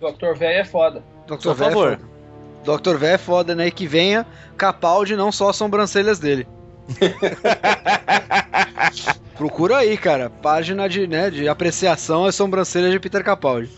Doutor 0.00 0.36
Velho 0.36 0.60
é 0.60 0.64
foda. 0.64 1.02
Dr. 1.26 1.34
Velho 1.34 1.50
é 1.50 1.54
favor. 1.54 1.98
foda. 1.98 2.78
Dr. 2.78 2.96
Velho 2.96 3.14
é 3.14 3.18
foda, 3.18 3.54
né? 3.54 3.68
E 3.68 3.70
que 3.70 3.86
venha 3.86 4.26
Capaldi, 4.56 5.16
não 5.16 5.30
só 5.30 5.50
as 5.50 5.56
sobrancelhas 5.56 6.18
dele. 6.18 6.46
Procura 9.38 9.78
aí, 9.78 9.96
cara. 9.96 10.28
Página 10.28 10.88
de, 10.88 11.06
né, 11.06 11.30
de 11.30 11.48
apreciação 11.48 12.24
às 12.26 12.34
sobrancelhas 12.34 12.90
de 12.92 12.98
Peter 13.00 13.22
Capaldi. 13.24 13.70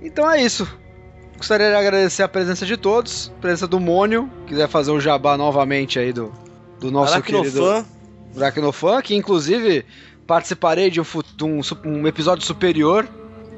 Então 0.00 0.30
é 0.30 0.40
isso. 0.42 0.66
Gostaria 1.36 1.68
de 1.68 1.74
agradecer 1.76 2.22
a 2.22 2.28
presença 2.28 2.64
de 2.64 2.76
todos, 2.76 3.32
a 3.36 3.40
presença 3.40 3.66
do 3.66 3.80
Mônio, 3.80 4.30
quiser 4.46 4.68
fazer 4.68 4.92
o 4.92 5.00
jabá 5.00 5.36
novamente 5.36 5.98
aí 5.98 6.12
do, 6.12 6.32
do 6.80 6.90
nosso 6.92 7.20
querido 7.20 7.64
Aracnofan, 7.66 7.86
Aracnofan, 8.36 9.02
que 9.02 9.14
inclusive 9.16 9.84
participarei 10.26 10.88
de 10.90 11.00
um, 11.00 11.04
um 11.42 11.60
um 11.84 12.06
episódio 12.06 12.46
superior 12.46 13.06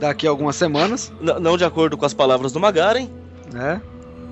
daqui 0.00 0.26
a 0.26 0.30
algumas 0.30 0.56
semanas, 0.56 1.12
n- 1.20 1.38
não 1.38 1.56
de 1.56 1.64
acordo 1.64 1.96
com 1.98 2.06
as 2.06 2.14
palavras 2.14 2.50
do 2.52 2.58
Magaren. 2.58 3.08
né? 3.52 3.80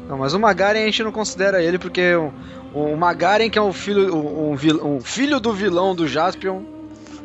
Não, 0.09 0.18
mas 0.18 0.32
o 0.35 0.40
Magaren 0.40 0.82
a 0.82 0.86
gente 0.86 1.02
não 1.02 1.12
considera 1.12 1.62
ele 1.62 1.78
porque 1.78 2.14
o, 2.14 2.32
o 2.74 2.97
Magaren, 2.97 3.48
que 3.51 3.59
é 3.59 3.62
um 3.62 3.72
filho, 3.72 4.14
um, 4.16 4.52
um 4.52 4.97
um 4.97 5.01
filho 5.01 5.39
do 5.39 5.52
vilão 5.52 5.94
do 5.94 6.09
Jaspion, 6.09 6.62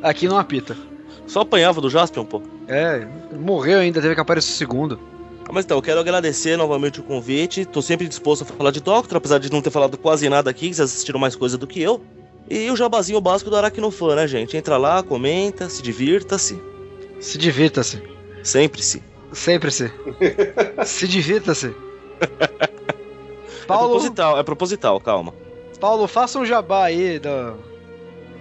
aqui 0.01 0.27
não 0.27 0.38
apita. 0.38 0.76
Só 1.27 1.41
apanhava 1.41 1.80
do 1.80 1.89
Jaspion, 1.89 2.26
pô. 2.26 2.41
É, 2.67 3.05
morreu 3.38 3.80
ainda, 3.80 4.01
teve 4.01 4.15
que 4.15 4.21
aparecer 4.21 4.51
o 4.51 4.55
segundo. 4.55 4.99
Ah, 5.47 5.51
Mas 5.53 5.65
então, 5.65 5.77
eu 5.77 5.81
quero 5.81 5.99
agradecer 5.99 6.57
novamente 6.57 6.99
o 6.99 7.03
convite. 7.03 7.65
Tô 7.65 7.81
sempre 7.81 8.07
disposto 8.07 8.43
a 8.43 8.45
falar 8.45 8.71
de 8.71 8.81
Doctor, 8.81 9.17
apesar 9.17 9.39
de 9.39 9.51
não 9.51 9.61
ter 9.61 9.69
falado 9.69 9.97
quase 9.97 10.27
nada 10.30 10.49
aqui, 10.49 10.69
que 10.69 10.76
vocês 10.76 10.91
assistiram 10.91 11.19
mais 11.19 11.35
coisa 11.35 11.57
do 11.57 11.67
que 11.67 11.81
eu. 11.81 12.01
E 12.49 12.69
o 12.71 12.76
jabazinho 12.76 13.21
básico 13.21 13.49
do 13.49 13.55
Aracnofan, 13.55 14.15
né, 14.15 14.27
gente? 14.27 14.57
Entra 14.57 14.77
lá, 14.77 15.03
comenta, 15.03 15.69
se 15.69 15.84
divirta-se. 15.84 16.59
Se 17.19 17.38
divirta-se. 17.38 18.01
Sempre 18.43 18.81
se. 18.81 19.03
Sempre 19.31 19.71
se. 19.71 19.91
se 20.85 21.07
divirta-se. 21.07 21.76
É 22.19 23.65
Paulo, 23.67 23.89
proposital, 23.89 24.39
é 24.39 24.43
proposital, 24.43 24.99
calma. 24.99 25.34
Paulo, 25.80 26.07
faça 26.07 26.39
um 26.39 26.45
jabá 26.45 26.85
aí 26.85 27.19
da, 27.19 27.53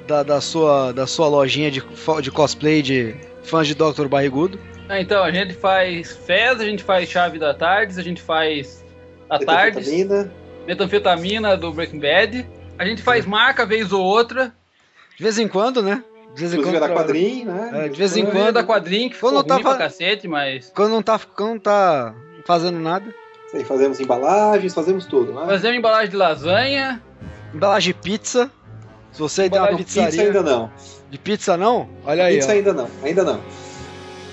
da, 0.09 0.23
da 0.23 0.41
sua, 0.41 0.91
da 0.93 1.07
sua 1.07 1.29
lojinha 1.29 1.71
de, 1.71 1.83
de 2.23 2.31
cosplay 2.31 2.81
de 2.83 3.15
fãs 3.43 3.67
de 3.69 3.75
Dr. 3.75 4.09
Barrigudo. 4.09 4.59
Ah, 4.89 4.99
então, 5.01 5.23
a 5.23 5.31
gente 5.31 5.53
faz 5.55 6.17
Fez, 6.27 6.61
a 6.61 6.65
gente 6.65 6.83
faz 6.83 7.09
Chave 7.09 7.39
da 7.39 7.53
Tardes, 7.53 7.99
a 7.99 8.03
gente 8.03 8.23
faz 8.23 8.83
A 9.29 9.39
Tardes, 9.39 9.87
Metanfetamina. 9.87 10.33
Metanfetamina 10.67 11.57
do 11.57 11.73
Breaking 11.73 12.01
Bad. 12.01 12.47
A 12.79 12.85
gente 12.85 13.03
faz 13.03 13.27
marca 13.27 13.67
vez 13.67 13.93
ou 13.93 14.03
outra. 14.03 14.53
De 15.17 15.23
vez 15.23 15.39
em 15.39 15.47
quando, 15.47 15.83
né? 15.83 16.03
De 16.35 16.41
vez 16.41 16.55
em 16.55 16.59
Inclusive 16.59 16.63
quando. 16.65 16.77
era 16.77 16.87
tra- 16.87 16.95
quadrinho, 16.95 17.47
né? 17.53 17.71
É, 17.85 17.89
de 17.89 17.99
vez 17.99 18.17
em 18.17 18.25
quando. 18.25 18.53
da 18.53 18.65
quadrinho, 18.65 19.11
que 19.11 19.17
ficou 19.17 19.31
Quando 19.31 19.51
ruim 19.51 19.63
tava- 19.63 19.77
pra 19.77 19.85
cacete, 19.85 20.27
mas... 20.29 20.73
Quando 20.75 20.93
não 20.93 21.03
tá, 21.03 21.19
quando 21.19 21.51
não 21.51 21.59
tá 21.59 22.15
fazendo 22.47 22.79
nada. 22.79 23.13
Aí, 23.53 23.65
fazemos 23.65 23.99
embalagens, 23.99 24.73
fazemos 24.75 25.07
tudo, 25.07 25.33
né? 25.33 25.47
Fazemos 25.47 25.77
embalagem 25.79 26.11
de 26.11 26.17
lasanha. 26.17 27.03
Embalagem 27.53 27.93
de 27.95 27.99
pizza. 28.01 28.51
Se 29.13 29.19
você 29.21 29.49
tem 29.51 29.59
uma 29.61 29.75
de 29.75 29.85
pizzaria. 29.85 30.11
Pizza 30.11 30.23
ainda 30.23 30.43
não. 30.43 30.71
De 31.11 31.19
pizza 31.19 31.57
não? 31.57 31.89
Olha 32.05 32.25
aí, 32.25 32.35
Pizza 32.37 32.49
ó. 32.51 32.53
ainda 32.55 32.73
não. 32.73 32.89
Ainda 33.03 33.25
não. 33.25 33.41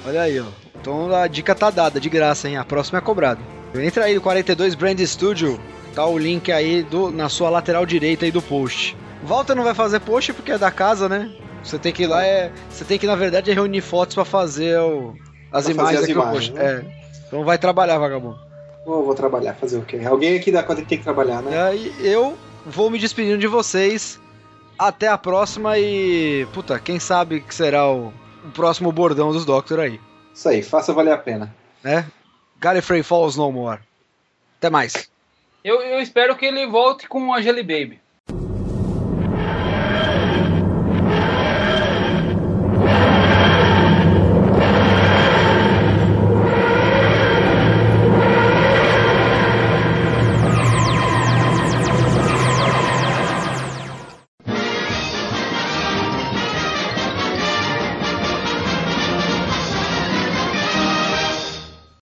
Olha 0.05 0.21
aí, 0.21 0.39
ó. 0.39 0.45
Então 0.79 1.13
a 1.15 1.27
dica 1.27 1.55
tá 1.55 1.69
dada, 1.69 1.99
de 1.99 2.09
graça, 2.09 2.47
hein? 2.47 2.57
A 2.57 2.63
próxima 2.65 2.99
é 2.99 3.01
cobrada. 3.01 3.39
Entra 3.73 4.05
aí 4.05 4.13
no 4.15 4.21
42 4.21 4.75
Brand 4.75 4.99
Studio. 5.01 5.59
Tá 5.95 6.05
o 6.05 6.17
link 6.17 6.51
aí 6.51 6.83
do, 6.83 7.09
na 7.09 7.29
sua 7.29 7.49
lateral 7.49 7.85
direita 7.85 8.25
aí 8.25 8.31
do 8.31 8.41
post. 8.41 8.95
Walter 9.23 9.55
não 9.55 9.63
vai 9.63 9.73
fazer 9.73 9.99
post 10.01 10.33
porque 10.33 10.51
é 10.51 10.57
da 10.57 10.69
casa, 10.69 11.07
né? 11.09 11.31
Você 11.63 11.79
tem 11.79 11.91
que 11.91 12.03
ir 12.03 12.07
lá, 12.07 12.23
é. 12.23 12.51
Você 12.69 12.83
tem 12.85 12.99
que, 12.99 13.07
na 13.07 13.15
verdade, 13.15 13.51
reunir 13.51 13.81
fotos 13.81 14.13
pra 14.13 14.23
fazer 14.25 14.77
o- 14.79 15.15
as 15.51 15.63
Pra 15.65 15.73
imagens 15.73 15.99
fazer 16.01 16.11
as 16.11 16.15
imagens, 16.17 16.49
post. 16.49 16.53
né? 16.53 16.63
É. 16.65 17.05
Então 17.27 17.43
vai 17.43 17.57
trabalhar, 17.57 17.97
vagabundo. 17.97 18.37
Vou, 18.85 19.03
vou 19.03 19.15
trabalhar, 19.15 19.55
fazer 19.55 19.77
o 19.77 19.81
quê? 19.81 19.99
Alguém 20.05 20.35
aqui 20.37 20.51
da 20.51 20.61
quadrinha 20.61 20.87
tem 20.87 20.97
que 20.99 21.03
trabalhar, 21.03 21.41
né? 21.41 21.59
aí 21.63 21.91
eu 22.03 22.37
vou 22.67 22.89
me 22.91 22.99
despedindo 22.99 23.39
de 23.39 23.47
vocês. 23.47 24.19
Até 24.77 25.07
a 25.07 25.17
próxima 25.17 25.77
e. 25.77 26.45
Puta, 26.53 26.79
quem 26.79 26.99
sabe 26.99 27.39
que 27.41 27.53
será 27.55 27.89
o, 27.89 28.13
o 28.43 28.51
próximo 28.53 28.91
bordão 28.91 29.31
dos 29.31 29.45
Doctor 29.45 29.79
aí, 29.79 29.99
Isso 30.33 30.49
aí, 30.49 30.61
faça 30.61 30.93
valer 30.93 31.13
a 31.13 31.17
pena. 31.17 31.55
né? 31.83 32.05
Gallifrey 32.59 33.03
Falls 33.03 33.37
No 33.37 33.51
More. 33.51 33.79
Até 34.57 34.69
mais. 34.69 35.09
Eu, 35.63 35.81
eu 35.81 35.99
espero 35.99 36.35
que 36.35 36.45
ele 36.45 36.67
volte 36.67 37.07
com 37.07 37.33
a 37.33 37.41
Jelly 37.41 37.63
Baby. 37.63 37.99